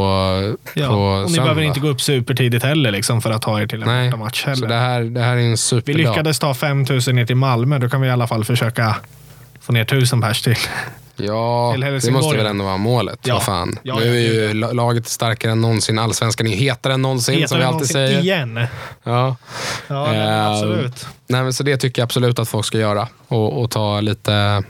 Ja, 0.75 0.89
på 0.89 0.95
och 0.95 1.23
ni 1.23 1.29
söndag. 1.29 1.43
behöver 1.43 1.63
inte 1.63 1.81
gå 1.81 1.89
upp 1.89 2.01
supertidigt 2.01 2.65
heller 2.65 2.91
liksom, 2.91 3.23
för 3.23 3.31
att 3.31 3.43
ta 3.43 3.61
er 3.61 3.67
till 3.67 3.83
en 3.83 3.89
Nej, 3.89 4.11
bortamatch 4.11 4.45
heller. 4.45 4.57
så 4.57 4.67
det 4.67 4.75
här, 4.75 5.03
det 5.03 5.21
här 5.21 5.37
är 5.37 5.41
en 5.41 5.51
Vi 5.51 5.57
superdag. 5.57 5.99
lyckades 5.99 6.39
ta 6.39 6.55
5000 6.55 7.17
ner 7.17 7.27
till 7.27 7.37
Malmö, 7.37 7.79
då 7.79 7.89
kan 7.89 8.01
vi 8.01 8.09
i 8.09 8.11
alla 8.11 8.27
fall 8.27 8.45
försöka 8.45 8.97
få 9.67 9.73
ner 9.73 9.83
1000 9.83 10.21
pers 10.21 10.43
till. 10.43 10.57
Ja, 11.17 11.73
till 11.73 11.81
det 11.81 12.11
måste 12.11 12.37
väl 12.37 12.47
ändå 12.47 12.65
vara 12.65 12.77
målet. 12.77 13.19
Ja. 13.23 13.35
Vad 13.35 13.43
fan. 13.43 13.79
Ja, 13.83 13.99
nu 13.99 14.17
är 14.17 14.21
ju 14.21 14.55
laget 14.55 15.09
starkare 15.09 15.53
än 15.53 15.61
någonsin. 15.61 15.99
Allsvenskan 15.99 16.47
är 16.47 16.57
hetare 16.57 16.95
än 16.95 17.03
någonsin, 17.03 17.35
som 17.35 17.41
Heter 17.43 17.59
vi 17.59 17.65
alltid 17.65 17.89
säger. 17.89 18.21
Igen. 18.21 18.67
Ja. 19.03 19.37
Ja, 19.89 20.07
nej, 20.13 20.19
Eh, 20.19 20.47
absolut. 20.47 21.07
Nej, 21.27 21.43
men 21.43 21.53
så 21.53 21.63
det 21.63 21.77
tycker 21.77 22.03
jag 22.03 22.05
absolut 22.07 22.39
att 22.39 22.49
folk 22.49 22.67
ska 22.67 22.79
göra. 22.79 23.09
Och, 23.29 23.63
och 23.63 23.71
ta 23.71 24.01
lite 24.01 24.63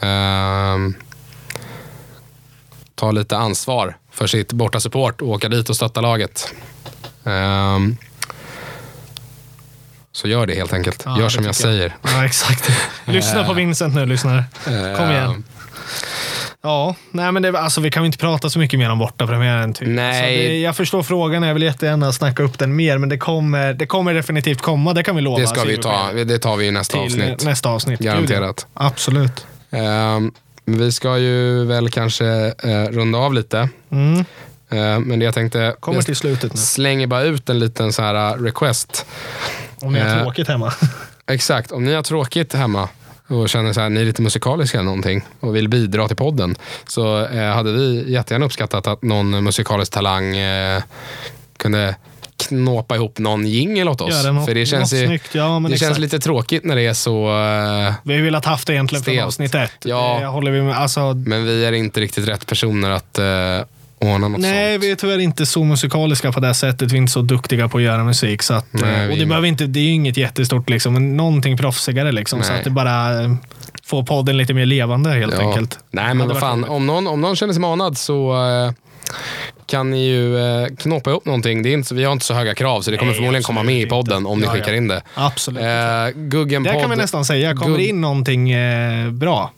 ehm, 0.00 0.94
ta 2.94 3.10
lite 3.10 3.36
ansvar 3.36 3.96
för 4.12 4.26
sitt 4.26 4.52
borta 4.52 4.80
support 4.80 5.22
och 5.22 5.28
åka 5.28 5.48
dit 5.48 5.68
och 5.70 5.76
stötta 5.76 6.00
laget. 6.00 6.54
Ehm, 7.24 7.96
så 10.16 10.28
gör 10.28 10.46
det 10.46 10.54
helt 10.54 10.72
enkelt. 10.72 11.02
Ja, 11.04 11.18
gör 11.20 11.28
som 11.28 11.44
jag 11.44 11.48
jag. 11.48 11.54
säger. 11.56 11.96
Ja, 12.02 12.24
exakt. 12.24 12.70
Lyssna 13.04 13.44
på 13.44 13.52
Vincent 13.52 13.94
nu, 13.94 14.06
lyssnare. 14.06 14.44
Kom 14.96 15.10
igen. 15.10 15.30
Ehm, 15.30 15.44
Ja, 16.62 16.94
nej 17.10 17.32
men 17.32 17.42
det, 17.42 17.58
alltså, 17.58 17.80
vi 17.80 17.90
kan 17.90 18.02
ju 18.02 18.06
inte 18.06 18.18
prata 18.18 18.50
så 18.50 18.58
mycket 18.58 18.78
mer 18.78 18.90
om 18.90 18.98
bortapremiären. 18.98 19.74
Typ. 19.74 19.88
Nej. 19.88 20.48
Det, 20.48 20.58
jag 20.58 20.76
förstår 20.76 21.02
frågan, 21.02 21.42
jag 21.42 21.54
vill 21.54 21.62
jättegärna 21.62 22.12
snacka 22.12 22.42
upp 22.42 22.58
den 22.58 22.76
mer, 22.76 22.98
men 22.98 23.08
det 23.08 23.18
kommer, 23.18 23.74
det 23.74 23.86
kommer 23.86 24.14
definitivt 24.14 24.60
komma, 24.62 24.92
det 24.92 25.02
kan 25.02 25.16
vi 25.16 25.22
lova. 25.22 25.38
det 25.40 25.46
ska 25.46 25.64
vi 25.64 25.76
ta. 25.76 26.12
Det 26.12 26.38
tar 26.38 26.56
vi 26.56 26.66
i 26.66 26.70
nästa 26.70 26.92
Till 26.96 27.04
avsnitt. 27.06 27.44
nästa 27.44 27.68
avsnitt. 27.68 27.98
Gud. 27.98 28.06
Garanterat. 28.08 28.66
Absolut. 28.74 29.46
Ehm, 29.70 30.32
vi 30.64 30.92
ska 30.92 31.18
ju 31.18 31.64
väl 31.64 31.90
kanske 31.90 32.26
eh, 32.62 32.84
runda 32.90 33.18
av 33.18 33.34
lite. 33.34 33.68
Mm. 33.90 34.24
Ehm, 34.70 35.02
men 35.02 35.18
det 35.18 35.24
jag 35.24 35.34
tänkte... 35.34 35.74
Kommer 35.80 36.02
till 36.02 36.16
slutet 36.16 36.54
nu. 36.54 36.60
slänger 36.60 37.06
bara 37.06 37.22
ut 37.22 37.48
en 37.48 37.58
liten 37.58 37.92
så 37.92 38.02
här 38.02 38.36
uh, 38.36 38.42
request. 38.42 39.06
Om 39.80 39.92
ni 39.92 40.00
har 40.00 40.16
Eh, 40.16 40.22
tråkigt 40.22 40.48
hemma. 40.48 40.72
Exakt, 41.26 41.72
om 41.72 41.84
ni 41.84 41.94
har 41.94 42.02
tråkigt 42.02 42.54
hemma 42.54 42.88
och 43.28 43.48
känner 43.48 43.72
så 43.72 43.80
här, 43.80 43.88
ni 43.88 44.00
är 44.00 44.04
lite 44.04 44.22
musikaliska 44.22 44.78
eller 44.78 44.84
någonting 44.84 45.22
och 45.40 45.56
vill 45.56 45.68
bidra 45.68 46.06
till 46.08 46.16
podden 46.16 46.56
så 46.86 47.24
eh, 47.26 47.54
hade 47.54 47.72
vi 47.72 48.12
jättegärna 48.12 48.46
uppskattat 48.46 48.86
att 48.86 49.02
någon 49.02 49.44
musikalisk 49.44 49.92
talang 49.92 50.36
eh, 50.36 50.82
kunde 51.56 51.94
knåpa 52.48 52.96
ihop 52.96 53.18
någon 53.18 53.46
jingel 53.46 53.88
åt 53.88 54.00
oss. 54.00 54.10
Göra 54.14 54.32
något, 54.32 54.46
För 54.46 54.54
det 54.54 54.66
känns, 54.66 54.92
ju, 54.92 55.06
snyggt. 55.06 55.34
Ja, 55.34 55.62
det 55.70 55.78
känns 55.78 55.98
lite 55.98 56.18
tråkigt 56.18 56.64
när 56.64 56.76
det 56.76 56.82
är 56.86 56.94
så... 56.94 57.28
eh, 57.28 57.94
Vi 58.02 58.14
har 58.14 58.22
velat 58.22 58.44
haft 58.44 58.66
det 58.66 58.72
egentligen 58.72 59.04
från 59.04 59.14
Stelt. 59.14 59.26
avsnitt 59.26 59.54
ett. 59.54 59.72
Ja. 59.84 60.18
Det 60.20 60.26
håller 60.26 60.50
vi 60.50 60.62
med. 60.62 60.76
Alltså, 60.78 61.14
men 61.14 61.44
vi 61.44 61.64
är 61.64 61.72
inte 61.72 62.00
riktigt 62.00 62.28
rätt 62.28 62.46
personer 62.46 62.90
att 62.90 63.18
uh, 63.18 63.66
ordna 64.00 64.28
något 64.28 64.40
nej, 64.40 64.74
sånt. 64.74 64.84
vi 64.84 64.90
är 64.90 64.94
tyvärr 64.96 65.18
inte 65.18 65.46
så 65.46 65.64
musikaliska 65.64 66.32
på 66.32 66.40
det 66.40 66.54
sättet. 66.54 66.92
Vi 66.92 66.96
är 66.96 67.00
inte 67.00 67.12
så 67.12 67.22
duktiga 67.22 67.68
på 67.68 67.78
att 67.78 67.84
göra 67.84 68.04
musik. 68.04 68.42
Så 68.42 68.54
att, 68.54 68.66
Nej, 68.70 69.04
eh, 69.04 69.10
och 69.10 69.16
det, 69.18 69.26
behöver 69.26 69.48
inte, 69.48 69.66
det 69.66 69.80
är 69.80 69.84
ju 69.84 69.90
inget 69.90 70.16
jättestort, 70.16 70.70
liksom, 70.70 70.92
men 70.92 71.16
någonting 71.16 71.56
proffsigare. 71.56 72.12
Liksom, 72.12 72.42
så 72.42 72.52
att 72.52 72.64
det 72.64 72.70
bara 72.70 73.22
eh, 73.22 73.34
får 73.84 74.02
podden 74.02 74.36
lite 74.36 74.54
mer 74.54 74.66
levande 74.66 75.10
helt 75.10 75.34
Ja. 75.34 75.48
enkelt. 75.48 75.78
Nej, 75.90 76.14
men 76.14 76.28
vad 76.28 76.40
fan. 76.40 76.64
Om 76.64 76.86
någon, 76.86 77.06
om 77.06 77.20
någon 77.20 77.36
känner 77.36 77.52
sig 77.52 77.60
manad 77.60 77.98
så 77.98 78.32
eh, 78.66 78.72
kan 79.66 79.90
ni 79.90 80.06
ju 80.06 80.34
uh, 80.36 80.66
knåpa 80.76 81.10
ihop 81.10 81.24
någonting. 81.24 81.62
Det 81.62 81.68
är 81.68 81.72
inte, 81.72 81.94
vi 81.94 82.04
har 82.04 82.12
inte 82.12 82.24
så 82.24 82.34
höga 82.34 82.54
krav, 82.54 82.80
så 82.80 82.90
det 82.90 82.96
kommer 82.96 83.12
Nej, 83.12 83.16
förmodligen 83.16 83.42
komma 83.42 83.62
med 83.62 83.80
i 83.80 83.86
podden 83.86 84.16
inte. 84.16 84.28
om 84.28 84.38
ni 84.38 84.44
Ja, 84.46 84.52
skickar 84.52 84.70
ja. 84.72 84.76
in 84.76 84.88
det. 84.88 85.02
Absolut. 85.14 85.62
Uh, 85.62 86.22
Guggen 86.28 86.62
det 86.62 86.80
kan 86.80 86.90
vi 86.90 86.96
nästan 86.96 87.24
säga. 87.24 87.54
Kommer 87.54 87.78
det 87.78 87.86
in 87.86 88.00
någonting 88.00 88.50
eh, 88.50 89.10
bra, 89.10 89.50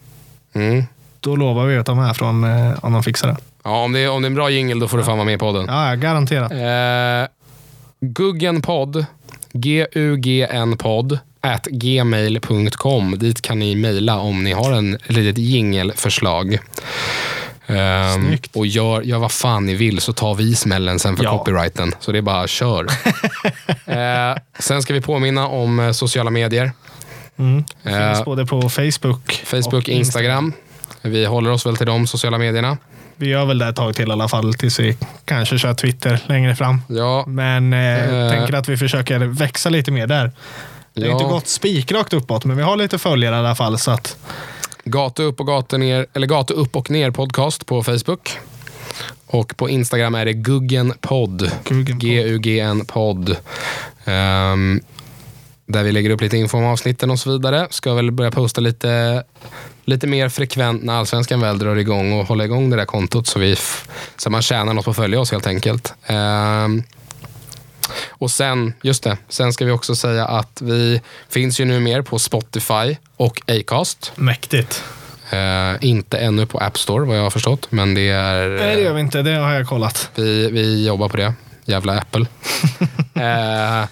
Mm. 0.55 0.83
då 1.19 1.35
lovar 1.35 1.65
vi 1.65 1.77
att 1.77 1.85
ta 1.85 1.95
med 1.95 2.15
från 2.17 2.43
eh, 2.43 2.73
om 2.85 2.93
de 2.93 3.03
fixar 3.03 3.27
det. 3.27 3.37
Ja, 3.63 3.83
om 3.83 3.91
det, 3.91 3.99
är, 3.99 4.09
om 4.09 4.21
det 4.21 4.25
är 4.25 4.29
en 4.29 4.35
bra 4.35 4.49
jingle 4.49 4.79
då 4.79 4.87
får 4.87 4.97
du 4.97 5.03
fan 5.03 5.17
vara 5.17 5.25
med 5.25 5.33
i 5.35 5.37
podden. 5.37 5.65
Ja, 5.67 5.89
ja, 5.89 5.95
garanterat. 5.95 6.51
Eh, 6.51 7.31
Guggenpodd, 8.01 9.05
G-U-G-N-podd, 9.53 11.19
at 11.41 11.65
gmail.com. 11.71 13.15
Dit 13.19 13.41
kan 13.41 13.59
ni 13.59 13.75
mejla 13.75 14.19
om 14.19 14.43
ni 14.43 14.51
har 14.51 14.71
en 14.71 14.97
litet 15.07 15.37
jingelförslag. 15.37 16.57
Um, 17.67 17.77
Snyggt. 18.27 18.55
och 18.55 18.67
gör, 18.67 19.01
gör 19.01 19.17
vad 19.17 19.31
fan 19.31 19.65
ni 19.65 19.75
vill 19.75 19.99
så 20.01 20.13
tar 20.13 20.35
vi 20.35 20.55
smällen 20.55 20.99
sen 20.99 21.17
för 21.17 21.23
Ja. 21.23 21.37
copyrighten. 21.37 21.93
Så 21.99 22.11
det 22.11 22.17
är 22.17 22.21
bara 22.21 22.47
kör. 22.47 22.83
eh, 23.85 24.37
sen 24.59 24.81
ska 24.81 24.93
vi 24.93 25.01
påminna 25.01 25.47
om 25.47 25.79
eh, 25.79 25.91
sociala 25.91 26.29
medier. 26.29 26.71
Mm. 27.37 27.63
Eh, 27.83 28.07
Finns 28.13 28.25
både 28.25 28.45
på 28.45 28.69
Facebook, 28.69 29.31
Facebook, 29.45 29.73
och 29.73 29.89
Instagram. 29.89 30.53
Vi 31.01 31.25
håller 31.25 31.51
oss 31.51 31.65
väl 31.65 31.77
till 31.77 31.85
de 31.85 32.07
sociala 32.07 32.37
medierna. 32.37 32.77
Vi 33.19 33.27
gör 33.29 33.45
väl 33.45 33.57
det 33.57 33.65
ett 33.67 33.75
tag 33.75 33.95
till 33.95 34.09
i 34.09 34.11
alla 34.11 34.27
fall 34.27 34.53
tills 34.53 34.79
vi 34.79 34.97
kanske 35.25 35.57
kör 35.57 35.73
Twitter 35.73 36.19
längre 36.25 36.55
fram. 36.55 36.81
Ja, 36.89 37.23
Men 37.27 37.73
eh, 37.73 38.13
Eh. 38.23 38.29
tänker 38.31 38.53
att 38.53 38.69
vi 38.69 38.77
försöker 38.77 39.19
växa 39.19 39.69
lite 39.69 39.91
mer 39.91 40.07
där. 40.07 40.31
Det 40.93 41.01
har 41.01 41.07
Ja. 41.07 41.13
inte 41.13 41.25
gått 41.25 41.47
spikrakt 41.47 42.13
uppåt, 42.13 42.45
men 42.45 42.57
vi 42.57 42.63
har 42.63 42.75
lite 42.77 42.97
följare 42.97 43.35
i 43.35 43.39
alla 43.39 43.55
fall. 43.55 43.77
Så 43.79 43.91
att, 43.91 44.17
Gatu 44.83 45.23
upp 45.23 45.39
och 45.39 45.47
gatu 45.47 45.77
ner, 45.77 46.05
eller 46.13 46.27
Gatu 46.27 46.53
upp 46.53 46.75
och 46.75 46.91
ner 46.91 47.11
podcast 47.11 47.65
på 47.65 47.83
Facebook. 47.83 48.29
Och 49.27 49.57
på 49.57 49.69
Instagram 49.69 50.15
är 50.15 50.25
det 50.25 50.33
Guggen 50.33 50.93
podd. 51.01 51.51
G-U-G-N 51.69 52.85
podd. 52.85 53.35
Ehm, 54.05 54.81
där 55.69 55.83
vi 55.83 55.91
lägger 55.91 56.09
upp 56.09 56.21
lite 56.21 56.37
info 56.37 56.57
om 56.57 56.65
avsnitten 56.65 57.11
och 57.11 57.19
så 57.19 57.31
vidare. 57.31 57.67
Ska 57.69 57.93
väl 57.93 58.11
börja 58.11 58.31
posta 58.31 58.61
lite, 58.61 59.23
lite 59.85 60.07
mer 60.07 60.29
frekvent 60.29 60.83
när 60.83 60.93
Allsvenskan 60.93 61.41
väl 61.41 61.59
drar 61.59 61.75
igång 61.75 62.13
och 62.13 62.27
hålla 62.27 62.45
igång 62.45 62.69
det 62.69 62.75
där 62.75 62.85
kontot 62.85 63.27
så, 63.27 63.39
vi 63.39 63.55
så 64.17 64.29
man 64.29 64.41
tjänar 64.41 64.73
något 64.73 64.85
på 64.85 64.91
att 64.91 64.97
följa 64.97 65.19
oss 65.19 65.31
helt 65.31 65.47
enkelt. 65.47 65.93
Ehm, 66.05 66.83
och 68.09 68.31
sen, 68.31 68.73
just 68.81 69.03
det, 69.03 69.17
sen 69.27 69.53
ska 69.53 69.65
vi 69.65 69.71
också 69.71 69.95
säga 69.95 70.25
att 70.25 70.61
vi 70.61 71.01
finns 71.29 71.59
ju 71.59 71.65
nu 71.65 71.79
mer 71.79 72.01
på 72.01 72.19
Spotify 72.19 72.97
och 73.17 73.41
Acast. 73.47 74.11
mäktigt. 74.15 74.83
Eh, 75.31 75.75
inte 75.81 76.17
ännu 76.17 76.45
på 76.45 76.57
App 76.57 76.77
Store 76.77 77.05
vad 77.05 77.17
jag 77.17 77.23
har 77.23 77.29
förstått, 77.29 77.67
men 77.69 77.93
det 77.93 78.09
är... 78.09 78.49
Nej, 78.49 78.75
det 78.75 78.81
gör 78.81 78.93
vi 78.93 79.01
inte. 79.01 79.21
Det 79.21 79.35
har 79.35 79.53
jag 79.53 79.67
kollat. 79.67 80.11
Vi, 80.15 80.51
vi 80.51 80.87
jobbar 80.87 81.09
på 81.09 81.17
det. 81.17 81.33
Jävla 81.69 81.97
Apple. 81.99 82.25
eh, 83.13 83.87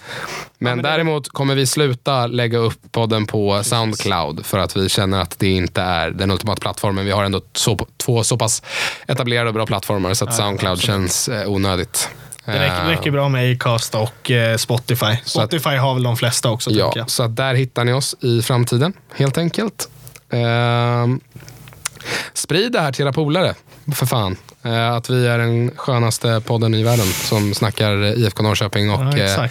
men 0.58 0.82
däremot 0.82 1.28
kommer 1.28 1.54
vi 1.54 1.66
sluta 1.66 2.26
lägga 2.26 2.58
upp 2.58 2.92
podden 2.92 3.26
på 3.26 3.62
Soundcloud 3.64 4.46
för 4.46 4.58
att 4.58 4.76
vi 4.76 4.88
känner 4.88 5.20
att 5.20 5.38
det 5.38 5.48
inte 5.48 5.82
är 5.82 6.10
den 6.10 6.30
ultimata 6.30 6.60
plattformen. 6.60 7.04
Vi 7.04 7.10
har 7.10 7.24
ändå 7.24 7.40
så, 7.52 7.86
två 7.96 8.24
så 8.24 8.36
pass 8.38 8.62
etablerade 9.06 9.48
och 9.48 9.54
bra 9.54 9.66
plattformar 9.66 10.14
så 10.14 10.24
att 10.24 10.34
Soundcloud 10.34 10.80
känns 10.80 11.28
eh, 11.28 11.48
onödigt. 11.50 12.10
Det 12.44 12.52
räcker, 12.60 12.84
räcker 12.84 13.10
bra 13.10 13.28
med 13.28 13.52
Acast 13.56 13.94
och 13.94 14.30
eh, 14.30 14.56
Spotify. 14.56 15.06
att- 15.06 15.28
Spotify 15.28 15.76
har 15.76 15.94
väl 15.94 16.02
de 16.02 16.16
flesta 16.16 16.50
också, 16.50 16.70
Ja, 16.70 16.92
jag. 16.96 17.10
så 17.10 17.26
där 17.26 17.54
hittar 17.54 17.84
ni 17.84 17.92
oss 17.92 18.16
i 18.20 18.42
framtiden, 18.42 18.92
helt 19.14 19.38
enkelt. 19.38 19.88
Ehm, 20.32 21.20
sprid 22.34 22.72
det 22.72 22.80
här 22.80 22.92
till 22.92 23.04
era 23.04 23.12
polare, 23.12 23.54
för 23.92 24.06
fan. 24.06 24.36
Eh, 24.62 24.92
att 24.92 25.10
vi 25.10 25.26
är 25.26 25.38
den 25.38 25.70
skönaste 25.76 26.42
podden 26.46 26.74
i 26.74 26.82
världen 26.82 27.06
som 27.06 27.54
snackar 27.54 28.18
IFK 28.18 28.42
Norrköping 28.42 28.90
och 28.90 29.18
Ja, 29.18 29.44
eh, 29.44 29.50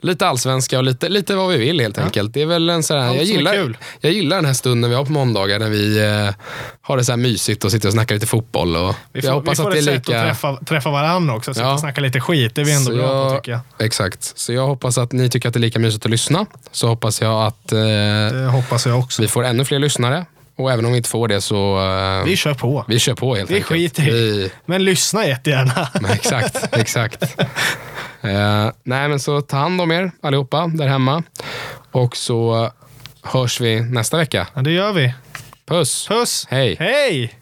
lite 0.00 0.26
allsvenska 0.26 0.78
och 0.78 0.84
lite, 0.84 1.08
lite 1.08 1.34
vad 1.34 1.48
vi 1.48 1.56
vill 1.56 1.80
helt 1.80 1.98
enkelt. 1.98 2.34
Det 2.34 2.42
är 2.42 2.46
väl 2.46 2.70
en 2.70 2.82
sån 2.82 2.98
här, 3.00 3.14
jag, 3.14 3.24
gillar, 3.24 3.76
jag 4.00 4.12
gillar 4.12 4.36
den 4.36 4.44
här 4.44 4.52
stunden 4.52 4.90
vi 4.90 4.96
har 4.96 5.04
på 5.04 5.12
måndagar 5.12 5.58
när 5.58 5.70
vi 5.70 5.98
eh, 5.98 6.34
har 6.82 6.96
det 6.96 7.04
så 7.04 7.12
här 7.12 7.16
mysigt 7.16 7.64
och 7.64 7.70
sitter 7.70 7.88
och 7.88 7.92
snackar 7.92 8.14
lite 8.14 8.26
fotboll. 8.26 8.76
Och 8.76 8.94
Vi 9.12 9.20
får, 9.20 9.28
jag 9.30 9.34
hoppas 9.34 9.58
vi 9.58 9.62
får 9.62 9.68
att 9.70 9.72
det 9.74 9.78
är 9.78 9.80
ett 9.80 9.84
sätt 9.84 10.08
lika... 10.08 10.20
att 10.20 10.26
träffa, 10.26 10.56
träffa 10.64 10.90
varandra 10.90 11.34
också. 11.34 11.54
Sitta 11.54 11.66
Ja. 11.66 11.72
och 11.72 11.80
snacka 11.80 12.00
lite 12.00 12.20
skit. 12.20 12.54
Det 12.54 12.60
är 12.60 12.64
vi 12.64 12.72
ändå 12.72 12.90
Så 12.90 12.96
bra 12.96 13.30
på, 13.30 13.36
tycker 13.36 13.52
jag. 13.52 13.60
Exakt. 13.86 14.32
Så 14.38 14.52
jag 14.52 14.66
hoppas 14.66 14.98
att 14.98 15.12
ni 15.12 15.30
tycker 15.30 15.48
att 15.48 15.54
det 15.54 15.58
är 15.58 15.60
lika 15.60 15.78
mysigt 15.78 16.04
att 16.04 16.10
lyssna. 16.10 16.46
Så 16.72 16.88
hoppas 16.88 17.20
jag 17.20 17.46
att 17.46 17.72
eh, 17.72 18.50
hoppas 18.50 18.86
jag 18.86 19.06
vi 19.18 19.28
får 19.28 19.44
ännu 19.44 19.64
fler 19.64 19.78
lyssnare. 19.78 20.26
Och 20.58 20.72
även 20.72 20.84
om 20.84 20.90
vi 20.92 20.96
inte 20.96 21.08
får 21.08 21.28
det 21.28 21.40
så 21.40 21.78
eh, 22.18 22.24
Vi 22.24 22.36
kör 22.36 22.54
på. 22.54 22.84
vi 22.88 22.98
kör 22.98 23.14
på 23.14 23.34
helt 23.34 23.50
Vi 23.50 23.54
enkelt. 23.54 23.68
skiter 23.68 24.02
i. 24.08 24.10
Vi, 24.10 24.50
Men 24.66 24.84
lyssna 24.84 25.26
jättegärna. 25.26 25.88
men 26.00 26.10
exakt, 26.10 26.76
exakt. 26.76 27.22
Eh, 28.20 28.70
nej 28.82 29.08
men 29.08 29.20
så 29.20 29.40
ta 29.40 29.56
hand 29.56 29.80
om 29.80 29.90
er 29.92 30.10
allihopa 30.22 30.66
där 30.66 30.86
hemma. 30.86 31.22
Och 31.92 32.16
så 32.16 32.70
hörs 33.22 33.60
vi 33.60 33.80
nästa 33.80 34.16
vecka. 34.16 34.46
Ja, 34.54 34.60
det 34.62 34.70
gör 34.70 34.92
vi. 34.92 35.14
Puss! 35.66 36.06
Puss! 36.08 36.46
Hej! 36.50 36.76
Hej! 36.80 37.37